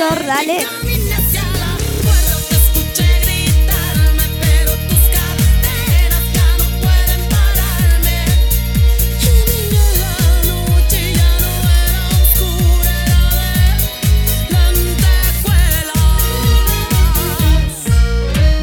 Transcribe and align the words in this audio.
lentejuelas. 0.00 0.80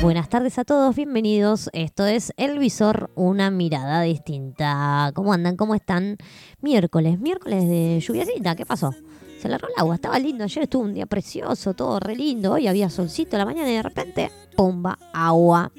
Buenas 0.01 0.29
tardes 0.29 0.57
a 0.57 0.65
todos, 0.65 0.95
bienvenidos. 0.95 1.69
Esto 1.73 2.07
es 2.07 2.33
El 2.37 2.57
Visor, 2.57 3.11
una 3.13 3.51
mirada 3.51 4.01
distinta. 4.01 5.11
¿Cómo 5.13 5.33
andan? 5.33 5.55
¿Cómo 5.55 5.75
están? 5.75 6.17
Miércoles, 6.61 7.19
miércoles 7.19 7.69
de 7.69 7.99
lluviacita, 7.99 8.55
¿qué 8.55 8.65
pasó? 8.65 8.95
Se 9.41 9.49
largó 9.49 9.67
el 9.67 9.73
agua, 9.77 9.95
estaba 9.95 10.19
lindo, 10.19 10.43
ayer 10.43 10.63
estuvo 10.63 10.83
un 10.83 10.93
día 10.93 11.05
precioso, 11.05 11.73
todo 11.73 11.99
re 11.99 12.15
lindo, 12.15 12.53
hoy 12.53 12.67
había 12.67 12.89
solcito 12.89 13.35
a 13.35 13.39
la 13.39 13.45
mañana 13.45 13.69
y 13.69 13.75
de 13.75 13.83
repente, 13.83 14.31
¡pumba! 14.55 14.97
Agua. 15.13 15.71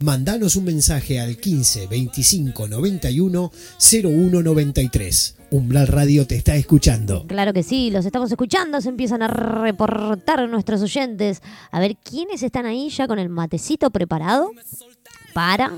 Mandanos 0.00 0.56
un 0.56 0.64
mensaje 0.64 1.20
al 1.20 1.36
15 1.36 1.86
25 1.86 2.68
91 2.68 3.52
01 3.78 4.42
93. 4.42 5.36
Umbral 5.50 5.86
Radio 5.86 6.26
te 6.26 6.36
está 6.36 6.56
escuchando. 6.56 7.26
Claro 7.26 7.52
que 7.52 7.62
sí, 7.62 7.90
los 7.90 8.04
estamos 8.04 8.30
escuchando, 8.30 8.80
se 8.80 8.88
empiezan 8.88 9.22
a 9.22 9.28
reportar 9.28 10.48
nuestros 10.48 10.82
oyentes. 10.82 11.42
A 11.70 11.78
ver 11.78 11.96
quiénes 11.96 12.42
están 12.42 12.66
ahí 12.66 12.90
ya 12.90 13.06
con 13.06 13.18
el 13.18 13.28
matecito 13.28 13.90
preparado 13.90 14.50
para 15.32 15.72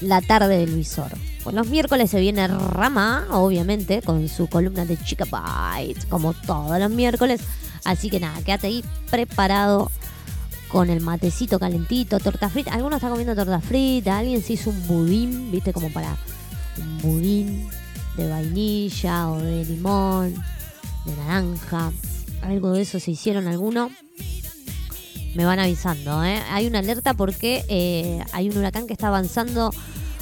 la 0.00 0.20
tarde 0.20 0.58
del 0.58 0.74
visor. 0.74 1.12
Pues 1.48 1.56
los 1.56 1.68
miércoles 1.68 2.10
se 2.10 2.20
viene 2.20 2.46
Rama, 2.46 3.26
obviamente, 3.30 4.02
con 4.02 4.28
su 4.28 4.48
columna 4.48 4.84
de 4.84 4.98
Chica 4.98 5.24
Bites, 5.24 6.04
como 6.04 6.34
todos 6.34 6.78
los 6.78 6.90
miércoles. 6.90 7.40
Así 7.84 8.10
que 8.10 8.20
nada, 8.20 8.38
quédate 8.42 8.66
ahí 8.66 8.84
preparado 9.10 9.90
con 10.68 10.90
el 10.90 11.00
matecito 11.00 11.58
calentito, 11.58 12.18
torta 12.18 12.50
frita. 12.50 12.74
Algunos 12.74 12.98
están 12.98 13.12
comiendo 13.12 13.34
torta 13.34 13.62
frita, 13.62 14.18
alguien 14.18 14.42
se 14.42 14.52
hizo 14.52 14.68
un 14.68 14.86
budín, 14.86 15.50
viste, 15.50 15.72
como 15.72 15.90
para 15.90 16.18
un 16.76 16.98
budín 16.98 17.66
de 18.18 18.28
vainilla 18.28 19.30
o 19.30 19.38
de 19.38 19.64
limón, 19.64 20.34
de 21.06 21.16
naranja. 21.16 21.92
Algo 22.42 22.72
de 22.72 22.82
eso 22.82 23.00
se 23.00 23.12
hicieron 23.12 23.48
alguno. 23.48 23.90
Me 25.34 25.46
van 25.46 25.60
avisando, 25.60 26.22
¿eh? 26.24 26.42
Hay 26.50 26.66
una 26.66 26.80
alerta 26.80 27.14
porque 27.14 27.64
eh, 27.70 28.22
hay 28.32 28.50
un 28.50 28.58
huracán 28.58 28.86
que 28.86 28.92
está 28.92 29.08
avanzando 29.08 29.70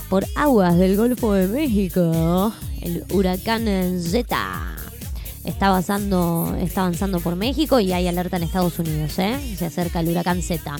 por 0.08 0.25
aguas 0.35 0.76
del 0.76 0.97
Golfo 0.97 1.32
de 1.32 1.49
México. 1.49 2.53
El 2.81 3.05
huracán 3.12 3.67
Z 4.00 4.37
está 5.44 5.67
avanzando, 5.67 6.56
está 6.61 6.82
avanzando 6.82 7.20
por 7.20 7.37
México 7.37 7.81
y 7.81 7.93
hay 7.93 8.08
alerta 8.08 8.37
en 8.37 8.44
Estados 8.44 8.79
Unidos, 8.79 9.19
¿eh? 9.19 9.55
Se 9.56 9.67
acerca 9.67 10.00
el 10.00 10.08
huracán 10.08 10.43
Z. 10.43 10.76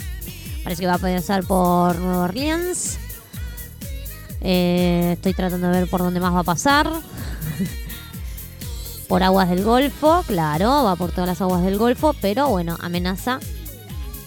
Parece 0.63 0.81
que 0.81 0.87
va 0.87 0.95
a 0.95 0.99
pasar 0.99 1.45
por 1.45 1.99
Nueva 1.99 2.25
Orleans. 2.25 2.99
Eh, 4.41 5.13
estoy 5.15 5.35
tratando 5.35 5.69
de 5.69 5.81
ver 5.81 5.91
por 5.91 6.01
dónde 6.01 6.21
más 6.21 6.35
va 6.35 6.41
a 6.41 6.45
pasar. 6.45 6.91
por 9.09 9.23
aguas 9.23 9.49
del 9.49 9.65
Golfo, 9.65 10.23
claro, 10.27 10.85
va 10.85 10.97
por 10.97 11.13
todas 11.13 11.29
las 11.29 11.41
aguas 11.41 11.63
del 11.63 11.79
Golfo, 11.79 12.15
pero 12.21 12.49
bueno, 12.49 12.77
amenaza 12.81 13.39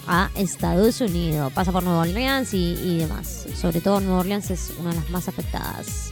a 0.06 0.30
Estados 0.34 1.00
Unidos. 1.00 1.52
Pasa 1.52 1.72
por 1.72 1.82
Nueva 1.82 2.00
Orleans 2.00 2.52
y, 2.54 2.98
demás. 2.98 3.46
Sobre 3.54 3.80
todo 3.80 4.00
Nueva 4.00 4.20
Orleans 4.20 4.50
es 4.50 4.72
una 4.78 4.90
de 4.90 4.96
las 4.96 5.10
más 5.10 5.28
afectadas. 5.28 6.10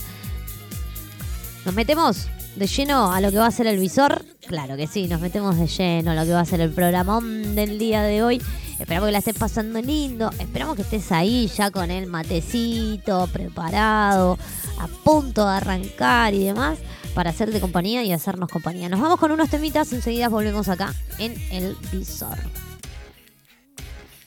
¿Nos 1.65 1.75
metemos 1.75 2.29
de 2.57 2.67
lleno 2.67 3.13
a 3.13 3.21
lo 3.21 3.31
que 3.31 3.39
va 3.39 3.47
a 3.47 3.51
ser 3.51 3.67
el 3.67 3.79
visor? 3.79 4.25
Claro 4.47 4.77
que 4.77 4.87
sí, 4.87 5.07
nos 5.09 5.21
metemos 5.21 5.59
de 5.59 5.67
lleno 5.67 6.13
a 6.13 6.15
lo 6.15 6.25
que 6.25 6.33
va 6.33 6.41
a 6.41 6.45
ser 6.45 6.61
el 6.61 6.71
programón 6.71 7.55
del 7.55 7.79
día 7.79 8.03
de 8.03 8.23
hoy. 8.23 8.43
Esperamos 8.79 9.09
que 9.09 9.13
la 9.13 9.19
estés 9.19 9.37
pasando 9.37 9.81
lindo. 9.83 10.31
Esperamos 10.39 10.77
que 10.77 10.83
estés 10.83 11.11
ahí 11.11 11.51
ya 11.57 11.71
con 11.71 11.91
el 11.91 12.07
matecito 12.07 13.27
preparado, 13.33 14.39
a 14.79 14.87
punto 15.05 15.45
de 15.45 15.57
arrancar 15.57 16.35
y 16.35 16.45
demás, 16.45 16.79
para 17.15 17.31
hacerte 17.31 17.61
compañía 17.61 18.05
y 18.05 18.13
hacernos 18.13 18.49
compañía. 18.49 18.89
Nos 18.89 19.01
vamos 19.01 19.19
con 19.19 19.33
unos 19.33 19.51
temitas, 19.51 19.93
enseguida 19.93 20.29
volvemos 20.29 20.69
acá 20.69 20.95
en 21.19 21.35
el 21.51 21.77
visor. 21.91 22.39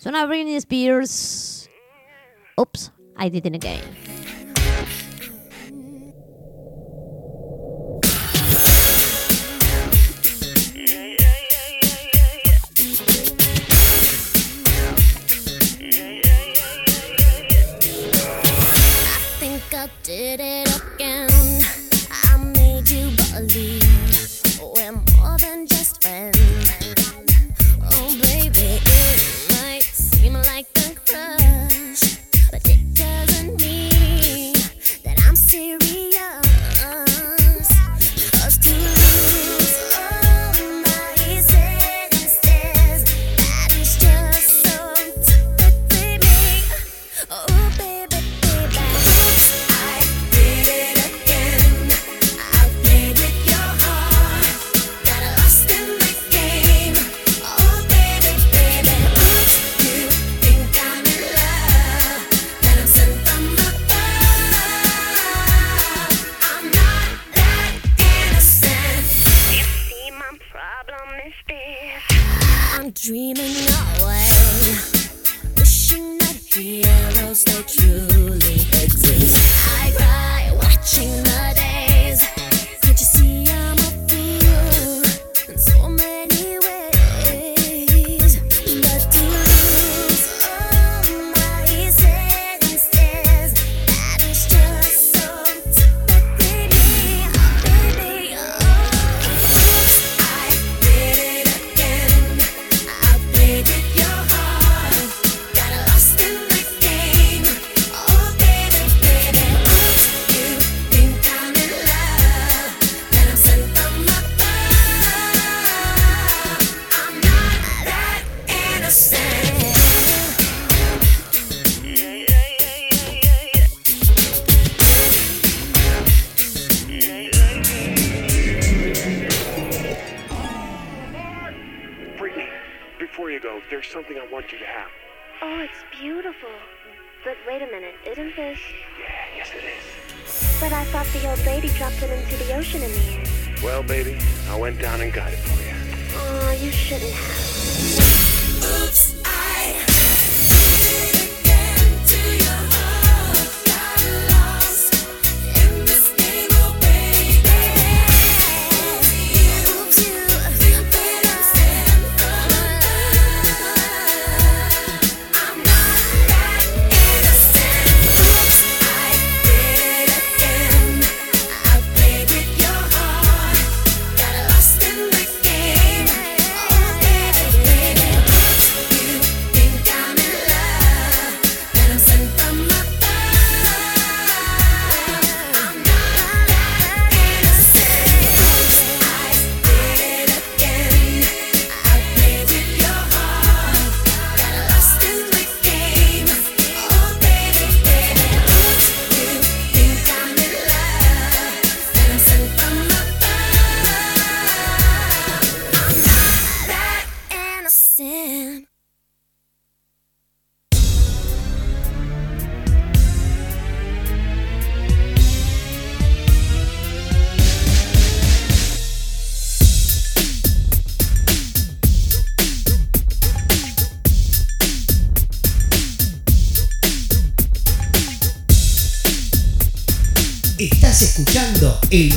So 0.02 0.10
now 0.10 0.26
Britney 0.26 0.60
Spears. 0.60 1.70
Oops, 2.60 2.90
I 3.16 3.30
did 3.30 3.46
it 3.46 3.54
again. 3.54 3.84
did 20.04 20.40
it 20.42 20.82
again. 20.96 21.30
I 22.26 22.38
made 22.58 22.90
you 22.90 23.12
believe 23.30 24.42
we're 24.62 24.92
more 24.92 25.38
than 25.38 25.68
just 25.68 26.02
friends. 26.02 26.41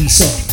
funky. 0.09 0.44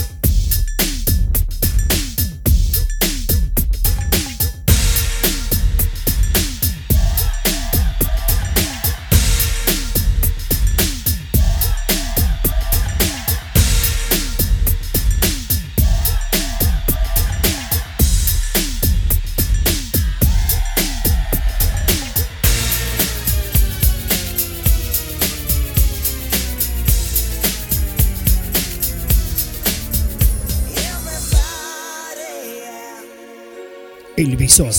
só 34.51 34.69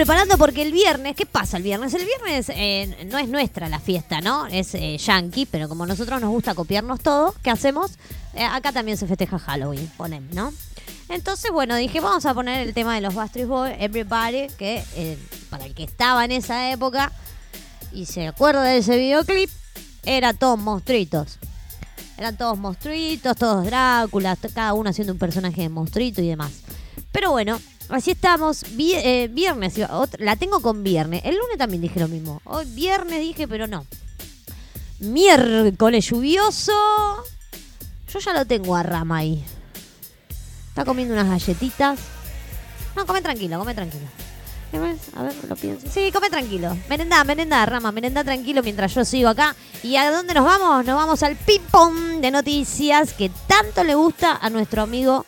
preparando 0.00 0.38
porque 0.38 0.62
el 0.62 0.72
viernes, 0.72 1.14
¿qué 1.14 1.26
pasa 1.26 1.58
el 1.58 1.62
viernes? 1.62 1.92
El 1.92 2.06
viernes 2.06 2.46
eh, 2.48 3.06
no 3.10 3.18
es 3.18 3.28
nuestra 3.28 3.68
la 3.68 3.78
fiesta, 3.80 4.22
¿no? 4.22 4.46
Es 4.46 4.74
eh, 4.74 4.96
yankee, 4.96 5.44
pero 5.44 5.68
como 5.68 5.84
a 5.84 5.86
nosotros 5.86 6.18
nos 6.22 6.30
gusta 6.30 6.54
copiarnos 6.54 7.00
todo, 7.00 7.34
¿qué 7.42 7.50
hacemos? 7.50 7.98
Eh, 8.32 8.42
acá 8.42 8.72
también 8.72 8.96
se 8.96 9.06
festeja 9.06 9.38
Halloween, 9.38 9.92
ponen, 9.98 10.26
¿no? 10.32 10.54
Entonces, 11.10 11.50
bueno, 11.50 11.76
dije, 11.76 12.00
vamos 12.00 12.24
a 12.24 12.32
poner 12.32 12.66
el 12.66 12.72
tema 12.72 12.94
de 12.94 13.02
los 13.02 13.14
Bastard 13.14 13.46
Boys, 13.46 13.74
Everybody, 13.78 14.46
que 14.56 14.82
eh, 14.96 15.18
para 15.50 15.66
el 15.66 15.74
que 15.74 15.84
estaba 15.84 16.24
en 16.24 16.32
esa 16.32 16.70
época 16.70 17.12
y 17.92 18.06
se 18.06 18.26
acuerda 18.26 18.62
de 18.62 18.78
ese 18.78 18.96
videoclip, 18.96 19.50
era 20.04 20.32
todos 20.32 20.58
monstruitos. 20.58 21.38
Eran 22.16 22.38
todos 22.38 22.56
monstruitos, 22.56 23.36
todos 23.36 23.66
Dráculas, 23.66 24.38
cada 24.54 24.72
uno 24.72 24.88
haciendo 24.88 25.12
un 25.12 25.18
personaje 25.18 25.60
de 25.60 25.68
monstruito 25.68 26.22
y 26.22 26.28
demás. 26.28 26.52
Pero 27.12 27.32
bueno, 27.32 27.60
así 27.90 28.12
estamos. 28.12 28.64
Eh, 28.78 29.28
viernes, 29.32 29.74
la 30.18 30.36
tengo 30.36 30.60
con 30.60 30.82
viernes. 30.82 31.22
El 31.24 31.36
lunes 31.36 31.58
también 31.58 31.82
dije 31.82 32.00
lo 32.00 32.08
mismo. 32.08 32.40
Hoy 32.44 32.64
viernes 32.66 33.20
dije, 33.20 33.46
pero 33.46 33.66
no. 33.66 33.86
Miércoles 35.00 36.06
lluvioso. 36.08 36.72
Yo 38.12 38.18
ya 38.18 38.32
lo 38.32 38.44
tengo 38.44 38.76
a 38.76 38.82
Rama 38.82 39.18
ahí. 39.18 39.44
Está 40.68 40.84
comiendo 40.84 41.14
unas 41.14 41.28
galletitas. 41.28 41.98
No, 42.96 43.06
come 43.06 43.22
tranquilo, 43.22 43.58
come 43.58 43.74
tranquilo. 43.74 44.06
A 44.72 45.22
ver, 45.22 45.34
lo 45.48 45.56
pienso. 45.56 45.88
Sí, 45.90 46.12
come 46.12 46.30
tranquilo. 46.30 46.76
Merendá, 46.88 47.24
merendá, 47.24 47.66
Rama, 47.66 47.90
merendá 47.90 48.22
tranquilo 48.22 48.62
mientras 48.62 48.94
yo 48.94 49.04
sigo 49.04 49.28
acá. 49.28 49.56
¿Y 49.82 49.96
a 49.96 50.10
dónde 50.12 50.32
nos 50.32 50.44
vamos? 50.44 50.84
Nos 50.84 50.94
vamos 50.94 51.22
al 51.24 51.34
ping-pong 51.36 52.20
de 52.20 52.30
noticias 52.30 53.12
que 53.12 53.30
tanto 53.48 53.82
le 53.82 53.96
gusta 53.96 54.38
a 54.40 54.48
nuestro 54.48 54.82
amigo 54.82 55.26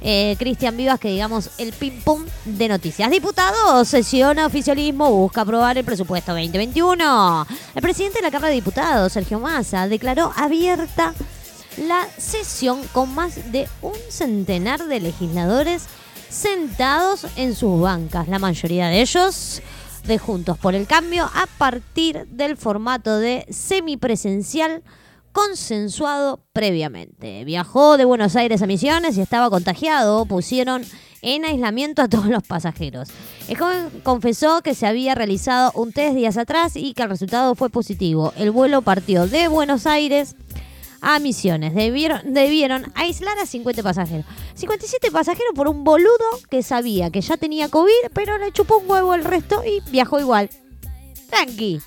eh, 0.00 0.36
Cristian 0.38 0.76
Vivas, 0.76 0.98
que 0.98 1.08
digamos 1.08 1.50
el 1.58 1.72
ping-pong 1.72 2.26
de 2.44 2.68
noticias. 2.68 3.10
Diputado, 3.10 3.84
sesiona 3.84 4.46
oficialismo, 4.46 5.10
busca 5.10 5.42
aprobar 5.42 5.76
el 5.78 5.84
presupuesto 5.84 6.32
2021. 6.32 7.46
El 7.74 7.82
presidente 7.82 8.18
de 8.18 8.22
la 8.22 8.30
Cámara 8.30 8.48
de 8.48 8.54
Diputados, 8.54 9.12
Sergio 9.12 9.38
Massa, 9.38 9.88
declaró 9.88 10.32
abierta 10.36 11.14
la 11.76 12.06
sesión 12.18 12.80
con 12.92 13.14
más 13.14 13.52
de 13.52 13.68
un 13.82 13.94
centenar 14.08 14.86
de 14.86 15.00
legisladores 15.00 15.86
sentados 16.28 17.26
en 17.36 17.54
sus 17.54 17.80
bancas, 17.80 18.28
la 18.28 18.38
mayoría 18.38 18.88
de 18.88 19.00
ellos 19.00 19.62
de 20.04 20.18
Juntos 20.18 20.58
por 20.58 20.74
el 20.74 20.86
Cambio, 20.86 21.24
a 21.24 21.46
partir 21.58 22.26
del 22.28 22.56
formato 22.56 23.18
de 23.18 23.46
semipresencial 23.50 24.82
consensuado 25.32 26.44
previamente. 26.52 27.44
Viajó 27.44 27.96
de 27.96 28.04
Buenos 28.04 28.36
Aires 28.36 28.62
a 28.62 28.66
Misiones 28.66 29.16
y 29.16 29.20
estaba 29.20 29.50
contagiado. 29.50 30.26
Pusieron 30.26 30.84
en 31.22 31.44
aislamiento 31.44 32.02
a 32.02 32.08
todos 32.08 32.26
los 32.26 32.42
pasajeros. 32.42 33.08
El 33.48 33.56
joven 33.58 33.90
confesó 34.02 34.62
que 34.62 34.74
se 34.74 34.86
había 34.86 35.14
realizado 35.14 35.72
un 35.74 35.92
test 35.92 36.14
días 36.14 36.36
atrás 36.36 36.76
y 36.76 36.94
que 36.94 37.02
el 37.02 37.10
resultado 37.10 37.54
fue 37.54 37.70
positivo. 37.70 38.32
El 38.36 38.50
vuelo 38.50 38.82
partió 38.82 39.26
de 39.26 39.48
Buenos 39.48 39.86
Aires 39.86 40.36
a 41.00 41.18
Misiones. 41.18 41.74
Debieron, 41.74 42.32
debieron 42.32 42.92
aislar 42.94 43.38
a 43.38 43.46
50 43.46 43.82
pasajeros. 43.82 44.26
57 44.54 45.10
pasajeros 45.10 45.52
por 45.54 45.68
un 45.68 45.84
boludo 45.84 46.08
que 46.50 46.62
sabía 46.62 47.10
que 47.10 47.20
ya 47.20 47.36
tenía 47.36 47.68
COVID, 47.68 48.10
pero 48.12 48.38
le 48.38 48.52
chupó 48.52 48.78
un 48.78 48.90
huevo 48.90 49.14
el 49.14 49.24
resto 49.24 49.62
y 49.64 49.80
viajó 49.90 50.20
igual. 50.20 50.50
Tranqui. 51.30 51.80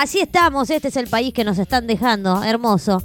Así 0.00 0.18
estamos, 0.18 0.70
este 0.70 0.88
es 0.88 0.96
el 0.96 1.08
país 1.08 1.34
que 1.34 1.44
nos 1.44 1.58
están 1.58 1.86
dejando, 1.86 2.42
hermoso. 2.42 3.02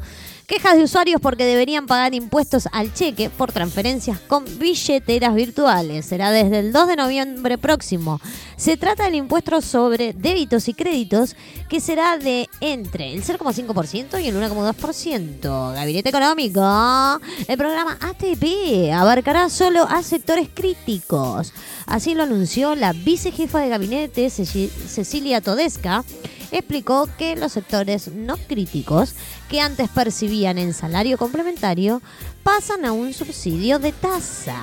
Quejas 0.47 0.77
de 0.77 0.83
usuarios 0.85 1.19
porque 1.19 1.43
deberían 1.43 1.87
pagar 1.87 2.13
impuestos 2.13 2.69
al 2.71 2.93
cheque 2.93 3.29
por 3.29 3.51
transferencias 3.51 4.17
con 4.21 4.45
billeteras 4.59 5.35
virtuales. 5.35 6.05
Será 6.05 6.31
desde 6.31 6.59
el 6.59 6.71
2 6.71 6.87
de 6.87 6.95
noviembre 6.95 7.57
próximo. 7.57 8.21
Se 8.55 8.77
trata 8.77 9.03
del 9.03 9.15
impuesto 9.15 9.59
sobre 9.61 10.13
débitos 10.13 10.69
y 10.69 10.73
créditos 10.73 11.35
que 11.67 11.81
será 11.81 12.17
de 12.17 12.47
entre 12.61 13.11
el 13.13 13.25
0,5% 13.25 14.23
y 14.23 14.27
el 14.29 14.35
1,2%. 14.37 15.73
Gabinete 15.73 16.07
Económico. 16.09 16.61
El 17.45 17.57
programa 17.57 17.97
ATP 17.99 18.93
abarcará 18.93 19.49
solo 19.49 19.83
a 19.83 20.01
sectores 20.01 20.47
críticos. 20.53 21.51
Así 21.87 22.13
lo 22.15 22.23
anunció 22.23 22.73
la 22.75 22.93
vicejefa 22.93 23.59
de 23.59 23.67
gabinete 23.67 24.27
Ceci- 24.27 24.69
Cecilia 24.69 25.41
Todesca 25.41 26.05
explicó 26.59 27.09
que 27.17 27.35
los 27.35 27.53
sectores 27.53 28.09
no 28.09 28.38
críticos 28.38 29.15
que 29.50 29.62
antes 29.62 29.89
percibían 29.89 30.57
en 30.57 30.74
salario 30.74 31.17
complementario 31.17 32.01
pasan 32.43 32.85
a 32.85 32.91
un 32.91 33.13
subsidio 33.13 33.79
de 33.79 33.91
tasa. 33.91 34.55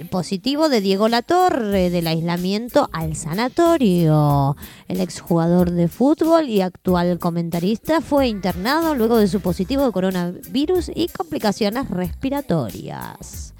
El 0.00 0.08
positivo 0.08 0.70
de 0.70 0.80
Diego 0.80 1.08
Latorre 1.08 1.90
del 1.90 2.06
aislamiento 2.06 2.88
al 2.92 3.16
sanatorio. 3.16 4.56
El 4.88 5.00
exjugador 5.00 5.72
de 5.72 5.88
fútbol 5.88 6.48
y 6.48 6.62
actual 6.62 7.18
comentarista 7.18 8.00
fue 8.00 8.28
internado 8.28 8.94
luego 8.94 9.18
de 9.18 9.28
su 9.28 9.40
positivo 9.40 9.84
de 9.84 9.92
coronavirus 9.92 10.90
y 10.94 11.08
complicaciones 11.08 11.90
respiratorias. 11.90 13.52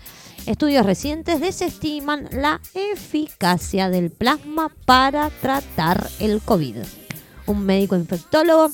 Estudios 0.46 0.86
recientes 0.86 1.40
desestiman 1.40 2.28
la 2.32 2.60
eficacia 2.74 3.90
del 3.90 4.10
plasma 4.10 4.72
para 4.86 5.28
tratar 5.28 6.08
el 6.18 6.40
COVID. 6.40 6.76
Un 7.50 7.66
médico 7.66 7.96
infectólogo 7.96 8.70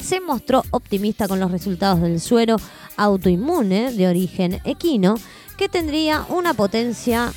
se 0.00 0.20
mostró 0.20 0.62
optimista 0.70 1.28
con 1.28 1.40
los 1.40 1.50
resultados 1.50 2.00
del 2.00 2.20
suero 2.20 2.56
autoinmune 2.96 3.92
de 3.92 4.08
origen 4.08 4.62
equino, 4.64 5.16
que 5.58 5.68
tendría 5.68 6.24
una 6.30 6.54
potencia 6.54 7.30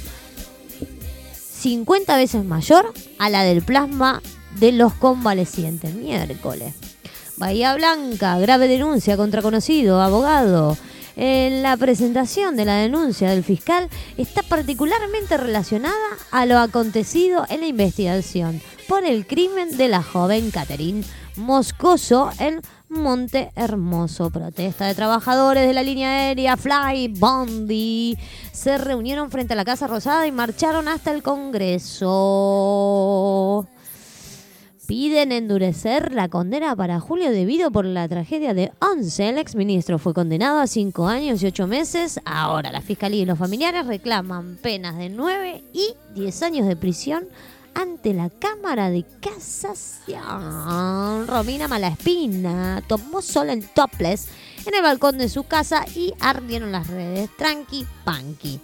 50 1.36 2.16
veces 2.16 2.46
mayor 2.46 2.94
a 3.20 3.30
la 3.30 3.44
del 3.44 3.64
plasma 3.64 4.22
de 4.62 4.72
los 4.72 4.94
convalecientes. 4.94 5.94
Miércoles. 5.94 6.74
Bahía 7.36 7.76
Blanca, 7.76 8.40
grave 8.40 8.70
denuncia 8.70 9.18
contra 9.18 9.42
conocido 9.42 10.02
abogado. 10.02 10.78
En 11.16 11.64
la 11.64 11.76
presentación 11.78 12.56
de 12.56 12.66
la 12.66 12.76
denuncia 12.76 13.30
del 13.30 13.44
fiscal 13.44 13.90
está 14.18 14.44
particularmente 14.44 15.38
relacionada 15.38 15.96
a 16.32 16.46
lo 16.46 16.58
acontecido 16.58 17.46
en 17.50 17.62
la 17.62 17.68
investigación 17.68 18.62
por 18.88 19.06
el 19.06 19.26
crimen 19.28 19.78
de 19.78 19.88
la 19.88 20.04
joven 20.04 20.52
Catherine 20.52 21.04
Moscoso 21.36 22.30
en 22.40 22.62
Monte 22.90 23.52
Hermoso. 23.56 24.30
Protesta 24.30 24.86
de 24.86 24.96
trabajadores 24.96 25.66
de 25.68 25.74
la 25.74 25.84
línea 25.84 26.10
aérea 26.10 26.58
Fly 26.58 27.08
Bondi 27.10 28.18
se 28.52 28.78
reunieron 28.78 29.32
frente 29.32 29.54
a 29.54 29.56
la 29.56 29.66
Casa 29.66 29.88
Rosada 29.88 30.28
y 30.28 30.32
marcharon 30.32 30.88
hasta 30.88 31.12
el 31.12 31.24
Congreso. 31.24 32.08
Piden 34.92 35.32
endurecer 35.32 36.14
la 36.14 36.28
condena 36.28 36.76
para 36.76 37.00
Julio 37.00 37.32
debido 37.32 37.72
por 37.72 37.86
la 37.86 38.10
tragedia 38.10 38.54
de 38.54 38.74
Once. 38.82 39.30
El 39.30 39.38
exministro 39.38 39.98
fue 39.98 40.14
condenado 40.14 40.60
a 40.60 40.68
cinco 40.68 41.08
años 41.08 41.42
y 41.42 41.46
ocho 41.46 41.66
meses. 41.66 42.20
Ahora 42.26 42.74
la 42.74 42.82
fiscalía 42.82 43.22
y 43.22 43.26
los 43.26 43.40
familiares 43.40 43.88
reclaman 43.88 44.58
penas 44.62 44.98
de 44.98 45.08
nueve 45.08 45.64
y 45.72 45.94
diez 46.14 46.44
años 46.44 46.68
de 46.68 46.76
prisión 46.76 47.26
ante 47.74 48.14
la 48.14 48.30
Cámara 48.30 48.90
de 48.90 49.06
Casación. 49.22 50.26
Romina 51.26 51.70
Malaspina 51.70 52.84
tomó 52.86 53.22
sol 53.22 53.50
en 53.50 53.62
topless 53.62 54.28
en 54.66 54.76
el 54.76 54.82
balcón 54.82 55.18
de 55.18 55.30
su 55.30 55.46
casa 55.46 55.86
y 55.96 56.14
ardieron 56.20 56.74
las 56.74 56.88
redes. 56.88 57.30
Tranqui, 57.38 57.88
panqui. 58.04 58.60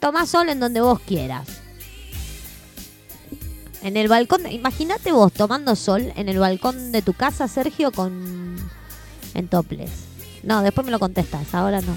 Toma 0.00 0.24
sol 0.24 0.48
en 0.48 0.60
donde 0.60 0.80
vos 0.80 0.98
quieras. 1.00 1.65
En 3.86 3.96
el 3.96 4.08
balcón, 4.08 4.50
imagínate 4.50 5.12
vos 5.12 5.32
tomando 5.32 5.76
sol 5.76 6.12
en 6.16 6.28
el 6.28 6.40
balcón 6.40 6.90
de 6.90 7.02
tu 7.02 7.12
casa, 7.12 7.46
Sergio, 7.46 7.92
con 7.92 8.56
En 9.32 9.46
toples. 9.46 9.92
No, 10.42 10.60
después 10.62 10.84
me 10.84 10.90
lo 10.90 10.98
contestas, 10.98 11.54
ahora 11.54 11.80
no. 11.80 11.96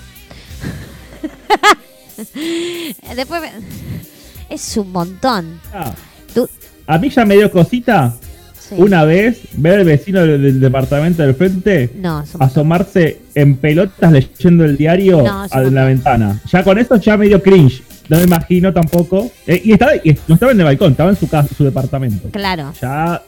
después 3.16 3.42
me... 3.42 3.52
Es 4.50 4.78
un 4.78 4.92
montón. 4.92 5.60
Ah, 5.74 5.92
Tú... 6.32 6.48
a 6.86 7.00
mí 7.00 7.10
ya 7.10 7.26
me 7.26 7.36
dio 7.38 7.50
cosita 7.50 8.16
sí. 8.70 8.76
una 8.78 9.04
vez 9.06 9.40
ver 9.54 9.80
al 9.80 9.86
vecino 9.86 10.22
del, 10.26 10.42
del 10.42 10.60
departamento 10.60 11.24
del 11.24 11.36
frente 11.36 11.90
No, 11.96 12.24
asomarse 12.40 13.20
en 13.36 13.58
pelotas 13.58 14.12
leyendo 14.12 14.66
el 14.66 14.78
diario 14.78 15.22
No, 15.24 15.46
a 15.50 15.60
la 15.62 15.86
ventana. 15.86 16.40
Ya 16.52 16.64
con 16.64 16.78
eso 16.80 16.96
ya 16.98 17.18
me 17.18 17.28
dio 17.28 17.42
cringe. 17.42 17.82
No 18.10 18.18
me 18.18 18.24
imagino 18.24 18.74
tampoco. 18.74 19.30
Eh, 19.46 19.62
y 19.64 19.72
estaba, 19.74 19.96
y 19.98 20.18
no 20.28 20.34
estaba 20.36 20.52
en 20.52 20.60
el 20.60 20.66
balcón, 20.66 20.92
estaba 20.92 21.10
en 21.12 21.16
su 21.16 21.28
casa, 21.30 21.54
su 21.56 21.64
departamento. 21.64 22.30
Claro. 22.30 22.74
Ya 22.82 23.22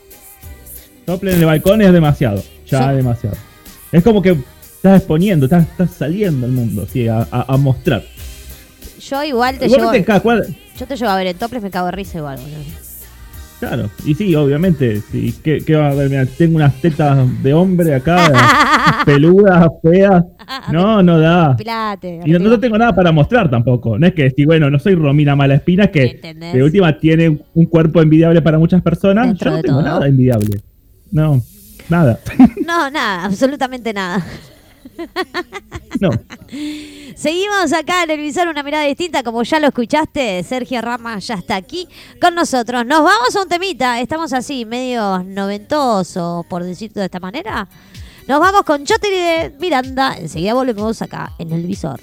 tople 1.05 1.33
en 1.33 1.39
el 1.39 1.45
balcón 1.45 1.81
es 1.81 1.91
demasiado. 1.93 2.43
Ya 2.67 2.91
demasiado. 2.93 3.35
Es 3.91 4.03
como 4.03 4.21
que 4.21 4.37
estás 4.75 4.97
exponiendo, 4.99 5.45
estás, 5.45 5.63
estás 5.63 5.91
saliendo 5.91 6.45
al 6.47 6.51
mundo, 6.53 6.87
sí, 6.91 7.07
a, 7.07 7.27
a- 7.31 7.45
a 7.53 7.57
mostrar. 7.57 8.03
Yo 9.09 9.23
igual 9.23 9.57
te 9.59 9.65
llevo... 9.67 9.75
Igualmente 9.81 10.05
cada 10.05 10.19
cual- 10.21 10.55
Yo 10.79 10.87
te 10.87 10.95
llevo 10.95 11.09
a 11.11 11.15
ver 11.17 11.27
en 11.27 11.37
toples, 11.37 11.61
me 11.61 11.69
cago 11.69 11.87
de 11.87 11.91
risa 11.91 12.17
igual, 12.19 12.37
boludo. 12.39 12.57
Claro, 13.61 13.91
y 14.03 14.15
sí, 14.15 14.33
obviamente. 14.35 15.01
Sí. 15.11 15.35
¿Qué, 15.43 15.59
qué 15.63 15.75
va 15.75 15.89
a 15.89 15.93
ver? 15.93 16.09
Mira, 16.09 16.25
tengo 16.25 16.55
unas 16.55 16.73
tetas 16.81 17.43
de 17.43 17.53
hombre 17.53 17.93
acá, 17.93 19.01
peludas, 19.05 19.67
feas. 19.83 20.25
No, 20.71 21.01
no 21.01 21.17
da. 21.19 21.55
Pilate. 21.55 22.19
Y 22.25 22.31
no, 22.31 22.39
no 22.39 22.59
tengo 22.59 22.77
nada 22.77 22.93
para 22.93 23.11
mostrar 23.13 23.49
tampoco. 23.49 23.97
No 23.97 24.05
es 24.07 24.13
que 24.13 24.23
decir, 24.23 24.45
bueno, 24.45 24.69
no 24.69 24.79
soy 24.79 24.95
Romina 24.95 25.35
Malaspina, 25.35 25.87
que 25.87 26.03
¿Entendés? 26.03 26.53
de 26.53 26.61
última 26.63 26.97
tiene 26.99 27.39
un 27.53 27.65
cuerpo 27.67 28.01
envidiable 28.01 28.41
para 28.41 28.59
muchas 28.59 28.81
personas. 28.81 29.27
Dentro 29.27 29.51
Yo 29.51 29.55
no 29.57 29.61
tengo 29.61 29.79
todo. 29.79 29.85
nada 29.87 30.07
envidiable. 30.07 30.59
No, 31.11 31.41
nada. 31.87 32.19
No, 32.65 32.89
nada, 32.89 33.25
absolutamente 33.25 33.93
nada. 33.93 34.25
No. 35.99 36.09
Seguimos 37.15 37.73
acá 37.73 38.03
en 38.03 38.11
el 38.11 38.19
visor 38.19 38.47
una 38.47 38.63
mirada 38.63 38.85
distinta, 38.85 39.23
como 39.23 39.43
ya 39.43 39.59
lo 39.59 39.67
escuchaste, 39.67 40.43
Sergio 40.43 40.81
Rama 40.81 41.19
ya 41.19 41.35
está 41.35 41.55
aquí 41.55 41.87
con 42.19 42.35
nosotros. 42.35 42.85
Nos 42.85 43.03
vamos 43.03 43.35
a 43.35 43.41
un 43.41 43.49
temita, 43.49 43.99
estamos 43.99 44.33
así, 44.33 44.65
medio 44.65 45.23
noventosos, 45.23 46.45
por 46.47 46.63
decirlo 46.63 47.01
de 47.01 47.05
esta 47.05 47.19
manera. 47.19 47.67
Nos 48.27 48.39
vamos 48.39 48.63
con 48.63 48.85
Choteri 48.85 49.15
de 49.15 49.55
Miranda, 49.59 50.15
enseguida 50.17 50.53
volvemos 50.53 51.01
acá 51.01 51.33
en 51.39 51.51
el 51.51 51.63
visor. 51.63 51.99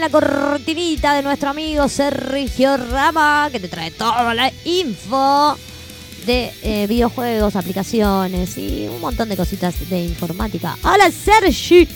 Viene 0.00 0.12
la 0.12 0.20
cortinita 0.20 1.14
de 1.14 1.22
nuestro 1.22 1.50
amigo 1.50 1.88
Sergio 1.88 2.76
Rama, 2.76 3.48
que 3.52 3.60
te 3.60 3.68
trae 3.68 3.90
toda 3.90 4.32
la 4.34 4.50
info 4.64 5.56
de 6.26 6.50
eh, 6.62 6.86
videojuegos, 6.86 7.54
aplicaciones 7.56 8.56
y 8.56 8.86
un 8.88 9.00
montón 9.00 9.28
de 9.28 9.36
cositas 9.36 9.74
de 9.90 10.04
informática. 10.04 10.76
Hola 10.82 11.10
Sergi. 11.10 11.86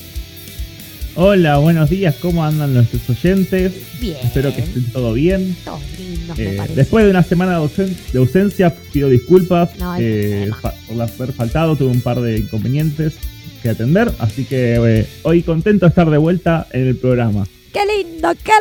Hola, 1.17 1.59
buenos 1.59 1.89
días, 1.91 2.17
¿cómo 2.21 2.45
andan 2.45 2.75
nuestros 2.75 3.09
oyentes? 3.09 3.73
Bien. 4.01 4.17
Espero 4.23 4.53
que 4.55 4.63
estén 4.63 4.85
todo 4.93 5.13
bien. 5.13 5.57
Todo 5.65 5.79
lindo, 5.97 6.35
Eh, 6.37 6.49
me 6.51 6.57
parece. 6.57 6.75
después 6.75 7.05
de 7.05 7.11
una 7.11 7.23
semana 7.23 7.53
de, 7.59 7.65
ausen- 7.65 7.97
de 8.13 8.19
ausencia, 8.19 8.75
pido 8.93 9.09
disculpas 9.09 9.71
No 9.79 9.95
eh, 9.99 10.51
por 10.61 11.01
haber 11.01 11.33
faltado, 11.33 11.77
tuve 11.77 11.91
un 11.91 12.01
par 12.01 12.21
de 12.21 12.39
inconvenientes 12.39 13.15
que 13.63 13.71
atender, 13.71 14.13
así 14.19 14.45
que 14.45 14.75
eh, 14.75 15.07
hoy 15.23 15.43
contento 15.43 15.87
de 15.87 15.91
estar 15.91 16.11
de 16.11 16.19
vuelta 16.19 16.67
en 16.73 16.89
el 16.89 16.97
programa. 16.97 17.47
¡Qué 17.75 17.81
lindo, 17.85 18.29
qué 18.45 18.53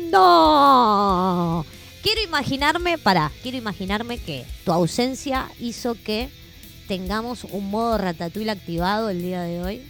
lindo! 0.00 1.66
Quiero 2.02 2.22
imaginarme, 2.22 2.96
para, 2.98 3.30
quiero 3.42 3.58
imaginarme 3.58 4.18
que 4.18 4.44
tu 4.64 4.72
ausencia 4.72 5.48
hizo 5.60 5.94
que 6.04 6.28
tengamos 6.88 7.44
un 7.44 7.70
modo 7.70 7.98
ratatouille 7.98 8.50
activado 8.50 9.10
el 9.10 9.20
día 9.22 9.42
de 9.42 9.62
hoy. 9.62 9.82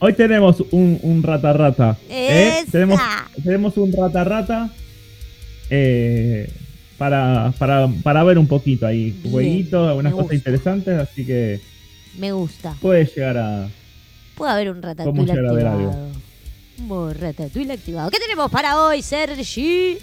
Hoy 0.00 0.14
tenemos 0.14 0.60
un, 0.70 0.98
un 1.02 1.22
rata 1.22 1.52
rata. 1.52 1.98
¿eh? 2.08 2.64
Tenemos, 2.72 2.98
tenemos 3.44 3.76
un 3.76 3.92
rata 3.92 4.24
rata 4.24 4.70
eh, 5.70 6.50
para, 6.96 7.52
para, 7.58 7.88
para 8.02 8.24
ver 8.24 8.38
un 8.38 8.46
poquito 8.48 8.86
ahí. 8.86 9.10
Bien, 9.10 9.30
Jueguitos, 9.32 9.86
algunas 9.88 10.12
cosas 10.12 10.24
gusta. 10.24 10.34
interesantes, 10.34 10.98
así 10.98 11.26
que 11.26 11.60
Me 12.16 12.32
gusta. 12.32 12.74
puede 12.80 13.04
llegar 13.04 13.36
a. 13.38 13.68
Puede 14.34 14.52
haber 14.52 14.70
un 14.70 14.80
¿Cómo 14.80 14.88
ratatouille 14.94 15.26
llegar 15.26 15.46
a 15.46 15.52
ver 15.52 15.66
activado. 15.66 16.08
Ratatouille 16.86 17.72
activado. 17.72 18.10
¿Qué 18.10 18.18
tenemos 18.18 18.50
para 18.50 18.80
hoy, 18.80 19.02
Sergi? 19.02 19.98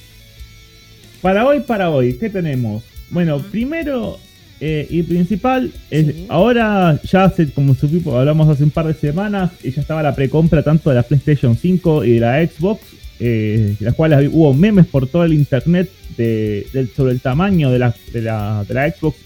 Para 1.22 1.46
hoy, 1.46 1.62
para 1.62 1.90
hoy, 1.90 2.14
¿qué 2.18 2.30
tenemos? 2.30 2.84
Bueno, 3.10 3.40
primero 3.40 4.20
eh, 4.60 4.88
y 4.90 5.04
principal, 5.04 5.72
es, 5.90 6.06
Sí. 6.08 6.26
ahora 6.30 7.00
ya 7.04 7.26
hace, 7.26 7.50
como 7.52 7.74
supimos, 7.76 8.14
hablamos 8.16 8.48
hace 8.50 8.64
un 8.64 8.70
par 8.72 8.88
de 8.88 8.94
semanas, 8.94 9.52
y 9.64 9.72
ya 9.72 9.82
estaba 9.82 10.02
la 10.04 10.16
precompra 10.16 10.64
tanto 10.64 10.90
de 10.90 10.96
la 10.96 11.04
PlayStation 11.04 11.58
5 11.58 12.06
y 12.06 12.14
de 12.14 12.20
la 12.20 12.46
Xbox, 12.46 12.82
eh, 13.20 13.76
de 13.80 13.86
las 13.86 13.96
cuales 13.96 14.30
hubo 14.32 14.54
memes 14.54 14.86
por 14.86 15.08
todo 15.08 15.24
el 15.24 15.34
internet 15.34 15.90
de, 16.18 16.68
sobre 16.96 17.12
el 17.14 17.22
tamaño 17.22 17.70
de 17.72 17.80
la, 17.80 17.96
de 18.14 18.22
la, 18.22 18.64
de 18.68 18.74
la 18.74 18.90
Xbox. 18.92 19.18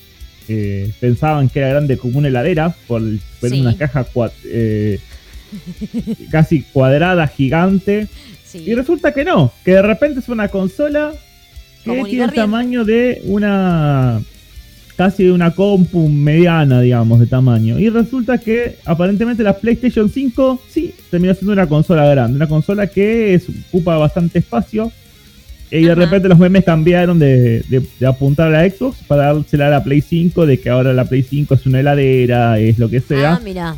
Eh, 0.48 0.92
pensaban 1.00 1.48
que 1.50 1.60
era 1.60 1.70
grande 1.70 1.98
como 1.98 2.18
una 2.18 2.28
heladera, 2.28 2.76
por 2.88 3.02
ver 3.04 3.20
Sí. 3.52 3.62
una 3.62 3.78
caja 3.78 4.06
eh, 4.46 5.00
casi 6.32 6.62
cuadrada, 6.64 7.28
gigante. 7.28 8.08
Sí. 8.46 8.64
Y 8.66 8.74
resulta 8.76 9.14
que 9.14 9.24
no, 9.24 9.52
que 9.64 9.72
de 9.74 9.82
repente 9.82 10.20
es 10.20 10.30
una 10.30 10.48
consola 10.48 11.12
que 11.84 12.04
tiene 12.06 12.26
el 12.26 12.34
tamaño 12.34 12.84
de 12.84 13.22
una 13.26 14.22
casi 14.96 15.24
de 15.24 15.32
una 15.32 15.52
compu 15.52 16.10
mediana, 16.10 16.82
digamos, 16.82 17.22
de 17.22 17.28
tamaño. 17.28 17.80
Y 17.80 17.90
resulta 17.90 18.38
que 18.38 18.76
aparentemente 18.84 19.44
la 19.44 19.54
PlayStation 19.58 20.10
5 20.10 20.62
sí 20.70 20.94
terminó 21.10 21.34
siendo 21.36 21.54
una 21.54 21.68
consola 21.68 22.06
grande, 22.06 22.36
una 22.36 22.48
consola 22.48 22.88
que 22.88 23.34
es- 23.34 23.46
ocupa 23.70 23.98
bastante 23.98 24.40
espacio. 24.40 24.92
Y 25.72 25.84
de 25.84 25.92
Ajá. 25.92 26.02
repente 26.02 26.28
los 26.28 26.38
memes 26.40 26.66
cambiaron 26.66 27.18
de, 27.20 27.62
de- 27.70 27.84
de 28.00 28.06
apuntar 28.08 28.48
a 28.54 28.62
la 28.64 28.70
Xbox 28.70 28.98
para 29.08 29.32
dársela 29.34 29.68
a 29.68 29.70
la 29.70 29.84
Play 29.84 30.02
5, 30.02 30.46
de 30.46 30.60
que 30.60 30.70
ahora 30.70 30.92
la 30.94 31.06
Play 31.06 31.22
5 31.24 31.54
es 31.54 31.66
una 31.66 31.80
heladera, 31.80 32.60
es 32.60 32.78
lo 32.80 32.90
que 32.90 33.00
sea. 33.00 33.36
Ah, 33.36 33.42
mira. 33.42 33.76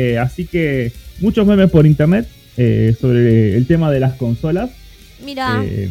Eh, 0.00 0.16
así 0.16 0.46
que 0.46 0.92
muchos 1.20 1.44
memes 1.44 1.68
por 1.72 1.84
internet 1.84 2.28
eh, 2.56 2.94
sobre 3.00 3.56
el 3.56 3.66
tema 3.66 3.90
de 3.90 3.98
las 3.98 4.12
consolas. 4.14 4.70
Mira, 5.24 5.60
Eh, 5.64 5.88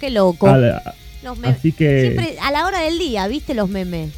qué 0.00 0.10
loco. 0.10 0.46
la- 0.54 0.94
Los 1.24 1.38
memes. 1.38 1.56
así 1.56 1.72
que 1.72 2.02
Siempre 2.02 2.34
a 2.42 2.50
la 2.52 2.66
hora 2.66 2.80
del 2.82 2.98
día, 2.98 3.26
¿viste 3.28 3.54
los 3.54 3.70
memes? 3.70 4.10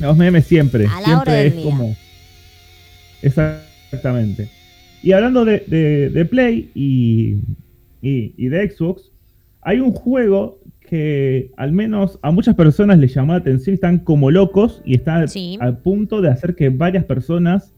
los 0.00 0.16
memes 0.16 0.46
siempre, 0.46 0.86
A 0.86 0.98
la 1.00 1.04
siempre 1.06 1.14
hora 1.20 1.32
del 1.34 1.46
es 1.48 1.56
día. 1.56 1.64
como 1.64 1.96
exactamente. 3.22 4.48
Y 5.02 5.12
hablando 5.12 5.44
de, 5.44 5.62
de- 5.66 6.10
de 6.10 6.24
Play 6.24 6.70
y, 6.74 7.36
y- 8.02 8.34
y 8.36 8.48
de 8.48 8.68
Xbox, 8.68 9.02
hay 9.62 9.78
un 9.80 9.92
juego 9.92 10.58
que 10.88 11.52
al 11.56 11.70
menos 11.70 12.18
a 12.22 12.32
muchas 12.32 12.56
personas 12.56 12.98
les 12.98 13.14
llamó 13.14 13.32
la 13.34 13.38
atención, 13.38 13.74
están 13.74 13.98
como 14.00 14.30
locos 14.32 14.82
y 14.84 14.94
están 14.96 15.28
Sí. 15.28 15.56
al 15.60 15.78
punto 15.78 16.20
de 16.20 16.30
hacer 16.30 16.56
que 16.56 16.68
varias 16.70 17.04
personas 17.04 17.70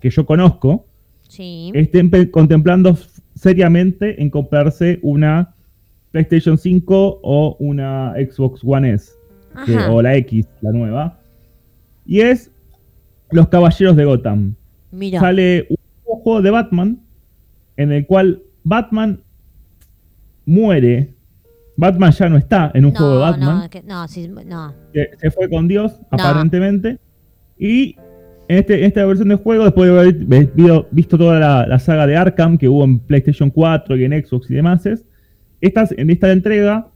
que 0.00 0.10
yo 0.10 0.26
conozco 0.26 0.86
Sí. 1.28 1.70
estén 1.74 2.10
contemplando 2.30 2.96
seriamente 3.34 4.20
en 4.22 4.30
comprarse 4.30 4.98
una 5.02 5.54
PlayStation 6.10 6.58
5 6.58 7.20
o 7.22 7.56
una 7.60 8.14
Xbox 8.16 8.62
One 8.64 8.92
S 8.92 9.12
que- 9.64 9.76
o 9.76 10.02
la 10.02 10.16
X, 10.16 10.46
la 10.60 10.72
nueva. 10.72 11.18
Y 12.04 12.20
es 12.20 12.50
Los 13.30 13.48
Caballeros 13.48 13.94
de 13.96 14.04
Gotham. 14.04 14.54
Mira. 14.90 15.20
Sale 15.20 15.66
un 15.68 15.76
juego 16.20 16.42
de 16.42 16.50
Batman 16.50 17.00
en 17.76 17.92
el 17.92 18.04
cual 18.06 18.42
Batman 18.64 19.20
muere. 20.44 21.14
Batman 21.76 22.10
ya 22.12 22.28
no 22.28 22.36
está 22.36 22.70
en 22.74 22.84
un 22.84 22.92
juego 22.94 23.12
de 23.14 23.18
Batman 23.20 23.60
no, 23.60 23.70
que- 23.70 23.82
no, 23.84 24.06
sí, 24.08 24.28
no. 24.28 24.74
se 25.18 25.30
fue 25.30 25.48
con 25.48 25.66
Dios, 25.68 25.98
aparentemente. 26.10 26.98
Y 27.58 27.96
este, 28.58 28.78
en 28.78 28.84
esta 28.84 29.04
versión 29.06 29.28
del 29.28 29.38
juego, 29.38 29.64
después 29.64 29.90
de 29.90 29.98
haber 29.98 30.86
visto, 30.90 31.18
toda 31.18 31.38
la, 31.38 31.66
la 31.66 31.78
saga 31.78 32.06
de 32.06 32.16
Arkham 32.16 32.58
que 32.58 32.68
hubo 32.68 32.84
en 32.84 32.98
PlayStation 32.98 33.50
4 33.50 33.96
y 33.96 34.04
en 34.04 34.12
Xbox 34.24 34.50
y 34.50 34.54
demás, 34.54 34.84
es, 34.86 35.04
estas, 35.60 35.92
en 35.92 36.10
esta 36.10 36.32
entrega, 36.32 36.88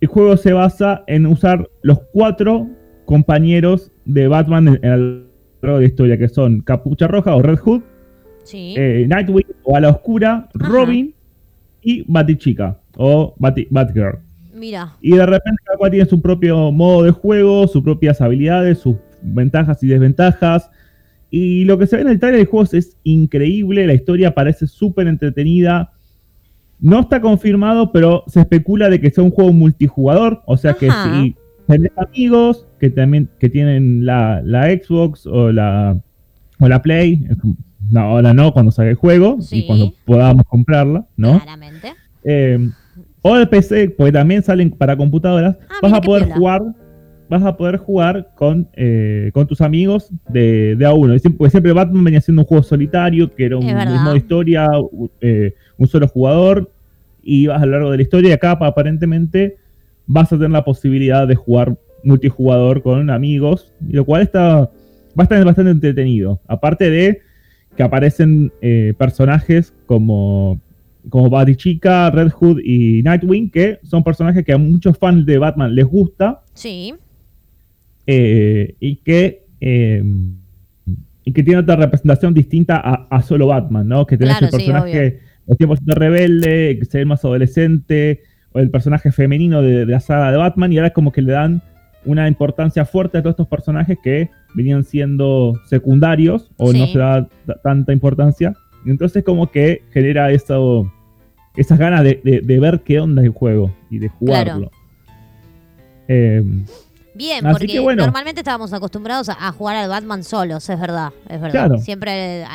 el 0.00 0.08
juego 0.08 0.36
se 0.36 0.52
basa 0.52 1.04
en 1.06 1.26
usar 1.26 1.68
los 1.82 2.00
cuatro 2.12 2.68
compañeros 3.04 3.90
de 4.04 4.28
Batman 4.28 4.78
en, 4.82 4.90
lo 4.90 5.24
largo 5.62 5.78
de 5.78 5.82
la 5.84 5.88
historia, 5.88 6.18
que 6.18 6.28
son 6.28 6.60
Capucha 6.60 7.06
Roja 7.06 7.34
o 7.36 7.42
Red 7.42 7.58
Hood, 7.58 7.82
Sí. 8.44 8.74
eh, 8.76 9.04
Nightwing 9.08 9.46
o 9.64 9.76
A 9.76 9.80
la 9.80 9.90
Oscura, 9.90 10.48
Robin 10.54 11.14
y 11.82 12.02
Batichica 12.10 12.78
o 12.96 13.34
Bati- 13.38 13.68
Batgirl. 13.70 14.18
Mira. 14.54 14.92
Y 15.00 15.12
de 15.16 15.24
repente 15.26 15.62
cada 15.64 15.78
cual 15.78 15.90
tiene 15.90 16.06
su 16.08 16.20
propio 16.20 16.72
modo 16.72 17.04
de 17.04 17.10
juego, 17.10 17.66
sus 17.68 17.82
propias 17.82 18.20
habilidades, 18.20 18.78
sus 18.78 18.96
ventajas 19.22 19.82
y 19.82 19.88
desventajas. 19.88 20.70
Y 21.30 21.64
lo 21.64 21.78
que 21.78 21.86
se 21.86 21.96
ve 21.96 22.02
en 22.02 22.08
el 22.08 22.18
trailer 22.20 22.40
de 22.40 22.46
juegos 22.46 22.74
es 22.74 22.96
increíble, 23.04 23.86
la 23.86 23.94
historia 23.94 24.34
parece 24.34 24.66
súper 24.66 25.06
entretenida. 25.06 25.92
No 26.78 27.00
está 27.00 27.20
confirmado, 27.20 27.92
pero 27.92 28.24
se 28.26 28.40
especula 28.40 28.90
de 28.90 29.00
que 29.00 29.10
sea 29.10 29.24
un 29.24 29.30
juego 29.30 29.52
multijugador, 29.52 30.42
o 30.46 30.56
sea 30.56 30.74
que 30.74 30.90
si 30.90 31.36
tenés 31.66 31.92
amigos 31.96 32.66
que 32.80 32.90
también 32.90 33.28
que 33.38 33.48
tienen 33.48 34.04
la, 34.04 34.42
la 34.44 34.64
Xbox 34.66 35.26
o 35.26 35.52
la, 35.52 35.96
o 36.58 36.68
la 36.68 36.82
Play, 36.82 37.24
no, 37.90 38.00
ahora 38.00 38.34
no, 38.34 38.52
cuando 38.52 38.72
salga 38.72 38.90
el 38.90 38.96
juego 38.96 39.40
Sí. 39.40 39.60
y 39.60 39.66
cuando 39.66 39.92
podamos 40.04 40.44
comprarla, 40.46 41.06
¿no? 41.16 41.38
Claramente. 41.40 41.92
Eh, 42.24 42.68
o 43.22 43.36
el 43.36 43.48
PC, 43.48 43.90
porque 43.90 44.12
también 44.12 44.42
salen 44.42 44.70
para 44.70 44.96
computadoras, 44.96 45.56
Ah, 45.70 45.74
vas 45.82 45.92
a 45.92 46.00
poder 46.00 46.28
jugar, 46.32 46.62
vas 47.32 47.42
a 47.44 47.56
poder 47.56 47.78
jugar 47.78 48.28
con, 48.34 48.68
eh, 48.74 49.30
con 49.32 49.46
tus 49.46 49.60
amigos 49.62 50.10
de, 50.28 50.76
de 50.76 50.84
a 50.84 50.92
uno. 50.92 51.14
Y 51.14 51.18
siempre, 51.18 51.38
porque 51.38 51.50
siempre 51.50 51.72
Batman 51.72 52.04
venía 52.04 52.20
siendo 52.20 52.42
un 52.42 52.46
juego 52.46 52.62
solitario, 52.62 53.34
que 53.34 53.46
era 53.46 53.56
un 53.56 53.64
modo 54.04 54.16
historia, 54.16 54.66
u- 54.80 55.10
eh, 55.20 55.54
un 55.78 55.86
solo 55.88 56.06
jugador, 56.08 56.70
y 57.22 57.46
vas 57.46 57.62
a 57.62 57.66
lo 57.66 57.72
largo 57.72 57.90
de 57.90 57.96
la 57.96 58.02
historia, 58.02 58.28
y 58.30 58.32
acá 58.32 58.50
aparentemente 58.50 59.56
vas 60.06 60.32
a 60.32 60.36
tener 60.36 60.50
la 60.50 60.62
posibilidad 60.64 61.26
de 61.26 61.34
jugar 61.34 61.76
multijugador 62.04 62.82
con 62.82 63.08
amigos, 63.10 63.72
y 63.88 63.92
lo 63.94 64.04
cual 64.04 64.22
está, 64.22 64.60
va 64.60 64.68
a 65.18 65.22
estar 65.22 65.42
bastante 65.44 65.70
entretenido. 65.70 66.38
Aparte 66.46 66.90
de 66.90 67.20
que 67.76 67.82
aparecen 67.82 68.52
eh, 68.60 68.92
personajes 68.98 69.72
como, 69.86 70.60
como 71.08 71.30
Batichica, 71.30 72.10
Red 72.10 72.30
Hood 72.30 72.60
y 72.62 73.02
Nightwing, 73.02 73.50
que 73.50 73.78
son 73.84 74.04
personajes 74.04 74.44
que 74.44 74.52
a 74.52 74.58
muchos 74.58 74.98
fans 74.98 75.24
de 75.24 75.38
Batman 75.38 75.74
les 75.74 75.86
gusta 75.86 76.42
Sí. 76.52 76.92
Eh, 78.06 78.74
y 78.80 78.96
que 78.96 79.44
eh, 79.60 80.02
y 81.24 81.32
que 81.32 81.42
tiene 81.44 81.60
otra 81.60 81.76
representación 81.76 82.34
distinta 82.34 82.76
a, 82.82 83.06
a 83.10 83.22
solo 83.22 83.46
Batman, 83.46 83.86
¿no? 83.86 84.06
Que 84.06 84.16
tenés 84.18 84.38
Claro, 84.38 84.46
el 84.46 84.50
sí, 84.60 84.66
personaje 84.68 85.20
el 85.46 85.56
100% 85.56 85.94
rebelde, 85.94 86.78
que 86.78 86.84
se 86.84 86.98
ve 86.98 87.04
más 87.04 87.24
adolescente, 87.24 88.22
o 88.52 88.58
el 88.58 88.70
personaje 88.70 89.12
femenino 89.12 89.62
de, 89.62 89.86
de 89.86 89.92
la 89.92 90.00
saga 90.00 90.30
de 90.32 90.36
Batman, 90.36 90.72
y 90.72 90.76
ahora 90.78 90.88
es 90.88 90.92
como 90.94 91.12
que 91.12 91.22
le 91.22 91.32
dan 91.32 91.62
una 92.04 92.26
importancia 92.26 92.84
fuerte 92.84 93.18
a 93.18 93.22
todos 93.22 93.34
estos 93.34 93.46
personajes 93.48 93.96
que 94.02 94.30
venían 94.54 94.82
siendo 94.82 95.54
secundarios 95.66 96.50
o 96.56 96.72
no 96.72 96.86
Sí. 96.86 96.92
se 96.94 96.98
da 96.98 97.28
tanta 97.62 97.92
importancia. 97.92 98.54
Y 98.84 98.90
entonces 98.90 99.22
como 99.22 99.50
que 99.52 99.82
genera 99.92 100.32
eso, 100.32 100.92
esas 101.56 101.78
ganas 101.78 102.02
de, 102.02 102.20
de- 102.24 102.40
de 102.40 102.60
ver 102.60 102.80
qué 102.84 102.98
onda 102.98 103.22
el 103.22 103.28
juego 103.30 103.72
y 103.90 103.98
de 104.00 104.08
jugarlo. 104.08 104.72
Eh, 106.08 106.42
Bien, 107.14 107.44
Así 107.46 107.58
porque 107.66 107.80
bueno. 107.80 108.04
normalmente 108.04 108.40
estábamos 108.40 108.72
acostumbrados 108.72 109.28
a, 109.28 109.48
a 109.48 109.52
jugar 109.52 109.76
al 109.76 109.88
Batman 109.90 110.24
solos, 110.24 110.68
es 110.70 110.80
verdad, 110.80 111.10
es 111.28 111.40
verdad. 111.40 111.50
Claro. 111.66 111.78
Siempre 111.78 112.42
eh, 112.42 112.46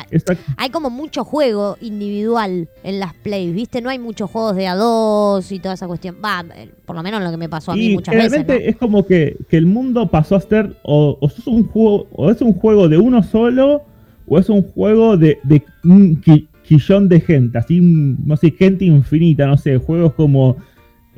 hay 0.56 0.70
como 0.70 0.90
mucho 0.90 1.24
juego 1.24 1.76
individual 1.80 2.68
en 2.82 2.98
las 3.00 3.14
plays, 3.14 3.54
¿viste? 3.54 3.80
No 3.80 3.90
hay 3.90 3.98
muchos 3.98 4.30
juegos 4.30 4.56
de 4.56 4.66
a 4.66 4.74
dos 4.74 5.50
y 5.52 5.58
toda 5.60 5.74
esa 5.74 5.86
cuestión. 5.86 6.16
Va, 6.24 6.44
eh, 6.56 6.70
por 6.84 6.96
lo 6.96 7.02
menos 7.02 7.22
lo 7.22 7.30
que 7.30 7.36
me 7.36 7.48
pasó 7.48 7.72
a 7.72 7.76
mí 7.76 7.86
Y 7.86 7.94
muchas 7.94 8.14
veces. 8.14 8.30
realmente 8.32 8.64
¿no? 8.64 8.70
es 8.70 8.76
como 8.76 9.06
que, 9.06 9.36
que 9.48 9.56
el 9.56 9.66
mundo 9.66 10.08
pasó 10.10 10.36
a 10.36 10.40
ser 10.40 10.76
o, 10.82 11.16
o 11.20 11.28
sos 11.28 11.46
un 11.46 11.66
juego 11.68 12.06
o 12.12 12.30
es 12.30 12.40
un 12.40 12.52
juego 12.54 12.88
de 12.88 12.98
uno 12.98 13.22
solo 13.22 13.82
o 14.26 14.38
es 14.38 14.48
un 14.48 14.62
juego 14.62 15.16
de, 15.16 15.38
de 15.44 15.62
un 15.84 16.20
qui- 16.20 16.48
quillón 16.64 17.08
de 17.08 17.20
gente, 17.20 17.56
así 17.56 17.80
no 17.80 18.36
sé, 18.36 18.50
gente 18.50 18.84
infinita, 18.84 19.46
no 19.46 19.56
sé, 19.56 19.78
juegos 19.78 20.12
como 20.14 20.56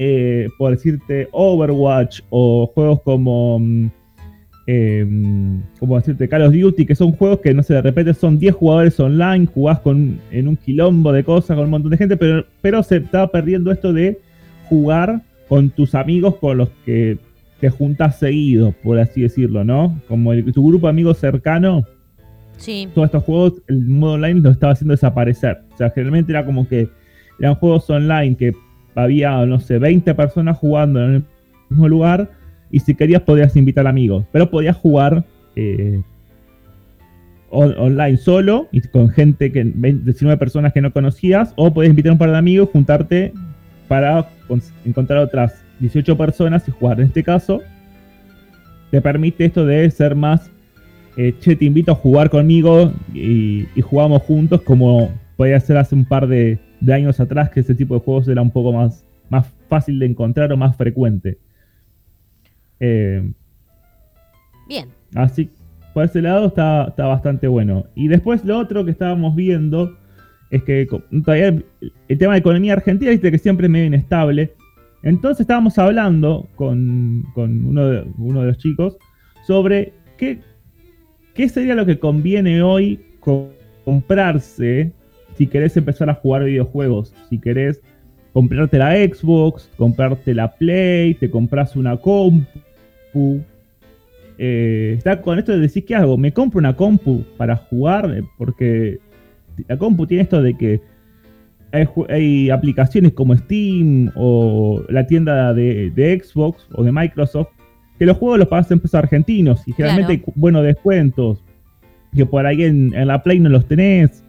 eh, 0.03 0.49
por 0.57 0.71
decirte 0.71 1.29
Overwatch 1.31 2.23
o 2.31 2.67
juegos 2.75 3.03
como 3.03 3.59
mm, 3.59 3.87
eh, 4.67 5.05
mm, 5.07 5.59
como 5.79 5.97
decirte 5.97 6.27
Call 6.27 6.43
of 6.43 6.55
Duty, 6.55 6.87
que 6.87 6.95
son 6.95 7.13
juegos 7.13 7.41
que 7.41 7.53
no 7.53 7.63
sé, 7.63 7.75
de 7.75 7.83
repente 7.83 8.15
son 8.15 8.39
10 8.39 8.55
jugadores 8.55 8.99
online, 8.99 9.45
jugás 9.47 9.81
con 9.81 10.19
en 10.31 10.49
un 10.49 10.57
quilombo 10.57 11.13
de 11.13 11.23
cosas 11.23 11.55
con 11.57 11.65
un 11.67 11.71
montón 11.71 11.91
de 11.91 11.99
gente, 11.99 12.17
pero 12.17 12.47
pero 12.63 12.83
se 12.83 12.97
está 12.97 13.27
perdiendo 13.27 13.71
esto 13.73 13.93
de 13.93 14.19
jugar 14.71 15.21
con 15.49 15.69
tus 15.69 15.95
amigos 15.95 16.37
con 16.37 16.57
los 16.59 16.71
que 16.87 17.19
te 17.61 17.69
juntas 17.69 18.19
seguido, 18.19 18.73
por 18.83 18.99
así 18.99 19.21
decirlo, 19.21 19.65
¿no? 19.65 20.01
Como 20.09 20.33
el- 20.33 20.51
tu 20.53 20.67
grupo 20.67 20.87
de 20.87 20.93
amigos 20.93 21.19
cercano, 21.19 21.85
Sí, 22.57 22.89
todos 22.95 23.07
estos 23.07 23.25
juegos, 23.25 23.55
el 23.69 23.81
modo 23.87 24.13
online 24.15 24.41
lo 24.41 24.51
estaba 24.51 24.73
haciendo 24.75 24.93
desaparecer. 24.93 25.59
O 25.75 25.77
sea, 25.79 25.91
generalmente 25.91 26.33
era 26.33 26.45
como 26.45 26.67
que 26.69 26.89
eran 27.39 27.55
juegos 27.55 27.89
online 27.91 28.37
que 28.37 28.53
había, 28.95 29.45
no 29.47 29.61
sé, 29.61 29.79
20 29.79 30.15
personas 30.15 30.57
jugando 30.59 31.03
en 31.05 31.15
el 31.15 31.25
mismo 31.69 31.89
lugar 31.89 32.31
y 32.71 32.81
si 32.81 32.95
querías 32.95 33.23
podías 33.23 33.57
invitar 33.57 33.87
amigos, 33.87 34.25
pero 34.33 34.51
podías 34.51 34.77
jugar 34.77 35.25
eh, 35.57 36.03
on- 37.51 37.75
online 37.79 38.17
solo 38.17 38.69
y 38.73 38.81
con 38.83 39.09
gente 39.11 39.51
que 39.53 39.65
20, 39.65 40.05
19 40.05 40.37
personas 40.39 40.73
que 40.73 40.81
no 40.81 40.93
conocías 40.93 41.53
o 41.57 41.73
podías 41.73 41.91
invitar 41.91 42.11
a 42.11 42.13
un 42.15 42.19
par 42.19 42.31
de 42.31 42.39
amigos, 42.39 42.69
juntarte 42.73 43.33
para 43.89 44.29
encontrar 44.85 45.19
otras 45.21 45.63
18 45.81 46.17
personas 46.17 46.67
y 46.69 46.71
jugar. 46.71 47.01
En 47.01 47.07
este 47.07 47.23
caso, 47.25 47.61
te 48.91 49.01
permite 49.01 49.45
esto 49.47 49.65
de 49.67 49.91
ser 49.91 50.15
más 50.15 50.51
eh, 51.17 51.35
che, 51.41 51.57
te 51.57 51.65
invito 51.65 51.93
a 51.93 51.97
jugar 51.97 52.31
conmigo 52.31 52.93
y, 53.13 53.67
y 53.75 53.81
jugamos 53.83 54.23
juntos 54.23 54.63
como 54.63 55.11
podía 55.37 55.59
ser 55.59 55.77
hace 55.77 55.95
un 55.95 56.05
par 56.05 56.29
de, 56.29 56.59
de 56.81 56.95
años 56.95 57.21
atrás, 57.21 57.51
que 57.51 57.61
ese 57.61 57.75
tipo 57.75 57.95
de 57.95 58.01
juegos 58.01 58.29
era 58.29 58.43
un 58.43 58.51
poco 58.51 58.73
más, 58.73 59.05
más 59.29 59.47
fácil 59.69 59.99
de 59.99 60.07
encontrar 60.07 60.53
o 60.53 60.57
más 60.57 60.77
frecuente. 60.77 61.39
Eh, 62.81 63.31
bien. 64.69 64.89
Así, 65.15 65.51
por 65.93 66.05
ese 66.05 66.23
lado 66.23 66.47
está, 66.47 66.87
está 66.89 67.07
bastante 67.07 67.47
bueno. 67.49 67.87
Y 67.95 68.09
después 68.09 68.45
lo 68.45 68.59
otro 68.59 68.85
que 68.85 68.91
estábamos 68.91 69.35
viendo 69.35 69.97
es 70.51 70.63
que 70.65 70.89
todavía 71.25 71.49
el, 72.09 72.19
tema 72.19 72.35
de 72.35 72.41
economía 72.41 72.73
argentina, 72.73 73.11
viste 73.11 73.31
que 73.31 73.39
siempre 73.39 73.67
es 73.67 73.71
medio 73.71 73.87
inestable. 73.87 74.53
Entonces 75.03 75.43
estábamos 75.43 75.79
hablando 75.79 76.49
con, 76.57 77.25
con 77.35 77.65
uno, 77.65 77.89
de, 77.89 78.07
uno 78.19 78.41
de 78.41 78.47
los 78.49 78.59
chicos 78.59 78.97
sobre 79.47 79.93
qué, 80.19 80.41
qué 81.35 81.49
sería 81.49 81.75
lo 81.75 81.87
que 81.87 81.99
conviene 81.99 82.63
hoy 82.63 83.01
co- 83.21 83.53
comprarse 83.85 84.93
si 85.41 85.47
querés 85.47 85.75
empezar 85.75 86.11
a 86.11 86.15
jugar 86.17 86.45
videojuegos. 86.45 87.15
Si 87.31 87.39
querés 87.39 87.81
comprarte 88.35 88.77
la 88.77 88.93
Xbox, 88.95 89.71
comprarte 89.79 90.35
la 90.35 90.53
Play, 90.53 91.15
te 91.15 91.31
compras 91.31 91.77
una 91.77 91.97
compu. 91.97 93.41
Eh, 94.37 94.97
está 94.99 95.23
con 95.23 95.39
esto 95.39 95.53
de 95.53 95.61
decir, 95.61 95.87
¿qué 95.87 95.95
hago? 95.95 96.19
¿Me 96.19 96.31
compro 96.31 96.59
una 96.59 96.77
compu 96.77 97.25
para 97.39 97.57
jugar? 97.57 98.15
Eh, 98.15 98.23
Porque 98.37 98.99
la 99.67 99.79
compu 99.79 100.07
tiene 100.07 100.25
esto 100.25 100.43
de 100.43 100.53
que 100.59 100.83
hay, 101.73 102.51
aplicaciones 102.51 103.15
como 103.15 103.35
Steam 103.35 104.13
o 104.17 104.85
la 104.91 105.07
tienda 105.07 105.55
de, 105.55 105.91
de 105.91 106.23
Xbox 106.23 106.69
o 106.75 106.85
de 106.85 106.93
Microsoft 106.93 107.49
que 107.99 108.05
los 108.05 108.19
juegos 108.19 108.41
los 108.41 108.49
pagas 108.49 108.71
en 108.71 108.81
pesos 108.81 108.97
argentinos 108.97 109.67
y 109.67 109.73
generalmente 109.73 110.19
Claro. 110.19 110.33
hay 110.37 110.39
buenos 110.39 110.65
descuentos 110.65 111.43
que 112.15 112.27
por 112.27 112.45
ahí 112.45 112.65
en, 112.65 112.93
en 112.95 113.09
la 113.09 113.23
Play 113.23 113.41
no 113.41 113.49
los 113.49 113.67
tenés. 113.67 114.23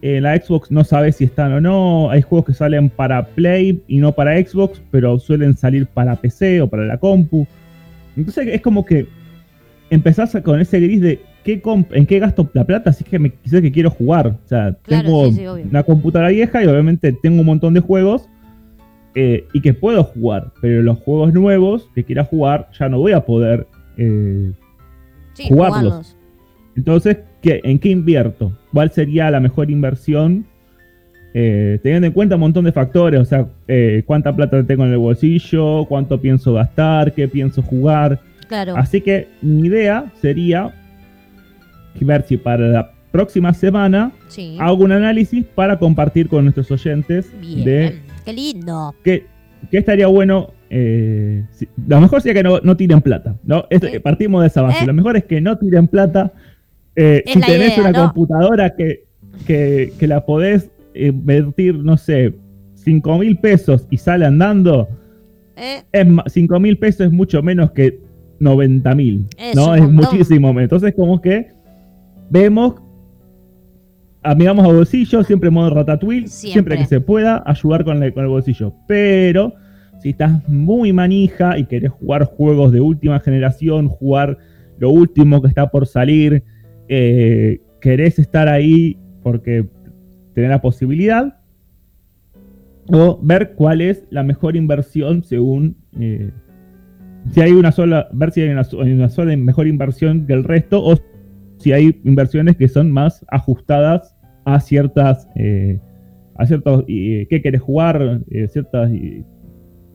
En 0.00 0.22
la 0.22 0.36
Xbox 0.36 0.70
no 0.70 0.84
sabes 0.84 1.16
si 1.16 1.24
están 1.24 1.52
o 1.52 1.60
no. 1.60 2.10
Hay 2.10 2.22
juegos 2.22 2.46
que 2.46 2.52
salen 2.54 2.88
para 2.88 3.24
Play 3.26 3.82
y 3.88 3.98
no 3.98 4.12
para 4.12 4.36
Xbox, 4.40 4.80
pero 4.90 5.18
suelen 5.18 5.56
salir 5.56 5.86
para 5.86 6.14
PC 6.16 6.60
o 6.62 6.68
para 6.68 6.84
la 6.84 6.98
compu. 6.98 7.46
Entonces 8.16 8.48
es 8.48 8.60
como 8.60 8.84
que 8.84 9.06
empezás 9.90 10.36
con 10.44 10.60
ese 10.60 10.78
gris 10.80 11.00
de 11.00 11.20
¿qué 11.44 11.60
en 11.92 12.06
qué 12.06 12.18
gasto 12.18 12.48
la 12.52 12.64
plata 12.64 12.92
si 12.92 13.04
es 13.04 13.10
que 13.10 13.18
me 13.18 13.30
quizás 13.30 13.60
que 13.60 13.72
quiero 13.72 13.90
jugar. 13.90 14.28
O 14.28 14.48
sea, 14.48 14.76
Claro, 14.82 15.04
tengo 15.04 15.26
sí, 15.30 15.32
sí, 15.36 15.46
obvio. 15.46 15.64
una 15.68 15.82
computadora 15.82 16.28
vieja 16.30 16.62
y 16.62 16.66
obviamente 16.66 17.12
tengo 17.22 17.40
un 17.40 17.46
montón 17.46 17.74
de 17.74 17.80
juegos 17.80 18.28
eh, 19.14 19.46
y 19.52 19.60
que 19.62 19.72
puedo 19.74 20.04
jugar, 20.04 20.52
pero 20.60 20.82
los 20.82 20.98
juegos 20.98 21.32
nuevos 21.32 21.90
que 21.94 22.04
quiera 22.04 22.24
jugar 22.24 22.68
ya 22.78 22.88
no 22.88 22.98
voy 22.98 23.12
a 23.12 23.24
poder 23.24 23.66
eh, 23.96 24.52
Sí, 25.34 25.48
Jugarlos. 25.48 25.82
jugarlos. 25.82 26.16
entonces, 26.76 27.16
¿qué, 27.42 27.60
¿en 27.64 27.78
qué 27.78 27.88
invierto? 27.90 28.52
¿Cuál 28.72 28.90
sería 28.90 29.30
la 29.30 29.40
mejor 29.40 29.70
inversión? 29.70 30.46
Eh, 31.34 31.78
teniendo 31.82 32.06
en 32.06 32.12
cuenta 32.12 32.34
un 32.36 32.40
montón 32.40 32.64
de 32.64 32.72
factores, 32.72 33.20
o 33.20 33.24
sea, 33.24 33.46
eh, 33.68 34.02
cuánta 34.06 34.34
plata 34.34 34.62
tengo 34.64 34.84
en 34.86 34.92
el 34.92 34.98
bolsillo, 34.98 35.84
cuánto 35.84 36.20
pienso 36.20 36.54
gastar, 36.54 37.12
qué 37.12 37.28
pienso 37.28 37.62
jugar. 37.62 38.20
Claro. 38.48 38.74
Así 38.76 39.00
que 39.02 39.28
mi 39.42 39.68
idea 39.68 40.06
sería 40.20 40.72
ver 42.00 42.22
si 42.26 42.36
para 42.36 42.66
la 42.68 42.92
próxima 43.10 43.52
semana 43.52 44.12
Sí. 44.28 44.56
hago 44.60 44.84
un 44.84 44.92
análisis 44.92 45.44
para 45.54 45.78
compartir 45.78 46.28
con 46.28 46.44
nuestros 46.44 46.70
oyentes 46.70 47.30
Bien. 47.40 47.64
de 47.64 47.98
Qué 48.24 48.32
lindo. 48.32 48.94
qué, 49.04 49.26
qué 49.70 49.78
estaría 49.78 50.06
bueno. 50.06 50.52
eh, 50.70 51.44
lo 51.86 51.98
mejor 52.00 52.20
sería 52.20 52.42
que 52.42 52.48
no, 52.48 52.60
no 52.62 52.76
tiren 52.76 53.00
plata. 53.00 53.34
¿no? 53.44 53.64
Es- 53.70 53.82
Eh. 53.82 54.00
Partimos 54.00 54.42
de 54.42 54.48
esa 54.48 54.60
base. 54.62 54.84
Eh. 54.84 54.86
Lo 54.86 54.92
mejor 54.92 55.16
es 55.16 55.24
que 55.24 55.40
no 55.40 55.56
tiren 55.56 55.88
plata. 55.88 56.32
Eh, 57.00 57.22
si 57.26 57.40
tenés 57.40 57.76
idea, 57.78 57.80
una 57.90 57.92
¿no? 57.92 58.04
computadora 58.06 58.74
que, 58.74 59.04
que, 59.46 59.92
que 59.98 60.06
la 60.08 60.24
podés 60.26 60.68
invertir, 60.94 61.76
no 61.76 61.96
sé, 61.96 62.34
5 62.74 63.18
mil 63.18 63.38
pesos 63.38 63.86
y 63.90 63.96
sale 63.98 64.26
andando, 64.26 64.88
Eh, 65.56 65.82
es 65.92 66.06
5 66.26 66.58
mil 66.60 66.76
pesos 66.78 67.06
es 67.06 67.12
mucho 67.12 67.42
menos 67.42 67.70
que 67.72 68.00
90 68.40 68.94
mil. 68.94 69.26
Es 69.36 69.54
¿no? 69.54 69.74
Es 69.74 69.82
montón. 69.82 69.94
muchísimo 69.96 70.48
menos. 70.52 70.64
Entonces, 70.64 70.94
como 70.94 71.20
que 71.20 71.48
vemos, 72.30 72.74
amigamos 74.22 74.64
a 74.64 74.72
bolsillo, 74.72 75.22
siempre 75.24 75.48
en 75.48 75.54
modo 75.54 75.70
ratatouille, 75.70 76.26
Siempre. 76.28 76.52
siempre, 76.52 76.78
que 76.78 76.86
se 76.86 77.00
pueda, 77.00 77.42
ayudar 77.46 77.84
con, 77.84 78.00
la- 78.00 78.10
con 78.12 78.24
el 78.24 78.28
bolsillo. 78.30 78.72
Pero 78.86 79.54
si 80.02 80.10
estás 80.10 80.46
muy 80.48 80.92
manija 80.92 81.58
y 81.58 81.64
querés 81.64 81.90
jugar 81.90 82.24
juegos 82.24 82.72
de 82.72 82.80
última 82.80 83.18
generación, 83.20 83.88
jugar 83.88 84.38
lo 84.78 84.90
último 84.90 85.40
que 85.42 85.48
está 85.48 85.68
por 85.70 85.86
salir, 85.86 86.42
eh, 86.88 87.60
querés 87.80 88.18
estar 88.18 88.48
ahí 88.48 88.96
porque 89.22 89.66
tenés 90.34 90.50
la 90.50 90.60
posibilidad, 90.60 91.38
o 92.90 93.18
ver 93.22 93.52
cuál 93.54 93.80
es 93.80 94.04
la 94.10 94.22
mejor 94.22 94.56
inversión 94.56 95.22
según 95.22 95.76
eh, 96.00 96.30
si 97.32 97.40
hay 97.40 97.52
una 97.52 97.72
sola, 97.72 98.08
ver 98.12 98.30
si 98.30 98.40
hay 98.40 98.50
una, 98.50 99.08
sola 99.08 99.36
mejor 99.36 99.66
inversión 99.66 100.26
que 100.26 100.32
el 100.32 100.44
resto 100.44 100.82
o 100.82 100.96
si 101.58 101.72
hay 101.72 102.00
inversiones 102.04 102.56
que 102.56 102.68
son 102.68 102.90
más 102.90 103.24
ajustadas 103.28 104.16
a 104.44 104.60
ciertas, 104.60 105.28
eh, 105.34 105.78
a 106.36 106.46
ciertos, 106.46 106.84
eh, 106.88 107.26
qué 107.28 107.42
querés 107.42 107.60
jugar, 107.60 108.20
eh, 108.30 108.48
ciertas, 108.48 108.90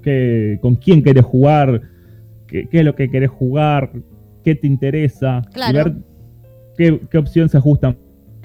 qué- 0.02 0.60
con 0.62 0.76
quién 0.76 1.02
querés 1.02 1.26
jugar, 1.26 1.82
qué, 2.48 2.68
qué 2.70 2.80
es 2.80 2.86
lo 2.86 2.94
que 2.96 3.10
querés 3.10 3.30
jugar, 3.32 3.91
qué 4.44 4.54
te 4.54 4.68
interesa, 4.68 5.41
y 5.48 5.54
Claro. 5.54 5.74
ver 5.74 5.94
qué, 6.78 7.02
qué 7.10 7.18
opción 7.18 7.50
se 7.50 7.58
ajusta 7.58 7.96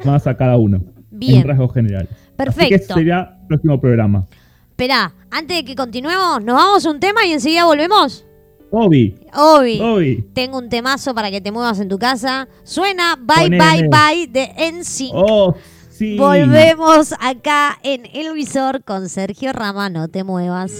más 0.04 0.26
a 0.26 0.36
cada 0.36 0.56
uno, 0.56 0.80
bien. 1.10 1.40
en 1.40 1.48
rasgos 1.48 1.72
generales. 1.72 2.10
Así 2.10 2.20
que 2.28 2.36
Perfecto. 2.36 2.74
ese 2.76 2.94
sería 2.94 3.38
el 3.40 3.46
próximo 3.48 3.80
programa. 3.80 4.26
Esperá, 4.70 5.12
antes 5.30 5.56
de 5.56 5.64
que 5.64 5.74
continuemos, 5.74 6.44
nos 6.44 6.54
vamos 6.54 6.86
a 6.86 6.90
un 6.90 7.00
tema 7.00 7.26
y 7.26 7.32
enseguida 7.32 7.64
volvemos. 7.64 8.24
Obi, 8.70 9.14
Obi. 9.34 9.80
Obi. 9.80 10.24
Tengo 10.34 10.58
un 10.58 10.68
temazo 10.68 11.14
para 11.14 11.30
que 11.30 11.40
te 11.40 11.50
muevas 11.50 11.80
en 11.80 11.88
tu 11.88 11.98
casa. 11.98 12.48
Suena 12.64 13.16
Bye 13.16 13.44
Poneme. 13.44 13.58
Bye 13.58 13.88
Bye 13.88 14.26
de 14.28 14.72
NSYNC. 14.72 15.12
Oh, 15.14 15.54
sí. 15.90 16.16
Volvemos 16.16 17.14
acá 17.18 17.78
en 17.82 18.02
El 18.12 18.34
Visor 18.34 18.84
con 18.84 19.08
Sergio 19.08 19.52
Rama. 19.52 19.88
No 19.88 20.08
te 20.08 20.22
muevas. 20.22 20.72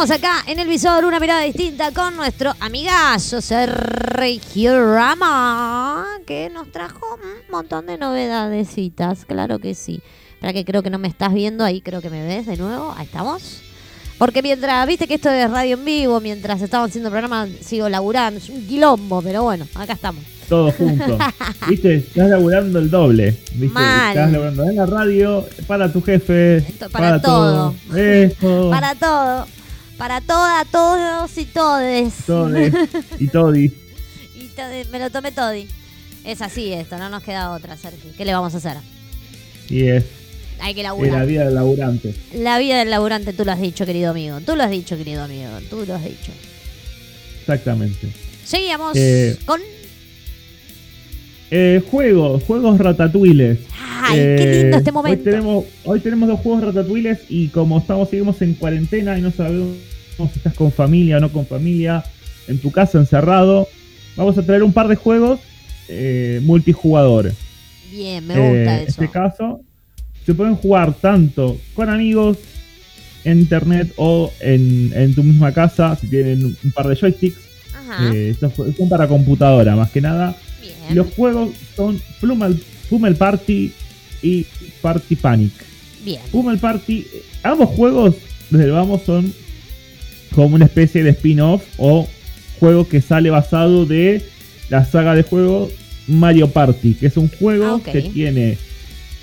Seguimos 0.00 0.18
acá 0.18 0.50
en 0.50 0.58
el 0.58 0.66
visor, 0.66 1.04
una 1.04 1.20
mirada 1.20 1.42
distinta 1.42 1.92
con 1.92 2.16
nuestro 2.16 2.54
amigazo 2.60 3.42
Sergio 3.42 4.94
Rama, 4.94 6.06
que 6.26 6.48
nos 6.48 6.72
trajo 6.72 7.04
un 7.16 7.52
montón 7.52 7.84
de 7.84 7.98
novedadesitas, 7.98 9.26
claro 9.26 9.58
que 9.58 9.74
sí. 9.74 10.00
Para 10.40 10.54
que 10.54 10.64
creo 10.64 10.82
que 10.82 10.88
no 10.88 10.98
me 10.98 11.06
estás 11.06 11.34
viendo, 11.34 11.64
ahí 11.64 11.82
creo 11.82 12.00
que 12.00 12.08
me 12.08 12.22
ves 12.26 12.46
de 12.46 12.56
nuevo, 12.56 12.94
ahí 12.96 13.04
estamos. 13.04 13.60
Porque 14.16 14.40
mientras, 14.40 14.86
viste 14.86 15.06
que 15.06 15.16
esto 15.16 15.28
es 15.28 15.50
radio 15.50 15.74
en 15.74 15.84
vivo, 15.84 16.18
mientras 16.18 16.62
estamos 16.62 16.88
haciendo 16.88 17.10
programa, 17.10 17.46
sigo 17.60 17.86
laburando, 17.90 18.38
es 18.40 18.48
un 18.48 18.66
quilombo, 18.66 19.20
pero 19.20 19.42
bueno, 19.42 19.66
acá 19.74 19.92
estamos. 19.92 20.24
Todos 20.48 20.76
juntos. 20.76 21.18
¿Viste? 21.68 21.96
Estás 21.96 22.30
laburando 22.30 22.78
el 22.78 22.90
doble. 22.90 23.36
¿Viste? 23.52 23.74
Mal. 23.74 24.16
Estás 24.16 24.32
laburando 24.32 24.64
en 24.64 24.76
la 24.76 24.86
radio, 24.86 25.46
para 25.66 25.92
tu 25.92 26.00
jefe, 26.00 26.56
Esto- 26.56 26.88
para 26.88 27.20
todo. 27.20 27.74
Eso. 27.94 28.70
Para 28.70 28.94
todo, 28.94 29.46
para 30.00 30.20
toda, 30.22 30.64
todos 30.64 31.36
y 31.38 31.44
todes. 31.44 32.14
Todes 32.26 32.72
y 33.18 33.28
todis. 33.28 33.72
Y 34.34 34.48
tode- 34.56 34.86
me 34.90 34.98
lo 34.98 35.10
tomé 35.10 35.30
todi. 35.32 35.66
Es 36.24 36.40
así 36.42 36.72
esto, 36.72 36.96
no 36.98 37.08
nos 37.10 37.22
queda 37.22 37.50
otra, 37.52 37.76
Sergio. 37.76 38.10
¿Qué 38.16 38.24
le 38.24 38.32
vamos 38.32 38.54
a 38.54 38.56
hacer? 38.56 38.76
Y 39.68 39.82
es, 39.88 40.04
Hay 40.60 40.72
que 40.74 40.80
es 40.80 40.84
la 40.84 40.90
laburar. 40.90 41.26
vida 41.26 41.44
del 41.44 41.54
laburante. 41.54 42.14
La 42.34 42.58
vida 42.58 42.78
del 42.78 42.90
laburante, 42.90 43.32
tú 43.34 43.44
lo 43.44 43.52
has 43.52 43.60
dicho, 43.60 43.84
querido 43.86 44.10
amigo. 44.10 44.40
Tú 44.40 44.56
lo 44.56 44.62
has 44.62 44.70
dicho, 44.70 44.96
querido 44.96 45.22
amigo. 45.24 45.50
Tú 45.68 45.84
lo 45.86 45.94
has 45.94 46.02
dicho. 46.04 46.32
Exactamente. 47.40 48.08
Seguíamos 48.44 48.96
Eh, 48.96 49.36
con. 49.46 49.60
Eh, 51.50 51.82
juegos, 51.90 52.42
juegos 52.44 52.78
ratatouilles. 52.78 53.58
¡Ay, 54.02 54.18
qué 54.18 54.60
lindo 54.62 54.76
este 54.78 54.92
momento! 54.92 55.18
Hoy 55.20 55.24
tenemos, 55.24 55.64
hoy 55.84 56.00
tenemos 56.00 56.28
dos 56.28 56.40
juegos 56.40 56.64
ratatouilles 56.64 57.18
y 57.28 57.48
como 57.48 57.78
estamos, 57.78 58.08
seguimos 58.08 58.40
en 58.42 58.54
cuarentena 58.54 59.18
y 59.18 59.20
no 59.22 59.30
sabemos 59.30 59.76
si 60.16 60.38
estás 60.38 60.54
con 60.54 60.72
familia 60.72 61.16
o 61.16 61.20
no 61.20 61.30
con 61.32 61.46
familia, 61.46 62.04
en 62.48 62.58
tu 62.58 62.70
casa 62.70 62.98
encerrado, 62.98 63.68
vamos 64.16 64.36
a 64.38 64.42
traer 64.42 64.62
un 64.62 64.72
par 64.72 64.88
de 64.88 64.96
juegos 64.96 65.40
eh, 65.88 66.40
multijugador. 66.42 67.32
Bien, 67.90 68.26
me 68.26 68.34
gusta 68.34 68.50
Eh, 68.52 68.62
En 68.62 68.68
eso. 68.80 68.84
este 68.88 69.08
caso, 69.08 69.60
se 70.24 70.34
pueden 70.34 70.54
jugar 70.56 70.94
tanto 70.94 71.58
con 71.74 71.88
amigos, 71.88 72.36
en 73.24 73.40
internet 73.40 73.92
o 73.96 74.32
en, 74.40 74.92
en 74.94 75.14
tu 75.14 75.22
misma 75.22 75.52
casa, 75.52 75.94
si 76.00 76.06
tienen 76.08 76.44
un 76.64 76.70
par 76.72 76.88
de 76.88 76.96
joysticks. 76.96 77.38
Ajá. 77.74 78.14
Eh, 78.14 78.30
estos 78.30 78.52
son 78.54 78.88
para 78.88 79.06
computadora, 79.08 79.76
más 79.76 79.90
que 79.90 80.00
nada. 80.00 80.34
bien. 80.60 80.96
Los 80.96 81.12
juegos 81.14 81.50
son 81.76 82.00
Plumel, 82.20 83.16
Party 83.16 83.72
y 84.22 84.46
Party 84.80 85.16
Panic. 85.16 85.52
Bien. 86.04 86.20
Pummel 86.32 86.58
Party, 86.58 87.06
ambos 87.42 87.68
juegos, 87.70 88.14
desde 88.48 88.64
el 88.66 88.70
vamos, 88.72 89.02
son 89.04 89.32
como 90.34 90.54
una 90.54 90.66
especie 90.66 91.02
de 91.02 91.10
spin-off 91.10 91.62
o 91.78 92.08
juego 92.58 92.88
que 92.88 93.00
sale 93.00 93.30
basado 93.30 93.86
de 93.86 94.22
la 94.68 94.84
saga 94.84 95.14
de 95.14 95.22
juegos 95.22 95.70
Mario 96.06 96.48
Party, 96.50 96.94
que 96.94 97.06
es 97.06 97.16
un 97.16 97.28
juego 97.28 97.80
Ah, 97.86 97.92
que 97.92 98.02
tiene 98.12 98.58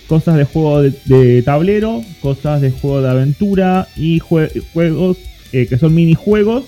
cosas 0.07 0.37
de 0.37 0.45
juego 0.45 0.81
de, 0.81 0.93
de 1.05 1.41
tablero, 1.41 2.03
cosas 2.21 2.61
de 2.61 2.71
juego 2.71 3.01
de 3.01 3.09
aventura 3.09 3.87
y 3.97 4.19
jue- 4.19 4.51
juegos 4.73 5.17
eh, 5.51 5.65
que 5.67 5.77
son 5.77 5.93
minijuegos 5.93 6.65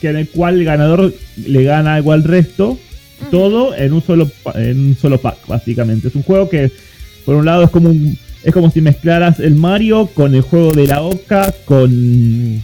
que 0.00 0.08
en 0.10 0.16
el 0.16 0.28
cual 0.28 0.58
el 0.58 0.64
ganador 0.64 1.14
le 1.46 1.62
gana 1.64 1.94
algo 1.94 2.12
al 2.12 2.22
resto 2.24 2.78
todo 3.30 3.74
en 3.74 3.94
un 3.94 4.02
solo 4.02 4.30
en 4.54 4.88
un 4.88 4.96
solo 5.00 5.18
pack 5.18 5.46
básicamente. 5.46 6.08
Es 6.08 6.14
un 6.14 6.22
juego 6.22 6.50
que 6.50 6.70
por 7.24 7.34
un 7.36 7.46
lado 7.46 7.64
es 7.64 7.70
como 7.70 7.88
un- 7.88 8.18
es 8.44 8.52
como 8.52 8.70
si 8.70 8.80
mezclaras 8.82 9.40
el 9.40 9.54
Mario 9.54 10.06
con 10.14 10.34
el 10.34 10.42
juego 10.42 10.72
de 10.72 10.86
la 10.86 11.00
Oca 11.02 11.52
con 11.64 12.62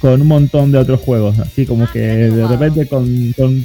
con 0.00 0.20
un 0.20 0.26
montón 0.28 0.72
de 0.72 0.78
otros 0.78 1.00
juegos 1.00 1.38
así 1.38 1.64
como 1.66 1.84
Ah, 1.84 1.90
que 1.92 1.98
de 2.00 2.46
repente 2.46 2.86
con, 2.86 3.32
con- 3.36 3.64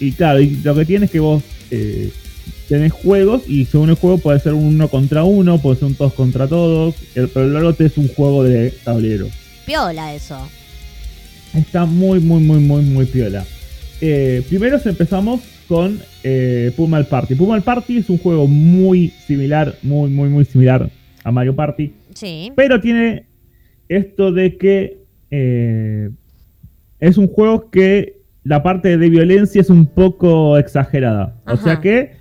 y 0.00 0.12
claro 0.12 0.40
y 0.40 0.50
lo 0.62 0.74
que 0.74 0.84
tienes 0.84 1.08
es 1.08 1.12
que 1.12 1.20
vos 1.20 1.42
eh, 1.70 2.10
tenés 2.68 2.92
juegos 2.92 3.42
y 3.48 3.64
según 3.66 3.90
el 3.90 3.94
juego 3.96 4.18
puede 4.18 4.40
ser 4.40 4.54
un 4.54 4.64
uno 4.74 4.88
contra 4.88 5.22
uno 5.24 5.58
puede 5.60 5.76
ser 5.76 5.86
un 5.86 5.94
todos 5.94 6.14
contra 6.14 6.48
todos 6.48 6.94
el- 7.14 7.28
pero 7.28 7.48
luego 7.48 7.72
te 7.74 7.84
es 7.86 7.96
un 7.98 8.08
juego 8.08 8.42
de 8.44 8.70
tablero 8.84 9.28
Piola 9.66 10.12
eso. 10.14 10.36
Está 11.54 11.84
muy, 11.84 12.18
muy, 12.18 12.42
muy, 12.42 12.58
muy, 12.60 12.82
muy 12.82 13.04
piola. 13.04 13.44
Eh, 14.00 14.42
primero 14.48 14.78
empezamos 14.84 15.40
con 15.68 16.00
eh, 16.24 16.72
Pummel 16.74 17.04
Party. 17.04 17.34
Pummel 17.36 17.62
Party 17.62 17.98
es 17.98 18.08
un 18.10 18.18
juego 18.18 18.46
muy 18.48 19.12
similar, 19.26 19.76
muy, 19.82 20.10
muy, 20.10 20.28
muy 20.30 20.44
similar 20.46 20.90
a 21.22 21.30
Mario 21.30 21.54
Party. 21.54 21.92
Sí. 22.14 22.50
Pero 22.56 22.80
tiene 22.80 23.26
esto 23.88 24.32
de 24.32 24.56
que 24.56 24.96
eh, 25.32 26.10
es 27.00 27.16
un 27.18 27.26
juego 27.26 27.70
que 27.70 28.20
la 28.44 28.62
parte 28.62 28.98
de 28.98 29.08
violencia 29.08 29.60
es 29.60 29.70
un 29.70 29.86
poco 29.86 30.58
exagerada. 30.58 31.40
O 31.46 31.56
sea 31.56 31.80
que 31.80 32.12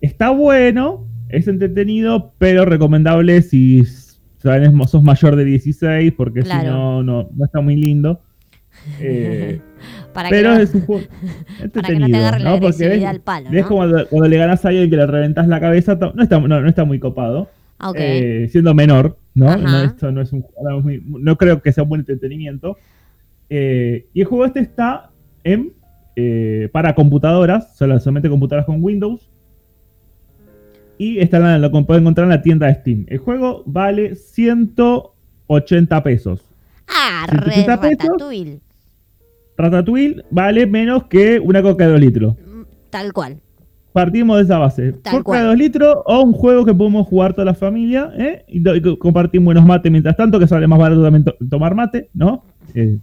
está 0.00 0.30
bueno, 0.30 1.06
es 1.28 1.48
entretenido, 1.48 2.32
pero 2.38 2.64
recomendable 2.64 3.42
si 3.42 3.84
sabes, 4.38 4.70
sos 4.88 5.02
mayor 5.02 5.36
de 5.36 5.44
16, 5.44 6.12
porque 6.16 6.42
Claro. 6.42 6.60
si 6.60 6.66
no, 6.68 7.02
no, 7.02 7.28
no 7.34 7.44
está 7.44 7.60
muy 7.60 7.76
lindo. 7.76 8.22
Eh, 9.00 9.60
Para 10.14 10.30
pero 10.30 10.56
que 10.56 10.62
es 10.62 10.74
un 10.74 10.82
juego 10.82 11.02
para 11.74 11.88
que 11.88 11.98
no 11.98 12.06
te 12.06 12.16
entretenido, 12.16 12.60
ves, 12.60 13.04
al 13.04 13.20
palo, 13.20 13.50
como 13.50 13.76
cuando, 13.80 14.08
cuando 14.08 14.28
le 14.28 14.36
ganas 14.38 14.64
a 14.64 14.68
alguien 14.68 14.88
que 14.88 14.96
le 14.96 15.06
reventas 15.06 15.48
la 15.48 15.60
cabeza, 15.60 15.98
no 16.14 16.22
está, 16.22 16.38
no, 16.38 16.60
no 16.60 16.68
está 16.68 16.84
muy 16.84 16.98
copado. 16.98 17.50
Ok. 17.82 17.96
Eh, 17.98 18.48
siendo 18.50 18.74
menor, 18.74 19.16
¿no? 19.34 19.56
No 19.56 19.82
esto 19.82 20.10
no 20.12 20.20
es 20.20 20.32
un 20.32 20.44
no, 20.62 20.78
es 20.78 20.84
muy- 20.84 21.02
no 21.06 21.36
creo 21.36 21.62
que 21.62 21.72
sea 21.72 21.82
un 21.84 21.88
buen 21.88 22.00
entretenimiento. 22.00 22.76
Eh, 23.48 24.06
y 24.14 24.20
el 24.20 24.26
juego 24.26 24.44
este 24.44 24.60
está 24.60 25.10
en 25.44 25.72
eh, 26.16 26.68
para 26.72 26.94
computadoras, 26.94 27.76
solamente 27.76 28.28
computadoras 28.28 28.66
con 28.66 28.82
Windows. 28.82 29.30
Y 30.98 31.18
está 31.18 31.38
la- 31.38 31.58
lo 31.58 31.70
pueden 31.70 32.02
encontrar 32.02 32.24
en 32.24 32.30
la 32.30 32.42
tienda 32.42 32.66
de 32.66 32.74
Steam. 32.74 33.06
El 33.08 33.18
juego 33.18 33.62
vale 33.64 34.16
180 34.16 36.02
pesos. 36.02 36.44
Ah, 36.88 37.24
Si 37.30 37.36
te 37.36 37.42
re 37.44 37.52
quita 37.52 37.80
peso, 37.80 37.96
ratatouille. 38.12 38.58
Ratatouille 39.56 40.24
vale 40.30 40.66
menos 40.66 41.04
que 41.04 41.38
una 41.38 41.62
coca 41.62 41.86
de 41.86 41.92
2 41.92 42.00
litros. 42.00 42.34
Mm, 42.36 42.62
Tal 42.90 43.12
cual. 43.12 43.38
Partimos 43.92 44.36
de 44.38 44.44
esa 44.44 44.58
base. 44.58 44.92
Tal 44.92 45.22
Coca 45.24 45.38
de 45.40 45.44
2 45.46 45.56
litros 45.58 45.96
o 46.04 46.20
un 46.22 46.32
juego 46.32 46.64
que 46.64 46.72
podemos 46.74 47.06
jugar 47.08 47.32
toda 47.32 47.44
la 47.44 47.54
familia, 47.54 48.12
¿eh? 48.16 48.44
Y, 48.48 48.58
y 48.68 48.80
co- 48.80 48.98
compartir 48.98 49.40
buenos 49.40 49.64
mates 49.64 49.90
mientras 49.90 50.16
tanto, 50.16 50.38
que 50.38 50.46
sale 50.46 50.66
más 50.68 50.78
barato 50.78 51.02
también 51.02 51.24
to- 51.24 51.34
tomar 51.50 51.74
mate, 51.74 52.08
¿no? 52.14 52.44
Eh, 52.74 52.98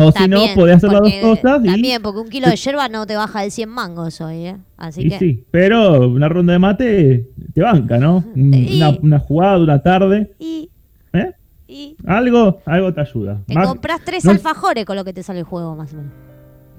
o 0.00 0.12
si 0.12 0.28
no, 0.28 0.40
podés 0.54 0.76
hacer 0.76 0.92
las 0.92 1.02
dos 1.02 1.12
cosas 1.20 1.60
y, 1.64 1.66
También, 1.68 2.02
porque 2.02 2.20
un 2.20 2.28
kilo 2.28 2.48
de 2.48 2.56
yerba 2.56 2.88
no 2.88 3.04
te 3.06 3.16
baja 3.16 3.42
de 3.42 3.50
100 3.50 3.68
mangos 3.68 4.20
hoy, 4.20 4.46
¿eh? 4.46 4.56
Así 4.76 5.02
y 5.06 5.08
que. 5.10 5.18
sí. 5.18 5.44
Pero 5.50 6.08
una 6.08 6.28
ronda 6.28 6.52
de 6.52 6.58
mate 6.60 7.28
te 7.54 7.62
banca, 7.62 7.98
¿no? 7.98 8.24
Una, 8.34 8.90
una 9.02 9.18
jugada, 9.20 9.58
una 9.58 9.82
tarde, 9.82 10.32
Y, 10.38 10.68
¿eh? 11.12 11.32
y 11.68 11.96
Algo, 12.06 12.60
algo 12.64 12.92
te 12.94 13.00
ayuda. 13.00 13.40
te 13.46 13.54
Más- 13.54 13.66
compras 13.68 14.00
tres 14.04 14.24
no- 14.24 14.30
alfajores 14.32 14.84
con 14.84 14.96
lo 14.96 15.04
que 15.04 15.12
te 15.12 15.22
sale 15.22 15.40
el 15.40 15.44
juego, 15.44 15.74
más 15.76 15.92
o 15.92 15.96
menos. 15.96 16.12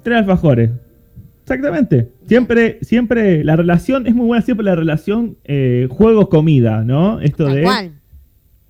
Tres 0.03 0.17
alfajores. 0.19 0.71
Exactamente. 1.53 2.09
Siempre, 2.27 2.77
siempre 2.81 3.43
la 3.43 3.55
relación, 3.55 4.05
es 4.07 4.13
muy 4.15 4.27
buena 4.27 4.43
siempre 4.43 4.63
la 4.65 4.75
relación 4.75 5.37
eh, 5.45 5.87
juego-comida, 5.89 6.83
¿no? 6.83 7.19
Esto 7.21 7.45
Tal 7.45 7.55
de, 7.55 7.63
cual. 7.63 7.91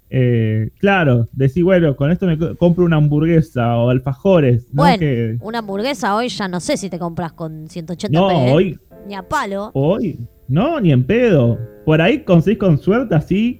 eh, 0.09 0.69
claro, 0.79 1.27
decir, 1.33 1.63
bueno, 1.63 1.95
con 1.95 2.11
esto 2.11 2.25
me 2.25 2.37
co- 2.37 2.55
compro 2.55 2.85
una 2.85 2.95
hamburguesa 2.97 3.77
o 3.77 3.89
alfajores, 3.89 4.63
¿no? 4.73 4.83
Bueno, 4.83 4.99
Que- 4.99 5.37
una 5.41 5.59
hamburguesa 5.59 6.15
hoy 6.15 6.29
ya 6.29 6.47
no 6.47 6.59
sé 6.59 6.77
si 6.77 6.89
te 6.89 6.97
compras 6.97 7.33
con 7.33 7.67
180 7.69 8.17
no, 8.19 8.27
pesos. 8.29 8.51
hoy, 8.53 8.79
Ni 9.07 9.15
a 9.15 9.21
palo. 9.23 9.71
hoy, 9.73 10.17
no, 10.47 10.79
ni 10.79 10.91
en 10.91 11.03
pedo. 11.03 11.59
Por 11.85 12.01
ahí 12.01 12.19
conseguís 12.23 12.59
con 12.59 12.77
suerte 12.77 13.13
así 13.15 13.59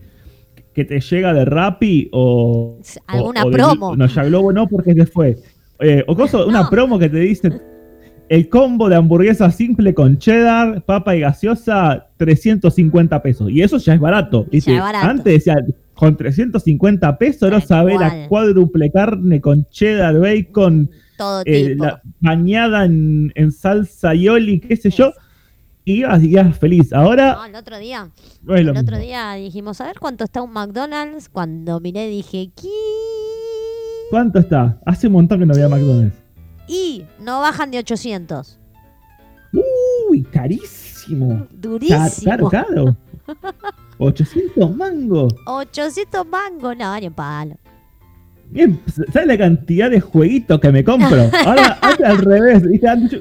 que 0.74 0.86
te 0.86 1.00
llega 1.02 1.34
de 1.34 1.46
Rappi 1.46 2.10
o... 2.14 2.80
Alguna 3.08 3.44
o- 3.44 3.48
o 3.48 3.50
de- 3.52 3.58
promo. 3.58 3.96
no, 3.96 4.06
ya 4.08 4.24
Globo 4.24 4.54
no, 4.54 4.68
porque 4.68 4.94
se 4.94 5.06
fue. 5.06 5.36
Eh, 5.82 6.04
o 6.08 6.16
cosa, 6.16 6.46
una 6.46 6.70
promo 6.70 6.98
que 6.98 7.10
te 7.10 7.20
dice 7.20 7.52
el 8.30 8.48
combo 8.48 8.88
de 8.90 8.96
hamburguesa 8.96 9.50
simple 9.52 9.94
con 9.94 10.18
cheddar, 10.18 10.84
papa 10.84 11.16
y 11.16 11.22
gaseosa, 11.22 12.08
350 12.18 13.22
pesos. 13.22 13.50
Y 13.52 13.62
eso 13.62 13.78
ya 13.78 13.96
es 13.96 14.00
barato. 14.00 14.46
¿viste? 14.52 14.76
es 14.76 14.80
barato. 14.80 15.08
Antes 15.08 15.34
decía, 15.34 15.56
con 15.96 16.16
350 16.16 17.18
pesos 17.18 17.42
ahora 17.44 17.60
cual. 18.10 18.22
la 18.22 18.28
cuádruple 18.30 18.92
carne 18.92 19.42
con 19.42 19.66
cheddar, 19.70 20.18
bacon, 20.20 20.90
Todo 21.18 21.42
eh, 21.46 21.70
tipo. 21.72 21.84
la- 21.86 22.02
bañada 22.20 22.86
en, 22.86 23.32
en 23.36 23.52
salsa 23.52 24.14
yoli, 24.14 24.60
qué 24.60 24.76
sé 24.78 24.90
yo. 24.92 25.12
Y 25.86 25.94
ibas, 26.02 26.24
ibas 26.24 26.56
feliz. 26.58 26.94
Ahora 26.94 27.34
No, 27.34 27.46
el 27.46 27.56
otro 27.56 27.80
día, 27.80 28.10
no 28.44 28.56
el 28.56 28.70
otro 28.70 28.82
mismo. 28.84 29.00
día 29.00 29.34
dijimos, 29.34 29.82
a 29.82 29.86
ver 29.88 29.96
cuánto 30.00 30.24
está 30.24 30.42
un 30.44 30.54
McDonald's. 30.54 31.30
Cuando 31.30 31.80
miré 31.80 32.08
dije, 32.08 32.52
¿qué? 32.56 32.68
¿Cuánto 34.12 34.40
está? 34.40 34.80
Hace 34.86 35.08
un 35.08 35.14
montón 35.14 35.40
que 35.40 35.46
no 35.46 35.54
había 35.54 35.68
McDonald's. 35.70 36.16
Y 36.70 37.04
no 37.20 37.40
bajan 37.42 37.72
de 37.72 37.80
800. 37.80 38.60
Uy, 40.08 40.22
carísimo. 40.22 41.48
Durísimo. 41.52 42.30
Caro, 42.30 42.50
caro. 42.50 42.96
800 43.98 44.76
mangos. 44.76 45.34
800 45.48 46.28
mangos, 46.28 46.78
no, 46.78 47.00
ni 47.00 47.08
en 47.08 47.14
palo. 47.14 47.56
Bien, 48.52 48.80
¿Sabes 49.12 49.28
la 49.28 49.38
cantidad 49.38 49.90
de 49.90 50.00
jueguitos 50.00 50.60
que 50.60 50.72
me 50.72 50.84
compro? 50.84 51.30
Ahora 51.46 51.78
hace 51.82 52.06
al 52.06 52.18
revés. 52.20 52.64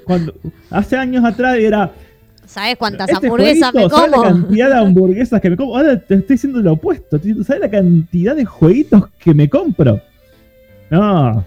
Cuando, 0.05 0.35
hace 0.71 0.97
años 0.97 1.25
atrás 1.25 1.57
era. 1.59 1.91
¿Sabes 2.45 2.77
cuántas 2.77 3.09
Este 3.11 3.27
hamburguesas 3.27 3.75
me 3.75 3.81
jueguito, 3.81 3.97
¿sabes 3.97 4.11
la 4.11 4.17
como? 4.17 4.29
cantidad 4.29 4.69
de 4.69 4.75
hamburguesas 4.79 5.41
que 5.41 5.51
me 5.51 5.57
como? 5.57 5.77
Ahora 5.77 5.99
te 5.99 6.15
estoy 6.15 6.35
diciendo 6.35 6.61
lo 6.61 6.73
opuesto. 6.75 7.19
¿Sabes 7.45 7.61
la 7.61 7.71
cantidad 7.71 8.37
de 8.37 8.45
jueguitos 8.45 9.09
que 9.19 9.33
me 9.33 9.49
compro? 9.49 10.01
No. 10.91 11.45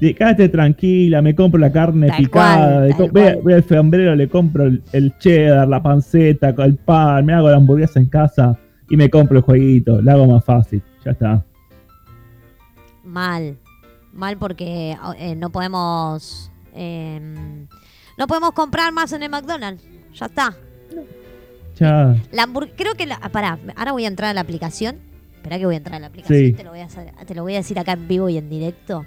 De- 0.00 0.14
Quédate 0.14 0.48
tranquila, 0.48 1.20
me 1.22 1.34
compro 1.34 1.60
la 1.60 1.70
carne 1.70 2.08
Tal 2.08 2.16
picada. 2.16 2.88
cual, 2.94 3.10
voy, 3.12 3.42
voy 3.42 3.52
al 3.52 3.62
fiambrero, 3.62 4.14
le 4.14 4.28
compro 4.28 4.64
el, 4.64 4.82
el 4.92 5.16
cheddar, 5.18 5.68
la 5.68 5.82
panceta, 5.82 6.48
el 6.56 6.76
pan, 6.76 7.24
me 7.26 7.34
hago 7.34 7.50
la 7.50 7.56
hamburguesa 7.56 8.00
en 8.00 8.06
casa 8.06 8.58
y 8.88 8.96
me 8.96 9.10
compro 9.10 9.38
el 9.38 9.44
jueguito. 9.44 10.00
Lo 10.00 10.10
hago 10.12 10.26
más 10.26 10.44
fácil. 10.44 10.82
Ya 11.04 11.10
está. 11.12 11.44
Mal. 13.04 13.56
Mal 14.12 14.36
porque 14.38 14.96
eh, 15.18 15.36
no 15.36 15.50
podemos. 15.50 16.50
eh, 16.74 17.20
no 18.18 18.26
podemos 18.26 18.52
comprar 18.52 18.92
más 18.92 19.12
en 19.12 19.22
el 19.22 19.30
McDonald's. 19.30 19.84
Ya 20.14 20.26
está. 20.26 20.54
Ya. 21.76 22.16
La 22.32 22.42
hamburg- 22.46 22.72
Creo 22.76 22.94
que 22.94 23.06
la. 23.06 23.18
ah, 23.22 23.28
Pará, 23.30 23.58
ahora 23.76 23.92
voy 23.92 24.04
a 24.04 24.08
entrar 24.08 24.30
a 24.30 24.34
la 24.34 24.40
aplicación. 24.40 24.96
Espera 25.36 25.58
que 25.58 25.64
voy 25.66 25.74
a 25.74 25.78
entrar 25.78 25.96
a 25.96 26.00
la 26.00 26.06
aplicación. 26.08 26.38
Sí. 26.38 26.52
Te, 26.52 26.64
lo 26.64 26.70
voy 26.70 26.80
a 26.80 26.84
hacer- 26.86 27.12
te 27.26 27.34
lo 27.34 27.42
voy 27.42 27.54
a 27.54 27.58
decir 27.58 27.78
acá 27.78 27.92
en 27.92 28.06
vivo 28.08 28.28
y 28.28 28.36
en 28.36 28.50
directo. 28.50 29.04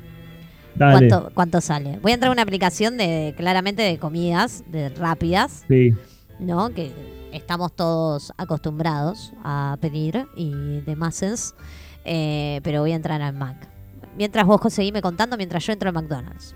Dale. 0.75 1.07
¿Cuánto, 1.07 1.31
cuánto 1.33 1.61
sale? 1.61 1.99
Voy 2.01 2.11
a 2.11 2.15
entrar 2.15 2.29
a 2.29 2.33
una 2.33 2.41
aplicación 2.41 2.97
de 2.97 3.33
claramente 3.37 3.83
de 3.83 3.97
comidas, 3.97 4.63
de 4.71 4.89
rápidas, 4.89 5.63
Sí. 5.67 5.93
¿no? 6.39 6.69
Que 6.71 6.91
estamos 7.31 7.73
todos 7.73 8.33
acostumbrados 8.37 9.33
a 9.43 9.77
pedir 9.81 10.25
y 10.35 10.81
demás. 10.81 11.55
Eh, 12.05 12.59
pero 12.63 12.81
voy 12.81 12.91
a 12.91 12.95
entrar 12.95 13.21
al 13.21 13.33
Mac. 13.33 13.67
Mientras 14.17 14.45
vos 14.45 14.61
seguime 14.73 15.01
contando, 15.01 15.37
mientras 15.37 15.65
yo 15.65 15.73
entro 15.73 15.89
al 15.89 15.95
McDonald's. 15.95 16.55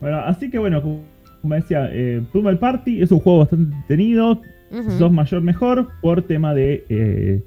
Bueno, 0.00 0.18
así 0.20 0.50
que 0.50 0.58
bueno, 0.58 0.82
como 0.82 1.54
decía, 1.54 1.88
eh, 1.92 2.22
Pummel 2.32 2.58
Party 2.58 3.02
es 3.02 3.10
un 3.10 3.20
juego 3.20 3.40
bastante 3.40 3.74
entretenido. 3.74 4.40
Ujú. 4.70 4.90
Si 4.90 4.98
sos 4.98 5.12
mayor 5.12 5.42
mejor 5.42 5.88
por 6.00 6.22
tema 6.22 6.54
de 6.54 6.84
eh, 6.88 7.42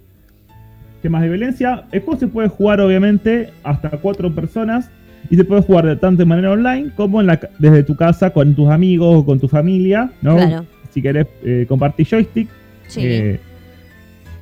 temas 1.01 1.21
de 1.21 1.29
violencia. 1.29 1.85
El 1.91 2.01
juego 2.01 2.19
se 2.19 2.27
puede 2.27 2.47
jugar 2.47 2.79
obviamente 2.79 3.51
hasta 3.63 3.89
cuatro 3.91 4.33
personas 4.33 4.89
y 5.29 5.35
se 5.35 5.43
puede 5.43 5.61
jugar 5.61 5.85
de 5.85 5.95
tanto 5.95 6.19
de 6.19 6.25
manera 6.25 6.51
online 6.51 6.91
como 6.95 7.21
en 7.21 7.27
la, 7.27 7.39
desde 7.59 7.83
tu 7.83 7.95
casa 7.95 8.29
con 8.31 8.55
tus 8.55 8.69
amigos 8.69 9.17
o 9.17 9.25
con 9.25 9.39
tu 9.39 9.47
familia, 9.47 10.11
¿no? 10.21 10.35
Claro. 10.37 10.65
Si 10.91 11.01
querés 11.01 11.27
eh, 11.43 11.65
compartir 11.67 12.07
joystick. 12.07 12.47
Sí. 12.87 13.01
eh, 13.03 13.39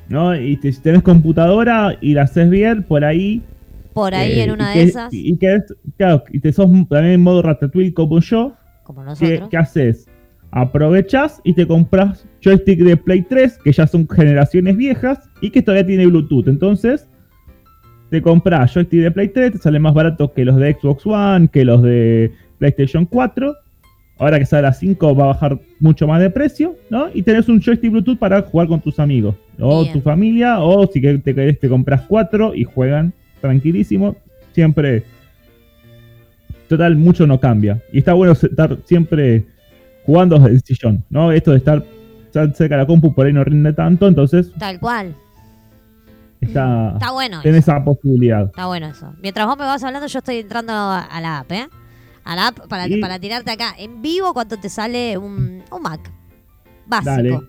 ¿no? 0.08 0.36
Y 0.40 0.58
te- 0.58 0.72
si 0.72 0.82
tenés 0.82 1.02
computadora 1.02 1.98
y 2.02 2.14
la 2.14 2.24
haces 2.24 2.50
bien, 2.50 2.84
por 2.84 3.04
ahí 3.04 3.42
Por 3.94 4.14
ahí 4.14 4.34
eh, 4.40 4.44
en 4.44 4.52
una 4.52 4.70
de 4.70 4.74
que- 4.76 4.84
esas, 4.84 5.14
Y 5.14 5.36
que 5.38 5.60
claro, 5.98 6.24
y 6.32 6.40
te 6.40 6.54
sos 6.54 6.70
también 6.90 7.14
en 7.14 7.22
modo 7.22 7.42
ratatouille 7.42 7.94
como 7.94 8.20
yo. 8.20 8.54
como 8.84 9.02
¿Qué, 9.02 9.06
nosotros. 9.08 9.50
qué 9.50 9.58
haces? 9.58 10.08
Aprovechas 10.52 11.42
y 11.44 11.54
te 11.54 11.68
compras 11.68 12.26
joystick 12.42 12.80
de 12.80 12.96
Play 12.96 13.24
3, 13.24 13.58
que 13.64 13.72
ya 13.74 13.88
son 13.88 14.08
generaciones 14.08 14.78
viejas 14.78 15.20
y 15.42 15.50
que 15.50 15.62
todavía 15.62 15.86
tiene 15.88 16.06
Bluetooth. 16.06 16.48
Entonces, 16.48 17.08
te 18.16 18.22
compras 18.22 18.74
joystick 18.74 19.02
de 19.02 19.12
Play 19.12 19.28
3, 19.28 19.52
te 19.52 19.58
sale 19.58 19.78
más 19.78 19.94
barato 19.94 20.32
que 20.32 20.46
los 20.46 20.56
de 20.56 20.74
Xbox 20.74 21.06
One, 21.06 21.50
que 21.50 21.66
los 21.66 21.84
de 21.84 22.32
PlayStation 22.60 23.06
4. 23.06 23.54
Ahora 24.18 24.40
que 24.40 24.46
sale 24.46 24.68
a 24.68 24.72
5 24.72 25.14
va 25.14 25.26
a 25.26 25.28
bajar 25.28 25.60
mucho 25.82 26.08
más 26.08 26.22
de 26.22 26.30
precio, 26.30 26.78
¿no? 26.90 27.10
Y 27.14 27.24
tenés 27.24 27.50
un 27.50 27.60
joystick 27.60 27.92
Bluetooth 27.92 28.18
para 28.18 28.42
jugar 28.44 28.70
con 28.70 28.80
tus 28.80 29.00
amigos, 29.00 29.36
o 29.60 29.82
Bien. 29.82 29.92
tu 29.92 30.00
familia, 30.00 30.62
o 30.62 30.88
si 30.88 31.02
te 31.02 31.36
querés 31.36 31.60
te 31.60 31.68
compras 31.68 32.04
4 32.08 32.56
y 32.56 32.64
juegan 32.64 33.12
tranquilísimo. 33.42 34.16
Siempre 34.54 35.04
total, 36.70 36.96
mucho 36.96 37.28
no 37.28 37.38
cambia. 37.38 37.82
Y 37.92 37.98
está 37.98 38.14
bueno 38.14 38.32
estar 38.32 38.78
siempre 38.86 39.44
jugando 40.06 40.40
desde 40.40 40.52
el 40.52 40.62
sillón, 40.62 41.04
¿no? 41.10 41.34
Esto 41.34 41.52
de 41.52 41.58
estar 41.58 41.84
cerca 42.32 42.76
de 42.76 42.78
la 42.78 42.88
compu 42.88 43.14
por 43.14 43.26
ahí 43.26 43.34
no 43.34 43.44
rinde 43.44 43.74
tanto, 43.74 44.08
entonces 44.08 44.54
Tal 44.58 44.80
cual. 44.80 45.14
Está, 46.46 46.92
Está 46.94 47.12
bueno. 47.12 47.42
tenés 47.42 47.64
eso. 47.64 47.72
esa 47.72 47.84
posibilidad. 47.84 48.46
Está 48.46 48.66
bueno 48.68 48.88
eso. 48.88 49.14
Mientras 49.22 49.46
vos 49.48 49.58
me 49.58 49.66
vas 49.66 49.84
hablando, 49.84 50.08
yo 50.08 50.20
estoy 50.20 50.38
entrando 50.38 50.74
a, 50.74 51.02
a 51.04 51.22
la 51.22 51.40
app, 51.40 51.52
¿eh? 51.52 51.70
A 52.24 52.36
la 52.36 52.48
app 52.48 52.68
para, 52.68 52.88
Y- 52.88 53.00
para 53.02 53.20
tirarte 53.20 53.52
acá 53.52 53.76
en 53.78 54.02
vivo 54.02 54.34
cuánto 54.34 54.58
te 54.58 54.70
sale 54.70 55.18
un, 55.18 55.64
un 55.72 55.82
Mac. 55.82 56.12
Básico. 56.88 57.12
Dale. 57.12 57.40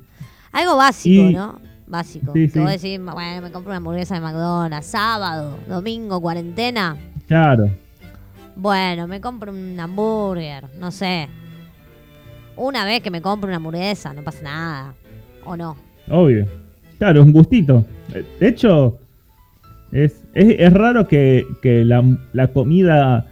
Algo 0.52 0.76
básico, 0.76 1.30
Y- 1.30 1.34
¿no? 1.34 1.60
Básico. 1.86 2.32
Sí, 2.32 2.46
que 2.46 2.48
sí. 2.50 2.58
vos 2.58 2.68
decís, 2.70 2.98
bueno, 3.00 3.42
me 3.42 3.52
compro 3.52 3.70
una 3.70 3.76
hamburguesa 3.76 4.14
de 4.16 4.20
McDonald's, 4.20 4.86
sábado, 4.88 5.56
domingo, 5.68 6.20
cuarentena. 6.20 6.96
Claro. 7.28 7.70
Bueno, 8.56 9.06
me 9.06 9.20
compro 9.20 9.52
un 9.52 9.78
hamburger, 9.78 10.68
no 10.78 10.90
sé. 10.90 11.28
Una 12.56 12.84
vez 12.84 13.02
que 13.02 13.10
me 13.10 13.20
compro 13.20 13.48
una 13.48 13.56
hamburguesa, 13.58 14.12
no 14.14 14.22
pasa 14.22 14.42
nada. 14.42 14.94
¿O 15.44 15.56
no? 15.56 15.76
Obvio. 16.10 16.46
Claro, 16.98 17.20
es 17.20 17.26
un 17.26 17.32
gustito. 17.32 17.84
De 18.40 18.48
hecho, 18.48 18.98
es, 19.92 20.24
es, 20.34 20.56
es 20.58 20.72
raro 20.72 21.06
que, 21.06 21.46
que 21.62 21.84
la, 21.84 22.02
la 22.32 22.48
comida, 22.48 23.26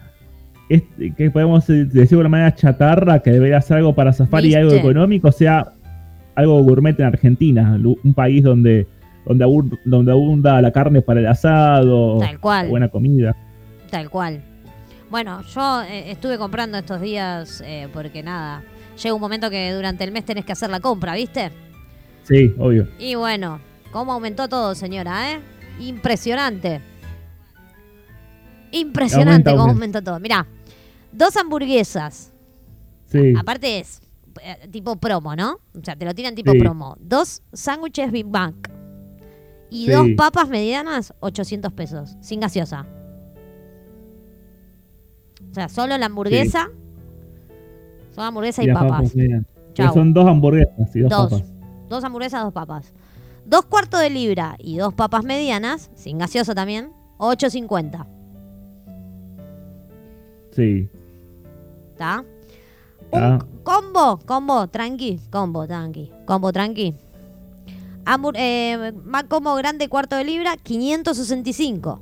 es- 0.68 0.82
que 1.16 1.30
podemos 1.30 1.66
decir 1.66 1.88
de 2.08 2.16
una 2.16 2.28
manera 2.28 2.54
chatarra, 2.54 3.20
que 3.20 3.30
debería 3.30 3.60
ser 3.60 3.78
algo 3.78 3.94
para 3.94 4.12
zafar 4.12 4.44
y 4.44 4.54
algo 4.54 4.72
económico, 4.80 5.32
sea 5.32 5.72
algo 6.34 6.62
gourmet 6.62 6.98
en 6.98 7.06
Argentina, 7.06 7.78
un 8.02 8.14
país 8.14 8.42
donde, 8.42 8.86
donde, 9.24 9.44
abur- 9.44 9.78
donde 9.84 10.12
abunda 10.12 10.60
la 10.60 10.70
carne 10.72 11.00
para 11.00 11.20
el 11.20 11.26
asado, 11.26 12.18
Tal 12.18 12.38
cual. 12.40 12.68
buena 12.68 12.88
comida. 12.88 13.34
Tal 13.90 14.10
cual. 14.10 14.40
Bueno, 15.10 15.42
yo 15.54 15.82
eh, 15.82 16.10
estuve 16.10 16.36
comprando 16.38 16.76
estos 16.76 17.00
días 17.00 17.62
eh, 17.64 17.86
porque 17.92 18.22
nada, 18.22 18.62
llega 19.00 19.14
un 19.14 19.20
momento 19.20 19.48
que 19.48 19.72
durante 19.72 20.02
el 20.02 20.10
mes 20.10 20.24
tenés 20.24 20.44
que 20.44 20.52
hacer 20.52 20.70
la 20.70 20.80
compra, 20.80 21.14
¿viste? 21.14 21.50
Sí, 22.24 22.54
obvio. 22.58 22.88
Y 22.98 23.14
bueno, 23.14 23.60
cómo 23.92 24.12
aumentó 24.12 24.48
todo, 24.48 24.74
señora, 24.74 25.32
¿eh? 25.32 25.40
Impresionante. 25.80 26.80
Impresionante 28.72 29.50
Aumenta, 29.50 29.50
cómo 29.52 29.62
aumenta. 29.62 29.98
aumentó 29.98 30.02
todo. 30.02 30.20
Mirá, 30.20 30.46
dos 31.12 31.36
hamburguesas. 31.36 32.32
Sí. 33.06 33.32
Aparte 33.38 33.78
es 33.80 34.00
eh, 34.42 34.66
tipo 34.70 34.96
promo, 34.96 35.36
¿no? 35.36 35.58
O 35.78 35.80
sea, 35.84 35.94
te 35.94 36.04
lo 36.04 36.14
tiran 36.14 36.34
tipo 36.34 36.50
Sí. 36.52 36.58
promo. 36.58 36.96
Dos 37.00 37.42
sándwiches 37.52 38.10
Big 38.10 38.26
Mac. 38.26 38.54
Y 39.70 39.86
Sí. 39.86 39.92
dos 39.92 40.06
papas 40.16 40.48
medianas, 40.48 41.14
800 41.20 41.72
pesos. 41.72 42.16
Sin 42.20 42.40
gaseosa. 42.40 42.86
O 45.50 45.54
sea, 45.54 45.68
solo 45.68 45.96
la 45.98 46.06
hamburguesa. 46.06 46.68
Solo 48.12 48.26
hamburguesa 48.26 48.62
y, 48.64 48.72
papas. 48.72 49.12
Chau. 49.74 49.94
Son 49.94 50.12
dos 50.12 50.26
hamburguesas 50.26 50.94
y 50.96 51.00
dos, 51.00 51.10
Dos. 51.10 51.30
papas. 51.30 51.53
Dos 51.94 52.04
hamburguesas, 52.04 52.42
dos 52.42 52.52
papas. 52.52 52.92
Dos 53.46 53.64
cuartos 53.66 54.00
de 54.00 54.10
libra 54.10 54.56
y 54.58 54.78
dos 54.78 54.94
papas 54.94 55.22
medianas, 55.24 55.90
sin 55.94 56.18
gaseosa 56.18 56.54
también, 56.54 56.92
8.50. 57.18 58.06
Sí. 60.52 60.88
¿Está? 61.92 62.24
Combo, 63.62 64.18
combo, 64.26 64.66
tranqui, 64.68 65.20
combo, 65.30 65.66
tranqui, 65.66 66.10
combo, 66.26 66.52
tranqui. 66.52 66.94
Hambur- 68.04 68.34
eh, 68.36 68.92
Mac 69.04 69.28
combo 69.28 69.54
grande, 69.54 69.88
cuarto 69.88 70.16
de 70.16 70.24
libra, 70.24 70.56
565. 70.56 72.00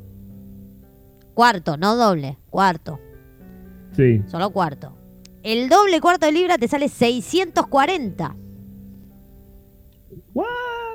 Cuarto, 1.35 1.77
no 1.77 1.97
doble, 1.97 2.39
cuarto, 2.51 2.99
sí. 3.97 4.23
solo 4.27 4.51
cuarto. 4.51 4.95
El 5.43 5.69
doble 5.69 6.01
cuarto 6.01 6.27
de 6.27 6.33
libra 6.33 6.57
te 6.59 6.69
sale 6.69 6.89
640. 6.89 8.37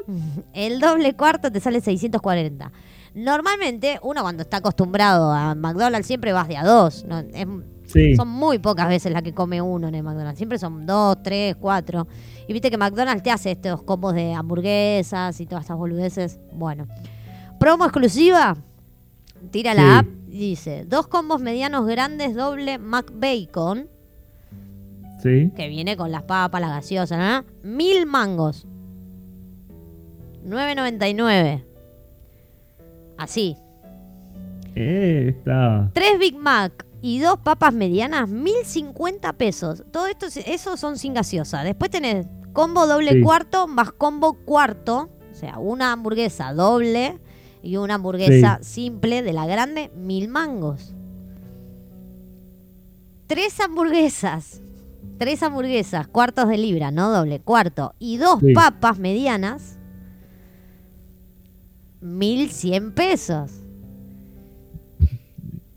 El 0.54 0.80
doble 0.80 1.14
cuarto 1.16 1.52
te 1.52 1.60
sale 1.60 1.82
640. 1.82 2.72
Normalmente, 3.16 4.00
uno 4.04 4.22
cuando 4.22 4.44
está 4.44 4.58
acostumbrado 4.58 5.32
a 5.32 5.56
McDonald's 5.56 6.06
siempre 6.08 6.34
vas 6.34 6.48
de 6.48 6.58
a 6.58 6.64
dos. 6.64 7.04
¿no? 7.06 7.20
Es- 7.20 7.48
Sí. 7.88 8.18
Son 8.18 8.28
muy 8.28 8.60
pocas 8.60 8.90
veces 8.90 9.14
las 9.14 9.24
que 9.24 9.34
come 9.34 9.62
uno 9.62 9.88
en 9.88 9.96
el 9.96 10.04
McDonald's. 10.04 10.36
Siempre 10.38 10.60
son 10.60 10.86
dos, 10.86 11.24
tres, 11.24 11.56
cuatro. 11.56 12.06
Y 12.46 12.52
viste 12.52 12.70
que 12.70 12.78
McDonald's 12.78 13.24
te 13.24 13.32
hace 13.32 13.52
estos 13.52 13.82
combos 13.82 14.14
de 14.14 14.34
hamburguesas 14.34 15.40
y 15.40 15.46
todas 15.46 15.64
estas 15.64 15.78
boludeces. 15.78 16.38
Bueno. 16.52 16.86
Promo 17.62 17.86
exclusiva. 17.86 18.58
Tira 19.52 19.74
la 19.74 19.82
Sí. 19.84 19.88
app 20.00 20.08
y 20.28 20.38
dice, 20.50 20.84
dos 20.86 21.08
combos 21.08 21.40
medianos 21.40 21.88
grandes 21.88 22.36
doble 22.36 22.78
McBacon, 22.78 23.88
Sí. 25.24 25.52
que 25.56 25.70
viene 25.70 25.96
con 25.96 26.12
las 26.12 26.24
papas, 26.24 26.60
la 26.60 26.68
gaseosa, 26.68 27.18
¿no? 27.18 27.46
Mil 27.64 28.06
mangos. 28.06 28.68
9.99. 30.48 31.64
Así. 33.18 33.58
Está. 34.76 35.90
Tres 35.94 36.20
Big 36.20 36.38
Mac 36.38 36.86
y 37.02 37.20
dos 37.20 37.40
papas 37.40 37.74
medianas, 37.74 38.30
1050 38.30 39.34
pesos. 39.34 39.84
Todo 39.92 40.08
esto, 40.08 40.28
eso 40.46 40.78
son 40.78 40.98
sin 40.98 41.14
gaseosa. 41.14 41.64
Después 41.64 41.92
tenés 41.92 42.28
combo 42.54 42.86
doble 42.88 43.14
Sí. 43.14 43.22
cuarto 43.22 43.68
más 43.68 43.92
combo 43.92 44.34
cuarto. 44.34 45.10
O 45.32 45.36
sea, 45.36 45.60
una 45.60 45.92
hamburguesa 45.92 46.54
doble 46.54 47.20
Y 47.64 47.76
una 47.78 47.96
hamburguesa 47.96 48.60
simple 48.62 49.24
de 49.24 49.34
la 49.34 49.46
grande, 49.46 49.92
mil 49.96 50.30
mangos. 50.30 50.94
Tres 53.28 53.60
hamburguesas. 53.60 54.62
Tres 55.18 55.42
hamburguesas, 55.44 56.08
cuartos 56.08 56.48
de 56.48 56.58
libra, 56.58 56.92
no 56.92 57.12
doble, 57.12 57.40
cuarto. 57.42 57.94
Y 58.00 58.18
dos 58.18 58.40
Sí. 58.40 58.54
papas 58.54 59.00
medianas, 59.00 59.77
mil 62.02 62.50
cien 62.52 62.94
pesos. 62.94 63.52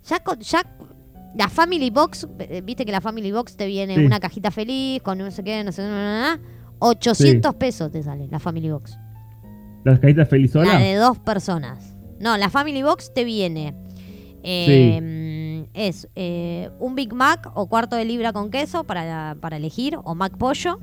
Ya, 0.09 0.18
con- 0.21 0.41
ya 0.41 0.62
la 1.37 1.49
Family 1.49 1.91
Box, 1.91 2.27
eh, 2.41 2.62
viste 2.62 2.85
que 2.85 2.93
la 2.93 3.01
Family 3.01 3.31
Box 3.31 3.57
te 3.57 3.66
viene 3.66 3.95
Sí. 3.95 4.05
una 4.05 4.18
cajita 4.18 4.51
feliz 4.51 5.01
con 5.03 5.18
no 5.18 5.31
sé 5.31 5.45
qué, 5.45 5.62
no 5.62 5.71
sé 5.73 5.83
qué, 5.83 5.89
na, 5.89 5.95
na, 5.95 6.37
na, 6.37 6.43
800 6.81 7.55
pesos 7.55 7.91
te 7.93 8.03
sale 8.03 8.27
la 8.29 8.41
Family 8.41 8.71
Box. 8.71 8.99
¿Las 9.85 9.99
cajitas 10.01 10.29
felizola? 10.29 10.75
La 10.75 10.79
de 10.81 10.95
dos 10.97 11.18
personas. 11.18 11.95
No, 12.18 12.37
la 12.37 12.51
Family 12.51 12.83
Box 12.83 13.12
te 13.14 13.25
viene. 13.25 13.75
eh, 14.43 15.66
Es 15.75 16.09
eh, 16.16 16.71
un 16.81 16.95
Big 16.97 17.12
Mac 17.12 17.49
o 17.55 17.68
cuarto 17.68 17.95
de 17.95 18.05
libra 18.05 18.33
con 18.33 18.51
queso 18.51 18.83
para, 18.85 19.37
para 19.41 19.57
elegir, 19.59 19.97
o 20.03 20.14
Mac 20.16 20.37
Pollo, 20.37 20.81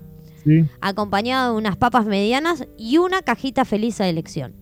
acompañado 0.80 1.52
de 1.54 1.58
unas 1.58 1.76
papas 1.76 2.06
medianas 2.06 2.66
y 2.78 2.98
una 3.00 3.22
cajita 3.22 3.66
feliz 3.66 4.00
a 4.00 4.08
elección. 4.08 4.56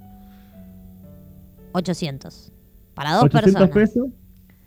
800. 1.75 2.51
Para 2.93 3.13
dos 3.13 3.23
800 3.25 3.69
personas. 3.69 3.89
pesos. 3.89 4.07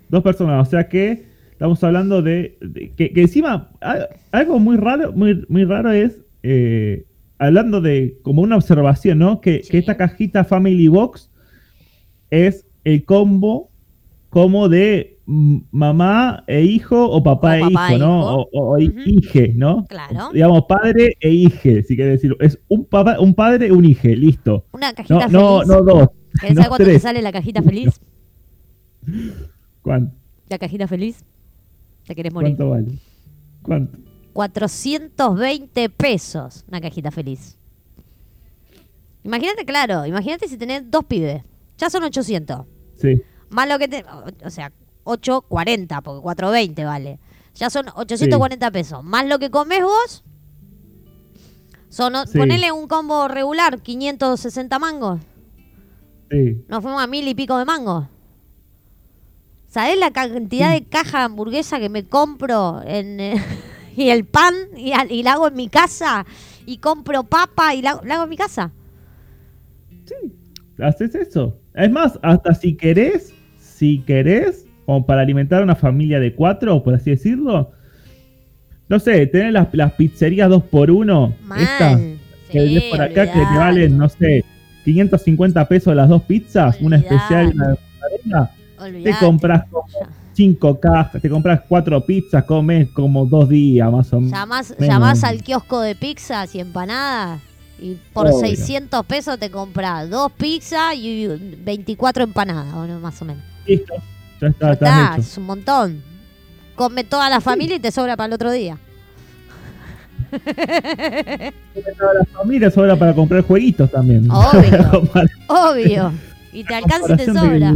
Dos 0.09 0.23
personas. 0.23 0.67
O 0.67 0.71
sea 0.71 0.89
que 0.89 1.27
estamos 1.51 1.83
hablando 1.85 2.23
de. 2.23 2.57
de- 2.61 2.93
que, 2.95 3.13
que 3.13 3.23
encima. 3.23 3.71
Algo 4.33 4.59
muy 4.59 4.77
raro, 4.77 5.13
muy, 5.13 5.45
muy 5.49 5.65
raro 5.65 5.91
es. 5.93 6.21
eh, 6.43 7.05
hablando 7.39 7.81
de. 7.81 8.19
Como 8.23 8.43
una 8.43 8.57
observación, 8.57 9.19
¿no? 9.19 9.41
Que, 9.41 9.63
Sí. 9.63 9.71
que 9.71 9.79
esta 9.79 9.97
cajita 9.97 10.45
Family 10.45 10.89
Box 10.89 11.31
es 12.31 12.67
el 12.85 13.05
combo 13.05 13.71
como 14.31 14.69
de 14.69 15.19
mamá 15.71 16.45
e 16.47 16.63
hijo 16.63 17.05
o 17.11 17.23
papá, 17.23 17.53
O 17.53 17.55
e, 17.57 17.61
papá 17.61 17.87
hijo, 17.89 17.97
e 17.97 17.99
¿no? 17.99 18.35
O, 18.37 18.49
o 18.53 18.79
hije, 18.79 19.53
¿no? 19.57 19.85
Claro. 19.89 20.31
Digamos, 20.33 20.63
padre 20.69 21.17
e 21.21 21.31
hije, 21.31 21.83
si 21.83 21.97
quieres 21.97 22.15
decirlo. 22.15 22.37
Es 22.41 22.59
un, 22.69 22.85
papá, 22.87 23.19
un 23.21 23.35
padre, 23.35 23.71
un 23.73 23.85
hije, 23.85 24.17
listo. 24.17 24.65
Una 24.73 24.89
No, 24.91 24.95
cajita 24.95 25.29
no, 25.29 25.59
feliz. 25.61 25.69
no 25.69 25.83
dos. 25.83 26.09
¿Querés 26.41 26.57
no 26.57 26.63
saber 26.63 26.69
cuánto 26.69 26.85
te 26.85 27.01
sale 27.01 27.23
la 27.23 27.33
cajita 27.33 27.63
feliz? 27.63 28.01
¿Cuánto? 29.83 30.15
La 30.49 30.59
cajita 30.59 30.87
feliz. 30.87 31.25
Te 32.07 32.15
querés 32.15 32.33
morir. 32.33 32.57
¿Cuánto 32.57 32.71
vale? 32.71 32.99
¿Cuánto? 33.63 33.99
420 34.33 35.91
pesos 35.91 36.65
una 36.69 36.81
cajita 36.81 37.11
feliz. 37.11 37.57
Imagínate, 39.25 39.65
claro, 39.65 40.07
imagínate 40.07 40.49
si 40.49 40.57
tenés 40.57 40.91
dos 40.91 41.05
pibes. 41.05 41.43
Ya 41.77 41.91
son 41.91 42.05
800. 42.05 42.65
Sí. 43.01 43.23
Más 43.51 43.69
lo 43.69 43.79
que 43.79 43.89
te. 43.89 44.05
O 44.45 44.51
sea, 44.51 44.73
840, 45.05 46.01
porque 46.03 46.23
420 46.23 46.85
vale. 46.85 47.19
Ya 47.55 47.71
son 47.71 47.87
840 47.95 48.71
pesos. 48.71 49.03
Más 49.03 49.27
lo 49.27 49.39
que 49.39 49.51
comes 49.51 49.83
vos. 49.83 50.25
Son, 51.89 52.13
Sí. 52.27 52.39
Ponele 52.39 52.71
un 52.71 52.87
combo 52.87 53.29
regular, 53.29 53.81
560 53.81 54.79
mangos. 54.79 55.21
Sí. 56.31 56.63
Nos 56.69 56.83
fuimos 56.83 57.03
a 57.03 57.07
mil 57.07 57.27
y 57.27 57.35
pico 57.35 57.59
de 57.59 57.65
mangos. 57.65 58.07
¿Sabés 59.69 59.99
la 59.99 60.11
cantidad 60.11 60.73
de 60.73 60.85
caja 60.85 61.19
de 61.19 61.25
hamburguesa 61.25 61.79
que 61.79 61.89
me 61.89 62.05
compro 62.05 62.81
en, 62.87 63.21
eh, 63.21 63.35
y 63.97 64.09
el 64.11 64.25
pan 64.25 64.55
y, 64.77 65.23
la 65.23 65.33
hago 65.33 65.49
en 65.49 65.55
mi 65.55 65.69
casa? 65.69 66.27
Y 66.67 66.79
compro 66.79 67.25
papa 67.25 67.75
y 67.75 67.83
la, 67.83 67.91
hago- 67.93 68.05
la 68.05 68.15
hago 68.15 68.25
en 68.25 68.31
mi 68.31 68.37
casa. 68.37 68.73
Haces 70.79 71.15
eso. 71.15 71.59
Es 71.75 71.91
más, 71.91 72.19
hasta 72.23 72.55
si 72.55 72.77
querés, 72.77 73.35
si 73.59 74.01
querés, 74.01 74.67
como 74.87 75.05
para 75.05 75.23
alimentar 75.23 75.61
a 75.61 75.65
una 75.65 75.75
familia 75.77 76.21
de 76.21 76.35
cuatro, 76.35 76.83
por 76.83 76.95
así 76.95 77.11
decirlo. 77.11 77.73
No 78.89 78.99
sé, 78.99 79.27
tener 79.27 79.53
las, 79.53 79.69
las 79.73 79.93
pizzerías 79.93 80.49
2 80.49 80.65
por 80.65 80.91
1 80.91 81.35
Mal. 81.43 81.61
Estas 81.61 82.01
Sí, 82.51 82.81
por 82.91 83.03
acá 83.03 83.27
que 83.31 83.39
te 83.39 83.59
valen, 83.59 83.99
no 83.99 84.09
sé, 84.09 84.43
550 84.93 85.69
pesos 85.69 85.95
las 85.95 86.09
dos 86.09 86.23
pizzas, 86.23 86.77
una 86.81 86.97
especial 86.97 87.53
y 87.53 87.57
una 87.57 87.69
de. 87.69 89.03
Te 89.03 89.15
compras 89.19 89.65
como 89.71 89.87
cinco 90.33 90.79
cajas, 90.79 91.21
te 91.21 91.29
compras 91.29 91.63
cuatro 91.69 92.01
pizzas, 92.05 92.45
comes 92.45 92.89
como 92.91 93.27
dos 93.27 93.49
días 93.49 93.91
más 93.91 94.13
o 94.13 94.21
menos. 94.21 94.39
Llamás, 94.39 94.71
menos. 94.79 94.95
llamás 94.95 95.25
al 95.25 95.43
kiosco 95.43 95.81
de 95.81 95.97
pizzas 95.97 96.55
y 96.55 96.61
empanadas 96.61 97.41
y 97.81 97.97
por 98.13 98.27
Obvio. 98.27 98.39
600 98.41 99.05
pesos 99.07 99.39
te 99.39 99.51
compras 99.51 100.09
dos 100.11 100.33
pizzas 100.33 100.95
y 100.95 101.27
24 101.27 102.25
empanadas, 102.25 102.73
o 102.75 102.87
no, 102.87 103.01
más 103.01 103.21
o 103.23 103.25
menos. 103.25 103.43
Listo, 103.67 103.95
ya 104.41 104.49
está, 104.49 104.67
Ya 104.67 104.73
está 104.73 104.87
está, 104.87 105.13
hecho. 105.13 105.21
es 105.23 105.39
un 105.39 105.45
montón. 105.45 106.03
Come 106.75 107.05
toda 107.05 107.29
la 107.29 107.41
familia 107.41 107.77
y 107.77 107.81
te 107.81 107.91
sobra 107.91 108.17
para 108.17 108.29
el 108.29 108.33
otro 108.35 108.53
día. 108.53 108.79
Familia 112.33 112.71
sobra 112.71 112.97
para 112.97 113.15
comprar 113.15 113.43
jueguitos 113.43 113.91
también. 113.91 114.29
Obvio. 114.31 115.11
Obvio. 115.49 116.13
Y 116.53 116.65
te 116.65 116.75
alcanza 116.75 117.15
y 117.15 117.17
te 117.17 117.27
sobra. 117.27 117.75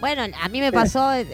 Bueno, 0.00 0.22
a 0.42 0.48
mí 0.48 0.60
me 0.60 0.72
pasó 0.72 1.10
de, 1.10 1.24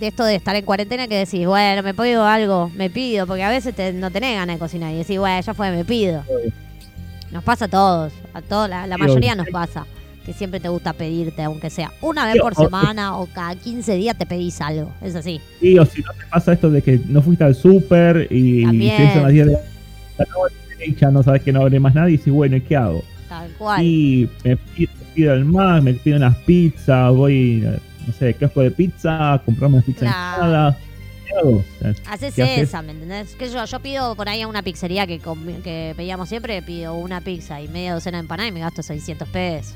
de 0.00 0.06
esto 0.06 0.24
de 0.24 0.34
estar 0.36 0.56
en 0.56 0.64
cuarentena 0.64 1.06
que 1.08 1.18
decís, 1.18 1.46
bueno, 1.46 1.82
me 1.82 1.94
pido 1.94 2.24
algo, 2.24 2.70
me 2.74 2.88
pido, 2.90 3.26
porque 3.26 3.42
a 3.44 3.50
veces 3.50 3.74
te- 3.74 3.92
no 3.92 4.10
tenés 4.10 4.36
ganas 4.36 4.56
de 4.56 4.58
cocinar 4.60 4.92
y 4.92 4.98
decís, 4.98 5.18
bueno, 5.18 5.40
ya 5.40 5.54
fue, 5.54 5.70
me 5.70 5.84
pido. 5.84 6.24
Nos 7.30 7.44
pasa 7.44 7.66
a 7.66 7.68
todos, 7.68 8.12
a 8.34 8.42
todos, 8.42 8.68
la, 8.68 8.86
la 8.86 8.96
mayoría 8.98 9.34
nos 9.36 9.48
pasa, 9.50 9.86
que 10.30 10.38
siempre 10.38 10.60
te 10.60 10.68
gusta 10.68 10.92
pedirte, 10.92 11.42
aunque 11.42 11.70
sea 11.70 11.90
una 12.00 12.24
vez 12.24 12.34
Sí, 12.34 12.40
por 12.40 12.52
o- 12.52 12.64
semana 12.64 13.16
o 13.18 13.26
cada 13.26 13.56
15 13.56 13.96
días 13.96 14.16
te 14.16 14.26
pedís 14.26 14.60
algo, 14.60 14.92
es 15.02 15.16
así. 15.16 15.40
Sí, 15.60 15.76
o 15.76 15.84
si 15.84 16.02
no 16.02 16.12
te 16.12 16.24
pasa 16.30 16.52
esto 16.52 16.70
de 16.70 16.82
que 16.82 17.00
no 17.08 17.20
fuiste 17.20 17.42
al 17.42 17.56
súper 17.56 18.28
y 18.30 18.62
También. 18.64 19.22
las 19.22 19.32
10 19.32 19.46
de 19.46 19.52
la 20.18 20.24
noche 20.26 20.54
y 20.86 20.94
ya 20.94 21.10
no 21.10 21.24
sabes 21.24 21.42
que 21.42 21.52
no 21.52 21.62
abre 21.62 21.80
más 21.80 21.96
nadie 21.96 22.14
y 22.14 22.16
dices, 22.16 22.32
bueno, 22.32 22.54
¿y 22.56 22.60
qué 22.60 22.76
hago? 22.76 23.02
Tal 23.28 23.50
cual. 23.58 23.82
Y 23.84 24.28
me 24.44 24.56
pido, 24.56 24.92
me 25.00 25.04
pido 25.14 25.34
el 25.34 25.44
más, 25.44 25.82
me 25.82 25.94
pido 25.94 26.16
unas 26.16 26.36
pizzas, 26.38 27.12
voy, 27.12 27.66
no 28.06 28.12
sé, 28.12 28.32
kiosco 28.34 28.60
de 28.60 28.70
pizza, 28.70 29.42
comprarme 29.44 29.78
una 29.78 29.84
pizza 29.84 30.00
Claro. 30.00 30.34
ensalada. 30.36 30.78
¿Qué 31.26 31.34
hago? 31.36 31.56
O 31.56 31.64
sea, 31.80 31.94
Haces 32.12 32.38
esa, 32.38 32.82
¿me 32.82 32.92
entendés? 32.92 33.34
Que 33.34 33.50
yo, 33.50 33.64
yo 33.64 33.80
pido 33.80 34.14
por 34.14 34.28
ahí 34.28 34.42
a 34.42 34.46
una 34.48 34.62
pizzería 34.62 35.08
que, 35.08 35.18
que 35.64 35.92
pedíamos 35.96 36.28
siempre, 36.28 36.62
pido 36.62 36.94
una 36.94 37.20
pizza 37.20 37.60
y 37.60 37.66
media 37.66 37.94
docena 37.94 38.18
de 38.18 38.22
empanadas 38.22 38.50
y 38.50 38.54
me 38.54 38.60
gasto 38.60 38.82
600 38.84 39.28
pesos. 39.28 39.74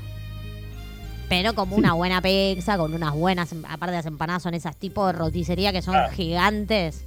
Pero 1.29 1.53
como 1.53 1.75
una 1.75 1.93
buena 1.93 2.21
pizza, 2.21 2.77
con 2.77 2.93
unas 2.93 3.13
buenas, 3.13 3.53
aparte 3.67 3.95
las 3.95 4.05
empanadas 4.05 4.43
son 4.43 4.53
esas 4.53 4.75
tipos 4.77 5.07
de 5.11 5.17
roticería 5.17 5.71
que 5.71 5.81
son 5.81 5.95
gigantes. 6.11 7.03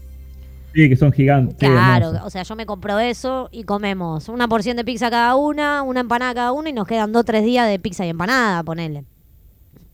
Sí, 0.75 0.89
que 0.89 0.97
son 0.97 1.13
gigantes. 1.13 1.57
Claro, 1.59 2.13
o 2.25 2.31
sea, 2.31 2.43
yo 2.43 2.55
me 2.57 2.67
compro 2.67 2.99
eso 2.99 3.49
y 3.53 3.63
comemos 3.65 4.29
una 4.29 4.49
porción 4.49 4.77
de 4.77 4.85
pizza 4.85 5.09
cada 5.11 5.35
una, 5.37 5.83
una 5.83 6.01
empanada 6.01 6.35
cada 6.35 6.53
una 6.53 6.69
y 6.69 6.73
nos 6.73 6.87
quedan 6.87 7.13
dos 7.13 7.21
o 7.21 7.25
tres 7.25 7.45
días 7.45 7.69
de 7.69 7.79
pizza 7.79 8.05
y 8.05 8.11
empanada, 8.11 8.63
ponele. 8.63 9.05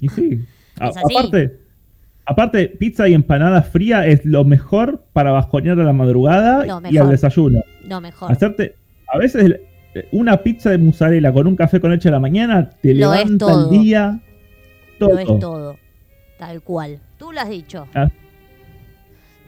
Y 0.00 0.08
sí. 0.08 0.44
A- 0.80 0.86
aparte, 0.88 1.60
aparte, 2.26 2.66
pizza 2.68 3.06
y 3.08 3.14
empanada 3.14 3.62
fría 3.62 4.06
es 4.06 4.24
lo 4.24 4.44
mejor 4.44 5.04
para 5.12 5.30
bajonear 5.30 5.78
a 5.78 5.84
la 5.84 5.92
madrugada 5.92 6.66
y 6.90 6.96
al 6.98 7.10
desayuno. 7.10 7.62
Lo 7.86 8.00
mejor. 8.00 8.32
Hacerte, 8.32 8.74
a 9.06 9.18
veces 9.18 9.60
una 10.12 10.38
pizza 10.38 10.70
de 10.70 10.78
mozzarella 10.78 11.32
con 11.32 11.46
un 11.46 11.56
café 11.56 11.80
con 11.80 11.90
leche 11.90 12.08
a 12.08 12.12
la 12.12 12.20
mañana 12.20 12.70
te 12.82 12.94
Lo 12.94 13.12
levanta 13.12 13.46
todo. 13.46 13.72
el 13.72 13.80
día. 13.80 14.20
Todo. 14.98 15.10
Lo 15.14 15.18
es 15.18 15.26
todo. 15.40 15.76
Tal 16.38 16.62
cual. 16.62 16.98
Tú 17.18 17.32
lo 17.32 17.40
has 17.40 17.48
dicho. 17.48 17.86
Ah. 17.94 18.08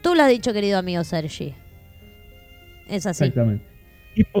Tú 0.01 0.15
lo 0.15 0.23
has 0.23 0.29
dicho, 0.29 0.53
querido 0.53 0.77
amigo 0.77 1.03
Sergi. 1.03 1.53
Es 2.89 3.05
así. 3.05 3.25
Exactamente. 3.25 3.65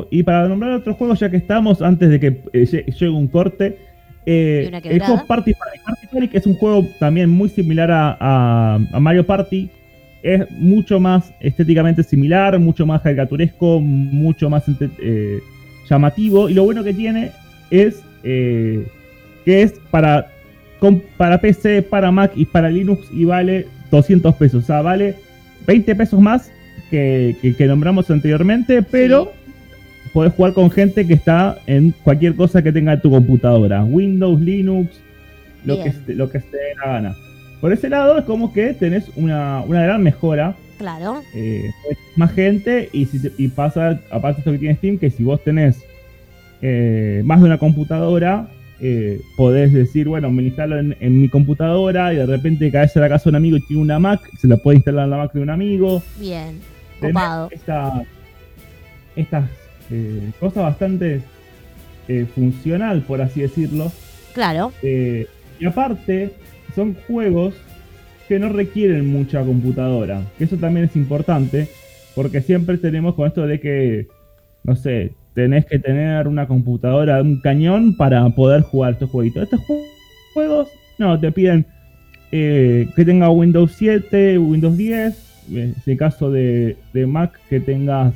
Y, 0.09 0.23
para 0.23 0.47
nombrar 0.47 0.71
otros 0.71 0.95
juegos, 0.95 1.19
ya 1.19 1.29
que 1.29 1.37
estamos, 1.37 1.81
antes 1.83 2.09
de 2.09 2.19
que 2.19 2.27
eh, 2.27 2.63
lle- 2.63 2.85
llegue 2.85 3.09
un 3.09 3.27
corte, 3.27 3.77
eh, 4.25 4.71
el 4.85 4.99
juego 5.01 5.23
Party 5.27 5.53
Panic. 5.53 5.83
Party 5.85 6.07
Panic 6.11 6.35
es 6.35 6.47
un 6.47 6.55
juego 6.55 6.83
también 6.99 7.29
muy 7.29 7.47
similar 7.49 7.91
a, 7.91 8.17
a- 8.19 8.79
a 8.91 8.99
Mario 8.99 9.25
Party. 9.25 9.69
Es 10.23 10.49
mucho 10.51 10.99
más 10.99 11.31
estéticamente 11.39 12.01
similar, 12.01 12.57
mucho 12.57 12.87
más 12.87 13.01
caricaturesco, 13.01 13.79
mucho 13.79 14.49
más 14.49 14.63
eh, 14.99 15.39
llamativo. 15.89 16.49
Y 16.49 16.53
lo 16.53 16.63
bueno 16.63 16.83
que 16.83 16.93
tiene 16.93 17.31
es 17.69 18.01
eh, 18.23 18.85
que 19.45 19.61
es 19.61 19.73
para, 19.91 20.27
con- 20.79 21.01
para 21.17 21.39
PC, 21.39 21.81
para 21.83 22.11
Mac 22.11 22.31
y 22.35 22.45
para 22.45 22.69
Linux 22.69 23.07
y 23.11 23.25
vale 23.25 23.67
200 23.91 24.35
pesos. 24.35 24.63
O 24.63 24.65
sea, 24.67 24.81
vale 24.81 25.15
20 25.65 25.95
pesos 25.95 26.19
más 26.19 26.51
que, 26.89 27.35
que- 27.41 27.55
que 27.55 27.65
nombramos 27.65 28.09
anteriormente, 28.09 28.81
pero 28.83 29.31
podés 30.13 30.33
jugar 30.33 30.53
con 30.53 30.71
gente 30.71 31.05
que 31.05 31.13
está 31.13 31.57
en 31.67 31.91
cualquier 32.03 32.35
cosa 32.35 32.61
que 32.63 32.71
tenga 32.71 32.99
tu 33.01 33.09
computadora. 33.11 33.83
Windows, 33.83 34.39
Linux, 34.41 34.89
lo 35.65 35.77
que, 35.83 36.13
lo 36.13 36.29
que 36.29 36.37
esté 36.39 36.57
de 36.57 36.75
la 36.83 36.91
gana. 36.93 37.15
Por 37.61 37.73
ese 37.73 37.89
lado 37.89 38.17
es 38.19 38.23
como 38.25 38.53
que 38.53 38.73
tenés 38.73 39.05
una, 39.15 39.61
una 39.61 39.83
gran 39.83 40.01
mejora. 40.03 40.55
Claro. 40.77 41.23
eh, 41.33 41.71
más 42.15 42.31
gente 42.33 42.89
y, 42.93 43.05
si 43.05 43.19
te- 43.19 43.31
y 43.37 43.47
pasa, 43.47 43.99
aparte 44.11 44.37
de 44.37 44.39
esto 44.41 44.51
que 44.51 44.57
tiene 44.59 44.75
Steam, 44.75 44.97
que 44.97 45.09
si 45.09 45.23
vos 45.23 45.43
tenés 45.43 45.77
eh, 46.61 47.21
más 47.25 47.39
de 47.39 47.45
una 47.47 47.57
computadora, 47.57 48.47
eh, 48.79 49.19
podés 49.35 49.73
decir, 49.73 50.07
bueno, 50.07 50.29
me 50.31 50.43
instalo 50.43 50.77
en, 50.79 50.95
en 50.99 51.19
mi 51.21 51.29
computadora 51.29 52.13
y 52.13 52.17
de 52.17 52.25
repente 52.27 52.71
caes 52.71 52.95
a 52.95 52.99
la 52.99 53.09
casa 53.09 53.23
de 53.25 53.29
un 53.31 53.35
amigo 53.37 53.57
y 53.57 53.61
tiene 53.61 53.81
una 53.81 53.97
Mac, 53.99 54.21
se 54.39 54.47
la 54.47 54.57
puede 54.57 54.77
instalar 54.77 55.05
en 55.05 55.09
la 55.11 55.17
Mac 55.17 55.33
de 55.33 55.41
un 55.41 55.49
amigo. 55.49 56.01
Bien, 56.19 56.59
copado. 57.01 57.49
esta, 57.51 58.03
estas 59.15 59.49
eh, 59.91 60.31
cosas 60.39 60.63
bastante 60.63 61.21
eh, 62.07 62.25
funcional, 62.35 63.01
por 63.01 63.21
así 63.21 63.41
decirlo. 63.41 63.91
Claro, 64.33 64.71
y 64.83 65.65
aparte, 65.65 66.31
son 66.75 66.95
juegos 67.07 67.55
que 68.27 68.39
no 68.39 68.49
requieren 68.49 69.07
mucha 69.07 69.41
computadora. 69.43 70.21
Que 70.37 70.43
eso 70.45 70.57
también 70.57 70.85
es 70.85 70.95
importante, 70.95 71.67
porque 72.15 72.41
siempre 72.41 72.77
tenemos 72.77 73.15
con 73.15 73.27
esto 73.27 73.45
de 73.47 73.59
que, 73.59 74.07
no 74.63 74.75
sé, 74.75 75.11
tenés 75.33 75.65
que 75.65 75.79
tener 75.79 76.27
una 76.27 76.47
computadora, 76.47 77.21
un 77.21 77.39
cañón 77.41 77.95
para 77.95 78.27
poder 78.29 78.61
jugar 78.61 78.93
estos 78.93 79.09
jueguitos. 79.09 79.43
Estos 79.43 79.59
ju- 79.61 79.83
juegos, 80.33 80.67
no, 80.97 81.19
te 81.19 81.31
piden 81.31 81.65
eh, 82.31 82.87
que 82.95 83.05
tenga 83.05 83.29
Windows 83.29 83.73
7, 83.77 84.37
Windows 84.37 84.75
10, 84.75 85.13
eh, 85.53 85.73
en 85.75 85.75
el 85.85 85.97
caso 85.97 86.29
de, 86.31 86.75
Mac 87.07 87.39
que 87.49 87.59
tengas 87.59 88.13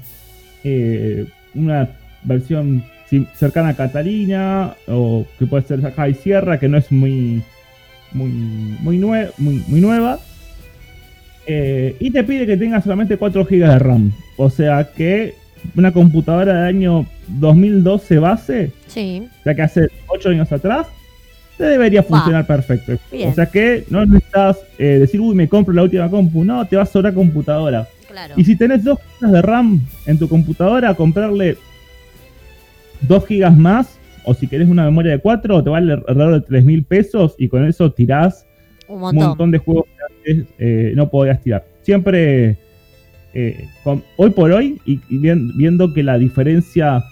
eh, 0.64 1.26
una 1.56 1.90
versión 2.24 2.84
cercana 3.36 3.70
a 3.70 3.74
Catalina 3.76 4.74
o 4.88 5.26
que 5.38 5.46
puede 5.46 5.64
ser 5.64 5.82
High 5.82 6.14
Sierra 6.16 6.60
que 6.60 6.70
no 6.70 6.78
es 6.78 6.92
muy 6.92 7.42
muy 8.14 8.30
muy, 8.30 8.98
nue- 9.00 9.32
muy, 9.38 9.64
muy 9.68 9.82
nueva 9.82 10.20
Eh, 11.48 11.96
y 12.00 12.12
te 12.12 12.24
pide 12.24 12.46
que 12.46 12.56
tengas 12.56 12.84
solamente 12.84 13.18
4 13.18 13.46
GB 13.46 13.68
de 13.68 13.80
RAM 13.80 14.12
o 14.38 14.50
sea 14.50 14.92
que 14.96 15.34
una 15.76 15.92
computadora 15.92 16.54
del 16.54 16.76
año 16.76 17.06
2012 17.28 18.20
base 18.20 18.72
sí. 18.88 19.28
o 19.40 19.44
sea 19.44 19.56
que 19.56 19.62
hace 19.64 19.88
8 20.08 20.30
años 20.30 20.52
atrás 20.52 20.86
te 21.58 21.64
debería 21.66 22.04
funcionar 22.04 22.46
perfecto 22.46 22.94
Bien. 23.12 23.30
o 23.30 23.34
sea 23.34 23.48
que 23.48 23.86
no 23.90 24.06
necesitas 24.06 24.58
eh, 24.78 24.98
decir 25.00 25.20
uy 25.20 25.34
me 25.36 25.48
compro 25.50 25.74
la 25.74 25.82
última 25.84 26.10
compu 26.10 26.44
no 26.46 26.66
te 26.68 26.76
va 26.76 26.84
a 26.84 26.86
sobrar 26.86 27.14
computadora 27.14 27.88
Claro. 28.08 28.34
y 28.38 28.44
si 28.44 28.56
tenés 28.56 28.84
2 28.84 29.00
GB 29.22 29.32
de 29.32 29.42
RAM 29.42 29.82
en 30.06 30.20
tu 30.20 30.28
computadora, 30.28 30.94
comprarle 30.96 31.56
2 33.02 33.26
GB 33.28 33.50
más, 33.56 33.98
o 34.26 34.34
si 34.34 34.48
querés 34.48 34.70
una 34.70 34.84
memoria 34.86 35.12
de 35.14 35.20
4, 35.20 35.64
te 35.64 35.70
vale 35.70 35.94
alrededor 35.94 36.34
de 36.42 36.42
3 36.48 36.64
mil 36.66 36.84
pesos 36.84 37.36
y 37.38 37.48
con 37.48 37.66
eso 37.66 37.92
tirás 37.92 38.46
Un 38.88 39.00
montón. 39.00 39.28
montón 39.30 39.52
de 39.52 39.58
juegos 39.58 39.86
que 39.86 40.32
antes 40.34 40.54
eh, 40.60 40.94
no 40.96 41.10
podías 41.10 41.42
tirar. 41.42 41.66
Siempre, 41.82 42.58
eh, 43.34 43.66
con- 43.84 44.04
hoy 44.18 44.30
por 44.32 44.52
hoy, 44.52 44.80
y, 44.86 45.00
y 45.10 45.18
vien- 45.18 45.52
viendo 45.58 45.94
que 45.94 46.04
la 46.04 46.18
diferencia 46.18 47.04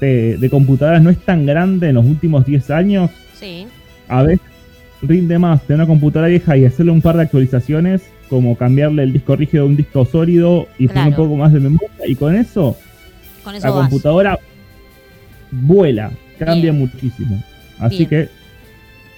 de, 0.00 0.36
de 0.38 0.50
computadoras 0.50 1.02
no 1.02 1.10
es 1.10 1.18
tan 1.18 1.44
grande 1.44 1.88
en 1.88 1.96
los 1.96 2.06
últimos 2.06 2.46
10 2.46 2.70
años, 2.70 3.10
Sí, 3.34 3.66
a 4.08 4.22
veces 4.22 4.40
rinde 5.02 5.38
más 5.38 5.62
tener 5.62 5.80
una 5.80 5.86
computadora 5.86 6.28
vieja 6.28 6.56
y 6.56 6.64
hacerle 6.64 6.90
un 6.92 7.02
par 7.02 7.16
de 7.16 7.22
actualizaciones, 7.22 8.02
como 8.28 8.56
cambiarle 8.56 9.02
el 9.04 9.12
disco 9.12 9.36
rígido 9.36 9.62
a 9.64 9.66
un 9.66 9.76
disco 9.76 10.04
sólido 10.04 10.66
y 10.78 10.88
poner 10.88 11.04
un 11.04 11.08
Claro. 11.10 11.24
poco 11.24 11.36
más 11.36 11.52
de 11.52 11.60
memoria. 11.60 11.88
Y 12.06 12.14
con 12.14 12.34
eso, 12.34 12.76
con 13.44 13.52
la 13.54 13.60
vas. 13.60 13.72
computadora 13.88 14.38
vuela, 15.50 16.10
cambia 16.38 16.72
Bien. 16.72 16.78
muchísimo. 16.78 17.42
Así 17.78 18.06
Bien. 18.06 18.08
que, 18.08 18.28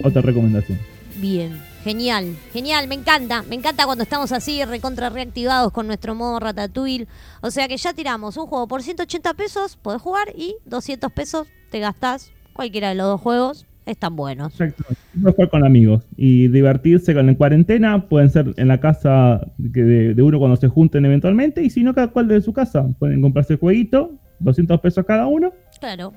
otra 0.03 0.23
recomendación. 0.23 0.79
Bien, 1.17 1.53
genial, 1.85 2.35
genial, 2.53 2.89
me 2.89 2.95
encanta, 2.95 3.43
me 3.43 3.55
encanta 3.55 3.85
cuando 3.85 4.05
estamos 4.05 4.33
así 4.33 4.65
recontra 4.65 5.11
reactivados 5.11 5.73
con 5.73 5.87
nuestro 5.87 6.15
modo 6.15 6.41
Ratatouille. 6.41 7.07
O 7.43 7.51
sea 7.51 7.69
que 7.69 7.77
ya 7.77 7.93
tiramos 7.93 8.37
un 8.37 8.47
juego 8.47 8.67
por 8.67 8.83
180 8.83 9.35
pesos, 9.35 9.77
podés 9.77 10.01
jugar 10.01 10.33
y 10.35 10.57
200 10.65 11.13
pesos 11.13 11.49
te 11.71 11.79
gastás 11.79 12.33
cualquiera 12.53 12.89
de 12.91 12.95
los 12.95 13.07
dos 13.07 13.21
juegos, 13.21 13.67
están 13.87 14.17
buenos. 14.17 14.53
Exacto. 14.53 14.85
Puedes 15.21 15.35
jugar 15.35 15.51
con 15.51 15.65
amigos 15.65 16.05
y 16.17 16.49
divertirse 16.49 17.15
con 17.15 17.27
la 17.27 17.35
cuarentena. 17.35 18.09
Pueden 18.09 18.31
ser 18.31 18.55
en 18.57 18.69
la 18.69 18.81
casa 18.81 19.47
de, 19.59 20.15
de 20.15 20.23
uno 20.23 20.39
cuando 20.39 20.57
se 20.57 20.69
junten 20.69 21.05
eventualmente. 21.05 21.63
Y 21.63 21.71
si 21.71 21.83
no, 21.83 21.95
cada 21.95 22.09
cual 22.09 22.29
de 22.29 22.41
su 22.41 22.53
casa. 22.53 22.87
Pueden 22.99 23.21
comprarse 23.21 23.55
el 23.55 23.59
jueguito, 23.59 24.13
200 24.41 24.81
pesos 24.81 25.05
cada 25.05 25.27
uno. 25.27 25.53
Claro. 25.81 26.13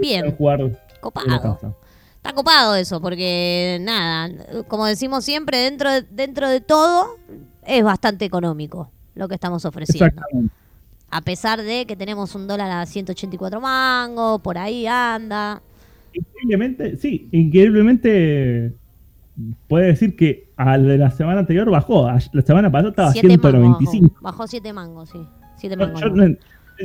Bien, 0.00 0.34
jugar 0.36 0.60
copado. 1.00 1.58
Está 2.16 2.32
copado 2.34 2.74
eso, 2.74 3.00
porque 3.00 3.78
nada, 3.80 4.30
como 4.68 4.84
decimos 4.86 5.24
siempre, 5.24 5.58
dentro 5.58 5.90
de, 5.90 6.02
dentro 6.02 6.48
de 6.48 6.60
todo 6.60 7.16
es 7.64 7.82
bastante 7.82 8.24
económico 8.24 8.90
lo 9.14 9.26
que 9.28 9.34
estamos 9.34 9.64
ofreciendo. 9.64 10.06
Exactamente. 10.06 10.54
A 11.10 11.22
pesar 11.22 11.62
de 11.62 11.86
que 11.86 11.96
tenemos 11.96 12.34
un 12.34 12.46
dólar 12.46 12.70
a 12.70 12.86
184 12.86 13.60
mangos, 13.60 14.40
por 14.42 14.58
ahí 14.58 14.86
anda. 14.86 15.60
Increíblemente, 16.12 16.96
sí, 16.96 17.28
increíblemente 17.32 18.72
puede 19.68 19.86
decir 19.86 20.14
que 20.14 20.50
a 20.56 20.76
la 20.76 20.78
de 20.78 20.98
la 20.98 21.10
semana 21.10 21.40
anterior 21.40 21.70
bajó. 21.70 22.08
La 22.32 22.42
semana 22.42 22.70
pasada 22.70 22.90
estaba 22.90 23.08
a 23.08 23.12
Siete 23.12 23.28
mangos 23.28 23.50
195. 23.50 24.14
bajó. 24.14 24.22
Bajó 24.22 24.46
7 24.46 24.72
mangos, 24.72 25.08
sí. 25.10 25.18
7 25.56 25.76
Yo, 25.78 25.86
mangos. 25.86 26.00
yo 26.00 26.08
no- 26.10 26.36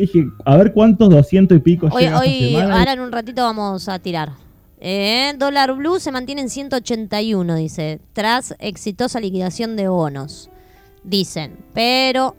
dije, 0.01 0.25
a 0.45 0.57
ver 0.57 0.73
cuántos 0.73 1.09
200 1.09 1.57
y 1.57 1.61
pico 1.61 1.87
Hoy, 1.91 2.03
llega 2.03 2.19
hoy 2.19 2.55
ahora 2.55 2.93
en 2.93 2.99
un 2.99 3.11
ratito 3.11 3.43
vamos 3.43 3.87
a 3.89 3.99
tirar. 3.99 4.33
Eh, 4.79 5.33
dólar 5.37 5.73
blue 5.73 5.99
se 5.99 6.11
mantiene 6.11 6.41
en 6.41 6.49
181, 6.49 7.55
dice, 7.55 7.99
tras 8.13 8.55
exitosa 8.59 9.19
liquidación 9.19 9.75
de 9.75 9.87
bonos. 9.87 10.49
Dicen, 11.03 11.57
pero 11.73 12.35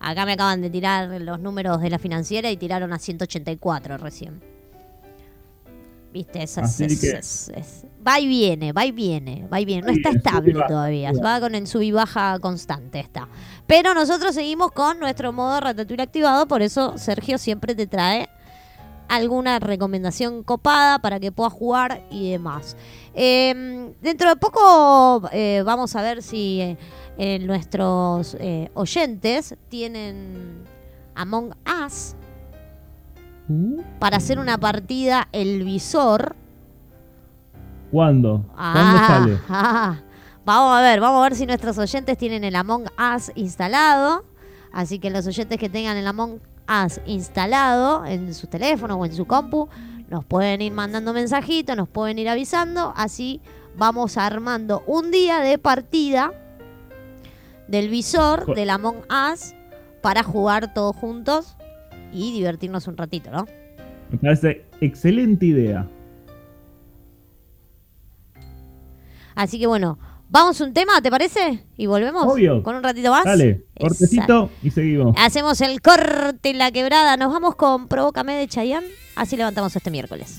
acá 0.00 0.24
me 0.26 0.32
acaban 0.32 0.60
de 0.62 0.70
tirar 0.70 1.20
los 1.20 1.38
números 1.40 1.80
de 1.80 1.90
la 1.90 1.98
financiera 1.98 2.50
y 2.50 2.56
tiraron 2.56 2.92
a 2.92 2.98
184 2.98 3.98
recién. 3.98 4.40
Viste, 6.12 6.42
es, 6.42 6.58
es- 6.58 6.76
es- 7.18 7.48
es- 7.54 7.86
va 8.06 8.20
y 8.20 8.26
viene, 8.26 8.72
va 8.72 8.84
y 8.84 8.92
viene, 8.92 9.46
va 9.50 9.60
y 9.60 9.64
viene. 9.64 9.86
No 9.86 9.92
está 9.92 10.10
estable 10.10 10.52
todavía, 10.68 11.10
va 11.24 11.40
con 11.40 11.54
el 11.54 11.66
sub 11.66 11.80
y 11.80 11.90
baja 11.90 12.38
constante 12.38 13.00
está. 13.00 13.28
Pero 13.66 13.94
nosotros 13.94 14.34
seguimos 14.34 14.72
con 14.72 14.98
nuestro 14.98 15.32
modo 15.32 15.60
Ratatouille 15.60 16.02
activado, 16.02 16.46
por 16.46 16.62
eso 16.62 16.98
Sergio 16.98 17.38
siempre 17.38 17.74
te 17.74 17.86
trae 17.86 18.28
alguna 19.08 19.58
recomendación 19.58 20.42
copada 20.42 20.98
para 20.98 21.20
que 21.20 21.32
puedas 21.32 21.52
jugar 21.52 22.02
y 22.10 22.30
demás. 22.32 22.76
Eh, 23.14 23.92
dentro 24.00 24.28
de 24.30 24.36
poco 24.36 25.28
eh, 25.32 25.62
vamos 25.66 25.94
a 25.96 26.02
ver 26.02 26.22
si 26.22 26.60
eh, 26.60 26.78
eh, 27.18 27.38
nuestros 27.40 28.36
oyentes 28.74 29.54
tienen 29.68 30.64
Among 31.14 31.54
Us 31.86 32.14
para 33.98 34.16
hacer 34.16 34.38
una 34.38 34.56
partida 34.58 35.28
El 35.32 35.62
Visor. 35.64 36.34
¿Cuándo? 37.90 38.44
¿Cuándo 38.54 38.98
Ah, 38.98 39.04
sale? 39.08 39.38
ah. 39.48 39.96
Vamos 40.44 40.76
a 40.76 40.82
ver, 40.82 40.98
vamos 40.98 41.20
a 41.20 41.28
ver 41.28 41.36
si 41.36 41.46
nuestros 41.46 41.78
oyentes 41.78 42.18
tienen 42.18 42.42
el 42.42 42.56
Among 42.56 42.86
Us 42.98 43.30
instalado. 43.36 44.24
Así 44.72 44.98
que 44.98 45.08
los 45.08 45.24
oyentes 45.28 45.56
que 45.56 45.68
tengan 45.68 45.96
el 45.96 46.06
Among 46.06 46.40
Us 46.68 47.00
instalado 47.06 48.04
en 48.04 48.34
su 48.34 48.48
teléfono 48.48 48.96
o 48.96 49.06
en 49.06 49.14
su 49.14 49.24
compu, 49.24 49.68
nos 50.08 50.24
pueden 50.24 50.60
ir 50.60 50.72
mandando 50.72 51.12
mensajitos, 51.12 51.76
nos 51.76 51.88
pueden 51.88 52.18
ir 52.18 52.28
avisando. 52.28 52.92
Así 52.96 53.40
vamos 53.76 54.16
armando 54.16 54.82
un 54.86 55.12
día 55.12 55.38
de 55.38 55.58
partida 55.58 56.32
del 57.68 57.88
visor 57.88 58.52
del 58.52 58.70
Among 58.70 58.98
Us 59.32 59.54
para 60.00 60.24
jugar 60.24 60.74
todos 60.74 60.96
juntos 60.96 61.56
y 62.12 62.32
divertirnos 62.32 62.88
un 62.88 62.96
ratito, 62.96 63.30
¿no? 63.30 63.46
Me 64.10 64.18
parece 64.18 64.64
excelente 64.80 65.46
idea. 65.46 65.86
Así 69.34 69.58
que 69.58 69.66
bueno, 69.66 69.98
vamos 70.32 70.60
a 70.60 70.64
un 70.64 70.72
tema, 70.72 71.00
¿te 71.02 71.10
parece? 71.10 71.62
Y 71.76 71.86
volvemos 71.86 72.24
Obvio. 72.26 72.62
con 72.62 72.74
un 72.74 72.82
ratito 72.82 73.10
más. 73.10 73.24
Dale, 73.24 73.48
Exacto. 73.76 73.80
cortecito 73.80 74.50
y 74.62 74.70
seguimos. 74.70 75.14
Hacemos 75.18 75.60
el 75.60 75.80
corte 75.80 76.50
en 76.50 76.58
la 76.58 76.72
quebrada. 76.72 77.16
Nos 77.16 77.32
vamos 77.32 77.54
con 77.54 77.86
Provócame 77.86 78.34
de 78.34 78.48
Chayanne. 78.48 78.86
Así 79.14 79.36
levantamos 79.36 79.76
este 79.76 79.90
miércoles. 79.90 80.38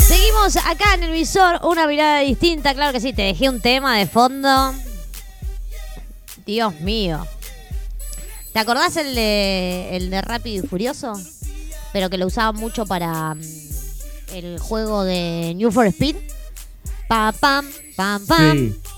Seguimos 0.00 0.56
acá 0.56 0.94
en 0.94 1.04
el 1.04 1.12
visor, 1.12 1.60
una 1.62 1.86
mirada 1.86 2.18
distinta, 2.20 2.74
claro 2.74 2.92
que 2.92 3.00
sí, 3.00 3.12
te 3.12 3.22
dejé 3.22 3.48
un 3.48 3.60
tema 3.60 3.96
de 3.96 4.06
fondo. 4.06 4.74
Dios 6.44 6.80
mío. 6.80 7.24
¿Te 8.52 8.58
acordás 8.58 8.96
el 8.96 9.14
de, 9.14 9.96
el 9.96 10.10
de 10.10 10.20
Rápido 10.20 10.64
y 10.64 10.66
Furioso? 10.66 11.12
Pero 11.92 12.10
que 12.10 12.18
lo 12.18 12.26
usaban 12.26 12.56
mucho 12.56 12.86
para 12.86 13.34
mm, 13.34 13.42
el 14.32 14.58
juego 14.58 15.04
de 15.04 15.52
New 15.54 15.70
for 15.70 15.86
Speed. 15.86 16.16
Pam, 17.06 17.32
pam, 17.38 17.66
pam, 17.94 18.26
pam. 18.26 18.58
Sí. 18.58 18.89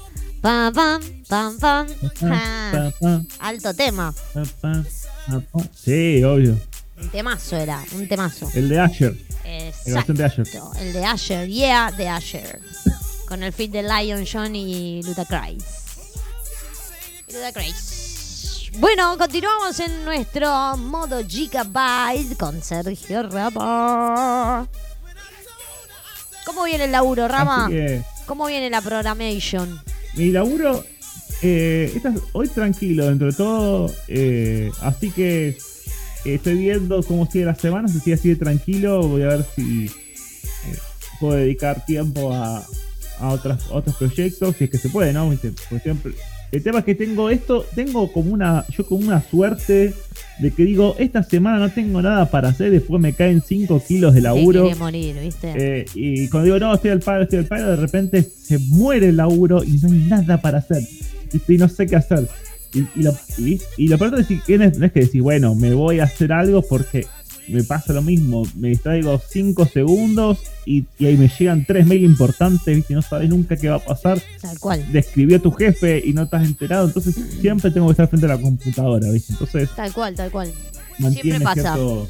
Pam, 0.43 0.73
pam, 0.75 1.01
pam, 1.29 1.57
pam. 1.57 1.87
Pa, 2.19 2.93
Alto 3.39 3.73
tema. 3.75 4.13
Sí, 5.73 6.25
obvio. 6.25 6.59
Un 7.01 7.09
temazo 7.11 7.57
era, 7.57 7.81
un 7.95 8.09
temazo. 8.09 8.51
El 8.53 8.69
de 8.69 8.81
Asher. 8.81 9.17
Exacto. 9.45 10.15
canción 10.15 10.17
de 10.17 10.25
Asher. 10.25 10.47
El 10.81 10.93
de 10.93 11.05
Asher, 11.05 11.49
yeah, 11.49 11.93
de 11.93 12.09
Asher. 12.09 12.61
Con 13.29 13.45
el 13.45 13.53
feat 13.53 13.71
de 13.71 13.85
Lion 13.85 14.27
John 14.31 14.57
y 14.57 15.01
Ludacris. 15.05 15.65
Ludacris. 17.33 18.71
Bueno, 18.79 19.17
continuamos 19.17 19.79
en 19.79 20.05
nuestro 20.05 20.77
modo 20.77 21.21
Gigabyte 21.25 22.37
con 22.37 22.61
Sergio 22.63 23.23
Rama. 23.23 24.67
¿Cómo 26.45 26.65
viene 26.65 26.85
el 26.87 26.93
laburo, 26.93 27.29
Rama? 27.29 27.69
Que 27.69 28.03
¿Cómo 28.27 28.47
viene 28.47 28.71
la 28.71 28.81
programation? 28.81 29.81
Mi 30.17 30.31
laburo 30.31 30.85
eh, 31.43 31.93
esta- 31.95 32.15
hoy 32.33 32.49
tranquilo 32.49 33.07
dentro 33.09 33.27
de 33.29 33.33
todo. 33.33 33.93
eh, 34.09 34.71
así 34.81 35.11
que 35.11 35.57
estoy 36.25 36.55
viendo 36.57 37.03
cómo 37.03 37.29
sigue 37.31 37.45
la 37.45 37.55
semana. 37.55 37.89
Si 37.89 37.99
sigue 38.01 38.15
así 38.15 38.29
de 38.29 38.37
tranquilo, 38.37 39.09
voy 39.09 39.23
a 39.23 39.29
ver 39.29 39.45
si 39.57 39.87
eh, 39.87 40.77
puedo 41.19 41.35
dedicar 41.37 41.85
tiempo 41.85 42.33
a, 42.33 42.65
a 43.19 43.29
otras, 43.31 43.65
otros 43.71 43.97
proyectos. 43.97 44.55
Si 44.57 44.65
es 44.65 44.71
que 44.71 44.79
se 44.79 44.89
puede, 44.89 45.13
¿no? 45.13 45.27
Por 45.69 45.79
ejemplo, 45.79 46.13
el 46.53 46.63
tema 46.63 46.81
es 46.81 46.85
que 46.85 46.95
tengo 46.95 47.31
esto, 47.31 47.65
tengo 47.75 48.13
como 48.13 48.31
una, 48.31 48.67
yo 48.69 48.85
como 48.85 49.07
una 49.07 49.23
suerte 49.23 49.95
de 50.39 50.51
que 50.51 50.65
digo, 50.65 50.95
esta 50.99 51.23
semana 51.23 51.59
no 51.59 51.71
tengo 51.71 52.03
nada 52.03 52.31
para 52.31 52.49
hacer, 52.49 52.71
después 52.71 53.01
me 53.01 53.15
caen 53.15 53.41
5 53.41 53.83
kilos 53.89 54.13
de 54.13 54.21
laburo. 54.21 54.65
quiere 54.65 54.79
morir, 54.79 55.17
¿viste? 55.19 55.55
Eh, 55.57 55.87
y 55.95 56.29
cuando 56.29 56.45
digo, 56.45 56.59
no, 56.59 56.75
estoy 56.75 56.91
al 56.91 57.01
paro, 57.01 57.23
estoy 57.23 57.39
al 57.39 57.47
paro, 57.47 57.71
de 57.71 57.77
repente 57.77 58.23
se 58.23 58.59
muere 58.59 59.09
el 59.09 59.17
laburo 59.17 59.65
y 59.65 59.79
no 59.79 59.93
hay 59.93 59.99
nada 60.01 60.43
para 60.43 60.59
hacer. 60.59 60.83
Y, 61.33 61.55
y 61.55 61.57
no 61.57 61.71
sé 61.71 61.87
qué 61.87 61.97
hacer. 61.97 62.29
Y, 62.75 62.81
y 63.01 63.03
lo, 63.03 63.17
y, 63.39 63.61
y 63.79 63.89
lo 63.89 63.97
peor 63.97 64.21
es 64.21 64.27
que 64.27 64.59
no 64.59 64.65
es 64.65 64.93
que 64.93 65.01
decir, 65.01 65.23
bueno, 65.23 65.55
me 65.55 65.73
voy 65.73 66.01
a 66.01 66.05
hacer 66.05 66.35
algo 66.35 66.61
porque 66.61 67.07
me 67.49 67.63
pasa 67.65 67.93
lo 67.93 68.03
mismo. 68.03 68.43
Me 68.57 68.69
distraigo 68.69 69.21
5 69.29 69.67
segundos 69.67 70.39
y, 70.65 70.85
y 70.99 71.07
ahí 71.07 71.17
me 71.17 71.29
llegan 71.29 71.65
3 71.67 71.87
mails 71.87 72.05
importantes, 72.05 72.77
¿viste? 72.77 72.95
No 72.95 73.03
sabes 73.03 73.29
nunca 73.29 73.57
qué 73.57 73.69
va 73.69 73.77
a 73.77 73.85
pasar. 73.85 74.21
Tal 74.41 74.59
cual. 74.59 74.93
Describió 74.93 75.37
a 75.37 75.41
tu 75.41 75.51
jefe 75.53 76.03
y 76.05 76.13
no 76.13 76.23
estás 76.23 76.45
enterado. 76.45 76.87
Entonces 76.87 77.15
siempre 77.41 77.71
tengo 77.71 77.87
que 77.89 77.93
estar 77.93 78.09
frente 78.09 78.27
a 78.27 78.31
la 78.31 78.39
computadora, 78.39 79.11
¿viste? 79.11 79.33
Entonces 79.33 79.69
Tal 79.75 79.93
cual, 79.93 80.15
tal 80.15 80.31
cual. 80.31 80.53
mantiene 80.99 81.41
pasa. 81.41 81.63
cierto. 81.75 82.09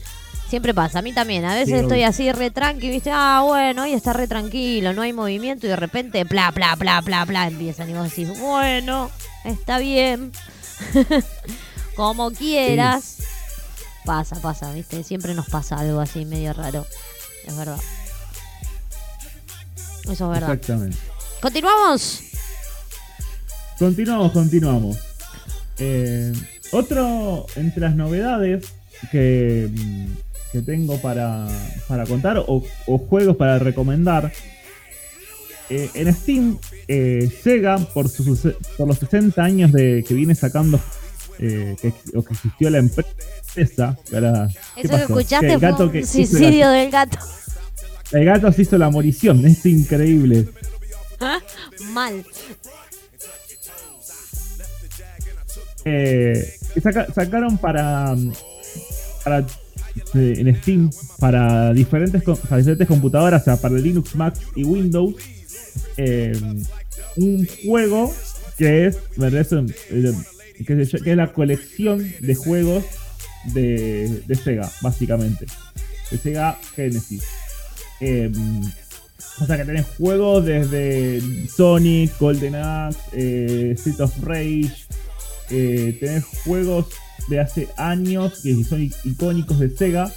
Siempre 0.48 0.74
pasa, 0.74 0.98
a 0.98 1.02
mí 1.02 1.14
también. 1.14 1.46
A 1.46 1.54
veces 1.54 1.78
Sí, 1.78 1.80
estoy 1.82 2.02
así 2.02 2.30
re 2.30 2.50
tranqui, 2.50 2.90
¿viste? 2.90 3.10
Ah, 3.10 3.42
bueno, 3.42 3.84
hoy 3.84 3.94
está 3.94 4.12
re 4.12 4.28
tranquilo, 4.28 4.92
no 4.92 5.00
hay 5.00 5.14
movimiento 5.14 5.66
y 5.66 5.70
de 5.70 5.76
repente, 5.76 6.24
bla, 6.24 6.50
bla, 6.50 6.74
bla, 6.76 7.00
bla, 7.00 7.24
bla, 7.24 7.46
empiezan 7.46 7.88
y 7.88 7.94
vos 7.94 8.04
decís, 8.10 8.38
bueno, 8.38 9.10
está 9.46 9.78
bien. 9.78 10.30
Como 11.96 12.30
quieras. 12.32 13.18
Pasa, 14.04 14.36
pasa, 14.40 14.72
¿viste? 14.72 15.02
Siempre 15.04 15.34
nos 15.34 15.48
pasa 15.48 15.76
algo 15.78 16.00
así 16.00 16.24
medio 16.24 16.52
raro. 16.52 16.86
Es 17.46 17.56
verdad. 17.56 17.78
Eso 20.04 20.24
es 20.24 20.40
verdad. 20.40 20.52
Exactamente. 20.52 20.96
¿Continuamos? 21.40 22.20
Continuamos, 23.78 24.32
continuamos. 24.32 24.98
Eh, 25.78 26.32
otro 26.72 27.46
entre 27.56 27.80
las 27.80 27.94
novedades 27.94 28.66
que, 29.10 29.68
mm, 29.72 30.06
que 30.52 30.62
tengo 30.62 31.00
para, 31.00 31.46
para 31.88 32.04
contar 32.06 32.38
o, 32.38 32.62
o 32.86 32.98
juegos 32.98 33.36
para 33.36 33.58
recomendar. 33.58 34.32
eh, 35.70 35.90
en 35.94 36.14
Steam, 36.14 36.58
eh, 36.88 37.30
Sega, 37.42 37.78
por, 37.78 38.08
sus, 38.08 38.40
por 38.76 38.86
los 38.88 38.98
60 38.98 39.42
años 39.42 39.72
de 39.72 40.04
que 40.06 40.14
viene 40.14 40.34
sacando 40.34 40.78
eh, 41.38 41.76
que, 41.80 41.92
o 42.14 42.22
que 42.24 42.34
existió 42.34 42.70
la 42.70 42.78
empresa. 42.78 43.08
¿qué 43.54 44.16
Eso 44.82 44.96
que 44.96 45.02
escuchaste 45.02 45.48
fue 45.58 45.58
gato 45.58 45.84
un 45.84 45.92
que 45.92 46.04
suicidio 46.06 46.70
del 46.70 46.90
gato. 46.90 47.18
el 48.12 48.24
gato 48.24 48.52
se 48.52 48.62
hizo 48.62 48.78
la 48.78 48.90
morición, 48.90 49.44
es 49.46 49.64
increíble. 49.66 50.48
¿Ah? 51.20 51.38
Mal. 51.92 52.24
Eh, 55.84 56.54
saca- 56.80 57.12
sacaron 57.12 57.58
para, 57.58 58.14
para 59.24 59.40
eh, 60.14 60.34
en 60.38 60.56
Steam 60.62 60.90
para 61.18 61.72
diferentes 61.72 62.22
para 62.22 62.56
diferentes 62.58 62.86
computadoras, 62.86 63.42
o 63.42 63.44
sea, 63.44 63.56
para 63.56 63.74
Linux, 63.74 64.14
Mac 64.14 64.34
y 64.54 64.62
Windows, 64.64 65.14
eh, 65.96 66.38
un 67.16 67.46
juego 67.64 68.14
que 68.56 68.86
es 68.86 68.96
¿verdad? 69.16 69.40
Es, 69.40 69.52
eh, 69.52 70.12
que, 70.64 70.80
es 70.82 71.16
la 71.16 71.32
colección 71.32 72.10
de 72.20 72.34
juegos 72.34 72.84
de, 73.52 74.22
de 74.26 74.34
Sega, 74.34 74.70
básicamente, 74.80 75.46
de 76.10 76.18
Sega 76.18 76.58
Genesis. 76.74 77.24
Eh, 78.00 78.30
o 79.40 79.46
sea 79.46 79.56
que 79.56 79.64
tenés 79.64 79.86
juegos 79.96 80.44
desde 80.44 81.20
Sonic, 81.48 82.18
Golden 82.18 82.54
Axe, 82.54 82.98
eh, 83.12 83.72
Street 83.72 84.00
of 84.00 84.22
Rage, 84.22 84.72
eh, 85.50 85.96
tenés 85.98 86.24
juegos 86.44 86.86
de 87.28 87.40
hace 87.40 87.68
años 87.76 88.40
que 88.42 88.62
son 88.64 88.82
icónicos 89.04 89.58
de 89.58 89.70
Sega 89.70 90.12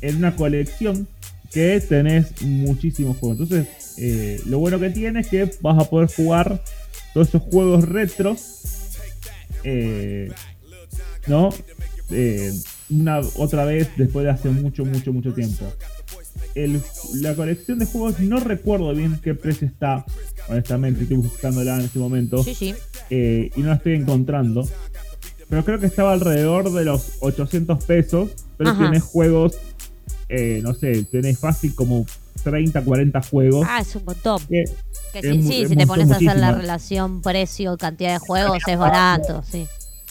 en 0.00 0.16
una 0.16 0.34
colección 0.36 1.06
que 1.52 1.80
tenés 1.80 2.42
muchísimos 2.42 3.16
juegos. 3.18 3.40
Entonces, 3.40 3.68
eh, 3.98 4.40
lo 4.46 4.58
bueno 4.58 4.80
que 4.80 4.90
tiene 4.90 5.20
es 5.20 5.28
que 5.28 5.50
vas 5.60 5.78
a 5.78 5.88
poder 5.88 6.08
jugar 6.08 6.62
todos 7.12 7.28
esos 7.28 7.42
juegos 7.42 7.88
retros, 7.88 8.81
eh, 9.64 10.30
¿no? 11.26 11.50
Eh, 12.10 12.52
una 12.90 13.20
otra 13.36 13.64
vez 13.64 13.88
después 13.96 14.24
de 14.24 14.30
hace 14.30 14.48
mucho, 14.50 14.84
mucho, 14.84 15.12
mucho 15.12 15.32
tiempo. 15.32 15.64
El- 16.54 16.80
la 17.14 17.34
colección 17.34 17.78
de 17.78 17.86
juegos 17.86 18.20
no 18.20 18.38
recuerdo 18.40 18.94
bien 18.94 19.18
qué 19.22 19.34
precio 19.34 19.66
está, 19.66 20.04
honestamente, 20.48 21.02
estoy 21.02 21.16
buscándola 21.18 21.76
en 21.78 21.82
este 21.86 21.98
momento 21.98 22.42
Sí, 22.44 22.54
sí. 22.54 22.74
eh, 23.10 23.50
y 23.56 23.60
no 23.60 23.68
la 23.68 23.74
estoy 23.76 23.94
encontrando. 23.94 24.68
pero 25.48 25.64
creo 25.66 25.78
que 25.78 25.86
estaba 25.86 26.14
alrededor 26.14 26.72
de 26.72 26.84
los 26.86 27.12
800 27.20 27.84
pesos, 27.84 28.30
pero 28.56 28.70
Ajá. 28.70 28.84
tenés 28.86 29.02
juegos, 29.02 29.56
eh, 30.32 30.60
no 30.62 30.72
sé, 30.74 31.04
tenés 31.04 31.38
fácil 31.38 31.74
como 31.74 32.06
30, 32.42 32.82
40 32.82 33.20
juegos. 33.22 33.66
Ah, 33.68 33.80
es 33.80 33.94
un 33.94 34.04
montón. 34.04 34.40
que- 34.48 34.64
sí, 34.66 35.38
mu- 35.38 35.48
sí, 35.50 35.62
es 35.62 35.68
si 35.68 35.76
te 35.76 35.86
pones 35.86 36.10
a 36.10 36.16
hacer 36.16 36.36
la 36.38 36.52
relación 36.52 37.20
precio-cantidad 37.20 38.14
de 38.14 38.18
juegos, 38.18 38.58
es 38.66 38.78
barato, 38.78 39.42
sí. 39.48 39.66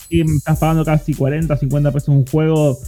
y 0.08 0.20
estás 0.20 0.58
pagando 0.58 0.84
casi 0.84 1.12
40, 1.14 1.56
50 1.56 1.90
pesos 1.90 2.08
un 2.10 2.24
juego 2.26 2.78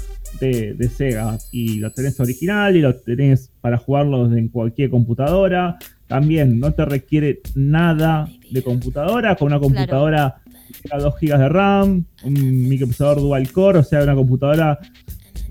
de, 0.40 0.74
de 0.74 0.88
Sega 0.88 1.38
y 1.50 1.78
lo 1.78 1.90
tenés 1.90 2.20
original 2.20 2.76
y 2.76 2.80
lo 2.82 2.94
tenés 2.96 3.50
para 3.60 3.78
jugarlo 3.78 4.26
en 4.36 4.48
cualquier 4.48 4.90
computadora. 4.90 5.78
También 6.06 6.60
no 6.60 6.72
te 6.72 6.84
requiere 6.84 7.40
nada 7.54 8.28
de 8.50 8.62
computadora, 8.62 9.34
con 9.36 9.46
una 9.48 9.58
computadora 9.58 10.36
que 10.68 10.88
tenga 10.88 11.02
2 11.02 11.14
GB 11.20 11.38
de 11.38 11.48
RAM, 11.48 12.04
un 12.24 12.68
microprocesador 12.68 13.20
dual 13.20 13.50
core, 13.52 13.78
o 13.78 13.84
sea, 13.84 14.02
una 14.02 14.14
computadora 14.14 14.78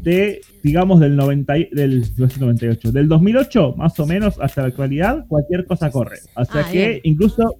de, 0.04 0.41
digamos, 0.62 0.99
del, 0.99 1.16
90, 1.16 1.58
y- 1.58 1.70
del, 1.72 2.04
iba 2.18 2.26
a 2.26 2.28
decir 2.28 2.41
98, 2.41 2.91
del 2.91 3.07
2008 3.07 3.76
más 3.78 3.98
o 3.99 4.06
menos 4.06 4.36
hasta 4.40 4.61
la 4.61 4.68
actualidad, 4.68 5.26
cualquier 5.28 5.65
cosa 5.65 5.90
corre. 5.91 6.18
O 6.36 6.44
sea 6.45 6.61
Ah, 6.65 6.69
que 6.72 6.88
bien. 6.90 6.99
incluso 7.03 7.56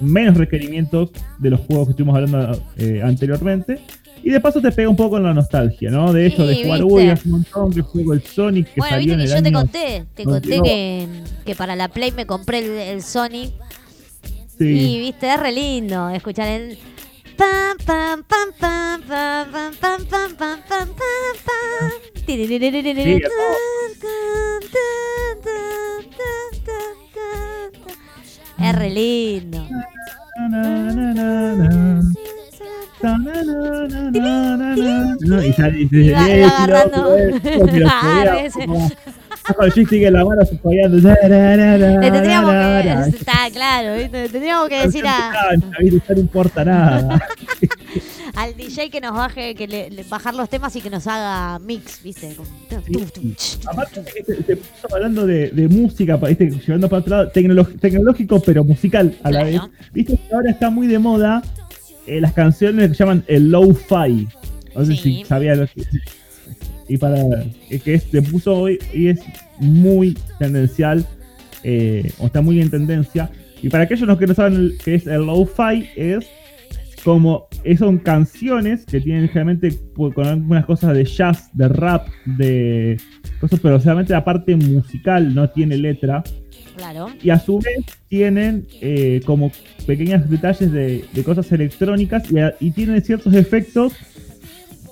menos 0.00 0.36
requerimientos 0.36 1.10
de 1.38 1.50
los 1.50 1.60
juegos 1.60 1.86
que 1.88 1.90
estuvimos 1.92 2.16
hablando 2.16 2.62
eh, 2.76 3.00
anteriormente. 3.02 3.78
Y 4.22 4.28
de 4.30 4.40
paso 4.40 4.60
te 4.60 4.70
pega 4.70 4.88
un 4.90 4.96
poco 4.96 5.16
en 5.16 5.22
la 5.22 5.32
nostalgia, 5.32 5.90
¿no? 5.90 6.12
De 6.12 6.26
eso, 6.26 6.42
Sí, 6.46 6.58
de 6.58 6.64
jugar, 6.64 6.84
uy, 6.84 7.06
hace 7.08 7.26
un 7.26 7.32
montón 7.36 7.72
que 7.72 7.80
juego 7.80 8.12
el 8.12 8.20
Sonic 8.22 8.66
que 8.66 8.80
Bueno, 8.80 8.96
salió 8.96 8.98
viste 8.98 9.12
en 9.14 9.18
que 9.18 9.24
el 9.24 9.30
yo 9.38 9.42
te 9.42 9.52
conté, 9.52 10.04
te 10.14 10.24
conté 10.24 10.48
92. 10.58 10.62
que, 10.68 11.08
que 11.46 11.54
para 11.54 11.74
la 11.74 11.88
Play 11.88 12.12
me 12.12 12.26
compré 12.26 12.58
el, 12.58 12.70
el 12.96 13.02
Sonic 13.02 13.50
Sí. 14.58 14.66
y 14.66 14.98
viste, 15.00 15.32
es 15.32 15.40
re 15.40 15.52
lindo 15.52 16.10
escuchar 16.10 16.48
el 16.48 16.76
pam 17.40 17.78
pam. 17.86 18.20
Es 28.58 28.74
re 28.74 28.90
lindo. 28.90 29.66
No, 35.22 35.42
y 35.42 35.52
sale- 35.52 35.88
eh, 35.92 36.14
eh, 36.28 36.48
en 39.48 40.12
la 40.12 40.24
mano. 40.24 40.42
Le 40.42 42.10
tendríamos 42.10 42.50
que. 42.52 43.16
Está 43.18 43.50
claro, 43.52 43.96
¿viste? 43.96 44.22
Le 44.22 44.28
tendríamos 44.28 44.68
que 44.68 44.82
decir 44.82 45.04
a, 45.06 45.32
No 46.14 46.20
importa 46.20 46.64
nada. 46.64 47.20
al 48.36 48.56
DJ 48.56 48.90
que 48.90 49.00
nos 49.00 49.12
baje, 49.14 49.54
que 49.54 49.66
le, 49.66 49.90
le- 49.90 50.04
bajar 50.04 50.34
los 50.34 50.48
temas 50.48 50.74
y 50.76 50.80
que 50.80 50.90
nos 50.90 51.06
haga 51.06 51.58
mix, 51.58 52.02
¿viste? 52.02 52.36
Ch. 53.36 53.58
Aparte, 53.66 54.04
este, 54.16 54.34
te 54.42 54.56
puso 54.56 54.94
hablando 54.94 55.26
de, 55.26 55.48
de 55.50 55.68
música, 55.68 56.18
pa- 56.18 56.30
este, 56.30 56.50
llevando 56.50 56.88
para 56.88 57.00
otro 57.00 57.16
lado, 57.16 57.32
tecnolo- 57.32 57.78
tecnológico 57.80 58.40
pero 58.40 58.64
musical 58.64 59.14
a 59.22 59.30
la 59.30 59.40
Claro. 59.40 59.68
vez. 59.70 59.90
Viste 59.92 60.16
que 60.16 60.34
ahora 60.34 60.50
está 60.50 60.70
muy 60.70 60.86
de 60.86 60.98
moda 60.98 61.42
eh, 62.06 62.20
las 62.20 62.32
canciones 62.32 62.88
que 62.88 62.94
se 62.94 62.98
llaman 63.04 63.24
el 63.26 63.50
low-fi. 63.50 64.28
No 64.74 64.84
sé 64.84 64.92
Sí. 64.94 64.98
si 65.20 65.24
sabía 65.24 65.54
lo 65.56 65.66
que. 65.66 65.82
Y 66.90 66.96
para. 66.98 67.18
eh, 67.70 67.78
que 67.82 67.98
se 67.98 68.20
puso 68.22 68.54
hoy 68.54 68.78
y 68.92 69.06
es 69.08 69.20
muy 69.60 70.16
tendencial, 70.38 71.06
eh, 71.62 72.10
o 72.18 72.26
está 72.26 72.40
muy 72.42 72.60
en 72.60 72.68
tendencia. 72.70 73.30
Y 73.62 73.68
para 73.68 73.84
aquellos 73.84 74.18
que 74.18 74.26
no 74.26 74.34
saben 74.34 74.72
qué 74.84 74.96
es 74.96 75.06
el 75.06 75.22
low-fi, 75.26 75.88
es 75.96 76.26
como 77.04 77.46
eh, 77.64 77.76
son 77.76 77.98
canciones 77.98 78.84
que 78.84 79.00
tienen 79.00 79.28
generalmente 79.28 79.78
con 79.94 80.26
algunas 80.26 80.66
cosas 80.66 80.94
de 80.94 81.04
jazz, 81.04 81.48
de 81.54 81.68
rap, 81.68 82.06
de 82.26 82.98
cosas, 83.40 83.60
pero 83.60 83.80
solamente 83.80 84.12
la 84.12 84.24
parte 84.24 84.56
musical 84.56 85.34
no 85.34 85.48
tiene 85.50 85.76
letra. 85.76 86.22
Claro. 86.76 87.08
Y 87.22 87.30
a 87.30 87.38
su 87.38 87.58
vez 87.58 87.84
tienen 88.08 88.66
eh, 88.80 89.20
como 89.26 89.52
pequeños 89.86 90.28
detalles 90.30 90.72
de, 90.72 91.04
de 91.12 91.24
cosas 91.24 91.50
electrónicas 91.52 92.30
y, 92.32 92.38
a- 92.38 92.54
y 92.60 92.70
tienen 92.70 93.02
ciertos 93.02 93.34
efectos, 93.34 93.92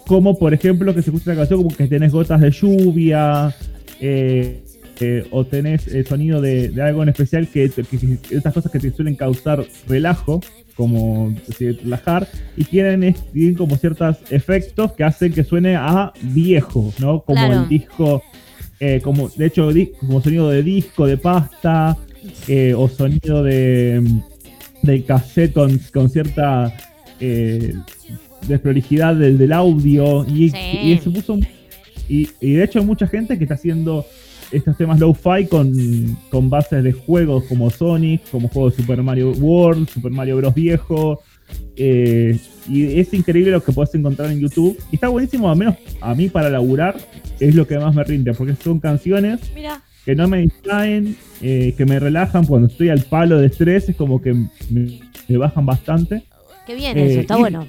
como 0.09 0.37
por 0.39 0.53
ejemplo 0.55 0.93
que 0.95 1.03
se 1.03 1.11
escucha 1.11 1.31
la 1.31 1.37
canción 1.37 1.63
como 1.63 1.77
que 1.77 1.87
tenés 1.87 2.11
gotas 2.13 2.41
de 2.41 2.51
lluvia, 2.51 3.55
eh, 4.01 4.61
eh, 5.01 5.25
o 5.31 5.45
tenés 5.45 5.87
el 5.87 6.05
sonido 6.07 6.41
de, 6.41 6.71
de 6.71 6.83
algo 6.83 7.05
en 7.05 7.11
especial 7.11 7.47
que, 7.47 7.69
que- 7.71 7.85
que- 7.85 8.35
estas 8.37 8.53
cosas 8.53 8.73
que 8.73 8.81
te 8.81 8.91
suelen 8.91 9.15
causar 9.15 9.65
relajo, 9.87 10.41
como 10.75 11.33
así, 11.49 11.71
relajar, 11.73 12.27
y 12.57 12.65
tienen, 12.65 13.15
tienen 13.33 13.55
como 13.55 13.77
ciertos 13.77 14.17
efectos 14.31 14.93
que 14.95 15.05
hacen 15.05 15.33
que 15.33 15.45
suene 15.45 15.77
a 15.77 16.13
viejo, 16.23 16.93
¿no? 16.99 17.21
Como 17.23 17.45
Claro. 17.47 17.63
el 17.63 17.69
disco, 17.69 18.23
eh, 18.81 19.01
como 19.03 19.29
de 19.29 19.47
hecho 19.47 19.69
como 20.01 20.21
sonido 20.23 20.49
de 20.51 20.63
disco, 20.63 21.07
de 21.07 21.17
pasta, 21.19 21.97
eh, 22.49 22.75
o 22.77 22.89
sonido 22.89 23.43
de, 23.45 24.03
de 24.83 25.05
cassette 25.05 25.53
con, 25.53 25.79
con 25.93 26.09
cierta 26.11 26.73
eh, 27.21 27.75
desprolijidad 28.47 29.15
del, 29.17 29.39
del 29.39 29.53
audio, 29.53 30.25
y, 30.29 30.51
Sí. 30.51 30.57
y 30.85 30.99
se 30.99 31.11
puso 31.11 31.39
y, 32.09 32.29
y 32.41 32.53
de 32.53 32.65
hecho 32.65 32.79
hay 32.79 32.87
mucha 32.87 33.07
gente 33.07 33.37
que 33.37 33.45
está 33.45 33.55
haciendo 33.55 34.07
estos 34.51 34.77
temas 34.79 34.99
low-fi 34.99 35.47
con, 35.47 36.17
con 36.31 36.49
bases 36.49 36.83
de 36.83 36.93
juegos 36.93 37.45
como 37.45 37.69
Sonic, 37.69 38.23
como 38.31 38.49
juegos 38.49 38.75
de 38.77 38.83
Super 38.83 39.03
Mario 39.03 39.33
World, 39.33 39.89
Super 39.91 40.11
Mario 40.11 40.37
Bros. 40.39 40.55
viejo. 40.55 41.21
eh, 41.77 42.39
y 42.69 42.99
es 43.01 43.13
increíble 43.15 43.51
lo 43.53 43.63
que 43.63 43.73
puedes 43.73 43.95
encontrar 43.95 44.31
en 44.31 44.41
YouTube. 44.41 44.79
Y 44.91 44.97
está 44.97 45.09
buenísimo, 45.09 45.51
al 45.51 45.57
menos 45.59 45.77
a 46.01 46.15
mí 46.15 46.29
para 46.29 46.49
laburar, 46.51 46.97
es 47.41 47.55
lo 47.55 47.67
que 47.67 47.79
más 47.79 47.95
me 47.95 48.05
rinde, 48.05 48.33
porque 48.35 48.55
son 48.63 48.81
canciones 48.81 49.41
Mira. 49.55 49.83
que 50.05 50.15
no 50.15 50.29
me 50.29 50.39
distraen, 50.43 51.17
eh, 51.43 51.75
que 51.77 51.85
me 51.87 51.99
relajan 51.99 52.47
cuando 52.47 52.69
estoy 52.69 52.89
al 52.89 53.03
palo 53.03 53.39
de 53.39 53.47
estrés, 53.49 53.89
es 53.91 53.97
como 53.97 54.21
que 54.23 54.33
me, 54.71 55.01
me 55.29 55.37
bajan 55.37 55.67
bastante. 55.67 56.23
Qué 56.67 56.75
bien 56.75 56.97
Eh, 56.99 57.11
eso, 57.13 57.21
está 57.21 57.37
y- 57.37 57.41
bueno. 57.41 57.67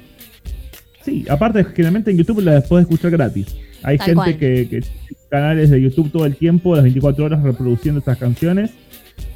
Sí, 1.03 1.25
aparte 1.29 1.63
generalmente 1.63 2.11
en 2.11 2.17
YouTube 2.17 2.41
las 2.41 2.65
puedes 2.67 2.85
escuchar 2.85 3.11
gratis. 3.11 3.47
Hay 3.83 3.97
Tal 3.97 4.07
gente 4.07 4.37
que, 4.37 4.67
que 4.69 4.81
tiene 4.81 4.87
canales 5.29 5.69
de 5.69 5.81
YouTube 5.81 6.11
todo 6.11 6.25
el 6.25 6.35
tiempo, 6.35 6.75
las 6.75 6.83
24 6.83 7.25
horas 7.25 7.41
reproduciendo 7.43 7.99
estas 7.99 8.17
canciones 8.17 8.71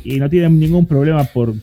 y 0.03 0.17
no 0.19 0.29
tienen 0.29 0.59
ningún 0.59 0.85
problema 0.85 1.23
por 1.23 1.53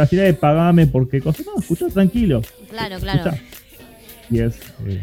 así 0.00 0.16
de 0.16 0.32
pagame 0.32 0.86
por 0.86 1.08
qué 1.08 1.20
cosa. 1.20 1.42
No, 1.44 1.60
escucha 1.60 1.88
tranquilo. 1.88 2.40
Claro, 2.70 2.98
claro. 2.98 3.18
escuchá. 3.30 3.42
Y 4.30 4.38
es 4.40 4.54
eh, 4.86 5.02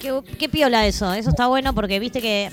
Qué, 0.00 0.18
qué 0.38 0.48
piola 0.48 0.86
eso, 0.86 1.12
eso 1.12 1.30
está 1.30 1.46
bueno 1.48 1.74
porque 1.74 1.98
viste 1.98 2.20
que 2.22 2.48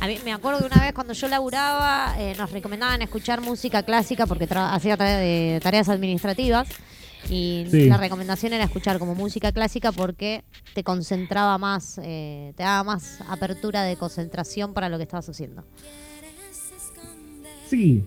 a 0.00 0.06
mí 0.06 0.16
me 0.24 0.32
acuerdo 0.32 0.60
que 0.60 0.66
una 0.66 0.80
vez 0.80 0.92
cuando 0.92 1.12
yo 1.12 1.26
laburaba 1.28 2.14
eh, 2.18 2.34
nos 2.38 2.50
recomendaban 2.52 3.02
escuchar 3.02 3.40
música 3.40 3.82
clásica 3.82 4.26
porque 4.26 4.48
tra- 4.48 4.72
hacía 4.72 4.96
tarea 4.96 5.18
de 5.18 5.58
tareas 5.62 5.88
administrativas 5.88 6.68
y 7.28 7.66
Sí. 7.70 7.86
la 7.88 7.96
recomendación 7.96 8.52
era 8.52 8.64
escuchar 8.64 8.98
como 8.98 9.14
música 9.14 9.52
clásica 9.52 9.92
porque 9.92 10.44
te 10.74 10.82
concentraba 10.84 11.58
más, 11.58 11.98
eh, 12.02 12.52
te 12.56 12.62
daba 12.62 12.84
más 12.84 13.20
apertura 13.28 13.82
de 13.82 13.96
concentración 13.96 14.72
para 14.74 14.88
lo 14.88 14.96
que 14.98 15.02
estabas 15.04 15.28
haciendo. 15.28 15.64
sí. 17.68 18.02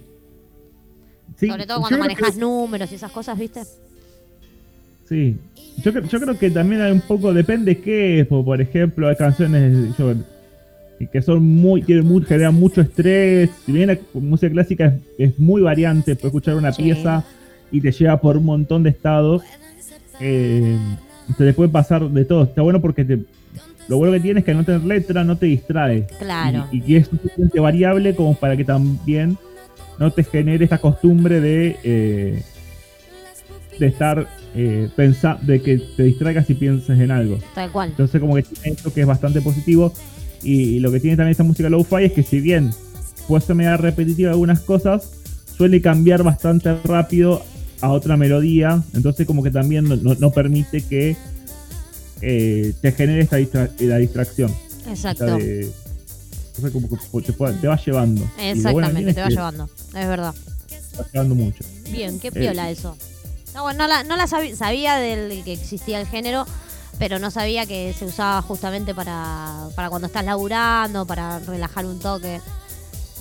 Sí, 1.37 1.47
Sobre 1.49 1.65
todo 1.65 1.79
cuando 1.79 1.97
manejas 1.97 2.35
que- 2.35 2.39
números 2.39 2.91
y 2.91 2.95
esas 2.95 3.11
cosas, 3.11 3.37
¿viste? 3.39 3.61
Sí. 5.09 5.37
Yo, 5.83 5.91
yo 5.91 6.19
creo 6.19 6.37
que 6.37 6.51
también 6.51 6.81
hay 6.81 6.91
un 6.91 7.01
poco, 7.01 7.33
depende 7.33 7.79
qué 7.79 8.19
es, 8.19 8.27
por, 8.27 8.45
por 8.45 8.61
ejemplo, 8.61 9.07
hay 9.07 9.15
canciones 9.15 9.97
yo, 9.97 10.13
que 11.11 11.21
son 11.23 11.43
muy, 11.43 11.81
muy, 12.03 12.23
generan 12.25 12.53
mucho 12.53 12.81
estrés. 12.81 13.49
Si 13.65 13.71
bien 13.71 13.87
la 13.87 13.97
música 14.13 14.51
clásica 14.51 14.85
es, 15.17 15.31
es 15.31 15.39
muy 15.39 15.61
variante, 15.63 16.15
puedes 16.15 16.25
escuchar 16.25 16.55
una 16.55 16.71
Sí. 16.73 16.83
pieza 16.83 17.23
y 17.71 17.81
te 17.81 17.91
lleva 17.91 18.19
por 18.19 18.37
un 18.37 18.45
montón 18.45 18.83
de 18.83 18.89
estados. 18.89 19.43
Eh, 20.19 20.77
te 21.37 21.43
le 21.43 21.53
puede 21.53 21.69
pasar 21.69 22.09
de 22.09 22.25
todo. 22.25 22.43
Está 22.43 22.61
bueno 22.61 22.81
porque 22.81 23.05
te, 23.05 23.19
lo 23.87 23.97
bueno 23.97 24.13
que 24.13 24.19
tiene 24.19 24.39
es 24.39 24.45
que 24.45 24.51
al 24.51 24.57
no 24.57 24.63
tener 24.63 24.83
letra 24.83 25.23
no 25.23 25.37
te 25.37 25.47
distrae. 25.47 26.07
Claro. 26.19 26.67
Y, 26.71 26.77
y 26.77 26.81
que 26.81 26.97
es 26.97 27.07
suficiente 27.07 27.59
variable 27.59 28.15
como 28.15 28.35
para 28.35 28.55
que 28.57 28.65
también 28.65 29.37
no 29.99 30.11
te 30.11 30.23
genere 30.23 30.63
esta 30.63 30.79
costumbre 30.79 31.39
de, 31.41 31.77
eh, 31.83 32.43
de 33.79 33.87
estar 33.87 34.27
eh, 34.53 34.89
pensa 34.95 35.37
de 35.41 35.61
que 35.61 35.77
te 35.77 36.03
distraigas 36.03 36.49
y 36.49 36.55
pienses 36.55 36.99
en 36.99 37.11
algo. 37.11 37.39
Tal 37.55 37.71
cual. 37.71 37.89
Entonces 37.89 38.19
como 38.19 38.35
que 38.35 38.43
tiene 38.43 38.75
esto 38.75 38.93
que 38.93 39.01
es 39.01 39.07
bastante 39.07 39.41
positivo. 39.41 39.93
Y, 40.43 40.79
lo 40.79 40.91
que 40.91 40.99
tiene 40.99 41.17
también 41.17 41.31
esta 41.31 41.43
música 41.43 41.69
lo-fi 41.69 42.05
es 42.05 42.13
que 42.13 42.23
si 42.23 42.39
bien 42.39 42.71
puede 43.27 43.45
ser 43.45 43.55
media 43.55 43.77
repetitiva 43.77 44.31
algunas 44.31 44.61
cosas, 44.61 45.11
suele 45.55 45.81
cambiar 45.81 46.23
bastante 46.23 46.75
rápido 46.83 47.43
a 47.81 47.89
otra 47.89 48.15
melodía. 48.17 48.81
Entonces 48.93 49.25
como 49.27 49.43
que 49.43 49.51
también 49.51 49.85
no, 50.03 50.15
permite 50.31 50.81
que 50.81 51.15
eh, 52.21 52.73
te 52.81 52.91
genere 52.91 53.21
esta 53.23 53.37
distra- 53.37 53.71
la 53.79 53.97
distracción. 53.97 54.53
Exacto. 54.87 55.25
De- 55.37 55.71
entonces 56.55 56.71
como 56.71 56.89
que 56.89 57.31
te, 57.31 57.33
te 57.33 57.67
va 57.67 57.77
llevando. 57.83 58.21
Bueno 58.21 58.51
Exactamente, 58.51 59.13
te 59.13 59.21
va 59.21 59.27
que 59.27 59.33
llevando. 59.33 59.69
Es 59.95 60.07
verdad. 60.07 60.33
te 60.67 60.97
va 60.97 61.07
llevando 61.13 61.35
mucho. 61.35 61.63
Bien, 61.91 62.19
qué 62.19 62.27
Eh, 62.27 62.31
piola 62.31 62.69
eso. 62.69 62.95
No, 63.53 63.63
bueno, 63.63 63.79
no 63.79 63.87
la, 63.87 64.03
no 64.03 64.15
la 64.15 64.27
sabi- 64.27 64.55
sabía 64.55 64.95
del 64.97 65.43
que 65.43 65.53
existía 65.53 65.99
el 65.99 66.07
género, 66.07 66.45
pero 66.99 67.19
no 67.19 67.31
sabía 67.31 67.65
que 67.65 67.93
se 67.97 68.05
usaba 68.05 68.41
justamente 68.41 68.93
para, 68.93 69.67
para 69.75 69.89
cuando 69.89 70.07
estás 70.07 70.23
laburando, 70.23 71.05
para 71.05 71.39
relajar 71.39 71.85
un 71.85 71.99
toque. 71.99 72.39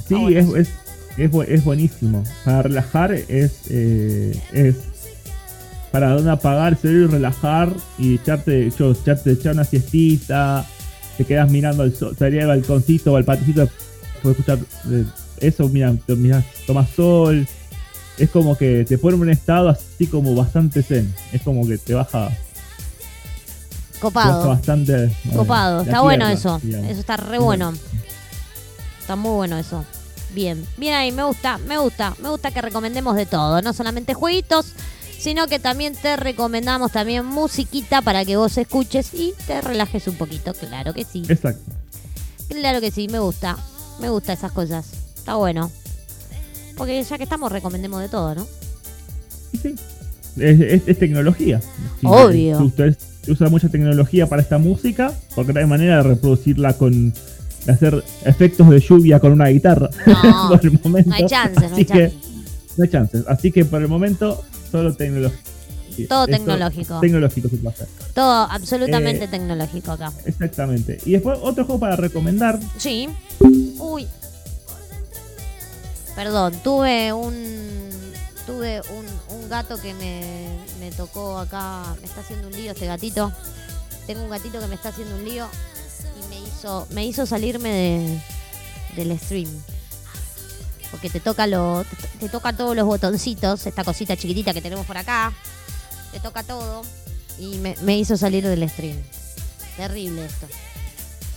Sí, 0.06 0.14
Ah, 0.14 0.18
bueno, 0.20 0.38
es, 0.38 0.44
eso. 0.46 0.56
es, 0.56 0.68
es, 1.16 1.30
es 1.48 1.64
buenísimo. 1.64 2.22
Para 2.44 2.62
relajar 2.62 3.12
es, 3.12 3.52
eh, 3.70 4.40
es 4.52 4.76
para 5.92 6.10
donde 6.10 6.30
apagar 6.30 6.72
el 6.72 6.78
cerebro 6.78 7.04
y 7.04 7.10
relajar 7.12 7.72
y 7.98 8.14
echarte, 8.14 8.70
yo, 8.78 8.92
echarte, 8.92 9.32
echar 9.32 9.54
una 9.54 9.64
siestita, 9.64 10.64
te 11.18 11.24
quedas 11.24 11.50
mirando 11.50 11.82
al 11.82 11.94
sol, 11.94 12.16
salís 12.18 12.40
al 12.42 12.48
balconcito 12.48 13.12
o 13.12 13.16
al 13.16 13.24
paticito, 13.24 13.68
puedes 14.22 14.38
escuchar 14.38 14.58
eh, 14.90 15.04
eso, 15.40 15.68
mira, 15.68 15.94
tomas 16.66 16.88
sol. 16.90 17.46
Es 18.18 18.28
como 18.30 18.56
que 18.56 18.84
te 18.84 18.98
pone 18.98 19.16
en 19.16 19.22
un 19.22 19.30
estado 19.30 19.70
así 19.70 20.06
como 20.06 20.34
bastante 20.34 20.82
zen. 20.82 21.12
Es 21.32 21.40
como 21.42 21.66
que 21.66 21.78
te 21.78 21.94
baja, 21.94 22.28
te 22.28 22.34
baja 22.34 23.98
Copado. 24.00 24.48
bastante. 24.48 25.04
eh, 25.04 25.12
Copado, 25.34 25.82
está 25.82 26.02
bueno 26.02 26.28
eso. 26.28 26.60
digamos. 26.62 26.90
Eso 26.90 27.00
está 27.00 27.16
re 27.16 27.38
bueno. 27.38 27.72
Está 29.00 29.16
muy 29.16 29.32
bueno 29.32 29.56
eso. 29.58 29.84
Bien, 30.34 30.64
bien 30.76 30.94
ahí, 30.94 31.10
me 31.12 31.24
gusta, 31.24 31.58
me 31.58 31.78
gusta, 31.78 32.14
me 32.22 32.28
gusta 32.28 32.50
que 32.52 32.62
recomendemos 32.62 33.16
de 33.16 33.26
todo, 33.26 33.60
no 33.62 33.72
solamente 33.72 34.14
jueguitos, 34.14 34.66
sino 35.18 35.46
que 35.48 35.58
también 35.58 35.94
te 35.94 36.16
recomendamos 36.16 36.92
también 36.92 37.26
musiquita 37.26 38.00
para 38.00 38.24
que 38.24 38.36
vos 38.36 38.56
escuches 38.56 39.12
y 39.12 39.34
te 39.46 39.60
relajes 39.60 40.06
un 40.06 40.14
poquito, 40.14 40.54
claro 40.54 40.94
que 40.94 41.04
sí. 41.04 41.24
Exacto. 41.28 41.72
Claro 42.48 42.80
que 42.80 42.90
sí, 42.90 43.08
me 43.08 43.18
gusta, 43.18 43.56
me 44.00 44.08
gusta 44.08 44.32
esas 44.32 44.52
cosas. 44.52 44.86
Está 45.16 45.34
bueno. 45.34 45.70
Porque 46.76 47.02
ya 47.02 47.16
que 47.18 47.24
estamos, 47.24 47.52
recomendemos 47.52 48.00
de 48.00 48.08
todo, 48.08 48.34
¿no? 48.34 48.46
Es, 50.36 50.60
es- 50.60 50.82
es 50.86 50.98
tecnología. 50.98 51.60
Sí, 52.00 52.06
Obvio. 52.06 52.58
Si 52.58 52.64
usted 52.64 52.96
usa 53.28 53.48
mucha 53.48 53.68
tecnología 53.68 54.26
para 54.26 54.42
esta 54.42 54.58
música, 54.58 55.12
porque 55.34 55.52
no 55.52 55.60
hay 55.60 55.66
manera 55.66 55.96
de 55.98 56.02
reproducirla 56.04 56.72
con. 56.74 57.12
Hacer 57.68 58.02
efectos 58.24 58.68
de 58.70 58.80
lluvia 58.80 59.20
con 59.20 59.32
una 59.32 59.48
guitarra. 59.48 59.88
No, 60.06 60.48
por 60.50 60.64
el 60.64 60.80
momento. 60.82 61.10
no 61.10 61.16
hay 61.16 61.26
chance, 61.26 61.60
no 61.60 61.66
Así 61.66 61.74
hay 61.76 61.84
que 61.84 62.10
chance. 62.10 62.16
no 62.76 62.84
hay 62.84 62.90
chances. 62.90 63.24
Así 63.28 63.52
que 63.52 63.64
por 63.64 63.82
el 63.82 63.88
momento, 63.88 64.42
solo 64.70 64.94
tecnología. 64.94 65.38
Todo 66.08 66.24
Esto- 66.24 66.36
tecnológico. 66.38 67.00
Tecnológico 67.00 67.48
se 67.48 67.56
puede 67.56 67.74
hacer. 67.74 67.88
Todo 68.14 68.32
absolutamente 68.50 69.24
Eh, 69.24 69.28
tecnológico 69.28 69.92
acá. 69.92 70.12
Exactamente. 70.24 70.98
Y 71.04 71.12
después, 71.12 71.38
otro 71.42 71.64
juego 71.66 71.78
para 71.80 71.96
recomendar. 71.96 72.58
Sí. 72.78 73.08
Uy. 73.78 74.06
Perdón, 76.16 76.54
tuve 76.62 77.12
un. 77.12 77.34
Tuve 78.46 78.80
un, 78.90 79.36
un 79.36 79.48
gato 79.48 79.76
que 79.80 79.94
me, 79.94 80.48
me 80.80 80.90
tocó 80.92 81.38
acá. 81.38 81.82
Me 82.00 82.06
está 82.06 82.20
haciendo 82.20 82.48
un 82.48 82.54
lío 82.54 82.72
este 82.72 82.86
gatito. 82.86 83.30
Tengo 84.06 84.24
un 84.24 84.30
gatito 84.30 84.58
que 84.58 84.66
me 84.66 84.74
está 84.74 84.88
haciendo 84.88 85.14
un 85.16 85.24
lío. 85.24 85.46
Me 86.60 86.68
hizo, 86.68 86.86
me 86.90 87.06
hizo 87.06 87.24
salirme 87.24 87.70
de, 87.70 88.20
del 88.94 89.18
stream. 89.18 89.48
Porque 90.90 91.08
te 91.08 91.18
toca 91.18 91.46
lo. 91.46 91.86
Te, 92.18 92.28
toca 92.28 92.52
todos 92.52 92.76
los 92.76 92.84
botoncitos. 92.84 93.66
Esta 93.66 93.82
cosita 93.82 94.14
chiquitita 94.14 94.52
que 94.52 94.60
tenemos 94.60 94.84
por 94.84 94.98
acá. 94.98 95.32
Te 96.12 96.20
toca 96.20 96.42
todo. 96.42 96.82
Y 97.38 97.56
me, 97.56 97.96
hizo 97.96 98.18
salir 98.18 98.46
del 98.46 98.68
stream. 98.68 98.98
Terrible 99.78 100.26
esto. 100.26 100.46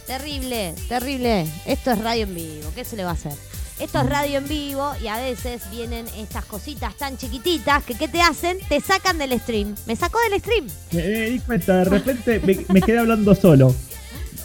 Terrible, 0.07 0.75
terrible. 0.89 1.47
Esto 1.65 1.91
es 1.91 1.99
radio 1.99 2.23
en 2.23 2.35
vivo. 2.35 2.71
¿Qué 2.75 2.83
se 2.83 2.97
le 2.97 3.05
va 3.05 3.11
a 3.11 3.13
hacer? 3.13 3.33
Esto 3.79 4.01
es 4.01 4.09
radio 4.09 4.39
en 4.39 4.47
vivo 4.49 4.91
y 5.01 5.07
a 5.07 5.15
veces 5.15 5.61
vienen 5.71 6.05
estas 6.17 6.43
cositas 6.43 6.97
tan 6.97 7.17
chiquititas 7.17 7.85
que 7.85 7.95
¿qué 7.95 8.09
te 8.09 8.21
hacen? 8.21 8.57
Te 8.67 8.81
sacan 8.81 9.17
del 9.17 9.39
stream. 9.39 9.73
Me 9.85 9.95
sacó 9.95 10.19
del 10.29 10.41
stream. 10.41 10.67
Me, 10.91 11.01
me 11.01 11.25
di 11.29 11.39
cuenta, 11.39 11.77
de 11.77 11.85
repente 11.85 12.65
me 12.67 12.81
quedé 12.81 12.99
hablando 12.99 13.33
solo. 13.33 13.73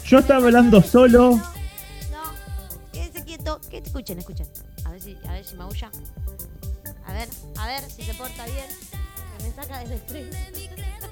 Yo 0.09 0.19
estaba 0.19 0.43
hablando 0.45 0.81
solo. 0.81 1.35
No, 2.11 2.23
quédese 2.91 3.23
quieto. 3.23 3.59
Que 3.69 3.77
escuchen, 3.77 4.17
escuchen. 4.17 4.47
A 4.85 4.91
ver 4.91 5.01
si, 5.01 5.15
a 5.27 5.33
ver 5.33 5.45
si 5.45 5.55
maulla. 5.55 5.91
A 7.05 7.13
ver, 7.13 7.29
a 7.57 7.67
ver 7.67 7.83
si 7.91 8.01
se 8.03 8.13
porta 8.15 8.43
bien. 8.45 8.65
Que 9.37 9.43
me 9.43 9.51
saca 9.53 9.79
del 9.79 9.99
stream. 9.99 10.29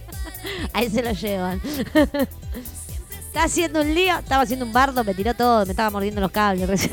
Ahí 0.73 0.89
se 0.89 1.03
lo 1.03 1.11
llevan. 1.11 1.61
Está 3.27 3.43
haciendo 3.43 3.81
un 3.81 3.93
lío, 3.93 4.17
estaba 4.17 4.41
haciendo 4.43 4.65
un 4.65 4.73
bardo, 4.73 5.03
me 5.03 5.13
tiró 5.13 5.35
todo, 5.35 5.63
me 5.65 5.71
estaba 5.71 5.91
mordiendo 5.91 6.19
los 6.21 6.31
cables. 6.31 6.89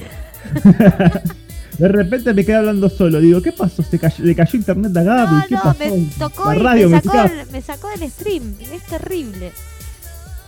De 1.79 1.89
repente 1.89 2.35
me 2.35 2.45
quedé 2.45 2.57
hablando 2.57 2.91
solo. 2.91 3.19
Digo, 3.21 3.41
¿qué 3.41 3.51
pasó? 3.53 3.83
¿Se 3.83 3.99
cayó, 3.99 4.23
¿Le 4.25 4.35
cayó 4.35 4.59
internet 4.59 4.95
a 4.97 5.03
Gaby? 5.03 5.47
¿Qué 5.49 5.55
No, 5.55 5.63
pasó? 5.63 5.79
me 5.79 6.11
tocó 6.19 6.53
y 6.53 6.59
radio 6.59 6.91
me 6.91 7.01
sacó, 7.01 7.23
del, 7.23 7.51
me 7.51 7.63
sacó 7.63 7.89
del 7.89 8.11
stream. 8.11 8.57
Es 8.61 8.83
terrible. 8.83 9.53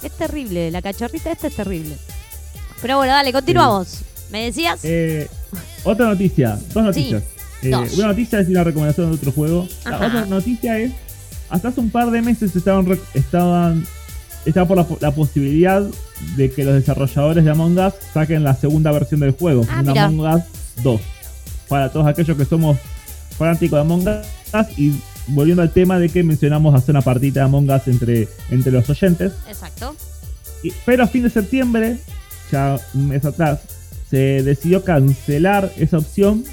Es 0.06 0.12
terrible. 0.12 0.70
La 0.70 0.82
cachorrita 0.82 1.32
esta 1.32 1.48
es 1.48 1.56
terrible. 1.56 1.96
Pero 2.80 2.98
bueno, 2.98 3.12
dale, 3.12 3.32
continuamos. 3.32 4.02
¿Me 4.30 4.44
decías? 4.44 4.80
Eh, 4.84 5.28
otra 5.84 6.06
noticia, 6.06 6.58
dos 6.72 6.84
noticias. 6.84 7.22
Eh, 7.62 7.70
dos. 7.70 7.92
Una 7.94 8.08
noticia 8.08 8.40
es 8.40 8.48
una 8.48 8.62
recomendación 8.64 9.10
de 9.10 9.16
otro 9.16 9.32
juego. 9.32 9.66
La 9.84 9.96
Ajá. 9.96 10.06
otra 10.06 10.26
noticia 10.26 10.78
es, 10.78 10.92
hasta 11.48 11.68
hace 11.68 11.80
un 11.80 11.90
par 11.90 12.10
de 12.10 12.22
meses 12.22 12.54
estaban, 12.54 12.86
estaban 13.14 13.86
estaba 14.44 14.66
por 14.68 14.76
la, 14.76 14.84
po- 14.84 14.98
la 15.00 15.10
posibilidad 15.12 15.82
de 16.36 16.50
que 16.52 16.64
los 16.64 16.74
desarrolladores 16.74 17.44
de 17.44 17.50
Among 17.50 17.78
Us 17.78 17.94
saquen 18.14 18.44
la 18.44 18.54
segunda 18.54 18.92
versión 18.92 19.18
del 19.20 19.32
juego, 19.32 19.62
Ah, 19.68 19.82
un. 19.82 19.98
Among 19.98 20.34
Us 20.34 20.42
2. 20.82 21.00
Para 21.68 21.90
todos 21.90 22.06
aquellos 22.06 22.36
que 22.36 22.44
somos 22.44 22.78
fanáticos 23.36 23.76
de 23.76 23.80
Among 23.80 24.06
Us 24.08 24.78
y 24.78 24.92
volviendo 25.28 25.62
al 25.62 25.72
tema 25.72 25.98
de 25.98 26.08
que 26.08 26.22
mencionamos 26.22 26.74
hacer 26.74 26.90
una 26.90 27.02
partita 27.02 27.40
de 27.40 27.46
Among 27.46 27.70
Us 27.70 27.88
entre, 27.88 28.28
entre 28.50 28.72
los 28.72 28.88
oyentes. 28.88 29.32
Exacto. 29.48 29.96
Y- 30.62 30.72
pero 30.84 31.04
a 31.04 31.06
fin 31.06 31.22
de 31.22 31.30
septiembre, 31.30 31.98
ya 32.52 32.78
un 32.94 33.08
mes 33.08 33.24
atrás, 33.24 33.60
se 34.10 34.42
decidió 34.42 34.84
cancelar 34.84 35.72
esa 35.78 35.98
opción 35.98 36.44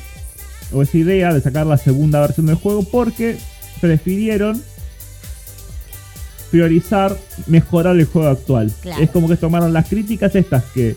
o 0.71 0.81
esa 0.81 0.97
idea 0.97 1.33
de 1.33 1.41
sacar 1.41 1.67
la 1.67 1.77
segunda 1.77 2.19
versión 2.21 2.47
del 2.47 2.55
juego 2.55 2.83
porque 2.83 3.37
prefirieron 3.79 4.61
priorizar 6.51 7.17
mejorar 7.47 7.95
el 7.95 8.05
juego 8.05 8.29
actual. 8.29 8.71
Claro. 8.81 9.01
Es 9.01 9.09
como 9.09 9.27
que 9.27 9.37
tomaron 9.37 9.73
las 9.73 9.87
críticas 9.87 10.35
estas 10.35 10.63
que 10.65 10.95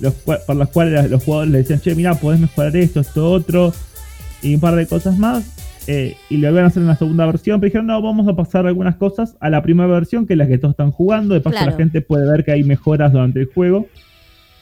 los, 0.00 0.14
por 0.14 0.56
las 0.56 0.68
cuales 0.70 1.10
los 1.10 1.22
jugadores 1.22 1.52
le 1.52 1.58
decían, 1.58 1.80
che, 1.80 1.94
mira, 1.94 2.14
podés 2.14 2.40
mejorar 2.40 2.74
esto, 2.76 3.00
esto, 3.00 3.30
otro, 3.30 3.74
y 4.42 4.54
un 4.54 4.60
par 4.60 4.76
de 4.76 4.86
cosas 4.86 5.18
más. 5.18 5.44
Eh, 5.90 6.16
y 6.30 6.36
lo 6.36 6.50
iban 6.50 6.64
a 6.64 6.66
hacer 6.68 6.82
en 6.82 6.88
la 6.88 6.96
segunda 6.96 7.24
versión, 7.26 7.58
pero 7.60 7.68
dijeron, 7.70 7.86
no, 7.86 8.00
vamos 8.02 8.28
a 8.28 8.36
pasar 8.36 8.66
algunas 8.66 8.96
cosas 8.96 9.34
a 9.40 9.48
la 9.50 9.62
primera 9.62 9.88
versión, 9.88 10.26
que 10.26 10.34
es 10.34 10.38
la 10.38 10.46
que 10.46 10.58
todos 10.58 10.72
están 10.74 10.90
jugando. 10.92 11.32
De 11.34 11.40
paso, 11.40 11.56
Claro. 11.56 11.70
la 11.72 11.76
gente 11.78 12.00
puede 12.02 12.30
ver 12.30 12.44
que 12.44 12.52
hay 12.52 12.62
mejoras 12.62 13.10
durante 13.12 13.40
el 13.40 13.46
juego. 13.46 13.86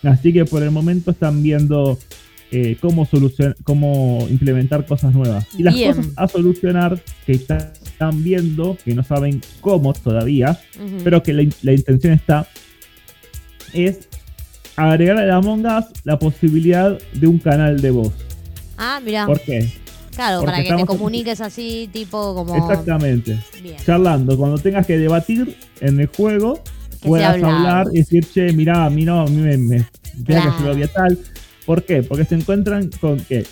Así 0.05 0.32
que 0.32 0.44
por 0.44 0.62
el 0.62 0.70
momento 0.70 1.11
están 1.11 1.43
viendo 1.43 1.98
eh, 2.53 2.77
cómo, 2.81 3.09
cómo 3.65 4.24
implementar 4.31 4.86
cosas 4.86 5.12
nuevas. 5.12 5.47
Y 5.59 5.65
las 5.65 5.74
Bien. 5.74 5.97
cosas 5.97 6.12
a 6.16 6.28
solucionar 6.28 7.01
que 7.27 7.32
está- 7.32 7.73
están 7.85 8.23
viendo, 8.23 8.77
que 8.85 8.94
no 8.94 9.03
saben 9.03 9.40
cómo 9.61 9.93
todavía, 9.94 10.57
pero 11.03 11.24
que 11.24 11.32
la, 11.32 11.44
la 11.62 11.73
intención 11.73 12.12
está, 12.12 12.47
es 13.73 14.09
agregar 14.77 15.19
a 15.28 15.36
Among 15.36 15.66
Us 15.66 15.86
la 16.05 16.19
posibilidad 16.20 16.97
de 17.15 17.27
un 17.27 17.39
canal 17.39 17.81
de 17.81 17.90
voz. 17.90 18.12
Ah, 18.78 19.01
mira. 19.05 19.27
¿Por 19.27 19.40
qué? 19.40 19.69
Claro, 20.16 20.40
Porque 20.40 20.52
para 20.52 20.64
que 20.64 20.74
te 20.74 20.86
comuniques 20.86 21.40
así, 21.40 21.88
tipo 21.93 22.34
como. 22.34 22.56
Exactamente. 22.56 23.38
Bien. 23.62 23.76
Charlando, 23.84 24.36
cuando 24.36 24.59
tengas 24.59 24.86
que 24.86 24.98
debatir 24.98 25.56
en 25.80 26.01
el 26.01 26.06
juego, 26.09 26.62
Que 27.01 27.09
puedas 27.09 27.34
hablar 27.43 27.86
y 27.93 27.98
decir, 27.98 28.26
che, 28.26 28.52
mirá, 28.52 28.86
a 28.86 28.90
mí 28.90 29.05
no, 29.05 29.20
a 29.20 29.26
mí 29.26 29.36
me, 29.36 29.59
me 29.59 29.86
que 30.24 30.32
yo 30.32 30.66
lo 30.66 30.74
vi 30.74 30.84
a 30.84 30.88
tal. 30.88 31.18
¿Por 31.66 31.84
qué? 31.84 32.02
Porque 32.02 32.24
se 32.24 32.34
encuentran 32.34 32.90
con 33.01 33.20
que 33.20 33.44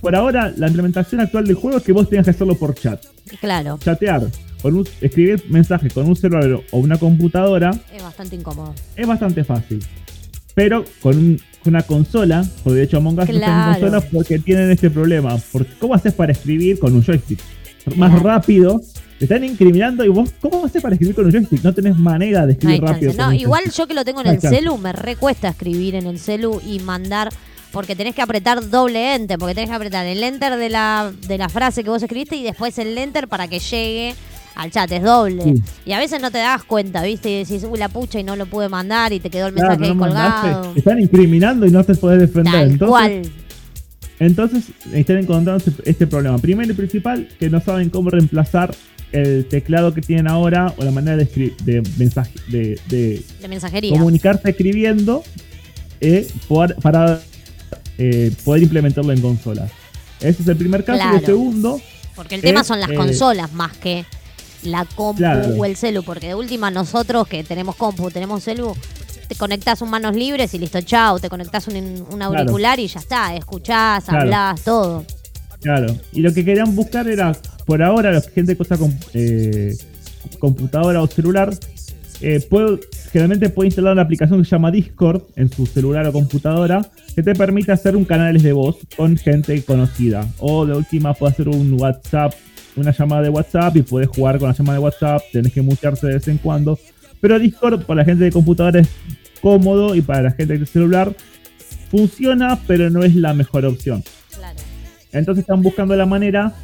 por 0.00 0.16
ahora 0.16 0.52
la 0.56 0.66
implementación 0.66 1.20
actual 1.20 1.46
del 1.46 1.56
juego 1.56 1.78
es 1.78 1.84
que 1.84 1.92
vos 1.92 2.08
tengas 2.08 2.24
que 2.24 2.30
hacerlo 2.30 2.56
por 2.56 2.74
chat. 2.74 3.04
Claro, 3.40 3.78
Chatear, 3.78 4.28
con 4.62 4.74
un, 4.74 4.88
escribir 5.00 5.44
mensajes 5.48 5.92
con 5.92 6.08
un 6.08 6.16
celular 6.16 6.60
o 6.70 6.78
una 6.78 6.98
computadora 6.98 7.70
es 7.94 8.02
bastante 8.02 8.36
incómodo. 8.36 8.74
es 8.96 9.06
bastante 9.06 9.44
fácil. 9.44 9.84
Pero 10.62 10.84
con 11.00 11.16
un- 11.16 11.40
una 11.64 11.82
consola, 11.82 12.44
porque 12.64 12.78
de 12.78 12.84
hecho 12.84 12.96
Among 12.98 13.18
Us 13.18 13.28
no 13.28 13.34
Claro. 13.34 13.74
en 13.74 13.80
consolas 13.80 14.04
porque 14.12 14.38
tienen 14.38 14.70
este 14.70 14.90
problema. 14.90 15.36
Porque 15.52 15.72
¿Cómo 15.78 15.94
haces 15.94 16.12
para 16.14 16.32
escribir 16.32 16.78
con 16.78 16.94
un 16.94 17.02
joystick? 17.02 17.38
Más 17.96 18.10
Claro. 18.10 18.24
rápido. 18.24 18.80
Te 19.18 19.24
están 19.26 19.44
incriminando 19.44 20.02
y 20.04 20.08
vos, 20.08 20.30
¿cómo 20.40 20.64
haces 20.64 20.80
para 20.82 20.94
escribir 20.94 21.14
con 21.14 21.26
un 21.26 21.32
joystick? 21.32 21.62
No 21.62 21.74
tenés 21.74 21.96
manera 21.98 22.40
de 22.46 22.46
No 22.46 22.52
escribir 22.52 22.82
rápido. 22.82 23.12
No, 23.18 23.32
igual 23.32 23.64
yo 23.70 23.86
que 23.86 23.92
lo 23.94 24.04
tengo 24.04 24.20
en 24.20 24.26
No 24.28 24.32
el 24.32 24.38
chance. 24.40 24.56
celu, 24.56 24.78
me 24.78 24.92
recuesta 24.92 25.48
escribir 25.48 25.94
en 25.94 26.06
el 26.06 26.18
celu 26.18 26.60
y 26.66 26.78
mandar. 26.80 27.30
Porque 27.72 27.94
tenés 27.94 28.14
que 28.16 28.22
apretar 28.22 28.68
doble 28.68 29.14
enter, 29.14 29.38
porque 29.38 29.54
tenés 29.54 29.70
que 29.70 29.76
apretar 29.76 30.04
el 30.06 30.22
enter 30.24 30.56
de 30.56 30.68
la, 30.70 31.12
de 31.28 31.38
la 31.38 31.48
frase 31.48 31.84
que 31.84 31.90
vos 31.90 32.02
escribiste 32.02 32.34
y 32.36 32.42
después 32.42 32.76
el 32.78 32.96
enter 32.98 33.28
para 33.28 33.46
que 33.46 33.60
llegue 33.60 34.14
al 34.62 34.70
chat, 34.70 34.90
es 34.92 35.02
doble. 35.02 35.42
Sí. 35.42 35.54
Y 35.86 35.92
a 35.92 35.98
veces 35.98 36.20
no 36.20 36.30
te 36.30 36.38
das 36.38 36.64
cuenta, 36.64 37.02
¿viste? 37.02 37.30
Y 37.30 37.38
decís, 37.44 37.64
uy, 37.68 37.78
la 37.78 37.88
pucha 37.88 38.20
y 38.20 38.24
no 38.24 38.36
lo 38.36 38.46
pude 38.46 38.68
mandar 38.68 39.12
y 39.12 39.20
te 39.20 39.30
quedó 39.30 39.46
el 39.48 39.54
Claro, 39.54 39.70
mensaje 39.70 39.90
ahí 39.90 39.96
no 39.96 40.00
colgado. 40.04 40.72
Están 40.76 41.00
incriminando 41.00 41.66
y 41.66 41.70
no 41.70 41.82
te 41.84 41.94
podés 41.94 42.20
defender. 42.20 42.52
Tal 42.52 42.70
entonces, 42.70 42.88
cual. 42.88 43.22
entonces 44.18 44.64
están 44.92 45.18
encontrando 45.18 45.64
este- 45.84 46.06
problema. 46.06 46.38
Primero 46.38 46.72
y 46.72 46.74
principal, 46.76 47.28
que 47.38 47.48
no 47.48 47.60
saben 47.60 47.90
cómo 47.90 48.10
reemplazar 48.10 48.74
el 49.12 49.46
teclado 49.46 49.92
que 49.94 50.02
tienen 50.02 50.28
ahora 50.28 50.72
o 50.76 50.84
la 50.84 50.90
manera 50.92 51.16
de, 51.16 51.24
de 51.64 51.82
mensaje 51.98 52.32
de, 52.48 52.78
de 52.88 53.24
De 53.40 53.48
mensajería. 53.48 53.90
comunicarse 53.92 54.50
escribiendo 54.50 55.24
eh, 56.00 56.28
por- 56.48 56.74
para 56.76 57.20
eh, 57.98 58.32
poder 58.44 58.62
implementarlo 58.62 59.12
en 59.12 59.20
consolas. 59.20 59.70
Ese 60.20 60.42
es 60.42 60.48
el 60.48 60.56
primer 60.56 60.84
caso. 60.84 60.98
Y 60.98 61.02
Claro. 61.02 61.18
el 61.18 61.24
segundo, 61.26 61.80
Porque 62.14 62.34
el 62.36 62.40
tema 62.42 62.60
es, 62.60 62.66
son 62.66 62.78
las 62.78 62.90
eh, 62.90 62.94
consolas 62.94 63.52
más 63.52 63.76
que 63.78 64.04
la 64.64 64.84
compu 64.84 65.18
Claro. 65.18 65.54
o 65.58 65.64
el 65.64 65.76
celu. 65.76 66.02
Porque 66.02 66.28
de 66.28 66.34
última 66.34 66.70
nosotros 66.70 67.26
que 67.28 67.44
tenemos 67.44 67.76
compu, 67.76 68.10
tenemos 68.10 68.42
celu, 68.44 68.74
te 69.28 69.34
conectás 69.36 69.80
un 69.82 69.90
manos 69.90 70.14
libres 70.16 70.52
y 70.54 70.58
listo, 70.58 70.80
chao. 70.82 71.18
Te 71.18 71.28
conectás 71.28 71.68
un, 71.68 72.04
un 72.10 72.22
auricular 72.22 72.78
y 72.80 72.86
ya 72.88 73.00
está. 73.00 73.34
Escuchás, 73.34 74.04
Claro. 74.04 74.20
hablás, 74.22 74.62
todo. 74.62 75.04
Claro. 75.62 75.94
Y 76.12 76.20
lo 76.20 76.32
que 76.32 76.44
querían 76.44 76.74
buscar 76.74 77.06
era, 77.08 77.32
por 77.66 77.82
ahora, 77.82 78.10
la 78.12 78.20
gente 78.22 78.56
que 78.56 78.62
usa 78.62 78.78
eh, 79.14 79.76
computadora 80.38 81.02
o 81.02 81.06
celular, 81.06 81.54
eh, 82.20 82.40
puede- 82.48 82.80
generalmente 83.12 83.48
puede 83.50 83.68
instalar 83.68 83.92
una 83.92 84.02
aplicación 84.02 84.38
que 84.40 84.44
se 84.44 84.50
llama 84.52 84.70
Discord 84.70 85.22
en 85.36 85.50
su 85.52 85.66
celular 85.66 86.06
o 86.06 86.12
computadora, 86.12 86.86
que 87.14 87.22
te 87.22 87.34
permite 87.34 87.72
hacer 87.72 87.96
un 87.96 88.04
canales 88.04 88.42
de 88.42 88.52
voz 88.52 88.76
con 88.96 89.16
gente 89.16 89.62
conocida. 89.64 90.26
O 90.38 90.64
de 90.66 90.74
última, 90.76 91.14
puede 91.14 91.32
hacer 91.32 91.48
un 91.48 91.80
WhatsApp, 91.80 92.32
una 92.76 92.92
llamada 92.92 93.22
de 93.22 93.28
WhatsApp 93.28 93.76
y 93.76 93.82
puedes 93.82 94.08
jugar 94.08 94.38
con 94.38 94.48
la 94.48 94.54
llamada 94.54 94.78
de 94.78 94.84
WhatsApp, 94.84 95.22
tenés 95.32 95.52
que 95.52 95.62
mutearse 95.62 96.06
de 96.06 96.14
vez 96.14 96.28
en 96.28 96.38
cuando. 96.38 96.78
Pero 97.20 97.38
Discord 97.38 97.84
para 97.84 98.02
la 98.02 98.04
gente 98.04 98.24
de 98.24 98.32
computadora 98.32 98.80
es 98.80 98.88
cómodo 99.40 99.94
y 99.94 100.02
para 100.02 100.22
la 100.22 100.30
gente 100.32 100.58
de 100.58 100.66
celular 100.66 101.14
funciona, 101.90 102.58
pero 102.66 102.90
no 102.90 103.02
es 103.02 103.14
la 103.14 103.34
mejor 103.34 103.64
opción. 103.66 104.02
Entonces 105.12 105.42
están 105.42 105.62
buscando 105.62 105.96
la 105.96 106.06
manera 106.06 106.54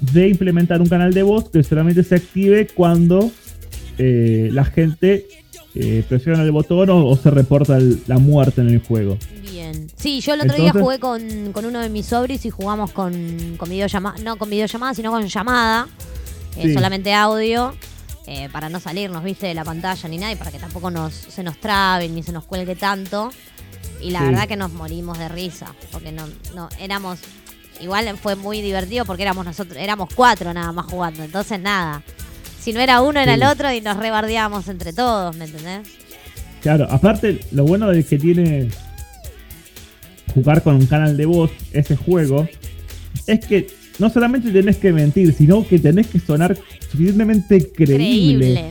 de 0.00 0.28
implementar 0.28 0.80
un 0.80 0.88
canal 0.88 1.12
de 1.12 1.22
voz 1.22 1.50
que 1.50 1.62
solamente 1.62 2.04
se 2.04 2.14
active 2.14 2.68
cuando 2.68 3.30
eh, 3.98 4.50
la 4.52 4.64
gente 4.64 5.26
eh, 5.78 6.04
presiona 6.08 6.42
el 6.42 6.50
botón 6.52 6.90
o, 6.90 7.06
o 7.06 7.16
se 7.16 7.30
reporta 7.30 7.76
el- 7.76 8.02
la 8.06 8.18
muerte 8.18 8.60
en 8.60 8.68
el 8.68 8.80
juego. 8.82 9.16
Bien. 9.50 9.86
Sí, 9.96 10.20
yo 10.20 10.34
el 10.34 10.40
otro 10.42 10.56
día 10.56 10.72
jugué 10.72 10.98
con, 10.98 11.52
con 11.52 11.64
uno 11.64 11.80
de 11.80 11.88
mis 11.88 12.06
sobris 12.06 12.44
y 12.46 12.50
jugamos 12.50 12.90
con, 12.92 13.56
con 13.56 13.68
videollamada. 13.70 14.18
No 14.18 14.36
con 14.36 14.50
videollamada, 14.50 14.94
sino 14.94 15.10
con 15.10 15.26
llamada. 15.26 15.88
eh. 16.56 16.74
Solamente 16.74 17.12
audio. 17.14 17.74
eh, 18.30 18.50
para 18.52 18.68
no 18.68 18.78
salirnos, 18.78 19.24
viste, 19.24 19.46
de 19.46 19.54
la 19.54 19.64
pantalla 19.64 20.06
ni 20.08 20.18
nada. 20.18 20.32
Y 20.32 20.36
para 20.36 20.50
que 20.50 20.58
tampoco 20.58 20.90
nos, 20.90 21.14
se 21.14 21.42
nos 21.42 21.58
trabe 21.58 22.08
ni 22.10 22.22
se 22.22 22.30
nos 22.32 22.44
cuelgue 22.44 22.76
tanto. 22.76 23.30
Y 24.02 24.10
la 24.10 24.18
Sí. 24.20 24.24
verdad 24.26 24.46
que 24.48 24.56
nos 24.56 24.70
morimos 24.72 25.18
de 25.18 25.28
risa. 25.30 25.74
Porque 25.92 26.12
no, 26.12 26.24
no 26.54 26.68
éramos. 26.78 27.20
Igual 27.80 28.18
fue 28.18 28.34
muy 28.36 28.60
divertido 28.60 29.04
porque 29.06 29.22
éramos 29.22 29.46
nosotros, 29.46 29.78
éramos 29.78 30.08
cuatro 30.14 30.52
nada 30.52 30.72
más 30.72 30.86
jugando. 30.86 31.22
Entonces 31.22 31.58
nada. 31.58 32.02
Si 32.60 32.72
no 32.72 32.80
era 32.80 33.00
uno, 33.00 33.20
era 33.20 33.34
Sí. 33.34 33.40
el 33.40 33.46
otro 33.46 33.72
y 33.72 33.80
nos 33.80 33.96
rebardeábamos 33.96 34.68
entre 34.68 34.92
todos, 34.92 35.36
¿me 35.36 35.44
entendés? 35.46 35.88
Claro, 36.60 36.86
aparte, 36.90 37.40
lo 37.52 37.64
bueno 37.64 37.88
de 37.88 38.04
que 38.04 38.18
tiene 38.18 38.68
jugar 40.34 40.62
con 40.62 40.76
un 40.76 40.86
canal 40.86 41.16
de 41.16 41.26
voz 41.26 41.50
ese 41.72 41.96
juego 41.96 42.46
es 43.26 43.40
que 43.46 43.68
no 43.98 44.10
solamente 44.10 44.50
tenés 44.50 44.76
que 44.76 44.92
mentir, 44.92 45.32
sino 45.32 45.66
que 45.66 45.78
tenés 45.78 46.06
que 46.08 46.18
sonar 46.20 46.56
suficientemente 46.90 47.70
creíble. 47.72 47.94
Creíble. 47.96 48.64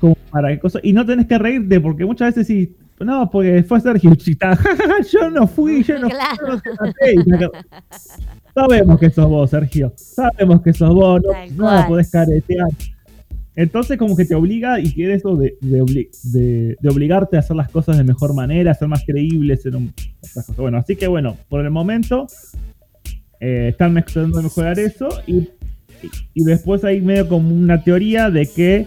Como 0.00 0.14
para 0.30 0.48
qué 0.48 0.58
cosa. 0.58 0.80
Y 0.82 0.92
no 0.92 1.06
tenés 1.06 1.26
que 1.26 1.38
reírte, 1.38 1.80
porque 1.80 2.04
muchas 2.04 2.34
veces 2.34 2.46
sí. 2.46 2.74
No, 3.00 3.28
porque 3.30 3.64
fue 3.64 3.80
Sergio 3.80 4.14
Chita. 4.14 4.56
yo 5.12 5.28
no 5.30 5.46
fui, 5.48 5.82
yo 5.82 5.98
no 5.98 6.08
Claro. 6.08 6.36
yo 6.40 6.46
no 6.54 6.60
te 6.60 6.70
maté", 6.70 7.14
y 7.14 7.30
saca- 7.30 7.50
Sabemos 8.54 9.00
que 9.00 9.10
sos 9.10 9.28
vos, 9.28 9.50
Sergio. 9.50 9.92
Sabemos 9.96 10.60
que 10.62 10.72
sos 10.72 10.94
vos, 10.94 11.20
no, 11.56 11.80
no 11.80 11.88
podés 11.88 12.10
caretear. 12.10 12.68
Entonces 13.54 13.98
como 13.98 14.16
que 14.16 14.24
te 14.24 14.34
obliga 14.34 14.80
y 14.80 14.92
quiere 14.92 15.14
eso 15.14 15.36
de, 15.36 15.56
de, 15.60 16.08
de- 16.24 16.76
de 16.80 16.88
obligarte 16.88 17.36
a 17.36 17.40
hacer 17.40 17.54
las 17.56 17.70
cosas 17.70 17.98
de 17.98 18.04
mejor 18.04 18.34
manera, 18.34 18.72
ser 18.74 18.88
más 18.88 19.04
creíble, 19.04 19.56
ser 19.56 19.76
un. 19.76 19.92
Bueno, 20.56 20.78
así 20.78 20.96
que 20.96 21.06
bueno, 21.06 21.36
por 21.50 21.62
el 21.64 21.70
momento 21.70 22.26
eh, 23.40 23.68
están 23.70 23.94
tratando 23.94 24.38
de 24.38 24.44
mejorar 24.44 24.78
eso 24.78 25.08
y, 25.26 25.36
y- 25.36 25.48
y 26.34 26.44
después 26.44 26.82
hay 26.84 27.00
medio 27.00 27.28
como 27.28 27.54
una 27.54 27.82
teoría 27.84 28.30
de 28.30 28.46
que 28.46 28.86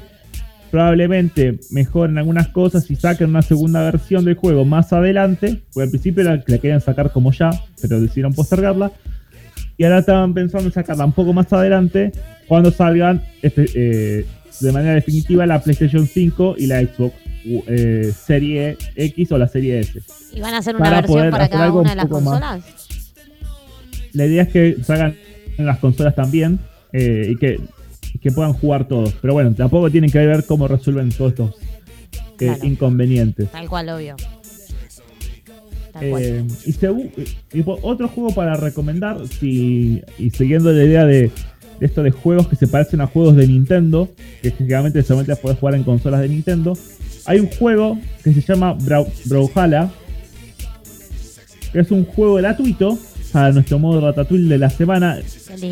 probablemente 0.72 1.60
mejoren 1.72 2.18
algunas 2.18 2.48
cosas 2.50 2.90
y 2.90 2.96
saquen 2.96 3.30
una 3.30 3.42
segunda 3.42 3.84
versión 3.84 4.26
del 4.26 4.36
juego 4.36 4.66
más 4.66 4.92
adelante, 4.94 5.62
porque 5.74 5.84
al 5.84 5.90
principio 5.90 6.24
la, 6.24 6.44
la 6.46 6.58
querían 6.58 6.82
sacar 6.82 7.12
como 7.12 7.32
ya, 7.32 7.52
pero 7.82 8.02
decidieron 8.02 8.34
postergarla. 8.34 8.92
Y 9.78 9.84
ahora 9.84 10.00
estaban 10.00 10.34
pensando 10.34 10.68
en 10.68 10.74
sacarla 10.74 11.06
un 11.06 11.12
poco 11.14 11.34
más 11.34 11.52
adelante 11.54 12.12
cuando 12.48 12.72
salgan 12.72 13.22
este, 13.42 13.66
eh, 13.76 14.26
de 14.60 14.72
manera 14.72 14.94
definitiva 14.94 15.46
la 15.46 15.62
PlayStation 15.62 16.08
5 16.08 16.56
y 16.58 16.68
la 16.68 16.80
Xbox 16.82 17.14
eh, 17.68 18.12
Serie 18.26 18.78
X 18.96 19.32
o 19.32 19.38
la 19.38 19.48
Serie 19.48 19.80
S. 19.80 20.02
¿Y 20.34 20.40
van 20.42 20.54
a 20.54 20.58
hacer 20.60 20.76
una 20.76 20.84
Para 20.86 21.02
versión 21.02 21.30
para 21.32 21.48
cada 21.50 21.72
una 21.72 21.82
un 21.82 21.88
de 21.88 21.96
las 21.96 22.10
más. 22.10 22.24
consolas? 22.24 22.64
La 24.14 24.26
idea 24.26 24.44
es 24.44 24.50
que 24.50 24.78
salgan 24.84 25.16
en 25.58 25.66
las 25.66 25.78
consolas 25.80 26.16
también 26.16 26.60
eh, 26.94 27.28
y, 27.32 27.36
que, 27.38 27.60
que 28.22 28.32
puedan 28.32 28.54
jugar 28.54 28.88
todos. 28.88 29.14
Pero 29.22 29.34
bueno, 29.34 29.54
tampoco 29.54 29.90
tienen 29.92 30.10
que 30.10 30.20
ver 30.26 30.46
cómo 30.46 30.68
resuelven 30.68 31.10
todos 31.10 31.32
estos 31.34 31.52
eh, 31.52 32.36
Claro. 32.38 32.66
inconvenientes. 32.66 33.50
Tal 33.52 33.70
cual, 33.70 33.90
obvio. 33.90 34.16
Eh, 36.02 36.44
y, 36.66 37.58
y 37.60 37.64
otro 37.66 38.10
juego 38.10 38.32
para 38.32 38.56
recomendar, 38.58 39.26
si, 39.28 40.02
y 40.18 40.30
siguiendo 40.32 40.72
la 40.74 40.84
idea 40.84 41.06
de, 41.06 41.32
de 41.80 41.86
esto 41.86 42.04
de 42.04 42.12
juegos 42.12 42.48
que 42.48 42.56
se 42.56 42.68
parecen 42.68 43.02
a 43.02 43.08
juegos 43.08 43.36
de 43.36 43.48
Nintendo, 43.48 44.10
que 44.42 44.52
generalmente 44.52 45.02
solamente 45.04 45.32
las 45.32 45.40
podés 45.40 45.58
jugar 45.60 45.76
en 45.76 45.84
consolas 45.84 46.22
de 46.22 46.30
Nintendo, 46.30 46.78
hay 47.26 47.40
un 47.40 47.48
juego 47.48 47.98
que 48.24 48.34
se 48.34 48.42
llama 48.42 48.78
Brau- 48.78 49.10
Brawlhalla, 49.26 49.90
que 51.72 51.80
es 51.80 51.92
un 51.92 52.06
juego 52.06 52.36
gratuito 52.36 52.98
para 53.32 53.52
nuestro 53.52 53.80
modo 53.80 54.00
Ratatouille 54.02 54.48
de 54.48 54.58
la 54.58 54.70
semana. 54.70 55.18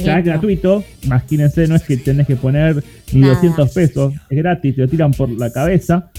Ya 0.04 0.20
es 0.20 0.26
gratuito, 0.26 0.84
imagínense, 1.04 1.68
no 1.68 1.76
es 1.76 1.84
que 1.84 1.96
tenés 1.98 2.28
que 2.28 2.36
poner 2.36 2.84
ni 3.14 3.22
Nada. 3.22 3.36
200 3.36 3.72
pesos, 3.72 4.14
es 4.30 4.38
gratis, 4.38 4.76
te 4.76 4.82
lo 4.82 4.88
tiran 4.88 5.12
por 5.12 5.30
la 5.30 5.52
cabeza. 5.52 6.12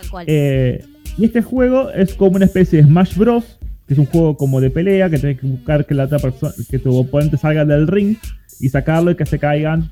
Tal 0.00 0.10
cual. 0.10 0.24
Eh, 0.28 0.84
y 1.18 1.24
este 1.26 1.42
juego 1.42 1.90
es 1.90 2.14
como 2.14 2.36
una 2.36 2.44
especie 2.46 2.78
de 2.80 2.84
Smash 2.88 3.16
Bros. 3.16 3.44
Que 3.86 3.94
es 3.94 3.98
un 4.00 4.04
juego 4.04 4.36
como 4.36 4.60
de 4.60 4.68
pelea, 4.68 5.08
que 5.08 5.18
tenés 5.18 5.40
que 5.40 5.46
buscar 5.46 5.86
que 5.86 5.94
la 5.94 6.04
otra 6.04 6.18
persona, 6.18 6.52
que 6.70 6.78
tu 6.78 6.94
oponente 6.94 7.38
salga 7.38 7.64
del 7.64 7.88
ring 7.88 8.16
y 8.60 8.68
sacarlo 8.68 9.10
y 9.10 9.16
que 9.16 9.26
se 9.26 9.38
caigan. 9.38 9.90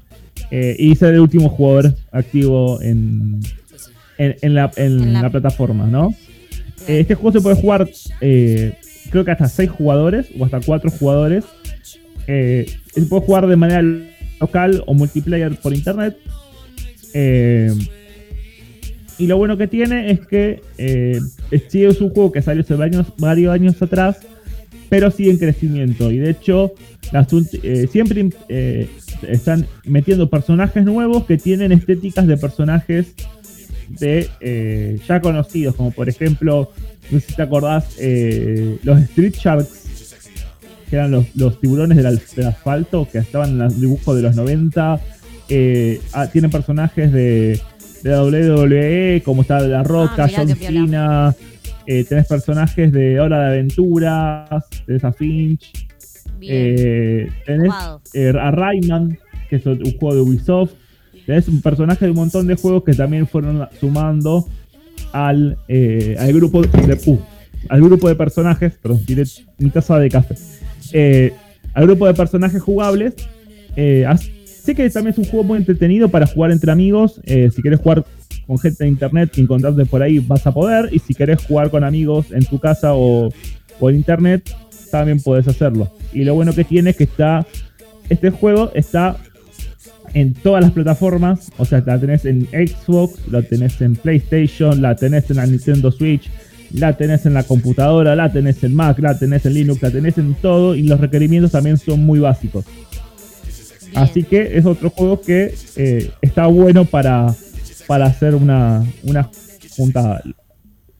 eh, 0.51 0.77
y 0.79 0.95
ser 0.97 1.15
el 1.15 1.21
último 1.21 1.49
jugador 1.49 1.95
activo 2.13 2.81
en, 2.83 3.41
en, 4.19 4.37
en 4.43 4.55
la, 4.55 4.71
en 4.77 5.13
la- 5.15 5.23
la 5.23 5.31
plataforma, 5.31 5.87
¿no? 5.87 6.15
Eh, 6.87 7.01
este 7.01 7.15
juego 7.15 7.33
se 7.33 7.41
puede 7.43 7.57
jugar, 7.57 7.89
eh, 8.21 8.75
creo 9.11 9.25
que 9.25 9.31
hasta 9.33 9.49
6 9.49 9.71
jugadores 9.71 10.27
o 10.39 10.45
hasta 10.45 10.61
4 10.61 10.91
jugadores. 10.91 11.45
Se 12.27 13.03
puede 13.09 13.23
jugar 13.23 13.47
de 13.47 13.57
manera 13.57 13.83
local 14.41 14.83
o 14.87 14.95
multiplayer 14.95 15.57
por 15.57 15.73
internet. 15.75 16.17
Y 19.19 19.27
lo 19.27 19.39
bueno 19.39 19.57
que 19.57 19.67
tiene 19.67 20.11
es 20.11 20.21
que 20.27 20.61
eh, 20.79 21.19
es- 21.51 22.01
un 22.01 22.11
juego 22.11 22.31
que 22.33 22.43
salió 22.43 22.63
hace 22.63 22.75
varios, 22.75 23.07
varios 23.17 23.55
años 23.55 23.81
atrás, 23.81 24.19
pero 24.89 25.11
sigue 25.11 25.31
en 25.31 25.39
crecimiento. 25.39 26.11
Y 26.11 26.19
de 26.19 26.31
hecho, 26.31 26.73
las 27.13 27.29
eh, 27.63 27.89
siempre 27.91 28.29
eh, 28.49 28.89
están 29.29 29.67
metiendo 29.85 30.29
personajes 30.29 30.85
nuevos 30.85 31.25
que 31.27 31.37
tienen 31.39 31.73
estéticas 31.73 32.27
de 32.27 32.37
personajes 32.37 33.15
de 33.89 34.29
eh, 34.41 34.99
ya 35.07 35.21
conocidos, 35.21 35.77
como 35.77 35.93
por 35.93 36.09
ejemplo, 36.09 36.71
no 37.11 37.21
sé 37.21 37.27
si 37.29 37.35
te 37.37 37.43
acordás, 37.43 37.97
eh, 38.01 38.79
los 38.83 39.01
Street 39.03 39.35
Sharks, 39.35 40.15
que 40.91 40.97
eran 40.97 41.11
los, 41.13 41.27
los 41.37 41.61
tiburones 41.61 41.97
del, 41.97 42.21
del 42.37 42.47
asfalto, 42.47 43.09
que 43.11 43.19
estaban 43.19 43.51
en 43.51 43.59
los 43.59 43.81
dibujos 43.81 44.17
de 44.17 44.23
los 44.23 44.35
90. 44.37 45.01
eh, 45.49 46.01
ah, 46.13 46.27
tienen 46.27 46.51
personajes 46.51 47.13
de, 47.13 47.61
de 48.03 48.11
WWE, 48.21 49.23
como 49.25 49.43
está 49.43 49.61
La 49.61 49.83
Roca, 49.85 50.25
Ah, 50.25 50.31
John. 50.37 50.49
Cena. 50.57 51.35
Eh, 51.87 52.05
tenés 52.05 52.27
personajes 52.27 52.93
de 52.93 53.21
Hora 53.21 53.41
de 53.41 53.59
Aventuras, 53.59 54.65
de 54.87 54.97
esa 54.97 55.13
Finch. 55.13 55.87
Bien. 56.39 56.53
Eh, 56.53 57.29
tenés 57.45 57.73
eh, 58.13 58.33
a 58.39 58.51
Rayman, 58.51 59.19
que 59.49 59.57
es 59.57 59.67
un 59.67 59.81
juego 59.99 60.15
de 60.15 60.21
Ubisoft. 60.21 60.73
Tenés 61.25 61.49
un 61.49 61.61
personaje 61.61 62.05
de 62.05 62.11
un 62.11 62.17
montón 62.17 62.47
de 62.47 62.55
juegos 62.57 62.85
que 62.85 62.93
también 62.93 63.27
fueron 63.27 63.69
sumando 63.81 64.47
al, 65.13 65.57
eh, 65.69 66.17
al 66.19 66.33
grupo 66.33 66.63
de 66.63 66.99
uh, 67.07 67.19
al 67.69 67.83
grupo 67.83 68.09
de 68.09 68.15
personajes. 68.15 68.75
Perdón, 68.81 69.05
tiré 69.05 69.25
mi 69.59 69.71
taza 69.71 69.99
de 69.99 70.09
café. 70.09 70.37
Eh, 70.93 71.33
al 71.75 71.87
grupo 71.87 72.07
de 72.07 72.15
personajes 72.15 72.63
jugables. 72.63 73.15
Así 74.07 74.75
que 74.75 74.89
también 74.91 75.13
es 75.13 75.19
un 75.19 75.25
juego 75.25 75.45
muy 75.45 75.59
entretenido 75.59 76.09
para 76.09 76.27
jugar 76.27 76.51
entre 76.51 76.71
amigos. 76.71 77.21
Si 77.25 77.63
querés 77.63 77.81
jugar 77.81 78.05
con 78.47 78.59
gente 78.59 78.85
de 78.85 78.91
internet 78.91 79.33
y 79.37 79.41
encontrarte 79.41 79.85
por 79.87 80.03
ahí, 80.03 80.19
vas 80.19 80.47
a 80.47 80.53
poder. 80.53 80.89
Y 80.93 80.99
si 80.99 81.15
querés 81.15 81.45
jugar 81.45 81.71
con 81.71 81.85
amigos 81.85 82.31
en 82.31 82.45
tu 82.45 82.59
casa 82.59 82.95
o 82.95 83.31
por 83.79 83.93
internet, 83.93 84.51
también 84.91 85.21
puedes 85.21 85.49
hacerlo. 85.49 85.91
Y 86.13 86.25
lo 86.25 86.35
bueno 86.35 86.53
que 86.55 86.65
tiene 86.65 86.91
es 86.91 86.97
que 86.97 87.05
está. 87.05 87.47
Este 88.09 88.31
juego 88.31 88.71
está 88.75 89.17
en 90.15 90.33
todas 90.35 90.63
las 90.63 90.73
plataformas. 90.73 91.51
O 91.59 91.65
sea, 91.65 91.83
la 91.85 91.99
tenés 91.99 92.25
en 92.25 92.47
Xbox, 92.47 93.29
la 93.29 93.43
tenés 93.43 93.81
en 93.81 93.97
PlayStation, 93.97 94.81
la 94.81 94.95
tenés 94.95 95.29
en 95.31 95.37
la 95.37 95.47
Nintendo 95.47 95.91
Switch, 95.91 96.31
la 96.73 96.97
tenés 96.97 97.27
en 97.27 97.35
la 97.35 97.43
computadora, 97.43 98.15
la 98.15 98.33
tenés 98.33 98.63
en 98.65 98.75
Mac, 98.75 98.99
la 99.01 99.19
tenés 99.19 99.45
en 99.47 99.55
Linux, 99.55 99.83
la 99.83 99.91
tenés 99.91 100.19
en 100.19 100.35
todo. 100.35 100.75
Y 100.75 100.85
los 100.85 101.01
requerimientos 101.01 101.53
también 101.53 101.77
son 101.79 102.01
muy 102.01 102.21
básicos. 102.21 102.65
Bien. 102.65 103.99
Así 103.99 104.23
que 104.23 104.57
es 104.57 104.65
otro 104.65 104.91
juego 104.91 105.21
que 105.21 105.55
eh, 105.77 106.11
está 106.23 106.47
bueno 106.47 106.85
para, 106.85 107.35
para 107.87 108.07
hacer 108.07 108.35
una, 108.35 108.85
una 109.05 109.31
juntada. 109.77 110.23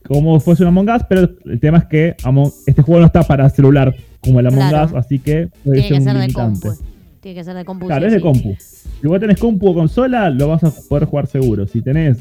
Como 0.07 0.39
fuese 0.39 0.63
un 0.63 0.69
Among 0.69 0.89
Us, 0.89 1.01
pero 1.09 1.29
el 1.45 1.59
tema 1.59 1.79
es 1.79 1.85
que 1.85 2.15
Among- 2.23 2.53
este 2.65 2.81
juego 2.81 3.01
no 3.01 3.07
está 3.07 3.23
para 3.23 3.49
celular 3.49 3.93
como 4.21 4.39
el 4.39 4.47
Among 4.47 4.69
Claro. 4.69 4.85
Us, 4.87 4.93
así 5.05 5.19
que 5.19 5.49
puede 5.63 5.81
Tiene 5.81 5.97
que 5.97 6.03
ser 6.05 6.15
un 6.15 6.21
ser 6.21 6.27
de 6.27 6.33
compu. 6.33 6.73
Tiene 7.21 7.35
que 7.39 7.43
ser 7.43 7.55
de 7.55 7.65
compu. 7.65 7.87
Claro, 7.87 8.01
sí, 8.01 8.07
es 8.07 8.13
de 8.13 8.21
compu. 8.21 8.55
Si 9.01 9.07
vos 9.07 9.19
tenés 9.19 9.37
compu 9.37 9.67
o 9.69 9.73
consola, 9.73 10.29
lo 10.29 10.47
vas 10.47 10.63
a 10.63 10.71
poder 10.71 11.05
jugar 11.05 11.27
seguro. 11.27 11.67
Si 11.67 11.81
tenés 11.81 12.17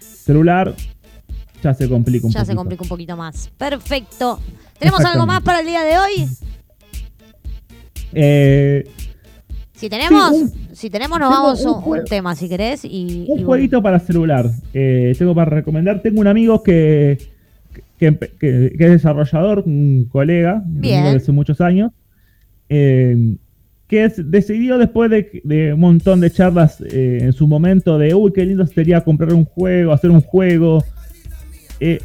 celular, 0.00 0.74
ya 1.62 1.74
se 1.74 1.88
complica 1.88 2.26
un 2.26 2.32
Ya 2.32 2.40
se 2.40 2.46
poquito. 2.46 2.56
complica 2.58 2.82
un 2.82 2.88
poquito 2.88 3.16
más. 3.16 3.48
Perfecto. 3.56 4.40
¿Tenemos 4.78 5.00
algo 5.04 5.24
más 5.26 5.40
para 5.42 5.60
el 5.60 5.66
día 5.66 5.82
de 5.82 5.98
hoy? 5.98 6.28
Eh, 8.12 8.84
Si 9.78 9.88
tenemos, 9.88 10.36
Sí, 10.36 10.52
si 10.72 10.90
tenemos, 10.90 11.18
nos 11.20 11.30
vamos 11.30 11.60
un 11.64 11.68
a 11.68 11.86
un, 12.00 12.04
tema, 12.04 12.34
si 12.34 12.48
querés. 12.48 12.84
Y, 12.84 12.88
un 12.88 13.10
y 13.10 13.26
bueno. 13.26 13.46
jueguito 13.46 13.82
para 13.82 14.00
celular. 14.00 14.50
Eh, 14.74 15.14
tengo 15.16 15.34
para 15.34 15.50
recomendar. 15.50 16.02
Tengo 16.02 16.20
un 16.20 16.26
amigo 16.26 16.62
que, 16.62 17.18
que, 17.98 18.12
empe- 18.12 18.30
que- 18.40 18.74
que 18.76 18.84
es 18.84 18.90
desarrollador, 18.90 19.62
un 19.66 20.06
colega, 20.10 20.62
un 20.66 20.80
Bien. 20.80 20.96
amigo 20.98 21.10
de 21.12 21.16
hace 21.18 21.32
muchos 21.32 21.60
años, 21.60 21.92
eh, 22.68 23.36
que 23.86 24.04
es- 24.04 24.30
decidió 24.30 24.78
después 24.78 25.10
de, 25.10 25.40
de 25.44 25.72
un 25.74 25.80
montón 25.80 26.20
de 26.20 26.30
charlas 26.32 26.80
eh, 26.80 27.18
en 27.22 27.32
su 27.32 27.46
momento 27.46 27.98
de, 27.98 28.14
uy, 28.14 28.32
qué 28.32 28.44
lindo 28.44 28.66
sería 28.66 29.02
comprar 29.02 29.32
un 29.32 29.44
juego, 29.44 29.92
hacer 29.92 30.10
un 30.10 30.20
juego. 30.22 30.84
Él, 31.80 32.00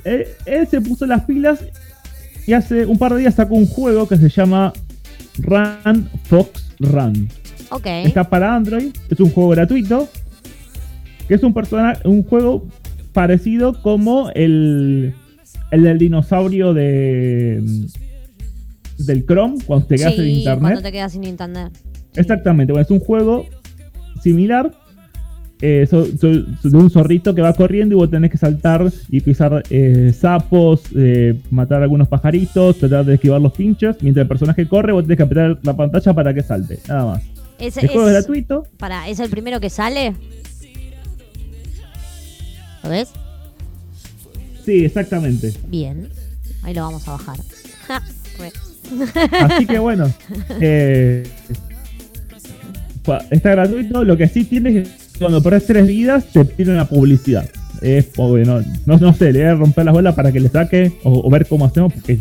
él 0.45 0.67
se 0.67 0.79
puso 0.79 1.05
las 1.07 1.23
pilas 1.25 1.65
y 2.45 2.53
hace 2.53 2.85
un 2.85 2.99
par 2.99 3.13
de 3.15 3.21
días 3.21 3.33
sacó 3.33 3.55
un 3.55 3.65
juego 3.65 4.07
que 4.07 4.17
se 4.17 4.29
llama 4.29 4.71
Run 5.39 6.07
Fox 6.25 6.75
Run. 6.79 7.27
Ok. 7.73 7.85
Está 7.85 8.23
para 8.29 8.55
Android, 8.55 8.91
es 9.09 9.19
un 9.19 9.29
juego 9.29 9.49
gratuito. 9.49 10.07
Que 11.27 11.35
es 11.35 11.43
un 11.43 11.53
persona, 11.53 11.97
un 12.03 12.23
juego 12.23 12.67
parecido 13.13 13.81
como 13.81 14.29
el, 14.35 15.13
el 15.71 15.83
del 15.83 15.97
dinosaurio 15.97 16.73
de 16.73 17.63
del 18.97 19.25
Chrome 19.25 19.57
cuando 19.65 19.85
te 19.87 19.95
quedas 19.95 20.15
Sí, 20.15 20.21
internet. 20.39 20.59
cuando 20.61 20.81
te 20.81 20.91
quedas 20.91 21.11
sin 21.13 21.23
internet. 21.23 21.71
Exactamente, 22.15 22.71
bueno, 22.73 22.83
es 22.83 22.91
un 22.91 22.99
juego 22.99 23.45
similar. 24.21 24.71
eh, 25.65 25.87
so- 25.89 26.05
so- 26.05 26.43
so- 26.61 26.69
de 26.69 26.75
un 26.77 26.89
zorrito 26.89 27.33
que 27.33 27.41
va 27.41 27.53
corriendo 27.53 27.95
y 27.95 27.97
vos 27.97 28.09
tenés 28.09 28.29
que 28.31 28.37
saltar 28.37 28.85
y 29.09 29.21
pisar 29.21 29.63
eh, 29.69 30.11
sapos, 30.13 30.81
eh, 30.93 31.39
matar 31.51 31.81
algunos 31.81 32.09
pajaritos, 32.09 32.77
tratar 32.79 33.05
de 33.05 33.13
esquivar 33.13 33.39
los 33.39 33.53
pinchos. 33.53 33.95
Mientras 34.01 34.23
el 34.23 34.27
personaje 34.27 34.67
corre, 34.67 34.91
vos 34.91 35.03
tenés 35.03 35.15
que 35.15 35.23
apretar 35.23 35.57
la 35.63 35.73
pantalla 35.73 36.13
para 36.13 36.33
que 36.33 36.43
salte. 36.43 36.79
Nada 36.89 37.05
más. 37.05 37.23
Ese 37.59 37.81
El 37.81 37.87
juego 37.89 38.09
es 38.09 38.15
es, 38.15 38.23
gratuito. 38.23 38.67
para, 38.77 39.07
¿Es 39.07 39.19
el 39.19 39.29
primero 39.29 39.59
que 39.59 39.69
sale? 39.69 40.13
¿Lo 42.83 42.89
ves? 42.89 43.09
Sí, 44.65 44.85
exactamente. 44.85 45.53
Bien. 45.67 46.09
Ahí 46.63 46.73
lo 46.73 46.81
vamos 46.81 47.07
a 47.07 47.11
bajar. 47.11 47.37
Ja. 47.87 48.01
Así 49.41 49.65
que 49.65 49.79
bueno, 49.79 50.11
eh, 50.61 51.23
está 53.31 53.51
gratuito. 53.51 54.03
Lo 54.03 54.17
que 54.17 54.27
sí 54.27 54.43
tiene 54.43 54.79
es 54.79 54.87
que 54.87 55.19
cuando 55.19 55.41
perdés 55.41 55.65
tres 55.65 55.87
vidas 55.87 56.25
te 56.31 56.43
pide 56.45 56.71
una 56.71 56.87
publicidad. 56.87 57.49
Es 57.81 58.05
pobre, 58.05 58.45
no, 58.45 58.61
no, 58.85 58.97
no 58.97 59.13
sé, 59.13 59.33
le 59.33 59.39
voy 59.39 59.49
a 59.49 59.55
romper 59.55 59.83
las 59.83 59.93
bolas 59.93 60.15
para 60.15 60.31
que 60.31 60.39
le 60.39 60.47
saque 60.47 60.93
o, 61.03 61.27
o 61.27 61.29
ver 61.29 61.45
cómo 61.47 61.65
hacemos 61.65 61.91
porque 61.91 62.17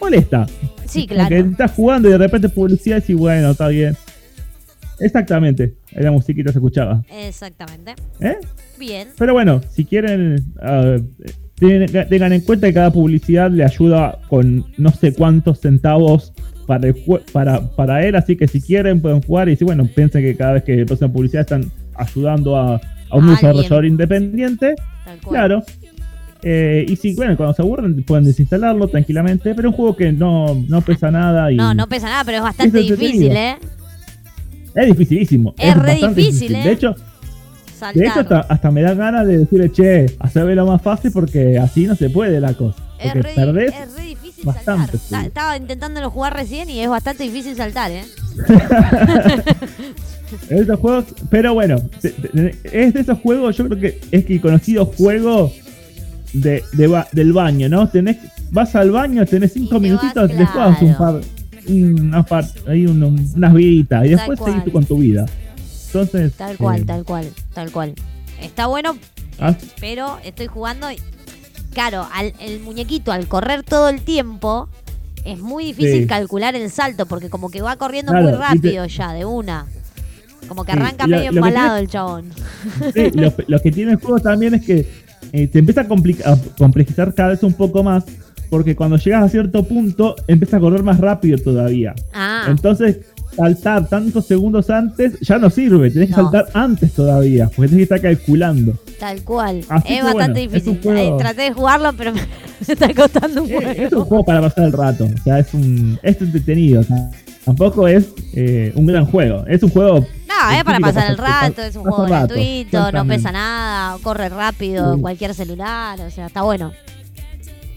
molesta. 0.00 0.46
Sí, 0.84 1.06
claro. 1.06 1.36
estás 1.36 1.70
jugando 1.72 2.08
y 2.08 2.12
de 2.12 2.18
repente 2.18 2.48
publicidad 2.48 3.02
y 3.06 3.14
bueno, 3.14 3.52
está 3.52 3.68
bien. 3.68 3.96
Exactamente, 5.00 5.74
la 5.92 6.10
musiquita 6.10 6.52
se 6.52 6.58
escuchaba. 6.58 7.02
Exactamente. 7.10 7.94
¿Eh? 8.20 8.36
Bien. 8.78 9.08
Pero 9.18 9.32
bueno, 9.34 9.60
si 9.70 9.84
quieren, 9.84 10.42
ten- 11.58 11.86
tengan 12.08 12.32
en 12.32 12.40
cuenta 12.42 12.66
que 12.66 12.74
cada 12.74 12.90
publicidad 12.92 13.50
le 13.50 13.64
ayuda 13.64 14.18
con 14.28 14.64
no 14.78 14.90
sé 14.90 15.12
cuántos 15.12 15.60
centavos 15.60 16.32
para, 16.66 16.88
el 16.88 16.94
para, 17.32 17.60
para 17.70 18.06
él, 18.06 18.16
así 18.16 18.36
que 18.36 18.48
si 18.48 18.60
quieren 18.60 19.00
pueden 19.00 19.22
jugar 19.22 19.48
y 19.48 19.56
si 19.56 19.64
bueno, 19.64 19.86
piensen 19.86 20.22
que 20.22 20.36
cada 20.36 20.54
vez 20.54 20.64
que 20.64 20.84
pasan 20.84 21.12
publicidad 21.12 21.42
están 21.42 21.70
ayudando 21.94 22.56
a, 22.56 22.76
a 23.10 23.16
un 23.16 23.28
desarrollador 23.28 23.84
independiente. 23.86 24.74
Tal 25.04 25.18
cual. 25.20 25.30
Claro. 25.34 25.62
Eh, 26.42 26.84
y 26.88 26.96
si, 26.96 27.14
bueno, 27.14 27.36
cuando 27.36 27.54
se 27.54 27.62
aburren 27.62 28.02
pueden 28.04 28.24
desinstalarlo 28.24 28.86
tranquilamente, 28.88 29.54
pero 29.54 29.68
es 29.68 29.72
un 29.72 29.76
juego 29.76 29.96
que 29.96 30.12
no, 30.12 30.54
no 30.68 30.80
pesa 30.82 31.10
nada 31.10 31.50
y 31.50 31.56
No, 31.56 31.72
no 31.74 31.88
pesa 31.88 32.08
nada, 32.08 32.24
pero 32.24 32.36
es 32.38 32.42
bastante 32.44 32.80
Es 32.80 32.88
difícil, 32.98 33.32
¿eh? 33.34 33.56
Es 34.76 34.86
dificilísimo. 34.86 35.54
Es 35.58 35.74
re 35.76 35.92
bastante 35.92 36.20
difícil, 36.20 36.54
¿eh? 36.54 36.62
De 36.64 36.72
hecho, 36.72 36.94
Saltar. 37.78 37.94
De 38.02 38.06
hecho, 38.08 38.20
hasta, 38.20 38.40
hasta 38.40 38.70
me 38.70 38.80
da 38.80 38.94
ganas 38.94 39.26
de 39.26 39.36
decirle, 39.38 39.70
che, 39.70 40.06
haceme 40.18 40.54
lo 40.54 40.64
más 40.66 40.80
fácil 40.80 41.10
porque 41.12 41.58
así 41.58 41.86
no 41.86 41.94
se 41.94 42.08
puede 42.08 42.40
la 42.40 42.54
cosa. 42.54 42.82
es, 42.98 43.12
re, 43.12 43.32
perdés 43.34 43.74
es 43.74 43.94
re 43.94 44.02
difícil 44.06 44.44
bastante. 44.44 44.96
saltar. 44.96 45.26
Estaba 45.26 45.56
intentándolo 45.58 46.08
jugar 46.10 46.34
recién 46.34 46.70
y 46.70 46.80
es 46.80 46.88
bastante 46.88 47.24
difícil 47.24 47.54
saltar, 47.54 47.90
¿eh? 47.90 48.04
estos 50.50 50.80
juegos. 50.80 51.04
Pero 51.30 51.54
bueno, 51.54 51.76
es 52.02 52.94
de 52.94 53.00
esos 53.00 53.18
juegos, 53.20 53.56
yo 53.56 53.66
creo 53.68 53.78
que 53.80 54.00
es 54.10 54.24
que 54.24 54.34
el 54.34 54.40
conocido 54.40 54.86
juego 54.86 55.52
de, 56.32 56.62
de 56.72 56.86
ba- 56.86 57.08
del 57.12 57.32
baño, 57.32 57.68
¿no? 57.68 57.88
Tenés, 57.88 58.16
vas 58.50 58.74
al 58.74 58.90
baño, 58.90 59.24
tenés 59.26 59.52
cinco 59.52 59.78
minutitos, 59.80 60.28
después 60.28 60.54
das 60.54 60.82
un 60.82 60.94
par, 60.96 61.20
una 61.68 62.22
par, 62.24 62.44
ahí 62.68 62.86
un- 62.86 63.02
un- 63.02 63.32
unas 63.36 63.54
viditas 63.54 64.06
y 64.06 64.10
después 64.10 64.38
seguís 64.44 64.64
tú 64.64 64.72
con 64.72 64.84
tu 64.84 64.98
vida. 64.98 65.26
Entonces. 65.86 66.32
Tal 66.34 66.56
cual, 66.56 66.80
eh, 66.82 66.84
tal 66.84 67.04
cual, 67.04 67.28
tal 67.54 67.70
cual. 67.72 67.94
Está 68.40 68.66
bueno, 68.66 68.96
ah, 69.40 69.54
pero 69.80 70.18
estoy 70.24 70.46
jugando 70.46 70.90
y. 70.90 70.96
Claro, 71.72 72.06
al, 72.14 72.32
el 72.40 72.60
muñequito 72.60 73.12
al 73.12 73.26
correr 73.28 73.62
todo 73.62 73.88
el 73.90 74.00
tiempo 74.00 74.68
es 75.24 75.38
muy 75.38 75.64
difícil 75.66 76.02
Sí. 76.02 76.06
calcular 76.06 76.54
el 76.54 76.70
salto 76.70 77.04
porque 77.06 77.28
como 77.28 77.50
que 77.50 77.60
va 77.60 77.76
corriendo 77.76 78.12
Claro, 78.12 78.28
muy 78.28 78.32
te- 78.32 78.38
rápido 78.38 78.86
ya, 78.86 79.12
de 79.12 79.24
una. 79.26 79.66
Como 80.48 80.64
que 80.64 80.72
arranca 80.72 81.06
lo- 81.06 81.16
medio 81.16 81.30
embalado 81.30 81.68
tiene- 81.74 81.80
el 81.80 81.88
chabón. 81.88 82.30
Sí, 82.94 83.10
lo, 83.12 83.32
lo 83.48 83.60
que 83.60 83.72
tiene 83.72 83.92
el 83.92 83.98
juego 83.98 84.20
también 84.20 84.54
es 84.54 84.64
que 84.64 84.88
eh, 85.32 85.48
te 85.48 85.58
empieza 85.58 85.82
a, 85.82 85.88
complica- 85.88 86.32
a 86.32 86.38
complejizar 86.56 87.12
cada 87.12 87.30
vez 87.30 87.42
un 87.42 87.52
poco 87.52 87.82
más. 87.82 88.04
Porque 88.50 88.76
cuando 88.76 88.96
llegas 88.96 89.24
a 89.24 89.28
cierto 89.28 89.64
punto, 89.64 90.14
empieza 90.28 90.56
a 90.56 90.60
correr 90.60 90.82
más 90.82 90.98
rápido 90.98 91.38
todavía. 91.38 91.94
Ah, 92.14 92.46
Entonces, 92.48 92.98
saltar 93.36 93.88
tantos 93.88 94.26
segundos 94.26 94.70
antes 94.70 95.18
ya 95.20 95.38
no 95.38 95.50
sirve. 95.50 95.90
Tenés 95.90 96.08
que 96.08 96.14
saltar 96.14 96.46
antes 96.54 96.92
todavía. 96.92 97.46
Porque 97.54 97.68
tenés 97.70 97.88
que 97.88 97.94
estar 97.94 98.00
calculando. 98.00 98.74
tal 98.98 99.22
cual. 99.22 99.60
Así 99.68 99.92
es 99.94 99.98
que 99.98 100.02
bastante 100.04 100.14
bueno, 100.14 100.56
es 100.56 100.64
difícil. 100.64 100.80
juego- 100.82 101.16
Eh, 101.16 101.18
traté 101.18 101.42
de 101.42 101.52
jugarlo, 101.52 101.92
pero 101.92 102.12
me 102.14 102.20
está 102.66 102.94
costando 102.94 103.42
un 103.42 103.50
Eh, 103.50 103.56
huevo. 103.58 103.70
es 103.70 103.92
un 103.92 104.04
juego 104.04 104.24
para 104.24 104.40
pasar 104.40 104.64
el 104.64 104.72
rato. 104.72 105.04
O 105.04 105.22
sea, 105.22 105.38
es 105.38 105.52
un 105.52 105.98
es 106.02 106.20
entretenido. 106.22 106.80
o 106.80 106.84
sea, 106.84 107.10
tampoco 107.44 107.86
es 107.88 108.06
eh, 108.32 108.72
un 108.74 108.86
gran 108.86 109.04
juego. 109.06 109.44
Es 109.46 109.62
un 109.62 109.70
juego. 109.70 110.00
No, 110.26 110.50
es 110.56 110.64
para 110.64 110.80
pasar 110.80 111.10
el 111.10 111.18
rato, 111.18 111.62
es 111.62 111.76
un 111.76 111.82
juego 111.82 112.04
gratuito, 112.04 112.92
no 112.92 113.06
pesa 113.06 113.32
nada, 113.32 113.96
corre 114.02 114.28
rápido, 114.28 114.94
Sí. 114.96 115.00
cualquier 115.00 115.32
celular, 115.34 115.98
o 116.00 116.10
sea, 116.10 116.26
está 116.26 116.42
bueno. 116.42 116.72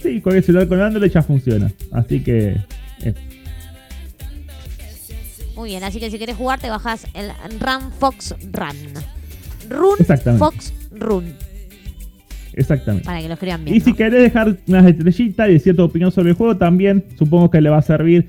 Sí, 0.02 0.22
cualquier 0.22 0.44
celular 0.44 0.68
con 0.68 0.82
Android 0.82 1.12
ya 1.12 1.22
funciona. 1.22 1.72
Así 1.92 2.22
que. 2.22 2.58
eh, 3.04 3.14
Muy 5.56 5.70
bien, 5.70 5.84
así 5.84 6.00
que 6.00 6.10
si 6.10 6.18
querés 6.18 6.38
jugar 6.38 6.60
te 6.60 6.70
bajas 6.70 7.06
el 7.14 7.30
Run 7.60 7.92
Fox 7.92 8.34
Run. 8.54 8.94
Run. 9.70 10.38
Fox 10.38 10.74
Run, 10.92 11.26
exactamente. 12.54 13.06
para 13.06 13.22
que 13.22 13.28
lo 13.28 13.34
escriban 13.34 13.64
bien. 13.66 13.76
Y 13.78 13.80
si 13.82 13.94
querés 13.94 14.24
dejar 14.24 14.58
unas 14.68 14.86
estrellitas 14.88 15.50
y 15.50 15.60
cierta 15.60 15.84
opinión 15.84 16.12
sobre 16.12 16.30
el 16.30 16.36
juego, 16.36 16.58
también 16.58 17.04
supongo 17.18 17.52
que 17.52 17.62
le 17.62 17.70
va 17.70 17.78
a 17.78 17.82
servir 17.82 18.28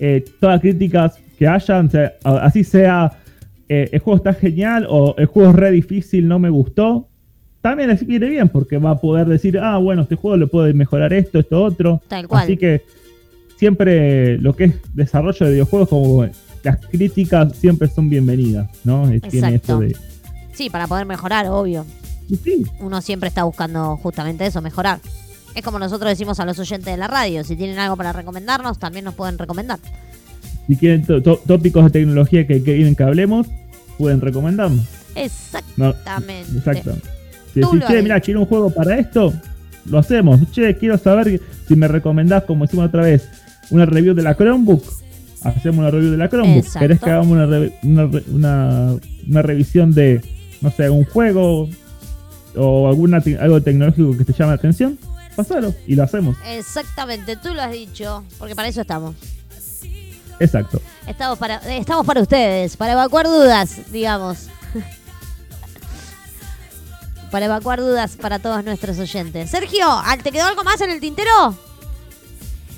eh, 0.00 0.24
todas 0.40 0.54
las 0.54 0.60
críticas 0.62 1.18
que 1.38 1.46
hayan. 1.46 1.86
o 1.86 1.90
sea, 1.90 2.12
así 2.24 2.64
sea, 2.64 3.12
eh, 3.68 3.88
el 3.92 4.00
juego 4.00 4.16
está 4.16 4.32
genial 4.34 4.86
o 4.88 5.14
el 5.18 5.26
juego 5.26 5.50
es 5.50 5.56
re 5.56 5.70
difícil, 5.70 6.26
no 6.26 6.38
me 6.38 6.48
gustó. 6.50 7.09
También 7.60 7.90
les 7.90 8.06
viene 8.06 8.28
bien 8.28 8.48
porque 8.48 8.78
va 8.78 8.92
a 8.92 9.00
poder 9.00 9.26
decir, 9.26 9.58
ah, 9.58 9.76
bueno, 9.78 10.02
este 10.02 10.16
juego 10.16 10.36
le 10.36 10.46
puede 10.46 10.72
mejorar 10.72 11.12
esto, 11.12 11.38
esto, 11.38 11.62
otro. 11.62 12.00
Tal 12.08 12.26
cual. 12.26 12.44
Así 12.44 12.56
que 12.56 12.82
siempre 13.56 14.38
lo 14.38 14.56
que 14.56 14.64
es 14.64 14.74
desarrollo 14.94 15.46
de 15.46 15.52
videojuegos, 15.52 15.88
como 15.88 16.26
las 16.62 16.86
críticas 16.86 17.54
siempre 17.56 17.88
son 17.88 18.08
bienvenidas, 18.08 18.70
¿no? 18.84 19.02
Tiene 19.02 19.16
Exacto. 19.16 19.56
esto 19.56 19.78
de... 19.80 19.96
Sí, 20.54 20.70
para 20.70 20.86
poder 20.86 21.04
mejorar, 21.06 21.46
obvio. 21.48 21.84
sí, 22.42 22.64
Uno 22.80 23.02
siempre 23.02 23.28
está 23.28 23.44
buscando 23.44 23.96
justamente 23.98 24.46
eso, 24.46 24.62
mejorar. 24.62 25.00
Es 25.54 25.62
como 25.62 25.78
nosotros 25.78 26.08
decimos 26.10 26.40
a 26.40 26.46
los 26.46 26.58
oyentes 26.58 26.86
de 26.86 26.96
la 26.96 27.08
radio, 27.08 27.44
si 27.44 27.56
tienen 27.56 27.78
algo 27.78 27.96
para 27.96 28.12
recomendarnos, 28.12 28.78
también 28.78 29.04
nos 29.04 29.14
pueden 29.14 29.36
recomendar. 29.36 29.78
si 30.66 30.76
quieren 30.76 31.04
tópicos 31.04 31.84
de 31.84 31.90
tecnología 31.90 32.46
que, 32.46 32.62
quieren 32.62 32.94
que 32.94 33.02
hablemos, 33.02 33.46
pueden 33.98 34.20
recomendarnos. 34.20 34.86
No, 35.76 35.90
Exactamente. 35.90 37.19
Si 37.54 37.60
decís, 37.60 37.84
che, 37.86 38.02
mira, 38.02 38.20
quiero 38.20 38.40
un 38.40 38.46
juego 38.46 38.70
para 38.70 38.98
esto, 38.98 39.32
lo 39.86 39.98
hacemos. 39.98 40.40
Che, 40.52 40.76
quiero 40.76 40.96
saber 40.98 41.40
si 41.66 41.74
me 41.76 41.88
recomendás, 41.88 42.44
como 42.44 42.64
hicimos 42.64 42.86
otra 42.86 43.02
vez, 43.02 43.28
una 43.70 43.86
review 43.86 44.14
de 44.14 44.22
la 44.22 44.34
Chromebook. 44.36 44.84
Hacemos 45.42 45.78
una 45.78 45.90
review 45.90 46.10
de 46.12 46.16
la 46.16 46.28
Chromebook. 46.28 46.58
Exacto. 46.64 46.78
¿Querés 46.80 47.00
que 47.00 47.10
hagamos 47.10 47.28
una, 47.28 47.46
re- 47.46 47.72
una, 47.82 48.10
una, 48.32 48.94
una 49.28 49.42
revisión 49.42 49.92
de, 49.92 50.20
no 50.60 50.70
sé, 50.70 50.90
un 50.90 51.04
juego 51.04 51.68
o 52.56 52.88
alguna 52.88 53.22
algo 53.40 53.60
tecnológico 53.62 54.16
que 54.16 54.24
te 54.24 54.32
llame 54.32 54.50
la 54.52 54.56
atención? 54.56 54.98
Pasalo 55.36 55.72
y 55.86 55.94
lo 55.94 56.02
hacemos. 56.02 56.36
Exactamente, 56.46 57.36
tú 57.36 57.54
lo 57.54 57.62
has 57.62 57.72
dicho, 57.72 58.24
porque 58.38 58.54
para 58.54 58.68
eso 58.68 58.80
estamos. 58.80 59.14
Exacto. 60.38 60.80
Estamos 61.06 61.38
para, 61.38 61.56
estamos 61.76 62.06
para 62.06 62.20
ustedes, 62.20 62.76
para 62.76 62.92
evacuar 62.92 63.26
dudas, 63.26 63.80
digamos. 63.92 64.48
Para 67.30 67.46
evacuar 67.46 67.80
dudas 67.80 68.16
para 68.16 68.38
todos 68.38 68.64
nuestros 68.64 68.98
oyentes. 68.98 69.50
Sergio, 69.50 69.84
¿ah, 69.86 70.16
¿te 70.22 70.30
quedó 70.32 70.46
algo 70.46 70.64
más 70.64 70.80
en 70.80 70.90
el 70.90 71.00
tintero? 71.00 71.54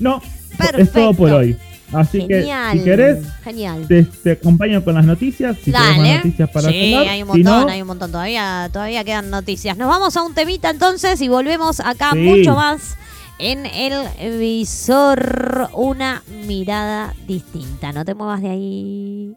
No, 0.01 0.20
Perfecto. 0.57 0.79
es 0.83 0.93
todo 0.93 1.15
por 1.15 1.31
hoy. 1.33 1.57
Así 1.93 2.23
Genial. 2.23 2.73
que, 2.73 2.79
si 2.79 2.85
querés, 2.85 3.27
Genial. 3.45 3.87
te, 3.87 4.03
te 4.05 4.31
acompaño 4.33 4.83
con 4.83 4.95
las 4.95 5.05
noticias. 5.05 5.59
Si 5.62 5.70
más 5.70 5.97
Dale. 5.97 6.16
noticias 6.16 6.49
para 6.51 6.70
sí, 6.70 6.95
hay 6.95 7.23
un 7.23 7.33
Si 7.35 7.43
montón, 7.43 7.66
no, 7.66 7.73
hay 7.73 7.83
un 7.83 7.89
montón. 7.89 8.11
Todavía, 8.11 8.70
todavía 8.73 9.05
quedan 9.05 9.29
noticias. 9.29 9.77
Nos 9.77 9.89
vamos 9.89 10.16
a 10.16 10.23
un 10.23 10.33
temita 10.35 10.70
entonces 10.70 11.20
y 11.20 11.29
volvemos 11.29 11.81
acá 11.81 12.12
Sí. 12.15 12.19
mucho 12.20 12.55
más 12.55 12.97
en 13.39 13.66
el 13.66 14.39
visor. 14.39 15.69
Una 15.74 16.23
mirada 16.47 17.15
distinta. 17.27 17.93
No 17.93 18.07
te 18.07 18.15
muevas 18.15 18.41
de 18.41 18.49
ahí. 18.51 19.37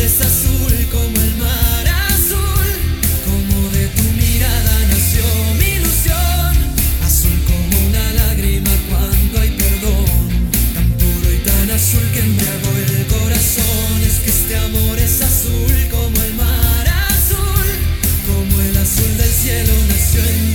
cielo 20.11 20.50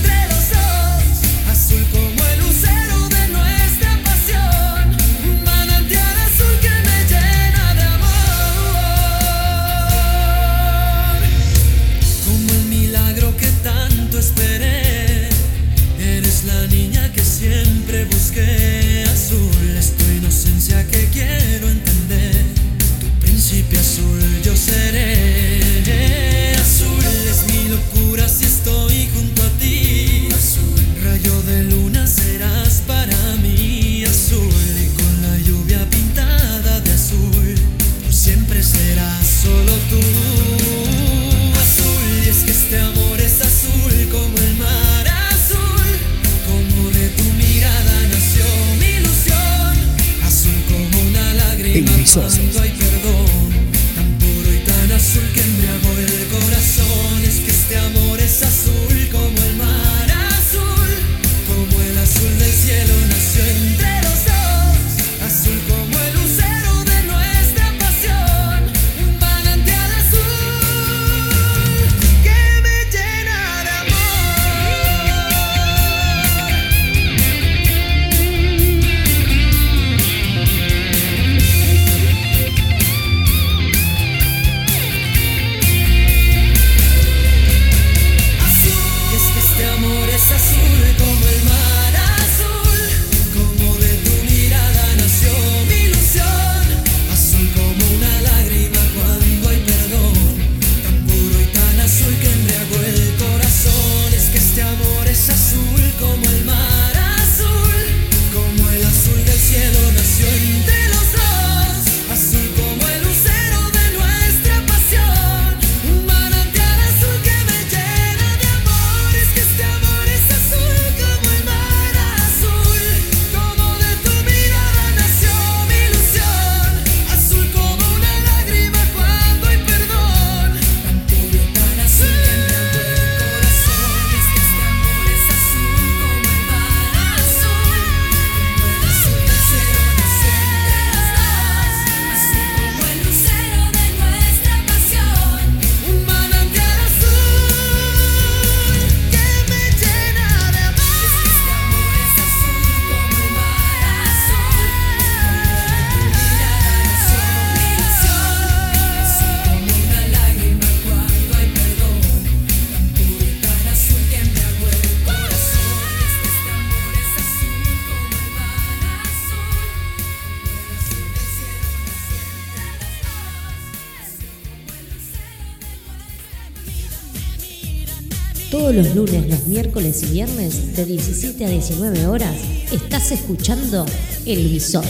y 180.03 180.07
viernes 180.07 180.75
de 180.75 180.85
17 180.85 181.45
a 181.45 181.49
19 181.49 182.07
horas 182.07 182.35
estás 182.71 183.11
escuchando 183.11 183.85
El 184.25 184.47
Visor, 184.49 184.85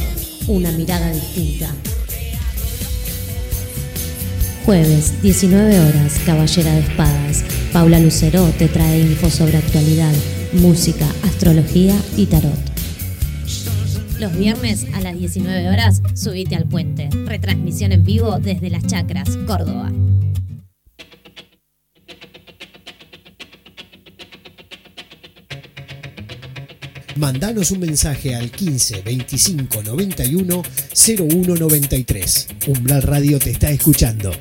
una 0.47 0.71
mirada 0.71 1.11
distinta. 1.11 1.69
Jueves, 4.65 5.21
19 5.21 5.79
horas, 5.79 6.19
Caballera 6.25 6.73
de 6.73 6.79
Espadas. 6.81 7.43
Paula 7.71 7.99
Lucero 7.99 8.51
te 8.57 8.67
trae 8.67 9.01
info 9.01 9.29
sobre 9.29 9.57
actualidad, 9.57 10.13
música, 10.53 11.07
astrología 11.23 11.95
y 12.17 12.25
tarot. 12.25 12.53
Los 14.19 14.37
viernes 14.37 14.87
a 14.93 15.01
las 15.01 15.17
19 15.17 15.69
horas, 15.69 16.01
subite 16.15 16.55
al 16.55 16.65
puente. 16.65 17.09
Retransmisión 17.25 17.91
en 17.91 18.03
vivo 18.03 18.39
desde 18.39 18.69
Las 18.69 18.85
Chacras, 18.87 19.37
Córdoba. 19.45 19.91
mandanos 27.27 27.71
un 27.71 27.81
mensaje 27.81 28.35
al 28.35 28.49
15 28.49 29.01
25 29.01 29.83
91 29.83 30.63
01 30.95 31.55
93. 31.55 32.47
Umbral 32.67 33.01
Radio 33.01 33.37
te 33.37 33.51
está 33.51 33.69
escuchando. 33.69 34.31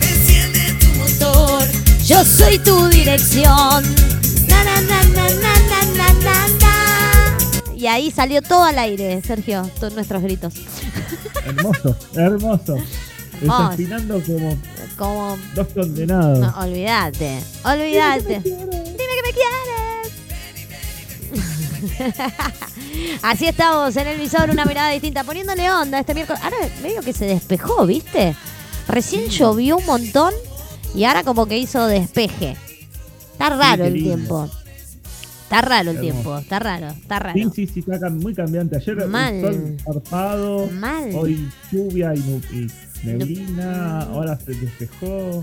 Enciende 0.00 0.74
tu 0.80 0.88
motor, 0.98 1.64
Yo 2.04 2.24
soy 2.24 2.58
tu 2.58 2.88
dirección. 2.88 3.84
Y 7.78 7.86
ahí 7.86 8.10
salió 8.10 8.42
todo 8.42 8.64
al 8.64 8.76
aire, 8.80 9.22
Sergio, 9.24 9.70
todos 9.78 9.94
nuestros 9.94 10.20
gritos. 10.20 10.52
Hermoso, 11.48 11.96
hermoso. 12.14 12.76
Desafinando 13.40 14.20
como 14.22 14.58
Como, 14.96 15.38
dos 15.54 15.68
condenados. 15.68 16.38
no, 16.40 16.54
olvídate, 16.58 17.38
olvídate. 17.64 18.40
Dime 18.40 18.96
que 18.96 19.22
me 19.24 19.32
quieres. 19.32 20.08
Así 23.22 23.46
estamos 23.46 23.96
en 23.96 24.08
el 24.08 24.18
visor, 24.18 24.50
una 24.50 24.64
mirada 24.64 24.90
distinta, 24.90 25.22
poniéndole 25.24 25.70
onda 25.70 26.00
este 26.00 26.14
miércoles. 26.14 26.42
Ahora 26.42 26.56
medio 26.82 27.00
que 27.02 27.12
se 27.12 27.26
despejó, 27.26 27.86
¿viste? 27.86 28.34
Recién 28.88 29.28
llovió 29.28 29.76
un 29.76 29.86
montón 29.86 30.32
y 30.94 31.04
ahora 31.04 31.22
como 31.22 31.46
que 31.46 31.58
hizo 31.58 31.86
despeje. 31.86 32.56
Está 33.32 33.50
raro 33.50 33.84
el 33.84 33.94
tiempo. 34.02 34.48
Está 35.48 35.62
raro 35.62 35.90
el 35.92 35.96
Hermoso. 35.96 36.12
tiempo, 36.12 36.38
está 36.38 36.58
raro, 36.58 36.88
está 36.88 37.18
raro. 37.20 37.38
Sí, 37.38 37.48
sí, 37.54 37.66
sí, 37.66 37.84
está 37.90 38.10
muy 38.10 38.34
cambiante. 38.34 38.76
Ayer 38.76 39.06
Mal. 39.06 39.34
el 39.34 39.40
sol 39.40 39.76
zarpado, 39.82 40.66
Mal. 40.72 41.10
hoy 41.14 41.48
lluvia 41.72 42.14
y, 42.14 42.18
y 42.52 42.70
neblina, 43.02 44.00
ahora 44.02 44.36
se 44.38 44.52
despejó. 44.52 45.42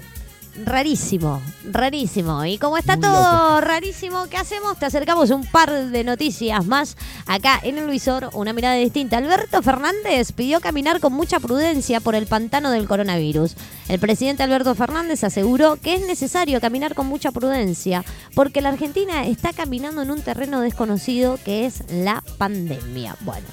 Rarísimo, 0.64 1.42
rarísimo. 1.70 2.46
Y 2.46 2.58
como 2.58 2.78
está 2.78 2.96
Muy 2.96 3.02
todo 3.02 3.60
rarísimo, 3.60 4.28
¿qué 4.30 4.38
hacemos? 4.38 4.78
Te 4.78 4.86
acercamos 4.86 5.30
un 5.32 5.46
par 5.46 5.70
de 5.90 6.04
noticias 6.06 6.66
más 6.66 6.96
acá 7.26 7.60
en 7.62 7.78
el 7.78 7.90
visor, 7.90 8.30
una 8.34 8.54
mirada 8.54 8.76
distinta. 8.76 9.18
Alberto 9.18 9.62
Fernández 9.62 10.32
pidió 10.32 10.62
caminar 10.62 11.02
con 11.02 11.12
mucha 11.12 11.42
prudencia 11.42 12.00
por 12.00 12.16
el 12.16 12.26
pantano 12.28 12.72
del 12.72 12.88
coronavirus. 12.88 13.56
El 13.90 14.00
presidente 14.00 14.44
Alberto 14.44 14.76
Fernández 14.76 15.26
aseguró 15.26 15.76
que 15.76 15.96
es 15.96 16.08
necesario 16.08 16.62
caminar 16.62 16.96
con 16.96 17.08
mucha 17.08 17.32
prudencia 17.32 18.06
porque 18.34 18.62
la 18.62 18.70
Argentina 18.70 19.26
está 19.26 19.52
caminando 19.52 20.04
en 20.04 20.12
un 20.12 20.22
terreno 20.22 20.62
desconocido 20.62 21.38
que 21.44 21.66
es 21.66 21.84
la 21.92 22.24
pandemia. 22.38 23.18
Bueno, 23.22 23.46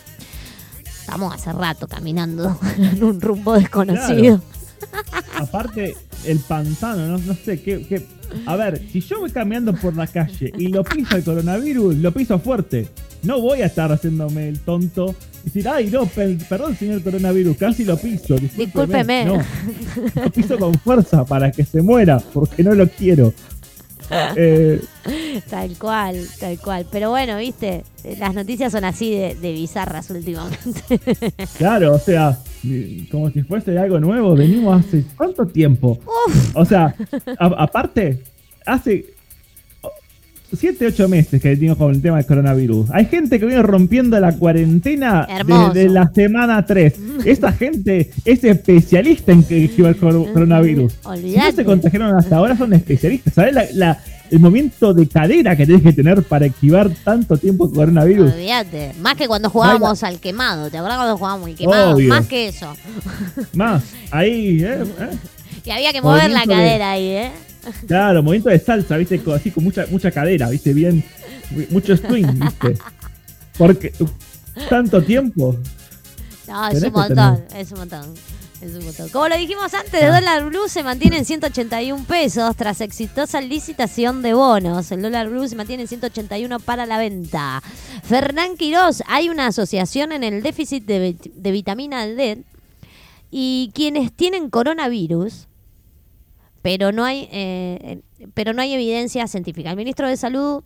estamos 1.00 1.34
hace 1.34 1.52
rato 1.52 1.88
caminando 1.88 2.56
en 2.76 3.02
un 3.02 3.20
rumbo 3.20 3.54
desconocido. 3.54 4.40
Aparte, 5.38 5.94
el 6.26 6.38
pantano, 6.38 7.06
no, 7.08 7.18
no 7.18 7.34
sé 7.34 7.60
qué, 7.60 7.84
qué- 7.86 8.02
A 8.46 8.56
ver, 8.56 8.80
si 8.90 9.00
yo 9.00 9.20
voy 9.20 9.30
caminando 9.30 9.74
por 9.74 9.94
la 9.94 10.06
calle 10.06 10.52
y 10.56 10.68
lo 10.68 10.82
piso 10.84 11.16
el 11.16 11.24
coronavirus, 11.24 11.96
lo 11.96 12.12
piso 12.12 12.38
fuerte. 12.38 12.88
No 13.24 13.40
voy 13.40 13.60
a 13.62 13.66
estar 13.66 13.92
haciéndome 13.92 14.48
el 14.48 14.58
tonto 14.60 15.14
y 15.42 15.44
decir, 15.46 15.68
ay, 15.68 15.88
no, 15.90 16.06
per- 16.06 16.38
perdón, 16.48 16.74
señor 16.76 17.02
coronavirus, 17.02 17.56
casi 17.56 17.84
lo 17.84 17.96
piso. 17.96 18.36
Discúlpeme. 18.36 19.04
discúlpeme". 19.04 19.24
No, 19.26 20.22
lo 20.22 20.30
piso 20.30 20.58
con 20.58 20.74
fuerza 20.74 21.24
para 21.24 21.52
que 21.52 21.64
se 21.64 21.82
muera, 21.82 22.20
porque 22.32 22.62
no 22.62 22.74
lo 22.74 22.88
quiero. 22.88 23.32
Eh, 24.36 24.80
Tal 25.48 25.76
cual, 25.78 26.16
tal 26.38 26.58
cual. 26.58 26.86
Pero 26.90 27.10
bueno, 27.10 27.36
viste, 27.38 27.84
las 28.18 28.34
noticias 28.34 28.70
son 28.72 28.84
así 28.84 29.10
de, 29.14 29.34
de 29.34 29.52
bizarras 29.52 30.10
últimamente. 30.10 30.82
Claro, 31.58 31.94
o 31.94 31.98
sea, 31.98 32.38
como 33.10 33.30
si 33.30 33.42
fuese 33.42 33.78
algo 33.78 33.98
nuevo, 33.98 34.34
venimos 34.34 34.84
hace 34.84 35.04
cuánto 35.16 35.46
tiempo. 35.46 35.98
O 36.54 36.64
sea, 36.64 36.94
a- 37.38 37.62
aparte, 37.64 38.22
hace 38.66 39.14
7, 40.56 40.86
8 40.86 41.08
meses 41.08 41.40
que 41.40 41.48
venimos 41.50 41.76
con 41.78 41.90
el 41.94 42.02
tema 42.02 42.16
del 42.18 42.26
coronavirus. 42.26 42.90
Hay 42.92 43.06
gente 43.06 43.38
que 43.40 43.46
viene 43.46 43.62
rompiendo 43.62 44.18
la 44.20 44.32
cuarentena 44.36 45.26
Hermoso. 45.30 45.72
desde 45.72 45.88
la 45.88 46.10
semana 46.14 46.64
3. 46.66 46.94
Esta 47.24 47.52
gente 47.52 48.10
es 48.24 48.44
especialista 48.44 49.32
en 49.32 49.42
que 49.44 49.64
el 49.64 49.96
cor- 49.96 50.32
coronavirus. 50.32 50.92
Si 51.20 51.36
no 51.36 51.52
se 51.52 51.64
contagiaron 51.64 52.16
hasta 52.16 52.36
ahora, 52.36 52.56
son 52.56 52.72
especialistas. 52.72 53.34
¿Sabes 53.34 53.54
la- 53.54 53.66
la- 53.74 53.98
el 54.30 54.38
movimiento 54.40 54.94
de 54.94 55.06
cadera 55.08 55.54
que 55.56 55.66
tienes 55.66 55.82
que 55.82 55.92
tener 55.92 56.22
para 56.22 56.46
esquivar 56.46 56.90
tanto 57.04 57.36
tiempo 57.36 57.66
el 57.68 57.72
coronavirus? 57.74 58.32
Olvídate. 58.32 58.92
Más 59.00 59.14
que 59.14 59.26
cuando 59.28 59.50
jugábamos 59.50 60.02
al 60.02 60.20
quemado. 60.20 60.70
¿Te 60.70 60.78
acuerdas 60.78 60.98
cuando 60.98 61.18
jugábamos 61.18 61.48
al 61.48 61.54
quemado? 61.54 61.94
Obvio. 61.96 62.08
Más 62.08 62.26
que 62.26 62.48
eso. 62.48 62.74
Más, 63.54 63.82
ahí, 64.10 64.62
¿eh? 64.62 64.84
¿eh? 65.00 65.06
Y 65.64 65.70
había 65.70 65.92
que 65.92 66.02
mover 66.02 66.28
la 66.30 66.40
de- 66.40 66.46
cadera 66.46 66.90
ahí, 66.92 67.04
¿eh? 67.08 67.30
Claro, 67.86 68.22
movimiento 68.22 68.50
de 68.50 68.58
salsa, 68.58 68.96
viste, 68.96 69.20
así 69.34 69.50
con 69.50 69.64
mucha, 69.64 69.86
mucha 69.90 70.10
cadera, 70.10 70.50
viste, 70.50 70.72
bien, 70.72 71.04
mucho 71.70 71.96
swing, 71.96 72.26
viste. 72.34 72.76
Porque 73.58 73.92
tanto 74.68 75.02
tiempo. 75.02 75.56
No, 76.48 76.68
es 76.68 76.82
un 76.82 76.92
montón, 76.92 77.44
es 77.56 77.72
un 77.72 77.78
montón. 77.78 78.14
Es 78.60 78.74
un 78.74 78.84
montón. 78.84 79.08
Como 79.08 79.28
lo 79.28 79.36
dijimos 79.36 79.74
antes, 79.74 79.94
el 79.94 80.12
dólar 80.12 80.44
blue 80.44 80.68
se 80.68 80.84
mantiene 80.84 81.18
en 81.18 81.24
181 81.24 82.04
pesos 82.04 82.54
tras 82.56 82.80
exitosa 82.80 83.40
licitación 83.40 84.22
de 84.22 84.34
bonos. 84.34 84.92
El 84.92 85.02
dólar 85.02 85.28
blue 85.28 85.48
se 85.48 85.56
mantiene 85.56 85.82
en 85.82 85.88
181 85.88 86.60
para 86.60 86.86
la 86.86 86.98
venta. 86.98 87.60
Fernán 88.04 88.56
Quirós, 88.56 89.02
hay 89.08 89.28
una 89.30 89.48
asociación 89.48 90.12
en 90.12 90.22
el 90.22 90.42
déficit 90.42 90.84
de, 90.84 91.16
de 91.34 91.50
vitamina 91.50 92.06
D 92.06 92.44
y 93.32 93.72
quienes 93.74 94.12
tienen 94.12 94.48
coronavirus, 94.48 95.48
pero 96.62 96.92
no 96.92 97.04
hay, 97.04 97.28
eh, 97.32 98.00
pero 98.34 98.52
no 98.52 98.62
hay 98.62 98.72
evidencia 98.72 99.26
científica. 99.26 99.70
El 99.70 99.76
ministro 99.76 100.08
de 100.08 100.16
Salud 100.16 100.62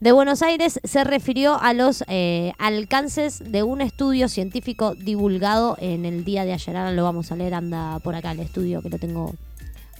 de 0.00 0.12
Buenos 0.12 0.42
Aires 0.42 0.80
se 0.84 1.04
refirió 1.04 1.60
a 1.60 1.72
los 1.72 2.04
eh, 2.08 2.52
alcances 2.58 3.42
de 3.50 3.62
un 3.62 3.80
estudio 3.80 4.28
científico 4.28 4.94
divulgado 4.94 5.76
en 5.80 6.04
el 6.04 6.24
día 6.24 6.44
de 6.44 6.52
ayer. 6.52 6.76
Ahora 6.76 6.92
lo 6.92 7.04
vamos 7.04 7.32
a 7.32 7.36
leer, 7.36 7.54
anda 7.54 7.98
por 8.00 8.14
acá 8.14 8.32
el 8.32 8.40
estudio 8.40 8.82
que 8.82 8.90
lo 8.90 8.98
tengo 8.98 9.34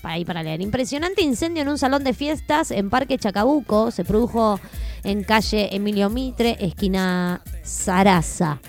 para 0.02 0.14
ahí 0.14 0.24
para 0.24 0.42
leer. 0.42 0.60
Impresionante 0.60 1.22
incendio 1.22 1.62
en 1.62 1.68
un 1.68 1.78
salón 1.78 2.04
de 2.04 2.12
fiestas 2.12 2.70
en 2.70 2.90
Parque 2.90 3.18
Chacabuco. 3.18 3.90
Se 3.90 4.04
produjo 4.04 4.60
en 5.04 5.24
calle 5.24 5.74
Emilio 5.74 6.10
Mitre, 6.10 6.56
esquina 6.60 7.42
Sarasa. 7.62 8.60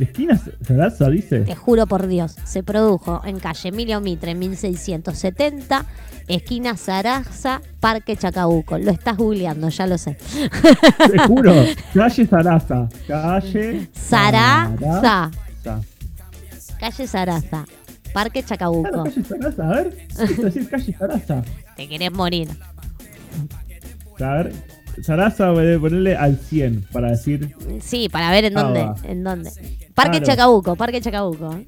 ¿De 0.00 0.06
esquina 0.06 0.40
Sarasa 0.66 1.10
dice? 1.10 1.40
Te 1.40 1.54
juro 1.54 1.86
por 1.86 2.06
Dios, 2.06 2.34
se 2.44 2.62
produjo 2.62 3.20
en 3.26 3.38
calle 3.38 3.68
Emilio 3.68 4.00
Mitre, 4.00 4.34
1670, 4.34 5.84
esquina 6.26 6.74
Sarasa, 6.78 7.60
Parque 7.80 8.16
Chacabuco. 8.16 8.78
Lo 8.78 8.92
estás 8.92 9.18
googleando, 9.18 9.68
ya 9.68 9.86
lo 9.86 9.98
sé. 9.98 10.16
Te 11.06 11.18
juro, 11.26 11.52
calle 11.92 12.26
Sarasa. 12.26 12.88
Calle 13.06 13.90
Sarasa. 13.92 15.30
Calle 16.80 17.06
Sarasa, 17.06 17.66
Parque 18.14 18.42
Claro, 18.42 18.48
Chacabuco. 18.48 19.04
calle 19.04 19.22
Sarasa, 19.22 19.68
a 19.68 19.70
ver. 19.74 20.08
Decir, 20.38 20.68
calle 20.70 20.96
Sarasa. 20.98 21.42
Te 21.76 21.86
querés 21.86 22.10
morir. 22.10 22.48
A 24.18 24.32
ver, 24.32 24.52
Sarasa 25.02 25.50
voy 25.50 25.74
a 25.74 25.78
ponerle 25.78 26.16
al 26.16 26.36
100 26.38 26.86
para 26.92 27.10
decir. 27.10 27.54
Sí, 27.80 28.08
para 28.08 28.30
ver 28.30 28.44
en 28.46 28.58
Ah, 28.58 28.62
dónde. 28.62 28.80
va. 28.80 28.94
En 29.04 29.22
dónde. 29.24 29.50
Parque 29.94 30.18
Claro. 30.18 30.26
Chacabuco, 30.26 30.76
Parque 30.76 31.00
Chacabuco. 31.00 31.58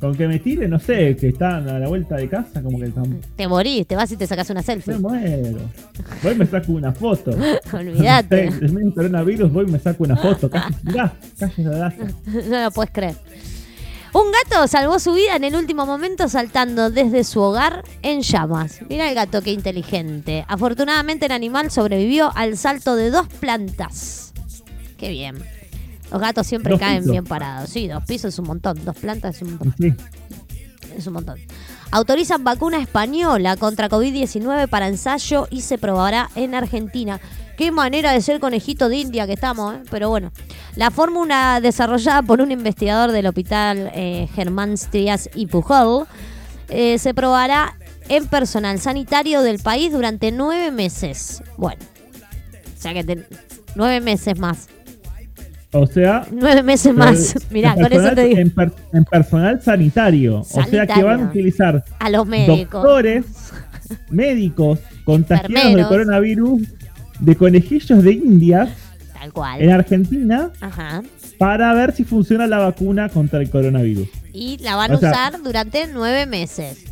Con 0.00 0.14
que 0.14 0.28
me 0.28 0.38
tire, 0.38 0.68
no 0.68 0.78
sé, 0.78 1.16
que 1.16 1.30
están 1.30 1.68
a 1.68 1.76
la 1.80 1.88
vuelta 1.88 2.14
de 2.14 2.28
casa, 2.28 2.62
como 2.62 2.78
que 2.78 2.84
están. 2.86 3.20
Te 3.34 3.48
morís, 3.48 3.84
te 3.84 3.96
vas 3.96 4.12
y 4.12 4.16
te 4.16 4.28
sacas 4.28 4.48
una 4.50 4.62
selfie. 4.62 4.94
Me 4.94 5.00
muero. 5.00 5.58
Voy 6.22 6.32
y 6.34 6.36
me 6.36 6.46
saco 6.46 6.70
una 6.72 6.92
foto. 6.92 7.32
Olvídate. 7.72 8.46
El 8.46 8.72
mismo 8.72 8.94
coronavirus, 8.94 9.52
voy 9.52 9.66
y 9.68 9.72
me 9.72 9.80
saco 9.80 10.04
una 10.04 10.16
foto. 10.16 10.48
Mirá, 10.84 11.12
Sarasa. 11.34 11.94
no 12.48 12.62
lo 12.62 12.70
puedes 12.70 12.92
creer. 12.92 13.16
Un 14.12 14.32
gato 14.32 14.66
salvó 14.66 14.98
su 14.98 15.12
vida 15.12 15.36
en 15.36 15.44
el 15.44 15.54
último 15.54 15.84
momento 15.86 16.28
saltando 16.28 16.90
desde 16.90 17.24
su 17.24 17.40
hogar 17.40 17.84
en 18.02 18.22
llamas. 18.22 18.80
Mira 18.88 19.08
el 19.08 19.14
gato, 19.14 19.42
qué 19.42 19.52
inteligente. 19.52 20.44
Afortunadamente 20.48 21.26
el 21.26 21.32
animal 21.32 21.70
sobrevivió 21.70 22.32
al 22.34 22.56
salto 22.56 22.96
de 22.96 23.10
dos 23.10 23.28
plantas. 23.28 24.32
Qué 24.96 25.10
bien. 25.10 25.36
Los 26.10 26.20
gatos 26.20 26.46
siempre 26.46 26.72
Dos 26.72 26.80
caen 26.80 26.98
pisos. 27.00 27.12
bien 27.12 27.24
parados. 27.24 27.68
Sí, 27.70 27.86
dos 27.86 28.02
pisos 28.04 28.32
es 28.34 28.38
un 28.38 28.46
montón. 28.46 28.82
Dos 28.84 28.96
plantas 28.96 29.36
es 29.36 29.42
un 29.42 29.50
montón. 29.56 29.74
Sí. 29.78 29.94
Es 30.96 31.06
un 31.06 31.12
montón. 31.12 31.38
Autorizan 31.90 32.44
vacuna 32.44 32.80
española 32.80 33.56
contra 33.56 33.88
COVID-19 33.88 34.68
para 34.68 34.88
ensayo 34.88 35.46
y 35.50 35.60
se 35.60 35.76
probará 35.78 36.30
en 36.34 36.54
Argentina. 36.54 37.20
Qué 37.58 37.72
manera 37.72 38.12
de 38.12 38.20
ser 38.22 38.38
conejito 38.40 38.88
de 38.88 38.96
India 38.98 39.26
que 39.26 39.32
estamos, 39.34 39.74
¿eh? 39.74 39.78
pero 39.90 40.08
bueno. 40.08 40.30
La 40.76 40.90
fórmula 40.92 41.58
desarrollada 41.60 42.22
por 42.22 42.40
un 42.40 42.52
investigador 42.52 43.10
del 43.10 43.26
hospital 43.26 43.90
eh, 43.94 44.28
Germán 44.34 44.76
Trias 44.90 45.28
y 45.34 45.46
Pujol 45.48 46.06
eh, 46.68 46.98
se 46.98 47.14
probará 47.14 47.76
en 48.08 48.26
personal 48.28 48.78
sanitario 48.78 49.42
del 49.42 49.58
país 49.58 49.90
durante 49.92 50.30
nueve 50.30 50.70
meses. 50.70 51.42
Bueno, 51.56 51.80
o 52.76 52.80
sea 52.80 52.94
que 52.94 53.02
ten- 53.02 53.26
nueve 53.74 54.00
meses 54.00 54.38
más. 54.38 54.68
O 55.72 55.86
sea, 55.86 56.26
Nueve 56.30 56.62
meses 56.62 56.94
más. 56.94 57.34
Mirá, 57.50 57.74
con 57.74 57.92
eso 57.92 58.14
te 58.14 58.24
digo. 58.24 58.38
En, 58.38 58.50
per- 58.50 58.72
en 58.94 59.04
personal 59.04 59.60
sanitario. 59.60 60.40
O 60.40 60.44
sea 60.44 60.86
que 60.86 61.02
van 61.02 61.22
a 61.24 61.24
utilizar 61.24 61.84
A 61.98 62.08
los 62.08 62.24
médicos. 62.26 62.82
doctores, 62.82 63.24
médicos 64.10 64.78
contagiados 65.04 65.74
de 65.74 65.86
coronavirus 65.86 66.62
de 67.20 67.36
conejillos 67.36 68.02
de 68.02 68.12
India 68.12 68.74
Tal 69.18 69.32
cual. 69.32 69.60
en 69.62 69.70
Argentina 69.70 70.50
Ajá. 70.60 71.02
para 71.38 71.72
ver 71.74 71.92
si 71.92 72.04
funciona 72.04 72.46
la 72.46 72.58
vacuna 72.58 73.08
contra 73.08 73.40
el 73.40 73.50
coronavirus. 73.50 74.08
Y 74.32 74.58
la 74.58 74.76
van 74.76 74.92
a 74.92 74.98
sea- 74.98 75.10
usar 75.10 75.42
durante 75.42 75.86
nueve 75.92 76.26
meses. 76.26 76.84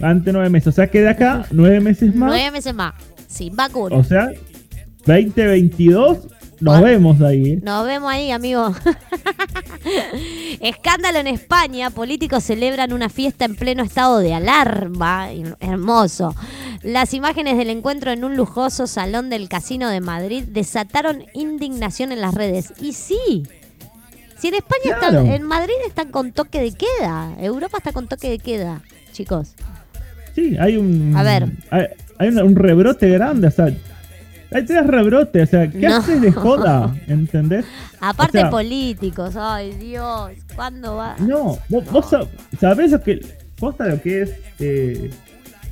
Ante 0.00 0.32
nueve 0.32 0.48
meses. 0.48 0.68
O 0.68 0.72
sea 0.72 0.86
que 0.88 1.00
de 1.00 1.08
acá 1.08 1.46
nueve 1.50 1.80
meses 1.80 2.14
más. 2.14 2.28
Nueve 2.30 2.50
meses 2.52 2.74
más. 2.74 2.94
Sin 3.26 3.54
vacuna. 3.56 3.96
O 3.96 4.04
sea, 4.04 4.30
2022 5.06 6.28
nos 6.60 6.80
Bueno. 6.80 6.86
vemos 6.86 7.20
ahí. 7.22 7.52
¿eh? 7.52 7.60
Nos 7.62 7.86
vemos 7.86 8.10
ahí, 8.12 8.30
amigo. 8.30 8.74
Escándalo 10.60 11.18
en 11.18 11.26
España. 11.28 11.90
Políticos 11.90 12.44
celebran 12.44 12.92
una 12.92 13.08
fiesta 13.08 13.44
en 13.44 13.54
pleno 13.56 13.82
estado 13.82 14.18
de 14.18 14.34
alarma. 14.34 15.28
Hermoso. 15.60 16.34
Las 16.82 17.14
imágenes 17.14 17.56
del 17.56 17.70
encuentro 17.70 18.10
en 18.12 18.24
un 18.24 18.36
lujoso 18.36 18.86
salón 18.86 19.30
del 19.30 19.48
Casino 19.48 19.88
de 19.88 20.00
Madrid 20.00 20.44
desataron 20.48 21.24
indignación 21.34 22.12
en 22.12 22.20
las 22.20 22.34
redes. 22.34 22.72
Y 22.80 22.92
sí. 22.92 23.44
Si 24.38 24.48
en 24.48 24.54
España 24.54 24.96
Claro. 24.98 25.20
están, 25.20 25.26
en 25.32 25.42
Madrid 25.42 25.74
están 25.86 26.10
con 26.10 26.32
toque 26.32 26.60
de 26.60 26.72
queda. 26.72 27.32
Europa 27.40 27.78
está 27.78 27.92
con 27.92 28.06
toque 28.06 28.30
de 28.30 28.38
queda, 28.38 28.82
chicos. 29.12 29.54
Sí, 30.34 30.56
hay 30.60 30.76
un. 30.76 31.14
A 31.16 31.22
ver. 31.24 31.46
Hay, 31.70 31.86
hay 32.18 32.28
una- 32.28 32.44
un 32.44 32.54
rebrote 32.54 33.08
grande. 33.10 33.48
O 33.48 33.50
sea, 33.50 33.66
hay 34.52 34.64
tres 34.64 34.86
rebrotes. 34.86 35.48
O 35.48 35.50
sea, 35.50 35.70
¿qué 35.70 35.78
No. 35.88 35.96
haces 35.96 36.20
de 36.20 36.32
joda? 36.32 36.94
¿Entendés? 37.06 37.64
Aparte 38.00 38.38
O 38.38 38.40
sea, 38.42 38.50
políticos, 38.50 39.34
ay 39.36 39.72
Dios, 39.72 40.30
¿cuándo 40.54 40.96
va? 40.96 41.16
No, 41.18 41.58
vos, 41.68 41.84
vos 41.90 42.06
sab- 42.12 42.28
sabés 42.60 42.92
lo 42.92 43.02
que. 43.02 43.20
Posta 43.58 43.86
lo 43.86 44.00
que 44.00 44.22
es 44.22 44.30
eh, 44.60 45.10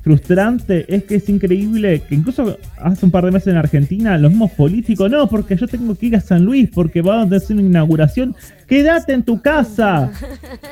frustrante 0.06 0.84
es 0.86 1.02
que 1.02 1.16
es 1.16 1.28
increíble 1.28 2.00
que 2.08 2.14
incluso 2.14 2.56
hace 2.78 3.04
un 3.04 3.10
par 3.10 3.24
de 3.24 3.32
meses 3.32 3.48
en 3.48 3.56
Argentina 3.56 4.16
los 4.16 4.30
mismos 4.30 4.52
políticos, 4.52 5.10
no, 5.10 5.28
porque 5.28 5.56
yo 5.56 5.66
tengo 5.66 5.96
que 5.96 6.06
ir 6.06 6.14
a 6.14 6.20
San 6.20 6.44
Luis 6.44 6.70
porque 6.72 7.02
vamos 7.02 7.32
a 7.32 7.36
hacer 7.36 7.56
una 7.56 7.66
inauguración. 7.66 8.36
Quédate 8.68 9.14
en 9.14 9.24
tu 9.24 9.40
casa. 9.42 10.12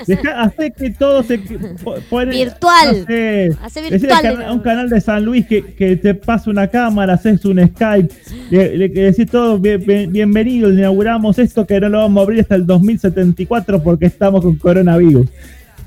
Deja, 0.06 0.40
hace 0.42 0.70
que 0.70 0.90
todo 0.90 1.24
se 1.24 1.38
po- 1.82 1.96
pone- 2.08 2.30
Virtual. 2.30 3.00
no 3.00 3.06
sé, 3.06 3.50
Hace 3.60 3.80
decirle 3.82 3.98
virtual, 4.06 4.26
al 4.26 4.34
cana- 4.36 4.48
a 4.48 4.52
un 4.52 4.60
canal 4.60 4.88
de 4.88 5.00
San 5.00 5.24
Luis 5.24 5.46
que, 5.46 5.64
que 5.74 5.96
te 5.96 6.14
pasa 6.14 6.48
una 6.50 6.68
cámara, 6.68 7.14
haces 7.14 7.44
un 7.44 7.58
Skype, 7.66 8.14
le, 8.50 8.76
le- 8.76 8.88
decís 8.88 9.28
todo, 9.28 9.58
bien- 9.58 9.82
bien- 9.84 10.12
bienvenido, 10.12 10.72
inauguramos 10.72 11.40
esto 11.40 11.66
que 11.66 11.80
no 11.80 11.88
lo 11.88 11.98
vamos 11.98 12.20
a 12.20 12.22
abrir 12.22 12.40
hasta 12.40 12.54
el 12.54 12.66
2074 12.66 13.82
porque 13.82 14.06
estamos 14.06 14.42
con 14.42 14.54
coronavirus. 14.56 15.26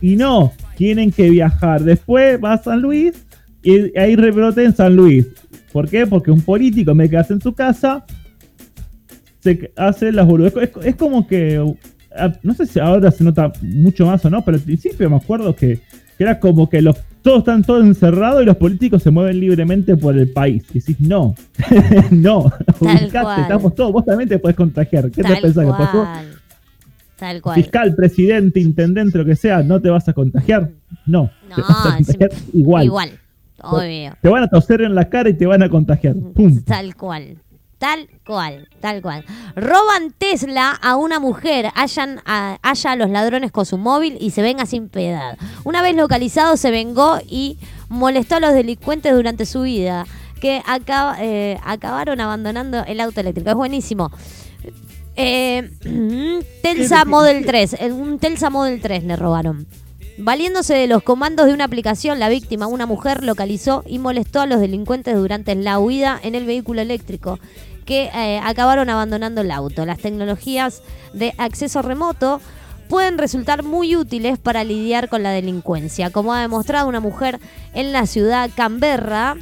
Y 0.01 0.15
no, 0.17 0.51
tienen 0.75 1.11
que 1.11 1.29
viajar. 1.29 1.81
Después 1.81 2.37
va 2.43 2.53
a 2.53 2.57
San 2.61 2.81
Luis 2.81 3.13
y 3.67 3.97
hay 3.97 4.15
rebrote 4.15 4.63
en 4.63 4.75
San 4.75 4.95
Luis. 4.95 5.27
¿Por 5.73 5.89
qué? 5.89 6.07
Porque 6.07 6.31
un 6.31 6.41
político 6.41 6.95
me 6.95 7.09
queda 7.09 7.25
en 7.29 7.41
su 7.41 7.53
casa, 7.53 8.05
se 9.39 9.71
hace 9.75 10.11
las 10.11 10.25
boludas. 10.25 10.53
Es, 10.55 10.69
es 10.83 10.95
como 10.95 11.27
que, 11.27 11.57
no 12.43 12.53
sé 12.53 12.65
si 12.65 12.79
ahora 12.79 13.11
se 13.11 13.23
nota 13.23 13.51
mucho 13.61 14.05
más 14.05 14.23
o 14.23 14.29
no, 14.29 14.43
pero 14.43 14.57
al 14.57 14.63
principio 14.63 15.09
me 15.09 15.17
acuerdo 15.17 15.53
que, 15.53 15.81
que 16.17 16.23
era 16.23 16.39
como 16.39 16.69
que 16.69 16.81
los 16.81 16.97
todos 17.21 17.39
están 17.39 17.61
todos 17.61 17.83
encerrados 17.83 18.41
y 18.41 18.45
los 18.45 18.55
políticos 18.55 19.03
se 19.03 19.11
mueven 19.11 19.41
libremente 19.41 19.97
por 19.97 20.17
el 20.17 20.31
país. 20.31 20.63
Y 20.73 20.79
decís, 20.79 21.01
no, 21.01 21.35
no, 22.11 22.49
ubicate, 22.79 23.41
estamos 23.41 23.75
todos, 23.75 23.91
vos 23.91 24.05
también 24.05 24.29
te 24.29 24.39
puedes 24.39 24.55
contagiar. 24.55 25.11
¿Qué 25.11 25.23
te 25.23 25.35
pensás? 25.35 25.65
que 25.65 25.71
cual. 25.71 26.39
Tal 27.17 27.41
cual. 27.41 27.55
fiscal, 27.55 27.95
presidente, 27.95 28.61
intendente, 28.61 29.17
lo 29.17 29.25
que 29.25 29.35
sea, 29.35 29.61
no 29.61 29.81
te 29.81 29.89
vas 29.89 30.07
a 30.07 30.13
contagiar? 30.13 30.69
No, 31.05 31.29
te 31.53 31.61
No, 31.61 31.67
vas 31.67 31.85
a 31.85 31.95
contagiar 31.97 32.31
igual. 32.53 32.85
Igual. 32.85 33.09
Obvio. 33.61 34.13
Te 34.21 34.29
van 34.29 34.43
a 34.43 34.47
toser 34.47 34.81
en 34.81 34.95
la 34.95 35.09
cara 35.09 35.29
y 35.29 35.33
te 35.33 35.45
van 35.45 35.63
a 35.63 35.69
contagiar. 35.69 36.15
¡Pum! 36.35 36.61
Tal 36.63 36.95
cual. 36.95 37.37
Tal 37.79 38.07
cual, 38.25 38.67
tal 38.79 39.03
cual. 39.03 39.23
Roban 39.55 40.11
Tesla 40.17 40.71
a 40.71 40.95
una 40.95 41.19
mujer, 41.19 41.67
hallan 41.75 42.21
a, 42.25 42.57
halla 42.63 42.91
a 42.91 42.95
los 42.95 43.09
ladrones 43.11 43.51
con 43.51 43.67
su 43.67 43.77
móvil 43.77 44.17
y 44.19 44.31
se 44.31 44.41
venga 44.41 44.65
sin 44.65 44.89
piedad. 44.89 45.37
Una 45.63 45.83
vez 45.83 45.95
localizado 45.95 46.57
se 46.57 46.71
vengó 46.71 47.19
y 47.29 47.59
molestó 47.87 48.37
a 48.37 48.39
los 48.39 48.53
delincuentes 48.53 49.13
durante 49.13 49.45
su 49.45 49.61
vida, 49.61 50.07
que 50.41 50.63
acaba- 50.65 51.17
eh, 51.19 51.59
acabaron 51.63 52.19
abandonando 52.19 52.83
el 52.85 52.99
auto 52.99 53.19
eléctrico. 53.21 53.51
Es 53.51 53.55
buenísimo. 53.55 54.11
Eh, 55.15 55.69
Telsa 56.63 57.05
Model 57.05 57.45
3, 57.45 57.73
eh, 57.79 57.91
un 57.91 58.17
Telsa 58.17 58.49
Model 58.49 58.81
3 58.81 59.03
le 59.03 59.15
robaron. 59.15 59.67
Valiéndose 60.19 60.73
de 60.73 60.87
los 60.87 61.03
comandos 61.03 61.45
de 61.45 61.53
una 61.53 61.65
aplicación, 61.65 62.17
la 62.17 62.27
víctima, 62.27 62.65
una 62.65 62.87
mujer, 62.87 63.23
localizó 63.23 63.83
y 63.85 63.99
molestó 63.99 64.41
a 64.41 64.47
los 64.47 64.59
delincuentes 64.59 65.15
durante 65.15 65.53
la 65.53 65.77
huida 65.77 66.19
en 66.23 66.33
el 66.33 66.47
vehículo 66.47 66.81
eléctrico, 66.81 67.39
que 67.85 68.09
eh, 68.13 68.39
acabaron 68.43 68.89
abandonando 68.89 69.41
el 69.41 69.51
auto. 69.51 69.85
Las 69.85 69.99
tecnologías 69.99 70.81
de 71.13 71.35
acceso 71.37 71.83
remoto 71.83 72.41
pueden 72.89 73.19
resultar 73.19 73.61
muy 73.61 73.95
útiles 73.95 74.39
para 74.39 74.63
lidiar 74.63 75.07
con 75.07 75.21
la 75.21 75.29
delincuencia, 75.29 76.09
como 76.09 76.33
ha 76.33 76.41
demostrado 76.41 76.87
una 76.87 76.99
mujer 76.99 77.39
en 77.75 77.91
la 77.91 78.07
ciudad 78.07 78.49
Canberra, 78.55 79.37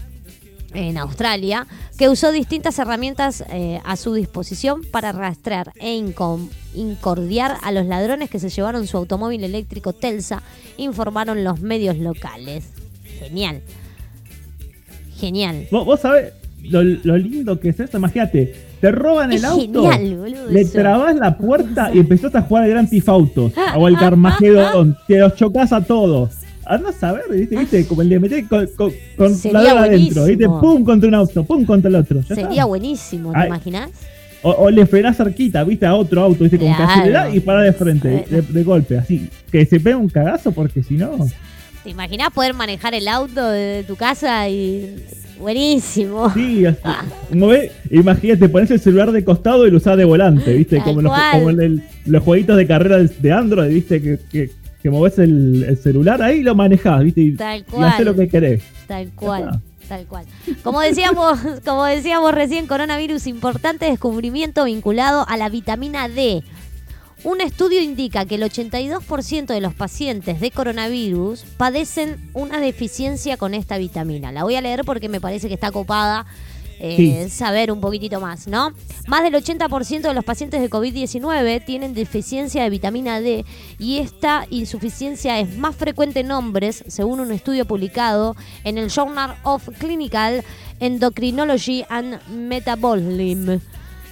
en 0.75 0.97
Australia, 0.97 1.65
que 1.97 2.09
usó 2.09 2.31
distintas 2.31 2.77
herramientas 2.79 3.43
eh, 3.49 3.79
a 3.85 3.95
su 3.95 4.13
disposición 4.13 4.81
para 4.91 5.11
rastrear 5.11 5.71
e 5.79 5.95
incom- 5.97 6.49
incordiar 6.73 7.57
a 7.63 7.71
los 7.71 7.85
ladrones 7.85 8.29
que 8.29 8.39
se 8.39 8.49
llevaron 8.49 8.85
su 8.87 8.97
automóvil 8.97 9.43
eléctrico 9.43 9.93
Telsa, 9.93 10.43
informaron 10.77 11.43
los 11.43 11.61
medios 11.61 11.97
locales. 11.97 12.65
Genial. 13.19 13.61
Genial. 15.17 15.67
Vos, 15.71 15.85
vos 15.85 15.99
sabés 16.01 16.33
lo, 16.63 16.83
lo 16.83 17.17
lindo 17.17 17.59
que 17.59 17.69
es 17.69 17.79
esto, 17.79 17.97
imagínate, 17.97 18.53
te 18.81 18.91
roban 18.91 19.31
el 19.31 19.37
Es 19.37 19.43
auto, 19.43 19.89
genial, 19.89 20.17
boludo, 20.17 20.47
le 20.51 20.65
trabas 20.65 21.15
la 21.15 21.37
puerta 21.37 21.91
y 21.93 21.99
empezás 21.99 22.35
a 22.35 22.41
jugar 22.41 22.63
al 22.63 22.69
Grand 22.71 22.89
Theft 22.89 23.07
Auto 23.09 23.51
o 23.77 23.85
al 23.87 23.97
Carmageddon, 23.97 24.97
te 25.07 25.19
los 25.19 25.35
chocas 25.35 25.71
a 25.71 25.81
todos. 25.83 26.31
Anda 26.65 26.89
a 26.89 26.93
saber, 26.93 27.23
¿viste? 27.31 27.57
¿Viste? 27.57 27.85
Como 27.85 28.01
el 28.01 28.09
de 28.09 28.19
meter 28.19 28.45
con, 28.47 28.65
con, 28.75 28.91
con 29.17 29.35
Sería 29.35 29.61
ladrón 29.63 29.83
adentro, 29.83 30.25
¿viste? 30.25 30.45
Pum 30.47 30.83
contra 30.83 31.07
un 31.09 31.15
auto, 31.15 31.43
pum 31.43 31.65
contra 31.65 31.89
el 31.89 31.95
otro. 31.95 32.19
está. 32.21 32.35
Sería 32.35 32.65
buenísimo, 32.65 33.31
¿te 33.31 33.37
Ay. 33.39 33.47
imaginas? 33.47 33.91
O, 34.41 34.51
o 34.51 34.69
le 34.69 34.85
frenás 34.85 35.17
cerquita, 35.17 35.63
¿viste? 35.63 35.85
A 35.85 35.95
otro 35.95 36.21
auto, 36.21 36.43
¿viste? 36.43 36.57
Como 36.59 36.75
Claro. 36.75 36.87
que 36.87 36.99
acelerás 36.99 37.35
y 37.35 37.39
parás 37.39 37.63
de 37.65 37.73
frente, 37.73 38.25
de, 38.29 38.41
de 38.41 38.63
golpe, 38.63 38.97
así. 38.97 39.29
Que 39.51 39.65
se 39.65 39.79
pega 39.79 39.97
un 39.97 40.09
cagazo 40.09 40.51
porque 40.51 40.83
si 40.83 40.95
no. 40.95 41.11
¿Te 41.83 41.89
imaginas 41.91 42.29
poder 42.31 42.53
manejar 42.55 42.93
el 42.95 43.07
auto 43.07 43.47
de 43.47 43.83
tu 43.87 43.95
casa 43.95 44.47
y... 44.49 44.95
Buenísimo. 45.39 46.31
Sí, 46.33 46.65
así, 46.65 46.79
ve, 47.31 47.71
imagínate, 47.91 48.47
pones 48.49 48.71
el 48.71 48.79
celular 48.79 49.11
de 49.11 49.23
costado 49.23 49.67
y 49.67 49.71
lo 49.71 49.77
usás 49.77 49.97
de 49.97 50.05
volante, 50.05 50.53
¿viste? 50.53 50.77
Tal 50.77 50.85
Como, 50.85 51.01
los, 51.01 51.11
como 51.33 51.49
el- 51.49 51.83
los 52.05 52.23
jueguitos 52.23 52.55
de 52.57 52.65
carrera 52.65 52.97
de- 52.97 53.09
de 53.19 53.31
Android, 53.31 53.69
¿viste? 53.73 54.01
Que, 54.01 54.19
que, 54.31 54.49
que 54.85 54.91
movés 54.91 55.17
el, 55.17 55.63
el 55.67 55.77
celular 55.79 56.21
ahí 56.21 56.41
y 56.41 56.43
lo 56.43 56.53
manejás, 56.53 57.01
¿viste? 57.03 57.19
Y, 57.19 57.35
Tal 57.35 57.61
y 57.61 57.63
cual. 57.63 57.85
hacés 57.85 58.05
lo 58.05 58.15
que 58.15 58.27
querés. 58.27 58.61
Tal 58.85 59.09
cual, 59.15 59.59
tal 59.87 60.05
cual. 60.05 60.27
Como 60.61 60.79
decíamos, 60.79 61.39
como 61.65 61.85
decíamos 61.85 62.31
recién, 62.35 62.67
coronavirus, 62.67 63.25
importante 63.25 63.85
descubrimiento 63.87 64.63
vinculado 64.65 65.25
a 65.27 65.37
la 65.37 65.49
vitamina 65.49 66.07
D. 66.07 66.43
Un 67.23 67.41
estudio 67.41 67.81
indica 67.81 68.27
que 68.27 68.35
el 68.35 68.43
82% 68.43 69.47
de 69.47 69.59
los 69.59 69.73
pacientes 69.73 70.39
de 70.39 70.51
coronavirus 70.51 71.45
padecen 71.57 72.17
una 72.33 72.59
deficiencia 72.59 73.37
con 73.37 73.55
esta 73.55 73.79
vitamina. 73.79 74.31
La 74.31 74.43
voy 74.43 74.53
a 74.53 74.61
leer 74.61 74.83
porque 74.85 75.09
me 75.09 75.19
parece 75.19 75.47
que 75.47 75.55
está 75.55 75.71
copada 75.71 76.27
eh, 76.79 77.29
saber 77.29 77.71
un 77.71 77.79
poquitito 77.79 78.19
más, 78.19 78.47
¿no? 78.47 78.73
Más 79.07 79.23
del 79.23 79.33
80% 79.33 80.01
de 80.01 80.13
los 80.13 80.25
pacientes 80.25 80.61
de 80.61 80.69
COVID-19 80.69 81.63
tienen 81.65 81.93
deficiencia 81.93 82.63
de 82.63 82.69
vitamina 82.69 83.21
D 83.21 83.45
y 83.79 83.99
esta 83.99 84.45
insuficiencia 84.49 85.39
es 85.39 85.57
más 85.57 85.75
frecuente 85.75 86.21
en 86.21 86.31
hombres, 86.31 86.83
según 86.87 87.19
un 87.19 87.31
estudio 87.31 87.65
publicado 87.65 88.35
en 88.63 88.77
el 88.77 88.89
Journal 88.89 89.35
of 89.43 89.69
Clinical 89.79 90.43
Endocrinology 90.79 91.85
and 91.89 92.19
Metabolism 92.29 93.59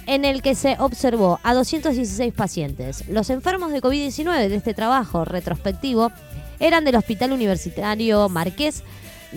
en 0.06 0.24
el 0.24 0.42
que 0.42 0.54
se 0.54 0.76
observó 0.78 1.40
a 1.42 1.54
216 1.54 2.32
pacientes. 2.34 3.08
Los 3.08 3.30
enfermos 3.30 3.72
de 3.72 3.80
COVID-19 3.80 4.48
de 4.48 4.56
este 4.56 4.74
trabajo 4.74 5.24
retrospectivo 5.24 6.12
eran 6.60 6.84
del 6.84 6.96
Hospital 6.96 7.32
Universitario 7.32 8.28
Marqués 8.28 8.82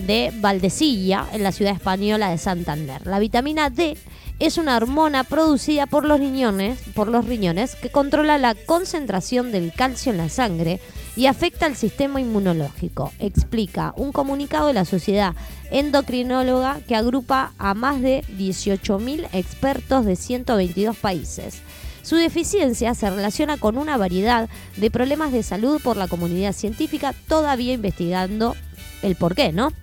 de 0.05 0.31
Valdecilla, 0.39 1.25
en 1.33 1.43
la 1.43 1.51
ciudad 1.51 1.73
española 1.73 2.29
de 2.29 2.37
Santander. 2.37 3.05
La 3.05 3.19
vitamina 3.19 3.69
D 3.69 3.97
es 4.39 4.57
una 4.57 4.77
hormona 4.77 5.23
producida 5.23 5.87
por 5.87 6.05
los 6.05 6.19
riñones, 6.19 6.79
por 6.93 7.07
los 7.07 7.25
riñones 7.25 7.75
que 7.75 7.89
controla 7.89 8.37
la 8.37 8.53
concentración 8.53 9.51
del 9.51 9.73
calcio 9.73 10.11
en 10.11 10.17
la 10.19 10.29
sangre 10.29 10.79
y 11.15 11.25
afecta 11.25 11.65
al 11.65 11.75
sistema 11.75 12.21
inmunológico, 12.21 13.11
explica 13.17 13.93
un 13.97 14.11
comunicado 14.11 14.67
de 14.67 14.75
la 14.75 14.85
Sociedad 14.85 15.33
Endocrinóloga 15.71 16.79
que 16.87 16.95
agrupa 16.95 17.53
a 17.57 17.73
más 17.73 18.01
de 18.01 18.23
18.000 18.37 19.27
expertos 19.33 20.05
de 20.05 20.15
122 20.15 20.95
países. 20.95 21.61
Su 22.03 22.15
deficiencia 22.15 22.93
se 22.93 23.09
relaciona 23.09 23.57
con 23.57 23.77
una 23.77 23.97
variedad 23.97 24.47
de 24.77 24.91
problemas 24.91 25.31
de 25.31 25.43
salud 25.43 25.81
por 25.83 25.97
la 25.97 26.07
comunidad 26.07 26.53
científica 26.53 27.13
todavía 27.27 27.73
investigando 27.73 28.55
el 29.01 29.15
porqué, 29.15 29.51
¿no? 29.51 29.73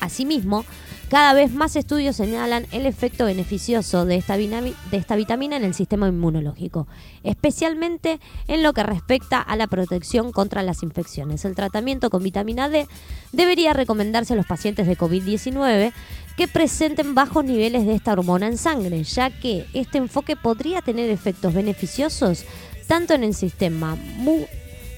Asimismo, 0.00 0.64
cada 1.10 1.32
vez 1.34 1.52
más 1.52 1.76
estudios 1.76 2.16
señalan 2.16 2.66
el 2.72 2.86
efecto 2.86 3.24
beneficioso 3.24 4.04
de 4.04 4.16
esta, 4.16 4.36
vitamina 4.36 5.56
en 5.56 5.64
el 5.64 5.74
sistema 5.74 6.08
inmunológico, 6.08 6.86
especialmente 7.24 8.20
en 8.48 8.62
lo 8.62 8.72
que 8.72 8.82
respecta 8.82 9.40
a 9.40 9.56
la 9.56 9.66
protección 9.66 10.30
contra 10.32 10.62
las 10.62 10.82
infecciones. 10.82 11.44
El 11.44 11.54
tratamiento 11.54 12.10
con 12.10 12.22
vitamina 12.22 12.68
D 12.68 12.86
debería 13.32 13.72
recomendarse 13.72 14.34
a 14.34 14.36
los 14.36 14.46
pacientes 14.46 14.86
de 14.86 14.96
COVID-19 14.96 15.92
que 16.36 16.48
presenten 16.48 17.14
bajos 17.14 17.44
niveles 17.44 17.86
de 17.86 17.94
esta 17.94 18.12
hormona 18.12 18.46
en 18.46 18.56
sangre, 18.56 19.02
ya 19.02 19.30
que 19.30 19.66
este 19.74 19.98
enfoque 19.98 20.36
podría 20.36 20.80
tener 20.80 21.10
efectos 21.10 21.52
beneficiosos 21.52 22.44
tanto 22.86 23.14
en 23.14 23.24
el 23.24 23.34
sistema 23.34 23.96
mu- 24.16 24.46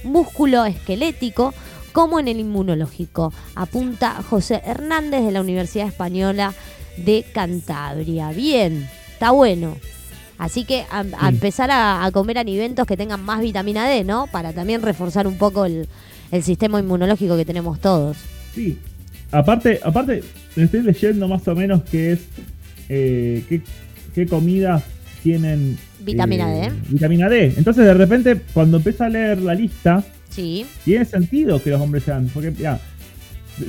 músculo-esquelético 0.03 1.53
como 1.93 2.19
en 2.19 2.27
el 2.27 2.39
inmunológico, 2.39 3.31
apunta 3.55 4.21
José 4.23 4.61
Hernández 4.65 5.23
de 5.23 5.31
la 5.31 5.41
Universidad 5.41 5.87
Española 5.87 6.53
de 6.97 7.25
Cantabria. 7.33 8.31
Bien, 8.31 8.89
está 9.13 9.31
bueno. 9.31 9.77
Así 10.37 10.65
que 10.65 10.83
a, 10.91 11.29
empezar 11.29 11.71
a, 11.71 12.03
a 12.03 12.11
comer 12.11 12.37
alimentos 12.37 12.85
que 12.85 12.97
tengan 12.97 13.23
más 13.23 13.39
vitamina 13.39 13.87
D, 13.87 14.03
¿no? 14.03 14.27
Para 14.27 14.51
también 14.51 14.81
reforzar 14.81 15.27
un 15.27 15.37
poco 15.37 15.65
el, 15.65 15.87
el 16.31 16.43
sistema 16.43 16.79
inmunológico 16.79 17.37
que 17.37 17.45
tenemos 17.45 17.79
todos. 17.79 18.17
Sí. 18.53 18.77
Aparte, 19.31 19.79
aparte, 19.83 20.23
estoy 20.55 20.81
leyendo 20.81 21.27
más 21.27 21.47
o 21.47 21.55
menos 21.55 21.83
qué 21.83 22.13
es 22.13 22.19
eh, 22.89 23.43
qué, 23.47 23.61
qué 24.13 24.27
comidas 24.27 24.83
tienen 25.23 25.77
Vitamina 25.99 26.53
eh, 26.53 26.69
D. 26.69 26.75
Vitamina 26.89 27.29
D. 27.29 27.53
Entonces 27.57 27.85
de 27.85 27.93
repente 27.93 28.41
cuando 28.53 28.77
empieza 28.77 29.05
a 29.05 29.09
leer 29.09 29.41
la 29.41 29.55
lista, 29.55 30.03
Sí, 30.33 30.65
tiene 30.85 31.05
sentido 31.05 31.61
que 31.61 31.69
los 31.69 31.79
hombres 31.81 32.03
sean. 32.03 32.29
Porque 32.33 32.53
ya, 32.53 32.79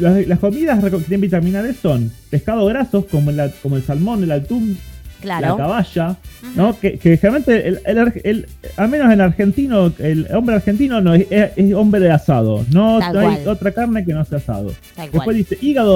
las, 0.00 0.26
las 0.26 0.38
comidas 0.38 0.82
que 0.82 0.90
tienen 0.90 1.20
vitamina 1.20 1.62
D 1.62 1.74
son 1.74 2.10
pescado 2.30 2.64
grasos 2.66 3.04
como, 3.06 3.30
la- 3.30 3.50
como 3.62 3.76
el 3.76 3.82
salmón, 3.82 4.22
el 4.22 4.32
atún, 4.32 4.78
la 5.22 5.40
caballa, 5.56 6.16
¿no? 6.54 6.78
Que, 6.78 6.98
que 6.98 7.16
generalmente, 7.16 7.66
el, 7.68 7.80
el 7.86 8.12
el- 8.24 8.46
al 8.76 8.88
menos 8.88 9.12
en 9.12 9.20
argentino, 9.20 9.92
el 9.98 10.26
hombre 10.34 10.56
argentino 10.56 11.00
no 11.00 11.14
es, 11.14 11.26
hombre 11.74 12.00
de 12.00 12.10
asado. 12.10 12.64
No 12.72 12.98
hay 12.98 13.46
otra 13.46 13.72
carne 13.72 14.04
que 14.04 14.12
no 14.12 14.24
sea 14.24 14.38
asado. 14.38 14.72
Tal 14.94 15.04
Después 15.06 15.24
cual. 15.24 15.36
dice 15.36 15.56
hígado 15.62 15.94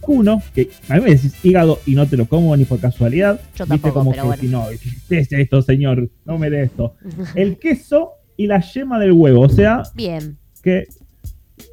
vacuno, 0.00 0.42
que 0.54 0.70
a 0.88 0.94
mí 0.94 1.00
me 1.02 1.10
decís 1.10 1.34
hígado 1.42 1.80
y 1.86 1.94
no 1.94 2.06
te 2.06 2.16
lo 2.16 2.26
como 2.26 2.56
ni 2.56 2.64
por 2.64 2.78
casualidad. 2.80 3.40
Yo 3.56 3.64
Viste 3.64 3.66
tampoco, 3.66 3.94
como 3.94 4.10
pero 4.12 4.22
que 4.22 4.26
bueno. 4.28 4.40
si 4.42 4.48
no, 4.48 4.66
¿qué 5.08 5.18
es 5.18 5.32
esto, 5.32 5.62
señor? 5.62 6.08
No 6.24 6.38
me 6.38 6.48
dé 6.50 6.62
esto. 6.62 6.94
El 7.34 7.58
queso 7.58 8.12
y 8.40 8.46
la 8.46 8.60
yema 8.60 8.98
del 8.98 9.12
huevo, 9.12 9.42
o 9.42 9.48
sea, 9.50 9.82
Bien, 9.94 10.38
que 10.62 10.86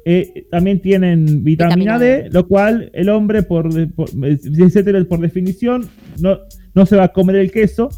eh, 0.04 0.46
también 0.50 0.82
tienen 0.82 1.42
vitamina, 1.42 1.96
Vitamina 1.96 1.98
D, 1.98 2.22
D. 2.24 2.30
lo 2.30 2.46
cual 2.46 2.90
el 2.92 3.08
hombre, 3.08 3.42
por, 3.42 3.70
por, 3.92 4.10
etcétera, 4.22 5.02
por 5.04 5.18
definición, 5.20 5.88
no, 6.18 6.40
no 6.74 6.84
se 6.84 6.96
va 6.96 7.04
a 7.04 7.08
comer 7.08 7.36
el 7.36 7.50
queso, 7.50 7.88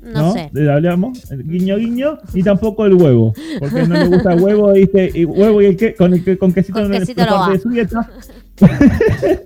no, 0.00 0.20
¿no? 0.20 0.32
sé. 0.32 0.50
Le 0.52 0.72
hablamos, 0.72 1.30
guiño 1.30 1.76
guiño, 1.76 2.18
ni 2.34 2.42
tampoco 2.42 2.86
el 2.86 2.94
huevo, 2.94 3.32
porque 3.60 3.86
no 3.86 3.94
le 3.94 4.06
gusta 4.08 4.32
el 4.32 4.40
huevo, 4.40 4.72
dice, 4.72 5.12
y 5.14 5.24
huevo 5.24 5.62
y 5.62 5.66
el 5.66 5.76
que, 5.76 5.94
con, 5.94 6.12
el, 6.12 6.38
con 6.38 6.52
quesito 6.52 6.80
Con 6.80 6.90
no 6.90 6.96
es 6.96 7.02
quesito 7.02 7.24
no 7.24 7.52
de 7.52 7.58
su 7.60 7.68
dieta. 7.68 8.10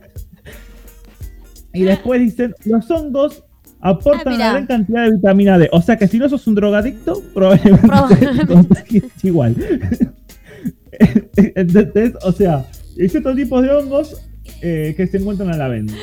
y 1.75 1.83
después 1.83 2.23
dicen, 2.23 2.55
los 2.65 2.91
hongos 2.91 3.45
aportan 3.91 4.33
Ah, 4.35 4.37
una 4.37 4.53
gran 4.53 4.67
cantidad 4.67 5.05
de 5.05 5.13
vitamina 5.13 5.59
D. 5.59 5.69
O 5.73 5.83
sea 5.83 5.97
que 5.97 6.09
si 6.09 6.19
no 6.19 6.29
sos 6.29 6.47
un 6.47 6.55
drogadicto, 6.55 7.23
probablemente 7.35 7.87
Probablemente. 7.87 8.39
te 8.47 8.53
contagies 8.53 9.05
igual. 9.25 9.57
Entonces, 11.37 12.13
o 12.23 12.33
sea, 12.33 12.65
hay 12.99 13.09
ciertos 13.09 13.37
tipos 13.37 13.63
de 13.63 13.71
hongos 13.71 14.17
eh, 14.63 14.95
que 14.97 15.07
se 15.07 15.19
encuentran 15.19 15.51
a 15.53 15.57
la 15.57 15.69
venta. 15.69 15.95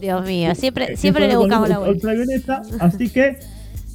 Dios 0.00 0.26
mío, 0.26 0.54
siempre, 0.54 0.86
Que 0.88 0.96
siempre 0.96 1.28
le 1.28 1.36
buscamos 1.36 1.68
la 1.68 1.78
vuelta. 1.78 2.62
así 2.80 3.08
que 3.08 3.38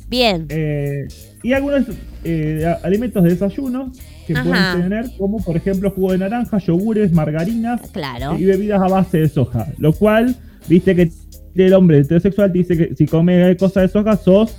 Bien, 0.09 0.47
eh, 0.49 1.07
y 1.43 1.53
algunos 1.53 1.83
eh, 2.23 2.65
alimentos 2.81 3.23
de 3.23 3.29
desayuno 3.29 3.91
que 4.25 4.33
Ajá. 4.33 4.43
pueden 4.43 4.81
tener, 4.81 5.17
como 5.19 5.37
por 5.37 5.55
ejemplo 5.55 5.91
jugo 5.91 6.13
de 6.13 6.17
naranja, 6.17 6.57
yogures, 6.57 7.11
margarinas 7.11 7.81
claro. 7.91 8.35
y 8.37 8.45
bebidas 8.45 8.81
a 8.81 8.87
base 8.87 9.19
de 9.19 9.29
soja. 9.29 9.67
Lo 9.77 9.93
cual, 9.93 10.35
viste 10.67 10.95
que 10.95 11.11
el 11.55 11.73
hombre 11.73 11.99
heterosexual 11.99 12.51
te 12.51 12.59
dice 12.59 12.77
que 12.77 12.95
si 12.95 13.05
come 13.05 13.55
cosas 13.57 13.83
de 13.83 13.89
soja 13.89 14.15
sos 14.17 14.55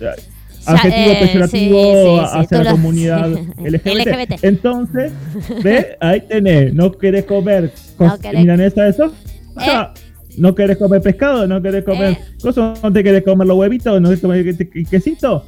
eh, 0.00 0.06
adjetivo 0.66 1.10
eh, 1.12 1.18
peyorativo 1.20 1.82
sí, 1.82 2.26
sí, 2.32 2.38
hacia 2.38 2.58
sí, 2.58 2.64
la 2.64 2.70
comunidad. 2.72 3.28
LGBT. 3.58 3.86
LGBT. 3.86 4.44
Entonces, 4.44 5.12
ve, 5.64 5.96
ahí 6.00 6.20
tenés, 6.22 6.72
no 6.74 6.92
querés 6.92 7.24
comer 7.24 7.72
No 7.98 8.06
cos- 8.06 8.20
querés- 8.20 8.38
milanesa 8.40 8.84
de 8.84 8.92
soja. 8.92 9.94
No 10.36 10.54
querés 10.54 10.76
comer 10.78 11.00
pescado, 11.02 11.46
no 11.48 11.60
querés 11.60 11.84
comer 11.84 12.12
Eh. 12.12 12.18
cosas, 12.40 12.80
no 12.82 12.92
te 12.92 13.02
querés 13.02 13.24
comer 13.24 13.46
los 13.48 13.56
huevitos, 13.58 14.00
no 14.00 14.08
querés 14.08 14.20
comer 14.22 14.44
que- 14.56 14.68
que- 14.68 14.84
quesito. 14.84 15.44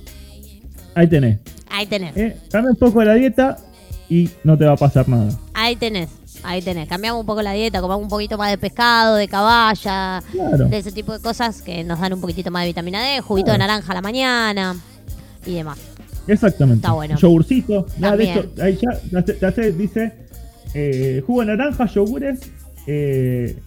Ahí 0.94 1.06
tenés. 1.06 1.38
Ahí 1.70 1.86
tenés, 1.86 2.14
Eh, 2.16 2.36
cambia 2.50 2.70
un 2.72 2.76
poco 2.76 3.02
la 3.02 3.14
dieta 3.14 3.56
y 4.10 4.28
no 4.44 4.59
te 4.59 4.64
va 4.66 4.72
a 4.72 4.76
pasar 4.76 5.09
nada. 5.09 5.30
ahí 5.54 5.76
tenés, 5.76 6.09
ahí 6.43 6.62
tenés. 6.62 6.89
Cambiamos 6.89 7.20
un 7.20 7.27
poco 7.27 7.43
la 7.43 7.52
dieta, 7.52 7.81
comamos 7.81 8.05
un 8.05 8.09
poquito 8.10 8.36
más 8.39 8.51
de 8.51 8.59
pescado, 8.59 9.16
de 9.16 9.28
caballa, 9.28 10.23
Claro. 10.32 10.69
de 10.69 10.78
ese 10.78 10.93
tipo 10.93 11.12
de 11.12 11.20
cosas 11.20 11.62
que 11.62 11.85
nos 11.85 12.01
dan 12.01 12.12
un 12.12 12.20
poquitito 12.20 12.51
más 12.51 12.62
de 12.62 12.69
vitamina 12.69 13.02
D, 13.02 13.20
juguito 13.20 13.52
de 13.52 13.59
naranja 13.59 13.93
a 13.93 13.94
la 13.94 14.02
mañana 14.02 14.77
y 15.47 15.55
demás. 15.55 15.78
Exactamente. 16.27 16.77
Está 16.81 16.93
bueno. 16.93 17.16
Yogurcito. 17.19 17.86
Ya, 17.98 18.16
de 18.16 18.24
hecho, 18.31 18.51
ahí 18.62 18.78
ya, 18.81 19.23
ya 19.24 19.35
ya 19.40 19.52
se 19.52 19.73
dice 19.73 20.12
eh, 20.74 21.23
jugo 21.27 21.40
de 21.40 21.47
naranja, 21.48 21.86
yogures, 21.86 22.40
eh, 22.86 23.59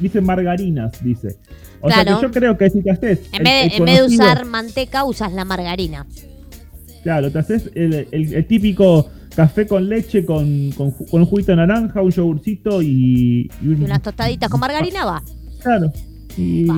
dice 0.00 0.20
margarinas, 0.20 0.92
dice. 1.02 1.36
O 1.80 1.88
sea 1.90 2.02
Claro. 2.02 2.18
que 2.20 2.26
yo 2.26 2.32
creo 2.32 2.58
que 2.58 2.70
si 2.70 2.82
te 2.82 2.90
haces. 2.90 3.20
En 3.32 3.44
vez, 3.44 3.64
el 3.64 3.70
de, 3.70 3.76
en 3.76 3.84
vez 3.84 3.96
de 3.98 4.04
usar 4.04 4.44
manteca, 4.44 5.04
usas 5.04 5.32
la 5.32 5.44
margarina. 5.44 6.06
Claro, 7.02 7.30
te 7.30 7.38
haces 7.38 7.70
el 7.74 8.46
típico 8.48 9.08
café 9.34 9.66
con 9.66 9.88
leche 9.88 10.24
con, 10.24 10.70
con, 10.72 10.90
con 10.92 11.20
un 11.20 11.26
juguito 11.26 11.52
de 11.52 11.56
naranja, 11.56 12.00
un 12.02 12.10
yogurcito 12.10 12.80
y, 12.82 13.50
y 13.62 13.68
un- 13.68 13.82
Y 13.82 13.84
unas 13.84 14.02
tostaditas 14.02 14.48
con 14.50 14.60
margarina 14.60 15.04
va. 15.04 15.22
Claro. 15.62 15.92
Y, 16.36 16.64
Va. 16.66 16.76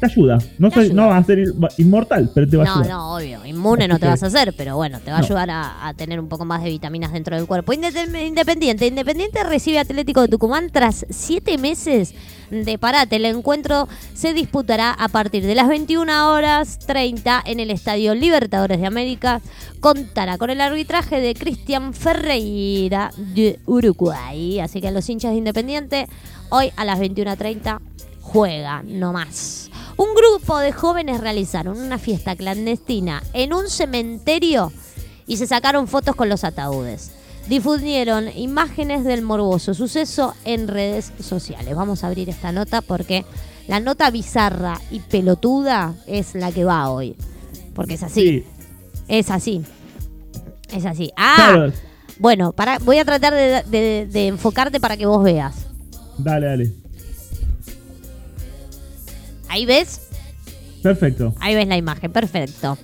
te 0.00 0.06
ayuda. 0.06 0.38
No, 0.58 0.68
Te 0.68 0.74
soy- 0.76 0.84
ayuda. 0.86 1.02
no 1.02 1.08
vas 1.08 1.22
a 1.22 1.26
ser 1.26 1.44
inmortal, 1.78 2.30
pero 2.34 2.48
te 2.48 2.56
va 2.56 2.62
a 2.62 2.66
No, 2.66 2.72
ayudar. 2.74 2.88
no, 2.90 3.14
obvio. 3.16 3.44
Inmune 3.44 3.88
no 3.88 3.98
te 3.98 4.06
vas 4.06 4.22
a 4.22 4.26
hacer, 4.26 4.54
pero 4.56 4.76
bueno, 4.76 5.00
te 5.00 5.10
va 5.10 5.18
a 5.18 5.20
No. 5.20 5.26
ayudar 5.26 5.50
a, 5.50 5.86
a 5.88 5.94
tener 5.94 6.18
un 6.20 6.28
poco 6.28 6.44
más 6.44 6.62
de 6.62 6.70
vitaminas 6.70 7.12
dentro 7.12 7.36
del 7.36 7.46
cuerpo. 7.46 7.72
Independiente. 7.72 8.86
Independiente 8.86 9.42
recibe 9.44 9.78
Atlético 9.78 10.22
de 10.22 10.28
Tucumán 10.28 10.70
tras 10.70 11.06
siete 11.10 11.58
meses 11.58 12.14
de 12.50 12.78
parate. 12.78 13.16
El 13.16 13.24
encuentro 13.24 13.88
se 14.14 14.32
disputará 14.32 14.90
a 14.92 15.08
partir 15.08 15.44
de 15.44 15.54
las 15.54 15.68
21 15.68 16.30
horas 16.32 16.78
30 16.86 17.42
en 17.44 17.60
el 17.60 17.70
Estadio 17.70 18.14
Libertadores 18.14 18.80
de 18.80 18.86
América. 18.86 19.40
Contará 19.80 20.38
con 20.38 20.50
el 20.50 20.60
arbitraje 20.60 21.20
de 21.20 21.34
Cristian 21.34 21.92
Ferreira 21.94 23.10
de 23.16 23.58
Uruguay. 23.66 24.60
Así 24.60 24.80
que 24.80 24.90
los 24.90 25.08
hinchas 25.08 25.32
de 25.32 25.38
Independiente, 25.38 26.06
hoy 26.50 26.70
a 26.76 26.84
las 26.84 26.98
21.30 27.00 27.80
juega, 28.24 28.82
no 28.84 29.12
más. 29.12 29.70
Un 29.96 30.08
grupo 30.14 30.58
de 30.58 30.72
jóvenes 30.72 31.20
realizaron 31.20 31.78
una 31.78 31.98
fiesta 31.98 32.34
clandestina 32.34 33.22
en 33.32 33.52
un 33.52 33.68
cementerio 33.68 34.72
y 35.26 35.36
se 35.36 35.46
sacaron 35.46 35.86
fotos 35.86 36.16
con 36.16 36.28
los 36.28 36.42
ataúdes. 36.44 37.12
difundieron 37.48 38.28
imágenes 38.36 39.04
del 39.04 39.20
morboso 39.22 39.74
suceso 39.74 40.34
en 40.44 40.66
redes 40.66 41.12
sociales. 41.20 41.76
Vamos 41.76 42.02
a 42.02 42.06
abrir 42.08 42.28
esta 42.30 42.50
nota 42.52 42.80
porque 42.80 43.24
la 43.68 43.80
nota 43.80 44.10
bizarra 44.10 44.80
y 44.90 45.00
pelotuda 45.00 45.94
es 46.06 46.34
la 46.34 46.50
que 46.50 46.64
va 46.64 46.88
hoy. 46.90 47.14
Porque 47.74 47.94
es 47.94 48.02
así. 48.02 48.20
Sí, 48.20 48.44
Es 49.08 49.30
así. 49.30 49.62
Es 50.72 50.86
así. 50.86 51.12
Ah, 51.16 51.50
claro. 51.52 51.72
bueno, 52.18 52.52
para, 52.52 52.78
voy 52.78 52.98
a 52.98 53.04
tratar 53.04 53.34
de, 53.34 53.62
de- 53.64 54.06
de 54.10 54.26
enfocarte 54.28 54.80
para 54.80 54.96
que 54.96 55.06
vos 55.06 55.22
veas. 55.22 55.66
Dale, 56.18 56.46
dale. 56.46 56.72
Ahí 59.54 59.66
ves, 59.66 60.00
Perfecto. 60.82 61.32
ahí 61.38 61.54
ves 61.54 61.68
la 61.68 61.76
imagen, 61.76 62.10
perfecto. 62.10 62.76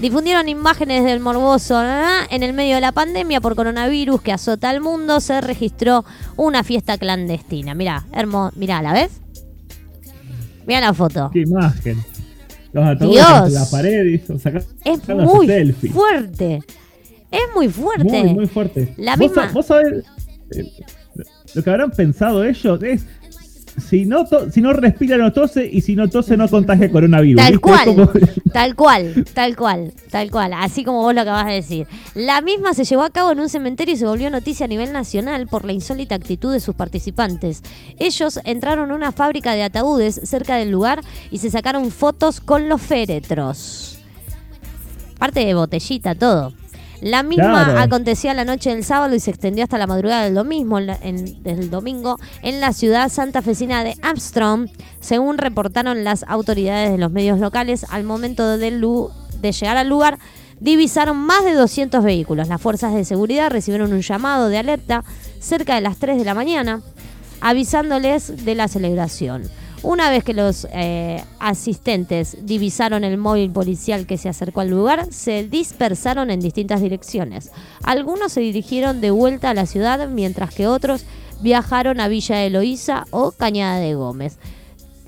Difundieron 0.00 0.50
imágenes 0.50 1.02
del 1.02 1.18
morboso 1.18 1.82
en 2.30 2.42
el 2.42 2.52
medio 2.52 2.74
de 2.74 2.82
la 2.82 2.92
pandemia 2.92 3.40
por 3.40 3.56
coronavirus 3.56 4.20
que 4.20 4.30
azota 4.30 4.68
al 4.68 4.82
mundo. 4.82 5.20
Se 5.20 5.40
registró 5.40 6.04
una 6.36 6.62
fiesta 6.62 6.98
clandestina. 6.98 7.74
Mirá, 7.74 8.04
hermoso. 8.12 8.52
Mirá, 8.56 8.82
¿la 8.82 8.92
ves? 8.92 9.12
Mirá 10.66 10.82
la 10.82 10.92
foto. 10.92 11.30
Qué 11.32 11.40
imagen. 11.40 11.96
Los 12.74 12.84
ataúdes 12.86 13.14
Dios. 13.16 13.52
la 13.52 13.64
pared 13.70 14.04
y 14.04 14.18
saca- 14.38 14.62
Es 14.84 15.08
muy 15.08 15.46
selfie. 15.46 15.90
fuerte. 15.90 16.62
Es 17.30 17.40
muy 17.54 17.68
fuerte. 17.70 18.04
Muy, 18.24 18.34
muy 18.34 18.46
fuerte. 18.46 18.92
La 18.98 19.16
¿Vos, 19.16 19.20
misma- 19.30 19.50
vos 19.52 19.64
sabés, 19.64 20.04
eh, 20.54 20.70
lo 21.54 21.62
que 21.64 21.70
habrán 21.70 21.90
pensado 21.92 22.44
ellos 22.44 22.82
es 22.82 23.06
si 23.80 24.04
no, 24.04 24.24
to- 24.26 24.50
si 24.50 24.60
no 24.60 24.72
respira 24.72 25.16
no 25.16 25.32
tose 25.32 25.68
y 25.70 25.80
si 25.80 25.96
no 25.96 26.08
tose 26.08 26.36
no 26.36 26.48
contagia 26.48 26.90
coronavirus. 26.90 27.42
Tal 27.42 27.60
cual, 27.60 27.84
Como- 27.84 28.10
tal 28.52 28.74
cual, 28.76 29.24
tal 29.34 29.56
cual, 29.56 29.92
tal 30.10 30.30
cual, 30.30 30.52
así 30.54 30.84
como 30.84 31.02
vos 31.02 31.14
lo 31.14 31.22
acabas 31.22 31.46
de 31.46 31.52
decir. 31.54 31.86
La 32.14 32.40
misma 32.40 32.74
se 32.74 32.84
llevó 32.84 33.02
a 33.02 33.10
cabo 33.10 33.32
en 33.32 33.40
un 33.40 33.48
cementerio 33.48 33.94
y 33.94 33.96
se 33.98 34.06
volvió 34.06 34.30
noticia 34.30 34.66
a 34.66 34.68
nivel 34.68 34.92
nacional 34.92 35.46
por 35.46 35.64
la 35.64 35.72
insólita 35.72 36.14
actitud 36.14 36.52
de 36.52 36.60
sus 36.60 36.74
participantes. 36.74 37.62
Ellos 37.98 38.38
entraron 38.44 38.90
a 38.90 38.94
una 38.94 39.12
fábrica 39.12 39.52
de 39.54 39.62
ataúdes 39.64 40.20
cerca 40.24 40.56
del 40.56 40.70
lugar 40.70 41.00
y 41.30 41.38
se 41.38 41.50
sacaron 41.50 41.90
fotos 41.90 42.40
con 42.40 42.68
los 42.68 42.80
féretros. 42.80 43.98
Parte 45.18 45.44
de 45.44 45.54
botellita, 45.54 46.14
todo. 46.14 46.52
La 47.00 47.22
misma 47.22 47.64
Claro. 47.64 47.78
aconteció 47.80 48.32
la 48.34 48.44
noche 48.44 48.70
del 48.70 48.84
sábado 48.84 49.14
y 49.14 49.20
se 49.20 49.30
extendió 49.30 49.64
hasta 49.64 49.78
la 49.78 49.86
madrugada 49.86 50.24
del 50.24 50.34
domingo, 50.34 50.78
en 50.78 50.86
la- 50.86 50.98
en- 51.00 51.42
desde 51.42 51.62
el 51.62 51.70
domingo, 51.70 52.18
en 52.42 52.60
la 52.60 52.72
ciudad 52.72 53.08
santafesina 53.08 53.82
de 53.84 53.94
Armstrong, 54.02 54.68
según 55.00 55.38
reportaron 55.38 56.04
las 56.04 56.24
autoridades 56.28 56.90
de 56.92 56.98
los 56.98 57.10
medios 57.10 57.38
locales. 57.38 57.86
Al 57.90 58.04
momento 58.04 58.58
del 58.58 58.80
lu- 58.80 59.10
de 59.40 59.52
llegar 59.52 59.78
al 59.78 59.88
lugar, 59.88 60.18
divisaron 60.60 61.16
más 61.16 61.42
de 61.44 61.54
200 61.54 62.04
vehículos. 62.04 62.48
Las 62.48 62.60
fuerzas 62.60 62.92
de 62.92 63.06
seguridad 63.06 63.50
recibieron 63.50 63.92
un 63.94 64.02
llamado 64.02 64.48
de 64.50 64.58
alerta 64.58 65.02
cerca 65.38 65.74
de 65.76 65.80
las 65.80 65.96
3 65.96 66.18
de 66.18 66.24
la 66.26 66.34
mañana, 66.34 66.82
avisándoles 67.40 68.44
de 68.44 68.54
la 68.54 68.68
celebración. 68.68 69.42
Una 69.82 70.10
vez 70.10 70.24
que 70.24 70.34
los 70.34 70.66
eh, 70.72 71.22
asistentes 71.38 72.36
divisaron 72.42 73.02
el 73.02 73.16
móvil 73.16 73.50
policial 73.50 74.06
que 74.06 74.18
se 74.18 74.28
acercó 74.28 74.60
al 74.60 74.68
lugar, 74.68 75.06
se 75.10 75.48
dispersaron 75.48 76.30
en 76.30 76.40
distintas 76.40 76.82
direcciones. 76.82 77.50
Algunos 77.82 78.32
se 78.32 78.40
dirigieron 78.40 79.00
de 79.00 79.10
vuelta 79.10 79.50
a 79.50 79.54
la 79.54 79.64
ciudad, 79.66 80.06
mientras 80.08 80.54
que 80.54 80.66
otros 80.66 81.04
viajaron 81.40 81.98
a 82.00 82.08
Villa 82.08 82.36
de 82.36 82.50
Loíza 82.50 83.04
o 83.10 83.32
Cañada 83.32 83.78
de 83.78 83.94
Gómez. 83.94 84.38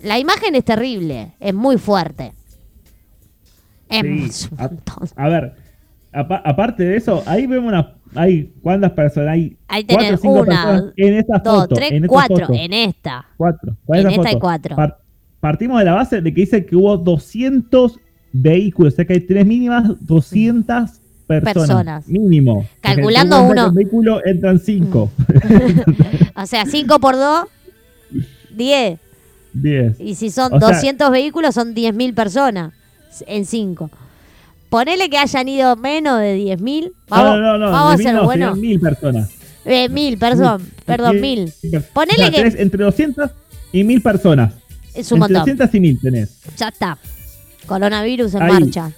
La 0.03 0.19
imagen 0.19 0.55
es 0.55 0.65
terrible, 0.65 1.33
es 1.39 1.53
muy 1.53 1.77
fuerte. 1.77 2.33
Sí, 3.91 4.49
a- 5.17 5.29
ver, 5.29 5.55
aparte 6.13 6.85
de 6.85 6.97
eso, 6.97 7.23
ahí 7.27 7.47
vemos 7.47 7.69
una. 7.69 7.95
Hay 8.15 8.53
cuántas 8.63 8.91
personas. 8.93 9.31
Hay 9.35 9.57
Ahí 9.69 9.85
tenés 9.85 10.21
cinco 10.21 10.43
una, 10.43 10.45
personas 10.45 10.93
en 10.97 11.15
esta 11.15 11.39
Dos, 11.39 11.63
foto. 11.63 11.75
tres, 11.77 11.91
en 11.93 11.97
esta 12.05 12.09
cuatro, 12.09 12.47
foto. 12.47 12.59
en 12.59 12.73
esta. 12.75 13.27
Cuatro. 13.37 13.77
¿Cuál 13.87 14.01
En 14.01 14.11
esta 14.11 14.29
hay 14.29 14.39
cuatro. 14.39 14.77
Par- 14.77 14.99
partimos 15.41 15.79
de 15.79 15.85
la 15.87 15.95
base 15.95 16.21
de 16.21 16.35
que 16.35 16.41
dice 16.43 16.67
que 16.67 16.77
hubo 16.77 16.97
200 16.99 17.99
vehículos, 18.33 18.93
o 18.93 18.97
sea 18.97 19.05
que 19.07 19.15
hay 19.15 19.21
tres 19.21 19.47
mínimas 19.47 19.85
200 20.01 20.91
personas. 21.27 21.55
Personas. 21.55 22.09
Mínimo. 22.09 22.67
Calculando 22.83 23.43
uno. 23.45 23.67
el 23.69 23.73
vehículo 23.73 24.21
entran 24.27 24.59
5. 24.59 25.11
O 26.37 26.47
sea, 26.47 26.67
5 26.67 26.99
por 26.99 27.15
2, 27.17 27.45
10. 28.57 28.99
10. 29.55 30.01
Y 30.01 30.15
si 30.15 30.31
son 30.31 30.53
O 30.55 30.59
sea- 30.59 30.69
200 30.69 31.11
vehículos, 31.11 31.55
son 31.55 31.75
10.000 31.75 32.15
personas 32.15 32.73
en 33.27 33.45
5. 33.47 33.91
Ponele 34.73 35.11
que 35.11 35.19
hayan 35.19 35.49
ido 35.49 35.77
menos 35.77 36.19
de 36.19 36.35
10.000. 36.39 36.93
Vamos, 37.09 37.25
no, 37.27 37.41
no, 37.41 37.59
no, 37.59 37.71
vamos 37.71 37.93
a 37.95 37.97
de 37.97 37.99
mil 37.99 38.07
hacer 38.07 38.15
no, 38.21 38.25
bueno. 38.25 38.47
serían 38.55 38.61
mil 38.61 38.81
personas. 38.81 39.31
Eh, 39.67 39.89
mil, 39.91 40.17
perdón, 40.19 40.73
perdón, 40.87 41.21
mil. 41.21 41.53
Ponele 41.93 42.15
O 42.15 42.17
sea, 42.17 42.31
que 42.31 42.37
tenés 42.39 42.55
entre 42.57 42.83
200 42.83 43.31
y 43.71 43.85
1000 43.85 44.01
personas. 44.03 44.55
es 44.95 45.13
un 45.13 45.19
entre 45.23 45.35
montón. 45.37 45.57
200 45.57 45.75
y 45.75 45.81
1000 45.81 46.01
tenés. 46.01 46.39
Ya 46.57 46.69
está. 46.69 46.97
Coronavirus 47.67 48.33
en 48.35 48.43
Ahí. 48.43 48.53
marcha. 48.53 48.93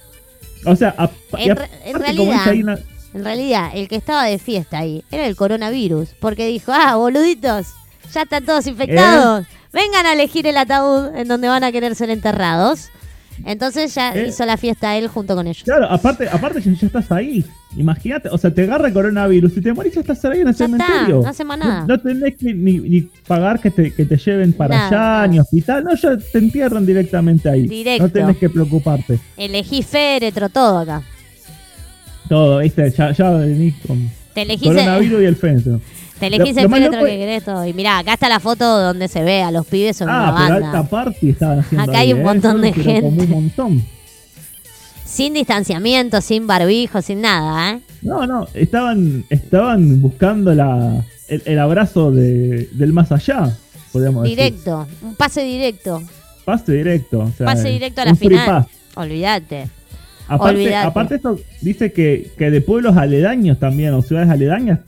O 0.65 0.75
sea, 0.77 0.95
a- 0.97 1.09
En, 1.37 1.51
aparte, 1.51 1.69
en 1.83 1.99
realidad, 1.99 2.53
una- 2.55 2.79
en 3.13 3.23
realidad, 3.25 3.71
el 3.75 3.87
que 3.89 3.97
estaba 3.97 4.23
de 4.23 4.39
fiesta 4.39 4.79
ahí 4.79 5.03
era 5.11 5.27
el 5.27 5.35
coronavirus. 5.35 6.09
Porque 6.21 6.47
dijo, 6.47 6.71
ah, 6.73 6.95
boluditos, 6.95 7.67
ya 8.13 8.21
están 8.21 8.45
todos 8.45 8.65
infectados. 8.65 9.43
¿Eh? 9.43 9.47
Vengan 9.73 10.05
a 10.05 10.13
elegir 10.13 10.47
el 10.47 10.55
ataúd 10.55 11.13
en 11.15 11.27
donde 11.27 11.49
van 11.49 11.65
a 11.65 11.71
querer 11.73 11.95
ser 11.95 12.09
enterrados. 12.09 12.87
Entonces 13.43 13.93
ya 13.93 14.13
¿Eh? 14.15 14.27
hizo 14.29 14.45
la 14.45 14.55
fiesta 14.57 14.95
él 14.97 15.07
junto 15.07 15.35
con 15.35 15.45
ellos. 15.47 15.63
Claro, 15.63 15.87
aparte, 15.89 16.27
aparte 16.29 16.61
ya, 16.61 16.71
ya 16.71 16.87
estás 16.87 17.11
ahí. 17.11 17.43
Imagínate, 17.75 18.29
o 18.29 18.37
sea, 18.37 18.51
te 18.53 18.63
agarra 18.63 18.87
el 18.87 18.93
coronavirus 18.93 19.57
y 19.57 19.61
te 19.61 19.73
morís 19.73 19.93
ya 19.93 20.01
estás 20.01 20.23
ahí 20.25 20.39
en 20.41 20.47
el 20.47 20.55
Ya 20.55 20.65
está, 20.65 20.77
cementerio. 20.77 21.21
no 21.21 21.27
hace 21.27 21.43
más 21.43 21.57
nada. 21.59 21.81
No, 21.81 21.87
no 21.87 21.99
tenés 21.99 22.35
que 22.37 22.53
ni, 22.53 22.79
ni 22.79 23.01
pagar 23.27 23.59
que 23.59 23.69
te, 23.71 23.93
que 23.93 24.05
te 24.05 24.15
lleven 24.17 24.53
para 24.53 24.75
Nada. 24.77 25.21
allá, 25.23 25.27
ni 25.27 25.39
hospital. 25.39 25.83
No, 25.83 25.93
ya 25.95 26.15
te 26.17 26.37
entierran 26.37 26.85
directamente 26.85 27.49
ahí. 27.49 27.67
Directo. 27.67 28.03
No 28.03 28.09
tenés 28.09 28.37
que 28.37 28.49
preocuparte. 28.49 29.19
Elegí 29.35 29.83
féretro, 29.83 30.47
todo 30.49 30.77
acá. 30.79 31.01
Todo, 32.29 32.59
¿viste? 32.59 32.89
Ya, 32.91 33.11
ya 33.11 33.29
venís 33.31 33.75
con 33.85 34.09
Te 34.33 34.43
elegís, 34.43 34.67
coronavirus 34.67 35.21
y 35.21 35.25
el 35.25 35.35
féretro. 35.35 35.81
te 36.19 36.27
elegís 36.27 36.55
Lo- 36.55 36.61
el 36.61 36.63
lo 36.63 36.69
más 36.69 36.79
féretro 36.79 36.99
loco 37.01 37.11
que 37.11 37.17
querés 37.17 37.43
todo. 37.43 37.65
Y 37.65 37.73
mirá, 37.73 37.97
acá 37.99 38.13
está 38.13 38.29
la 38.29 38.39
foto 38.39 38.65
donde 38.81 39.07
se 39.07 39.23
ve 39.23 39.41
a 39.43 39.51
los 39.51 39.65
pibes 39.65 39.97
son 39.97 40.09
Ah, 40.09 40.31
una 40.31 40.45
pero 40.47 40.53
banda. 40.61 40.79
alta 40.79 40.89
party 40.89 41.29
estaban 41.29 41.59
haciendo 41.59 41.91
Acá 41.91 41.99
hay 41.99 42.13
un 42.13 42.19
¿eh? 42.19 42.23
montón 42.23 42.61
de 42.61 42.71
Pero 42.71 42.83
como 43.01 43.11
gente. 43.11 43.23
un 43.23 43.29
montón. 43.29 43.83
Sin 45.05 45.33
distanciamiento, 45.33 46.19
sin 46.21 46.47
barbijo, 46.47 47.01
sin 47.01 47.21
nada, 47.21 47.71
¿eh? 47.73 47.79
No, 48.01 48.25
no, 48.27 48.47
estaban, 48.53 49.23
estaban 49.29 50.01
buscando 50.01 50.53
la, 50.53 51.03
el, 51.27 51.41
el 51.45 51.59
abrazo 51.59 52.11
de, 52.11 52.67
del 52.73 52.91
más 52.91 53.11
allá, 53.11 53.55
podríamos 53.91 54.23
decir. 54.23 54.37
Directo, 54.37 54.87
un 55.01 55.15
pase 55.15 55.43
directo. 55.43 56.01
Pase 56.43 56.73
directo. 56.73 57.19
o 57.19 57.31
sea, 57.37 57.45
Pase 57.47 57.69
directo 57.69 58.01
a 58.01 58.05
la 58.05 58.15
final. 58.15 58.67
Olvídate. 58.95 59.67
Aparte, 60.27 60.75
aparte 60.75 61.15
esto 61.15 61.39
dice 61.61 61.91
que, 61.91 62.31
que 62.37 62.49
de 62.49 62.61
pueblos 62.61 62.97
aledaños 62.97 63.59
también, 63.59 63.93
o 63.93 64.01
ciudades 64.01 64.29
aledañas, 64.29 64.79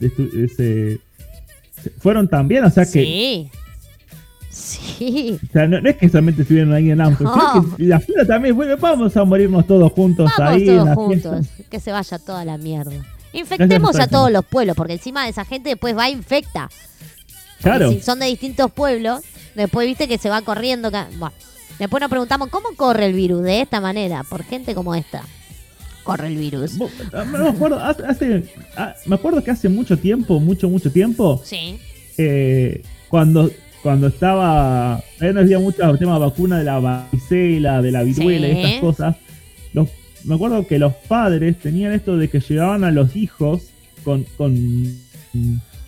se 0.56 0.98
fueron 1.98 2.28
también, 2.28 2.64
o 2.64 2.70
sea 2.70 2.84
que, 2.84 2.90
Sí. 2.90 3.50
Sí. 4.50 5.38
o 5.48 5.52
sea, 5.52 5.66
no, 5.68 5.80
no 5.80 5.88
es 5.88 5.96
que 5.96 6.08
solamente 6.08 6.42
estuvieron 6.42 6.72
ahí 6.72 6.90
en 6.90 7.00
Amsterdam, 7.00 7.36
No. 7.68 7.76
que 7.76 7.84
la 7.84 8.00
fiesta 8.00 8.26
también, 8.26 8.56
bueno, 8.56 8.76
vamos 8.78 9.16
a 9.16 9.24
morirnos 9.24 9.66
todos 9.66 9.92
juntos 9.92 10.30
Vamos 10.38 10.54
ahí 10.54 10.62
en 10.68 10.74
todos 10.74 10.84
la 10.88 10.94
juntos. 10.94 11.46
fiesta. 11.46 11.64
Que 11.70 11.80
se 11.80 11.92
vaya 11.92 12.18
toda 12.18 12.44
la 12.44 12.58
mierda. 12.58 12.92
Infectemos 13.32 13.98
a 14.00 14.06
todos 14.08 14.32
los 14.32 14.44
pueblos, 14.44 14.74
porque 14.74 14.94
encima 14.94 15.24
de 15.24 15.30
esa 15.30 15.44
gente 15.44 15.68
después 15.70 15.96
va 15.96 16.08
e 16.08 16.12
infecta. 16.12 16.70
Claro. 17.62 17.90
Si 17.90 18.00
son 18.00 18.18
de 18.20 18.26
distintos 18.26 18.70
pueblos, 18.72 19.20
después 19.54 19.86
viste 19.86 20.08
que 20.08 20.18
se 20.18 20.30
va 20.30 20.40
corriendo. 20.42 20.90
Bueno, 20.90 21.32
después 21.78 22.00
nos 22.00 22.10
preguntamos 22.10 22.48
cómo 22.48 22.68
corre 22.76 23.06
el 23.06 23.12
virus 23.12 23.42
de 23.42 23.60
esta 23.60 23.80
manera, 23.80 24.24
por 24.24 24.42
gente 24.44 24.74
como 24.74 24.94
esta. 24.94 25.22
Corre 26.08 26.28
el 26.28 26.38
virus. 26.38 26.78
Ah, 27.12 27.24
me 27.24 27.48
acuerdo, 27.48 27.78
hace, 27.78 28.02
hace- 28.06 28.44
ah, 28.78 28.94
me 29.04 29.14
acuerdo 29.16 29.44
que 29.44 29.50
hace 29.50 29.68
mucho 29.68 29.98
tiempo, 29.98 30.40
mucho, 30.40 30.70
mucho 30.70 30.90
tiempo, 30.90 31.42
Sí. 31.44 31.78
eh, 32.16 32.80
cuando, 33.10 33.50
cuando 33.82 34.06
estaba, 34.06 35.02
eh, 35.20 35.32
no 35.34 35.40
había 35.40 35.58
mucho 35.58 35.82
tema 35.98 36.14
de 36.14 36.20
vacuna 36.20 36.58
de 36.58 36.64
la 36.64 36.78
varicela, 36.78 37.82
de 37.82 37.92
la 37.92 38.02
viruela 38.04 38.48
y 38.48 38.52
Sí. 38.52 38.58
estas 38.58 38.80
cosas. 38.80 39.16
Los, 39.74 39.90
me 40.24 40.34
acuerdo 40.36 40.66
que 40.66 40.78
los 40.78 40.94
padres 40.94 41.58
tenían 41.58 41.92
esto 41.92 42.16
de 42.16 42.28
que 42.30 42.40
llevaban 42.40 42.84
a 42.84 42.90
los 42.90 43.14
hijos 43.14 43.64
con, 44.02 44.24
con 44.38 44.54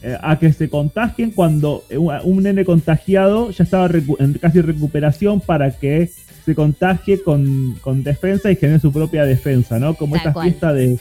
eh, 0.03 0.17
a 0.21 0.39
que 0.39 0.53
se 0.53 0.69
contagien 0.69 1.31
cuando 1.31 1.85
un, 1.97 2.13
un 2.25 2.43
nene 2.43 2.67
contagiado 2.67 3.53
ya 3.53 3.65
estaba 3.65 3.89
recu- 3.89 4.17
en 4.21 4.35
casi 4.35 4.61
recuperación 4.61 5.41
para 5.41 5.71
que 5.73 6.11
se 6.45 6.55
contagie 6.55 7.23
con, 7.23 7.77
con 7.81 8.03
defensa 8.03 8.51
y 8.51 8.57
genere 8.57 8.81
su 8.81 8.93
propia 8.93 9.25
defensa, 9.25 9.79
¿no? 9.79 9.95
Como 9.95 10.13
Tal 10.17 10.19
esta 10.21 10.33
cual. 10.33 10.47
fiesta 10.49 10.73
de, 10.73 10.99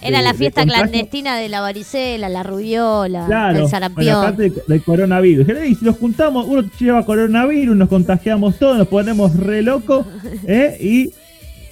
Era 0.00 0.18
de- 0.18 0.24
la 0.24 0.34
fiesta 0.34 0.64
clandestina 0.64 1.36
de 1.36 1.48
la 1.48 1.60
varicela, 1.60 2.28
la 2.28 2.42
rubiola, 2.42 3.26
Claro, 3.26 3.64
el 3.64 3.68
sarampión. 3.68 4.22
parte 4.22 4.50
de- 4.50 4.62
del 4.66 4.82
coronavirus. 4.82 5.48
"Ey, 5.48 5.74
si 5.74 5.84
nos 5.84 5.96
juntamos, 5.98 6.46
uno 6.48 6.64
lleva 6.78 7.04
coronavirus, 7.04 7.76
nos 7.76 7.88
contagiamos 7.88 8.58
todos, 8.58 8.78
nos 8.78 8.88
ponemos 8.88 9.36
re 9.36 9.62
locos, 9.62 10.06
¿eh? 10.46 10.76
Y, 10.80 11.10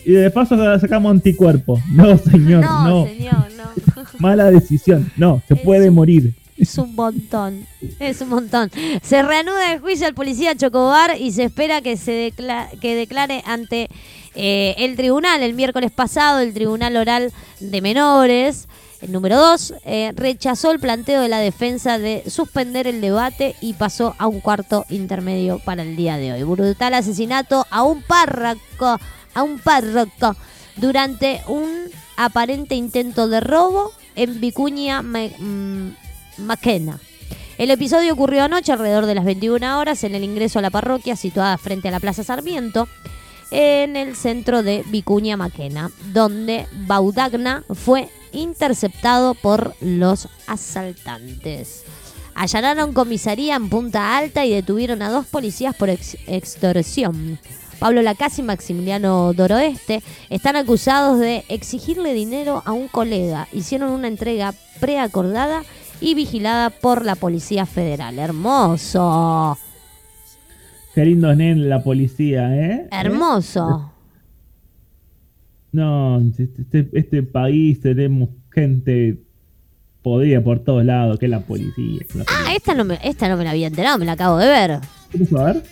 y 0.08 0.12
de 0.12 0.30
paso 0.30 0.56
sacamos 0.78 1.10
anticuerpos. 1.10 1.80
No, 1.92 2.16
señor, 2.18 2.62
No, 2.62 2.88
no. 2.88 3.06
señor, 3.06 3.34
no. 3.56 4.02
mala 4.18 4.50
decisión. 4.50 5.10
No, 5.16 5.42
se 5.48 5.56
puede 5.56 5.90
morir. 5.90 6.32
Es 6.60 6.76
un 6.78 6.94
montón, 6.94 7.66
es 7.98 8.20
un 8.20 8.28
montón. 8.28 8.70
Se 9.02 9.22
reanuda 9.22 9.72
el 9.72 9.80
juicio 9.80 10.06
al 10.06 10.14
policía 10.14 10.54
Chocobar 10.54 11.16
y 11.18 11.32
se 11.32 11.44
espera 11.44 11.80
que 11.80 11.96
se 11.96 12.12
decla- 12.30 12.68
que 12.80 12.94
declare 12.94 13.42
ante 13.46 13.88
eh, 14.34 14.74
el 14.78 14.94
tribunal 14.96 15.42
el 15.42 15.54
miércoles 15.54 15.90
pasado, 15.90 16.38
el 16.40 16.52
Tribunal 16.54 16.96
Oral 16.96 17.32
de 17.60 17.80
Menores. 17.80 18.68
El 19.00 19.12
número 19.12 19.38
2 19.38 19.74
rechazó 20.14 20.70
el 20.72 20.78
planteo 20.78 21.22
de 21.22 21.28
la 21.28 21.38
defensa 21.38 21.98
de 21.98 22.22
suspender 22.28 22.86
el 22.86 23.00
debate 23.00 23.56
y 23.62 23.72
pasó 23.72 24.14
a 24.18 24.26
un 24.26 24.40
cuarto 24.40 24.84
intermedio 24.90 25.58
para 25.64 25.82
el 25.82 25.96
día 25.96 26.18
de 26.18 26.34
hoy. 26.34 26.42
Brutal 26.42 26.92
asesinato 26.92 27.66
a 27.70 27.82
un 27.82 28.02
párroco, 28.02 28.98
a 29.32 29.42
un 29.42 29.58
párroco 29.58 30.36
durante 30.76 31.40
un 31.48 31.66
aparente 32.18 32.74
intento 32.74 33.26
de 33.26 33.40
robo 33.40 33.92
en 34.16 34.38
Vicuña 34.38 35.00
Ma- 35.00 35.30
mm, 35.38 35.88
Maquena. 36.40 36.98
El 37.58 37.70
episodio 37.70 38.12
ocurrió 38.14 38.44
anoche 38.44 38.72
alrededor 38.72 39.06
de 39.06 39.14
las 39.14 39.24
21 39.24 39.78
horas 39.78 40.02
en 40.04 40.14
el 40.14 40.24
ingreso 40.24 40.58
a 40.58 40.62
la 40.62 40.70
parroquia 40.70 41.14
situada 41.16 41.58
frente 41.58 41.88
a 41.88 41.90
la 41.90 42.00
Plaza 42.00 42.24
Sarmiento, 42.24 42.88
en 43.50 43.96
el 43.96 44.16
centro 44.16 44.62
de 44.62 44.84
Vicuña 44.86 45.36
Maquena, 45.36 45.90
donde 46.12 46.66
Baudagna 46.86 47.64
fue 47.74 48.08
interceptado 48.32 49.34
por 49.34 49.74
los 49.80 50.28
asaltantes. 50.46 51.82
Allanaron 52.34 52.92
comisaría 52.92 53.56
en 53.56 53.68
Punta 53.68 54.16
Alta 54.16 54.46
y 54.46 54.54
detuvieron 54.54 55.02
a 55.02 55.10
dos 55.10 55.26
policías 55.26 55.74
por 55.76 55.90
ex- 55.90 56.16
extorsión. 56.26 57.38
Pablo 57.78 58.02
Lacasi 58.02 58.42
y 58.42 58.44
Maximiliano 58.44 59.32
Doroeste 59.32 60.02
están 60.28 60.54
acusados 60.56 61.18
de 61.18 61.44
exigirle 61.48 62.14
dinero 62.14 62.62
a 62.66 62.72
un 62.72 62.88
colega. 62.88 63.48
Hicieron 63.52 63.90
una 63.90 64.06
entrega 64.08 64.54
preacordada 64.80 65.62
y 66.00 66.14
vigilada 66.14 66.70
por 66.70 67.04
la 67.04 67.14
Policía 67.16 67.66
Federal. 67.66 68.18
¡Hermoso! 68.18 69.58
Qué 70.94 71.04
lindo 71.04 71.34
nen 71.34 71.68
la 71.68 71.82
policía, 71.82 72.54
¿eh? 72.56 72.88
¡Hermoso! 72.90 73.92
No, 75.72 76.20
este, 76.20 76.48
este- 76.62 76.90
este 76.98 77.22
país 77.22 77.80
tenemos 77.80 78.30
gente 78.52 79.18
podrida 80.02 80.42
por 80.42 80.58
todos 80.64 80.84
lados, 80.84 81.18
que 81.18 81.26
es 81.26 81.30
la 81.30 81.40
policía. 81.40 82.00
la 82.14 82.24
Ah, 82.26 82.54
esta 82.56 82.74
no, 82.74 82.84
me, 82.84 82.98
esta 83.04 83.28
no 83.28 83.36
me 83.36 83.44
la 83.44 83.50
había 83.50 83.68
enterado, 83.68 83.98
me 83.98 84.04
la 84.06 84.12
acabo 84.12 84.38
de 84.38 84.48
ver. 84.48 84.80
¿Quieres 85.10 85.28
saber? 85.28 85.62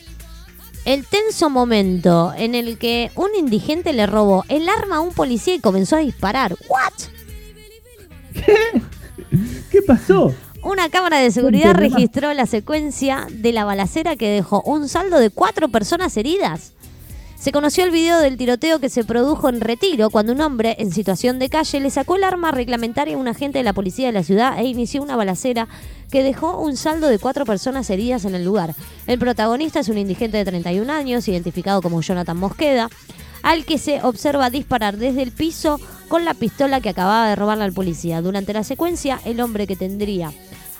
El 0.84 1.04
tenso 1.04 1.50
momento 1.50 2.32
en 2.36 2.54
el 2.54 2.78
que 2.78 3.10
un 3.16 3.30
indigente 3.38 3.92
le 3.92 4.06
robó 4.06 4.44
el 4.48 4.68
arma 4.68 4.96
a 4.96 5.00
un 5.00 5.12
policía 5.12 5.54
y 5.56 5.58
comenzó 5.60 5.96
a 5.96 6.00
disparar. 6.00 6.54
¿What? 6.68 6.92
¿Qué 8.32 8.54
pasó? 9.86 10.34
Una 10.62 10.88
cámara 10.88 11.18
de 11.18 11.30
seguridad 11.30 11.74
registró 11.74 12.34
la 12.34 12.46
secuencia 12.46 13.26
de 13.30 13.52
la 13.52 13.64
balacera 13.64 14.16
que 14.16 14.28
dejó 14.28 14.60
un 14.62 14.88
saldo 14.88 15.18
de 15.18 15.30
cuatro 15.30 15.68
personas 15.68 16.16
heridas. 16.16 16.72
Se 17.38 17.52
conoció 17.52 17.84
el 17.84 17.92
video 17.92 18.18
del 18.18 18.36
tiroteo 18.36 18.80
que 18.80 18.88
se 18.88 19.04
produjo 19.04 19.48
en 19.48 19.60
Retiro 19.60 20.10
cuando 20.10 20.32
un 20.32 20.40
hombre 20.40 20.74
en 20.80 20.90
situación 20.90 21.38
de 21.38 21.48
calle 21.48 21.78
le 21.78 21.90
sacó 21.90 22.16
el 22.16 22.24
arma 22.24 22.50
reglamentaria 22.50 23.14
a 23.14 23.18
un 23.18 23.28
agente 23.28 23.58
de 23.58 23.64
la 23.64 23.72
policía 23.72 24.08
de 24.08 24.12
la 24.12 24.24
ciudad 24.24 24.58
e 24.58 24.64
inició 24.64 25.00
una 25.02 25.14
balacera 25.14 25.68
que 26.10 26.24
dejó 26.24 26.58
un 26.58 26.76
saldo 26.76 27.06
de 27.06 27.20
cuatro 27.20 27.46
personas 27.46 27.88
heridas 27.90 28.24
en 28.24 28.34
el 28.34 28.44
lugar. 28.44 28.74
El 29.06 29.20
protagonista 29.20 29.78
es 29.78 29.88
un 29.88 29.98
indigente 29.98 30.36
de 30.36 30.44
31 30.44 30.92
años, 30.92 31.28
identificado 31.28 31.80
como 31.80 32.00
Jonathan 32.00 32.36
Mosqueda, 32.36 32.90
al 33.42 33.64
que 33.64 33.78
se 33.78 34.02
observa 34.02 34.50
disparar 34.50 34.96
desde 34.96 35.22
el 35.22 35.32
piso 35.32 35.80
con 36.08 36.24
la 36.24 36.34
pistola 36.34 36.80
que 36.80 36.88
acababa 36.88 37.28
de 37.28 37.36
robarle 37.36 37.64
al 37.64 37.72
policía. 37.72 38.22
Durante 38.22 38.52
la 38.52 38.64
secuencia, 38.64 39.20
el 39.24 39.40
hombre 39.40 39.66
que 39.66 39.76
tendría 39.76 40.32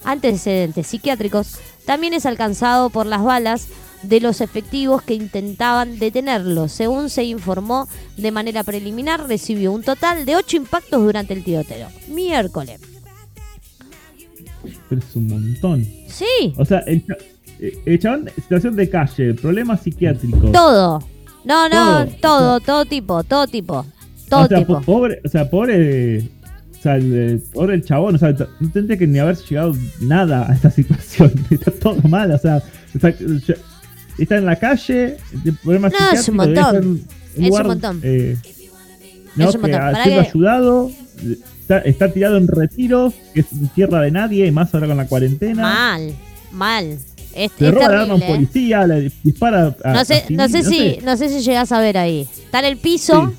antecedentes 0.05 0.87
psiquiátricos 0.87 1.59
también 1.85 2.15
es 2.15 2.27
alcanzado 2.27 2.91
por 2.91 3.07
las 3.07 3.23
balas 3.23 3.69
de 4.03 4.21
los 4.21 4.41
efectivos 4.41 5.03
que 5.03 5.15
intentaban 5.15 5.99
detenerlo. 5.99 6.69
Según 6.69 7.11
se 7.11 7.25
informó 7.25 7.89
de 8.17 8.31
manera 8.31 8.63
preliminar, 8.63 9.27
recibió 9.27 9.73
un 9.73 9.83
total 9.83 10.25
de 10.25 10.37
8 10.37 10.57
impactos 10.57 11.03
durante 11.03 11.35
el 11.35 11.43
tiroteo. 11.43 11.89
Miércoles. 12.09 12.81
Pero 14.89 15.01
es 15.01 15.17
un 15.17 15.29
montón. 15.29 15.87
Sí, 16.09 16.55
O 16.57 16.65
sea, 16.65 16.79
el, 16.81 17.05
eh, 17.61 17.79
el 17.87 17.99
chabón, 17.99 18.31
situación 18.35 18.77
de 18.77 18.89
calle, 18.89 19.35
problemas 19.35 19.83
psiquiátricos. 19.83 20.53
todo. 20.53 21.03
No, 21.49 21.69
no, 21.69 22.07
Todo. 22.07 22.07
todo, 22.21 22.61
todo 22.61 22.85
tipo, 22.85 23.25
todo 23.25 23.47
tipo. 23.49 23.87
Todo 24.29 24.43
o 24.45 24.47
sea, 24.49 24.59
tipo. 24.59 24.75
po- 24.75 24.83
pobre, 24.83 25.21
o 25.25 25.29
sea, 25.29 25.49
pobre, 25.49 26.19
o 26.79 26.83
sea, 26.83 26.97
el, 26.97 27.43
pobre 27.53 27.75
el 27.77 27.85
chabón, 27.85 28.15
o 28.17 28.19
sea, 28.19 28.35
no 28.61 28.71
tendría 28.71 28.99
que 28.99 29.07
ni 29.07 29.19
haber 29.19 29.37
llegado 29.39 29.73
nada 30.01 30.47
a 30.51 30.55
esta 30.55 30.71
situación. 30.79 31.33
Está 31.51 31.71
todo 31.71 31.97
mal, 32.09 32.31
o 32.33 32.39
sea, 32.39 32.63
está, 32.95 34.37
en 34.37 34.45
la 34.45 34.57
calle, 34.57 35.17
problemas 35.63 35.93
No, 35.99 36.11
es 36.13 36.29
un 36.29 36.37
montón. 36.37 36.77
un 36.77 37.07
Es 37.45 37.51
un 37.51 37.67
montón. 37.67 38.01
eh, 38.03 38.37
Es 38.45 38.69
no, 39.37 39.47
un 39.47 39.53
que 39.53 39.59
montón. 39.59 39.81
sido 40.05 40.23
que- 40.23 40.29
ayudado, 40.29 40.91
está, 41.63 41.79
está 41.79 42.13
tirado 42.13 42.37
en 42.37 42.47
retiro, 42.49 43.13
que 43.33 43.41
es 43.41 43.47
tierra 43.75 44.03
de 44.03 44.11
nadie, 44.11 44.47
y 44.47 44.51
más 44.51 44.75
ahora 44.75 44.87
con 44.89 44.97
la 44.99 45.07
cuarentena. 45.07 45.63
Mal, 45.63 46.15
mal. 46.53 46.99
Es, 47.35 47.53
Le 47.59 47.69
es 47.69 47.75
roba 47.75 47.87
el 47.87 47.93
arma 47.93 48.13
a 48.13 48.15
un 48.15 48.21
terrible, 48.21 48.27
¿eh? 48.27 48.35
policía, 48.37 48.87
le 48.87 49.13
dispara 49.23 49.77
a, 49.85 49.93
No 49.93 49.99
a 50.01 50.05
sé, 50.05 50.25
no 50.31 50.49
sé 50.49 50.63
si, 50.65 50.99
no 51.05 51.17
sé 51.17 51.29
si 51.29 51.41
llegas 51.41 51.71
a 51.73 51.81
ver 51.81 51.99
ahí. 51.99 52.29
Está 52.45 52.59
en 52.61 52.65
el 52.65 52.77
piso. 52.79 53.33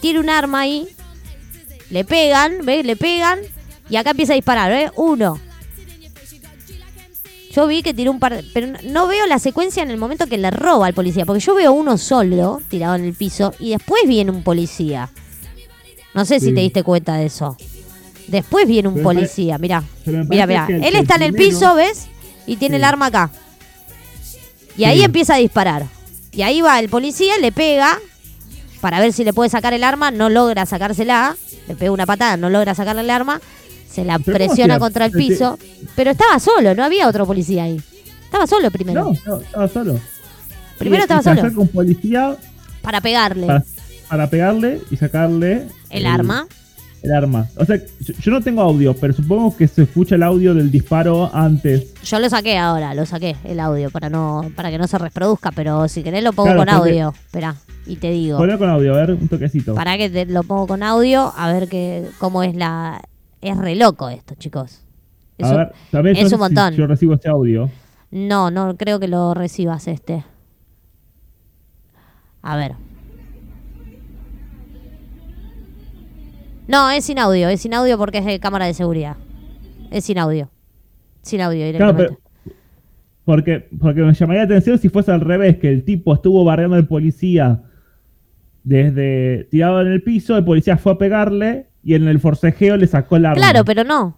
Tiene 0.00 0.20
un 0.20 0.28
arma 0.30 0.60
ahí. 0.60 0.86
Le 1.90 2.04
pegan, 2.04 2.64
¿ves? 2.64 2.84
Le 2.84 2.96
pegan. 2.96 3.38
Y 3.88 3.96
acá 3.96 4.10
empieza 4.10 4.32
a 4.32 4.36
disparar, 4.36 4.70
¿ves? 4.70 4.90
Uno. 4.96 5.38
Yo 7.52 7.66
vi 7.68 7.82
que 7.82 7.94
tiró 7.94 8.10
un 8.10 8.18
par 8.18 8.34
de- 8.34 8.42
Pero 8.52 8.66
no- 8.84 9.06
veo 9.06 9.26
la 9.26 9.38
secuencia 9.38 9.82
en 9.82 9.90
el 9.90 9.96
momento 9.96 10.26
que 10.26 10.38
le 10.38 10.50
roba 10.50 10.86
al 10.86 10.94
policía. 10.94 11.24
Porque 11.24 11.40
yo 11.40 11.54
veo 11.54 11.72
uno 11.72 11.96
solo 11.98 12.60
tirado 12.68 12.96
en 12.96 13.04
el 13.04 13.14
piso. 13.14 13.54
Y 13.60 13.70
después 13.70 14.02
viene 14.06 14.30
un 14.32 14.42
policía. 14.42 15.08
No 16.14 16.24
sé 16.24 16.40
si 16.40 16.46
Sí. 16.46 16.54
te 16.54 16.60
diste 16.60 16.82
cuenta 16.82 17.14
de 17.16 17.26
eso. 17.26 17.56
Después 18.28 18.66
viene 18.66 18.88
un 18.88 18.94
Pero 18.94 19.04
policía, 19.04 19.58
mirá. 19.58 19.82
Mirá, 20.06 20.46
mirá. 20.46 20.66
Él 20.68 20.96
está 20.96 21.16
en 21.16 21.22
el 21.22 21.32
piso, 21.34 21.74
¿ves? 21.74 22.06
Y 22.46 22.56
tiene 22.56 22.76
Sí. 22.76 22.78
el 22.78 22.84
arma 22.84 23.06
acá. 23.06 23.30
Y 24.76 24.84
ahí 24.84 24.98
Sí. 24.98 25.04
empieza 25.04 25.34
a 25.34 25.38
disparar. 25.38 25.86
Y 26.32 26.42
ahí 26.42 26.60
va 26.60 26.78
el 26.80 26.88
policía, 26.88 27.38
le 27.40 27.52
pega 27.52 27.98
para 28.80 29.00
ver 29.00 29.12
si 29.12 29.24
le 29.24 29.32
puede 29.32 29.50
sacar 29.50 29.72
el 29.72 29.84
arma, 29.84 30.10
no 30.10 30.28
logra 30.28 30.66
sacársela, 30.66 31.36
le 31.68 31.74
pega 31.74 31.92
una 31.92 32.06
patada, 32.06 32.36
no 32.36 32.50
logra 32.50 32.74
sacarle 32.74 33.02
el 33.02 33.10
arma, 33.10 33.40
se 33.90 34.04
la 34.04 34.18
Pero 34.18 34.24
¿cómo 34.24 34.46
presiona 34.46 34.78
contra 34.78 35.06
el 35.06 35.12
se- 35.12 35.18
piso, 35.18 35.58
pero 35.94 36.10
estaba 36.10 36.38
solo, 36.40 36.74
no 36.74 36.82
había 36.84 37.08
otro 37.08 37.24
policía 37.26 37.64
ahí. 37.64 37.80
Estaba 38.24 38.46
solo 38.46 38.70
primero, 38.70 39.04
No, 39.04 39.12
no, 39.36 39.40
estaba 39.40 39.68
solo. 39.68 40.00
Primero 40.76 41.02
Y- 41.02 41.04
estaba 41.04 41.20
y 41.20 41.24
solo. 41.40 41.60
un 41.62 41.68
policía 41.68 42.36
para 42.82 43.00
pegarle 43.00 43.46
para, 43.46 43.64
para 44.08 44.28
pegarle 44.28 44.80
y 44.90 44.96
sacarle 44.96 45.66
el 45.90 46.04
arma. 46.06 46.46
El 47.04 47.12
arma. 47.12 47.46
O 47.58 47.64
sea, 47.66 47.76
yo, 48.00 48.14
yo 48.18 48.30
no 48.32 48.40
tengo 48.40 48.62
audio, 48.62 48.94
pero 48.96 49.12
supongo 49.12 49.54
que 49.56 49.68
se 49.68 49.82
escucha 49.82 50.14
el 50.14 50.22
audio 50.22 50.54
del 50.54 50.70
disparo 50.70 51.30
antes. 51.34 51.92
Yo 52.02 52.18
lo 52.18 52.30
saqué 52.30 52.56
ahora, 52.56 52.94
lo 52.94 53.04
saqué 53.04 53.36
el 53.44 53.60
audio 53.60 53.90
para 53.90 54.08
no 54.08 54.50
para 54.56 54.70
que 54.70 54.78
no 54.78 54.86
se 54.86 54.96
reproduzca, 54.96 55.52
pero 55.52 55.86
si 55.86 56.02
querés 56.02 56.24
lo 56.24 56.32
pongo 56.32 56.46
Claro, 56.54 56.60
con 56.60 56.68
audio. 56.70 57.12
Espera, 57.26 57.56
y 57.86 57.96
te 57.96 58.10
digo. 58.10 58.38
Ponlo 58.38 58.58
con 58.58 58.70
audio, 58.70 58.94
a 58.94 58.96
ver, 58.96 59.10
un 59.12 59.28
toquecito. 59.28 59.74
Para 59.74 59.98
que 59.98 60.08
te 60.08 60.24
lo 60.24 60.42
pongo 60.44 60.66
con 60.66 60.82
audio, 60.82 61.30
a 61.36 61.52
ver 61.52 61.68
que, 61.68 62.08
cómo 62.18 62.42
es 62.42 62.54
la... 62.56 63.02
Es 63.42 63.56
re 63.58 63.74
loco 63.74 64.08
esto, 64.08 64.34
chicos. 64.36 64.80
Es 65.36 65.46
a 65.46 65.50
un- 65.50 65.56
ver, 65.58 65.72
también 65.90 66.16
es 66.16 66.20
yo 66.20 66.24
un 66.24 66.30
sé 66.30 66.36
si 66.36 66.40
montón. 66.40 66.74
yo 66.74 66.86
recibo 66.86 67.14
ese 67.14 67.28
audio. 67.28 67.70
No, 68.12 68.50
no 68.50 68.76
creo 68.78 68.98
que 68.98 69.08
lo 69.08 69.34
recibas 69.34 69.88
este. 69.88 70.24
A 72.42 72.56
ver. 72.56 72.72
No, 76.66 76.90
es 76.90 77.04
sin 77.04 77.18
audio, 77.18 77.48
es 77.48 77.60
sin 77.60 77.74
audio 77.74 77.98
porque 77.98 78.18
es 78.18 78.24
de 78.24 78.40
cámara 78.40 78.66
de 78.66 78.74
seguridad. 78.74 79.16
Es 79.90 80.04
sin 80.04 80.18
audio. 80.18 80.48
Sin 81.22 81.40
audio 81.40 81.58
Claro, 81.76 81.92
directamente. 81.94 82.18
pero. 82.44 82.54
Porque, 83.24 83.68
porque 83.80 84.02
me 84.02 84.12
llamaría 84.12 84.42
la 84.42 84.46
atención 84.46 84.78
si 84.78 84.88
fuese 84.90 85.10
al 85.10 85.20
revés, 85.22 85.56
que 85.56 85.70
el 85.70 85.82
tipo 85.84 86.12
estuvo 86.12 86.44
barreando 86.44 86.76
al 86.76 86.86
policía 86.86 87.62
desde 88.62 89.44
tirado 89.50 89.80
en 89.80 89.88
el 89.88 90.02
piso, 90.02 90.36
el 90.36 90.44
policía 90.44 90.76
fue 90.76 90.92
a 90.92 90.98
pegarle 90.98 91.66
y 91.82 91.94
en 91.94 92.06
el 92.08 92.18
forcejeo 92.20 92.76
le 92.76 92.86
sacó 92.86 93.16
el 93.16 93.26
arma. 93.26 93.36
Claro, 93.36 93.64
pero 93.64 93.84
no. 93.84 94.16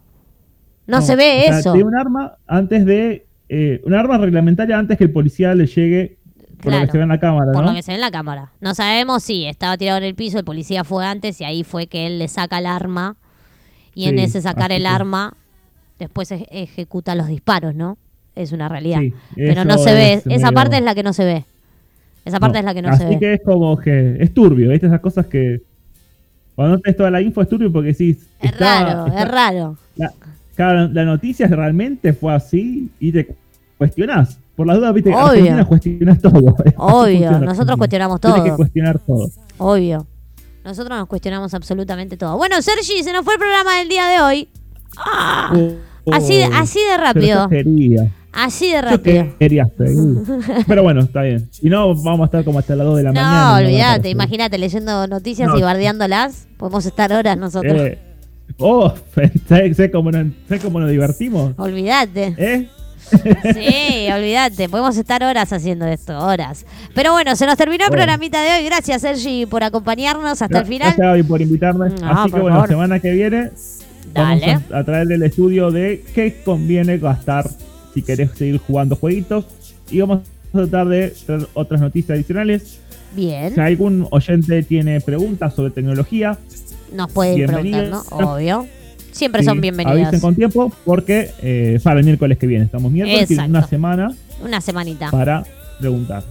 No, 0.86 1.02
se 1.02 1.16
ve 1.16 1.42
o 1.46 1.48
sea, 1.48 1.58
eso. 1.58 1.72
Tiene 1.72 1.88
un 1.88 1.96
arma 1.96 2.36
antes 2.46 2.84
de. 2.86 3.26
eh, 3.48 3.80
un 3.84 3.94
arma 3.94 4.18
reglamentaria 4.18 4.78
antes 4.78 4.96
que 4.98 5.04
el 5.04 5.10
policía 5.12 5.54
le 5.54 5.66
llegue 5.66 6.15
por 6.62 6.72
lo 6.72 6.80
que 6.80 6.86
se 6.90 6.96
ve 6.98 7.02
en 7.04 7.08
la 7.10 7.20
cámara, 7.20 7.52
Por 7.52 7.62
¿no? 7.64 7.70
lo 7.70 7.76
que 7.76 7.82
se 7.82 7.92
ve 7.92 7.96
en 7.96 8.00
la 8.00 8.10
cámara. 8.10 8.52
No 8.60 8.74
sabemos 8.74 9.22
si 9.22 9.44
estaba 9.46 9.76
tirado 9.76 9.98
en 9.98 10.04
el 10.04 10.14
piso, 10.14 10.38
el 10.38 10.44
policía 10.44 10.84
fue 10.84 11.04
antes 11.06 11.40
y 11.40 11.44
ahí 11.44 11.64
fue 11.64 11.86
que 11.86 12.06
él 12.06 12.18
le 12.18 12.28
saca 12.28 12.58
el 12.58 12.66
arma. 12.66 13.16
Y 13.94 14.06
en 14.08 14.18
Sí, 14.18 14.24
ese 14.24 14.42
sacar 14.42 14.70
así 14.72 14.74
el 14.76 14.82
que- 14.82 14.88
arma, 14.88 15.34
después 15.98 16.30
ej- 16.32 16.46
ejecuta 16.50 17.14
los 17.14 17.28
disparos, 17.28 17.74
¿no? 17.74 17.96
Es 18.34 18.52
una 18.52 18.68
realidad. 18.68 19.00
Sí, 19.00 19.14
Pero 19.34 19.64
no 19.64 19.78
se 19.78 19.94
ve. 19.94 20.12
es 20.14 20.26
Esa 20.26 20.36
medio- 20.50 20.52
parte 20.54 20.76
es 20.76 20.82
la 20.82 20.94
que 20.94 21.02
no 21.02 21.12
se 21.14 21.24
ve. 21.24 21.44
Esa 22.26 22.38
parte 22.40 22.54
No, 22.54 22.58
es 22.58 22.64
la 22.66 22.74
que 22.74 22.82
no 22.82 22.88
Así 22.90 23.02
se 23.04 23.08
ve. 23.08 23.18
que 23.18 23.34
es 23.34 23.40
como 23.42 23.76
que 23.78 24.16
es 24.20 24.34
turbio, 24.34 24.70
¿viste? 24.70 24.86
Esas 24.86 25.00
cosas 25.00 25.26
que. 25.26 25.62
Cuando 26.54 26.76
no 26.76 26.80
tenés 26.82 26.96
toda 26.96 27.10
la 27.10 27.20
info 27.22 27.40
es 27.42 27.48
turbio 27.48 27.72
porque 27.72 27.88
decís. 27.88 28.26
Es 28.40 28.52
está- 28.52 28.84
raro, 28.84 29.06
está- 29.06 29.22
es 29.22 29.28
raro. 29.30 29.78
La, 29.96 30.12
claro, 30.54 30.88
la 30.88 31.04
noticia 31.04 31.46
realmente 31.46 32.12
fue 32.12 32.34
así 32.34 32.90
y 33.00 33.12
te 33.12 33.28
cuestionás. 33.78 34.38
Por 34.56 34.66
las 34.66 34.76
dudas, 34.78 34.94
viste, 34.94 35.10
Obvio. 35.10 35.26
Argentina 35.28 35.64
cuestionás 35.66 36.18
todo. 36.20 36.56
Así 36.64 36.74
Obvio, 36.76 37.30
nosotros 37.40 37.76
cuestionamos 37.76 38.20
todo. 38.20 38.42
que 38.42 38.52
cuestionar 38.52 38.98
todo. 39.00 39.28
Obvio. 39.58 40.06
Nosotros 40.64 40.98
nos 40.98 41.06
cuestionamos 41.08 41.54
absolutamente 41.54 42.16
todo. 42.16 42.36
Bueno, 42.36 42.60
Sergi, 42.62 43.02
se 43.04 43.12
nos 43.12 43.24
fue 43.24 43.34
el 43.34 43.38
programa 43.40 43.78
del 43.78 43.88
día 43.88 44.06
de 44.08 44.20
hoy. 44.20 44.48
Ah, 44.98 45.52
así, 46.12 46.36
de- 46.38 46.46
Oh, 46.46 46.50
así 46.54 46.78
de 46.78 46.84
pero 47.14 47.48
rápido. 47.48 47.48
Así 48.32 48.70
de 48.72 48.82
rápido. 48.82 49.34
quería 49.38 49.66
seguir. 49.78 50.22
Pero 50.66 50.82
bueno, 50.82 51.00
está 51.00 51.22
bien. 51.22 51.48
Si 51.50 51.70
no, 51.70 51.94
vamos 51.94 52.20
a 52.20 52.24
estar 52.26 52.44
como 52.44 52.58
hasta 52.58 52.76
las 52.76 52.86
2 52.86 52.96
de 52.98 53.02
la 53.04 53.12
mañana. 53.12 53.50
No, 53.60 53.66
olvídate, 53.66 54.10
imagínate 54.10 54.58
leyendo 54.58 55.06
noticias 55.06 55.48
No. 55.48 55.56
y 55.58 55.62
bardeándolas. 55.62 56.46
Podemos 56.58 56.84
estar 56.84 57.12
horas 57.14 57.38
nosotros. 57.38 57.80
Eh, 57.80 57.98
oh, 58.58 58.92
sé, 59.48 59.72
sé 59.74 59.90
cómo 59.90 60.10
nos, 60.10 60.26
sé 60.50 60.58
cómo 60.58 60.80
nos 60.80 60.90
divertimos. 60.90 61.54
Olvídate. 61.56 62.34
¿Eh? 62.36 62.68
Sí, 63.54 64.08
olvídate. 64.12 64.68
Podemos 64.68 64.96
estar 64.96 65.22
horas 65.22 65.52
haciendo 65.52 65.86
esto, 65.86 66.18
horas. 66.18 66.64
Pero 66.94 67.12
bueno, 67.12 67.36
se 67.36 67.46
nos 67.46 67.56
terminó 67.56 67.84
el 67.84 67.90
Bueno. 67.90 68.02
programita 68.04 68.42
de 68.42 68.58
hoy. 68.58 68.64
Gracias, 68.64 69.02
Sergi, 69.02 69.46
por 69.46 69.62
acompañarnos 69.64 70.40
hasta 70.42 70.58
el 70.60 70.66
final. 70.66 70.94
Gracias, 70.96 71.26
por 71.26 71.40
invitarme. 71.40 71.90
No, 71.90 72.10
Así 72.22 72.30
que 72.32 72.40
bueno, 72.40 72.56
favor. 72.56 72.68
semana 72.68 73.00
que 73.00 73.10
viene 73.12 73.50
Dale. 74.12 74.46
vamos 74.46 74.62
a, 74.72 74.78
a 74.78 74.84
traerle 74.84 75.14
el 75.16 75.22
estudio 75.22 75.70
de 75.70 76.04
qué 76.14 76.42
conviene 76.44 76.98
gastar 76.98 77.48
si 77.94 78.02
querés 78.02 78.30
seguir 78.36 78.58
jugando 78.58 78.96
jueguitos. 78.96 79.46
Y 79.90 80.00
vamos 80.00 80.20
a 80.52 80.56
tratar 80.58 80.88
de 80.88 81.14
traer 81.26 81.46
otras 81.54 81.80
noticias 81.80 82.16
adicionales. 82.16 82.78
Bien. 83.14 83.54
Si 83.54 83.60
algún 83.60 84.06
oyente 84.10 84.62
tiene 84.62 85.00
preguntas 85.00 85.54
sobre 85.54 85.70
tecnología, 85.70 86.36
Nos 86.92 87.10
pueden 87.12 87.36
Bienvenido. 87.36 87.78
preguntar, 87.78 88.20
¿no? 88.20 88.32
Obvio. 88.34 88.66
Siempre 89.16 89.42
son 89.42 89.62
bienvenidas. 89.62 90.08
avisen 90.08 90.20
con 90.20 90.34
tiempo 90.34 90.70
porque 90.84 91.30
eh, 91.40 91.80
para 91.82 92.00
el 92.00 92.04
miércoles 92.04 92.36
que 92.36 92.46
viene. 92.46 92.66
Estamos 92.66 92.92
miércoles, 92.92 93.26
tienen 93.26 93.48
una 93.48 93.66
semana 93.66 94.14
Una 94.44 94.60
semanita. 94.60 95.10
para 95.10 95.42
preguntar. 95.80 96.22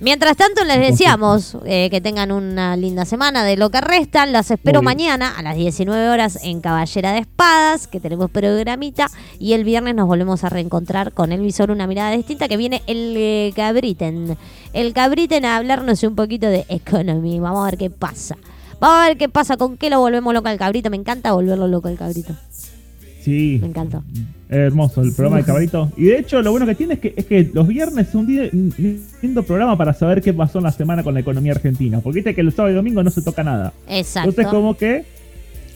Mientras 0.00 0.36
tanto, 0.36 0.64
les 0.64 0.80
deseamos 0.80 1.56
eh, 1.64 1.88
que 1.88 2.00
tengan 2.00 2.32
una 2.32 2.76
linda 2.76 3.04
semana 3.04 3.44
de 3.44 3.56
lo 3.56 3.70
que 3.70 3.80
restan. 3.80 4.32
Las 4.32 4.50
espero 4.50 4.82
mañana 4.82 5.38
a 5.38 5.42
las 5.42 5.54
19 5.54 6.08
horas 6.08 6.40
en 6.42 6.60
Caballera 6.60 7.12
de 7.12 7.20
Espadas, 7.20 7.86
que 7.86 8.00
tenemos 8.00 8.28
programita. 8.28 9.06
Y 9.38 9.52
el 9.52 9.62
viernes 9.62 9.94
nos 9.94 10.08
volvemos 10.08 10.42
a 10.42 10.48
reencontrar 10.48 11.12
con 11.12 11.30
el 11.30 11.40
visor 11.40 11.70
Una 11.70 11.86
Mirada 11.86 12.10
Distinta, 12.10 12.48
que 12.48 12.56
viene 12.56 12.82
el 12.88 13.14
eh, 13.16 13.52
Cabriten. 13.54 14.36
El 14.72 14.92
Cabriten 14.92 15.44
a 15.44 15.58
hablarnos 15.58 16.02
un 16.02 16.16
poquito 16.16 16.48
de 16.48 16.64
economy. 16.68 17.38
Vamos 17.38 17.62
a 17.62 17.70
ver 17.70 17.78
qué 17.78 17.88
pasa. 17.90 18.36
Vamos 18.82 18.98
a 19.04 19.06
ver 19.08 19.16
qué 19.16 19.28
pasa, 19.28 19.56
con 19.56 19.76
qué 19.76 19.88
lo 19.90 20.00
volvemos 20.00 20.34
loco 20.34 20.48
al 20.48 20.58
cabrito. 20.58 20.90
Me 20.90 20.96
encanta 20.96 21.32
volverlo 21.32 21.68
loco 21.68 21.88
al 21.88 21.96
cabrito. 21.96 22.34
Sí. 23.22 23.58
Me 23.60 23.68
encantó. 23.68 24.02
Es 24.48 24.56
hermoso 24.58 25.00
el 25.02 25.12
programa 25.14 25.36
de 25.38 25.44
Cabrito. 25.44 25.90
Y 25.96 26.06
de 26.06 26.18
hecho, 26.18 26.42
lo 26.42 26.50
bueno 26.50 26.66
que 26.66 26.74
tiene 26.74 26.94
es 26.94 27.00
que, 27.00 27.14
es 27.16 27.24
que 27.24 27.48
los 27.54 27.68
viernes 27.68 28.08
es 28.08 28.14
un 28.16 28.26
día, 28.26 28.50
un 28.52 28.74
lindo 29.22 29.44
programa 29.44 29.78
para 29.78 29.94
saber 29.94 30.20
qué 30.20 30.34
pasó 30.34 30.58
en 30.58 30.64
la 30.64 30.72
semana 30.72 31.02
con 31.04 31.14
la 31.14 31.20
economía 31.20 31.52
argentina. 31.52 32.00
Porque 32.00 32.16
viste 32.16 32.34
que 32.34 32.40
el 32.40 32.50
sábado 32.52 32.72
y 32.72 32.74
domingo 32.76 33.02
no 33.04 33.10
se 33.10 33.22
toca 33.22 33.44
nada. 33.44 33.72
Exacto. 33.88 34.30
Entonces, 34.30 34.52
como 34.52 34.76
que. 34.76 35.04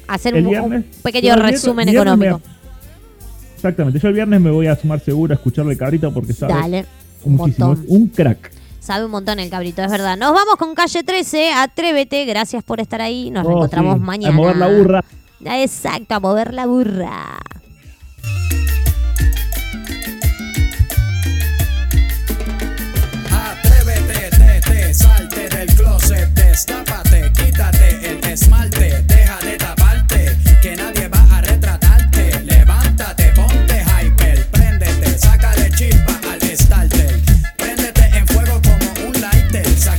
Hacer 0.09 0.37
el 0.37 0.45
un, 0.45 0.51
viernes- 0.51 0.85
un 0.97 1.03
pequeño 1.03 1.23
viernes- 1.37 1.51
resumen 1.53 1.87
viernes 1.89 2.13
económico. 2.15 2.41
me- 2.45 3.55
exactamente. 3.55 3.99
Yo 4.01 4.09
el 4.09 4.15
viernes 4.15 4.41
me 4.41 4.51
voy 4.51 4.67
a 4.67 4.75
sumar 4.77 4.99
seguro 5.01 5.33
a 5.33 5.37
escucharle 5.37 5.77
Cabrito 5.77 6.13
porque 6.13 6.33
sabe 6.33 6.53
Dale. 6.53 6.87
Un 7.23 7.37
muchísimo. 7.37 7.73
Es 7.75 7.79
un 7.87 8.09
crack. 8.09 8.51
Sabe 8.87 9.05
un 9.05 9.11
montón 9.11 9.41
el 9.41 9.51
cabrito, 9.51 9.83
es 9.83 9.91
verdad. 9.91 10.17
Nos 10.17 10.33
vamos 10.33 10.55
con 10.61 10.77
calle 10.77 11.03
13, 11.03 11.51
atrévete, 11.53 12.25
gracias 12.25 12.63
por 12.63 12.79
estar 12.79 13.03
ahí. 13.03 13.33
Nos 13.33 13.45
Oh, 13.45 13.49
reencontramos 13.49 13.95
sí, 13.97 14.01
mañana. 14.01 14.33
A 14.33 14.37
mover 14.37 14.57
la 14.57 14.69
burra. 14.69 15.05
Exacto, 15.45 16.15
a 16.15 16.21
mover 16.21 16.55
la 16.55 16.67
burra. 16.67 17.37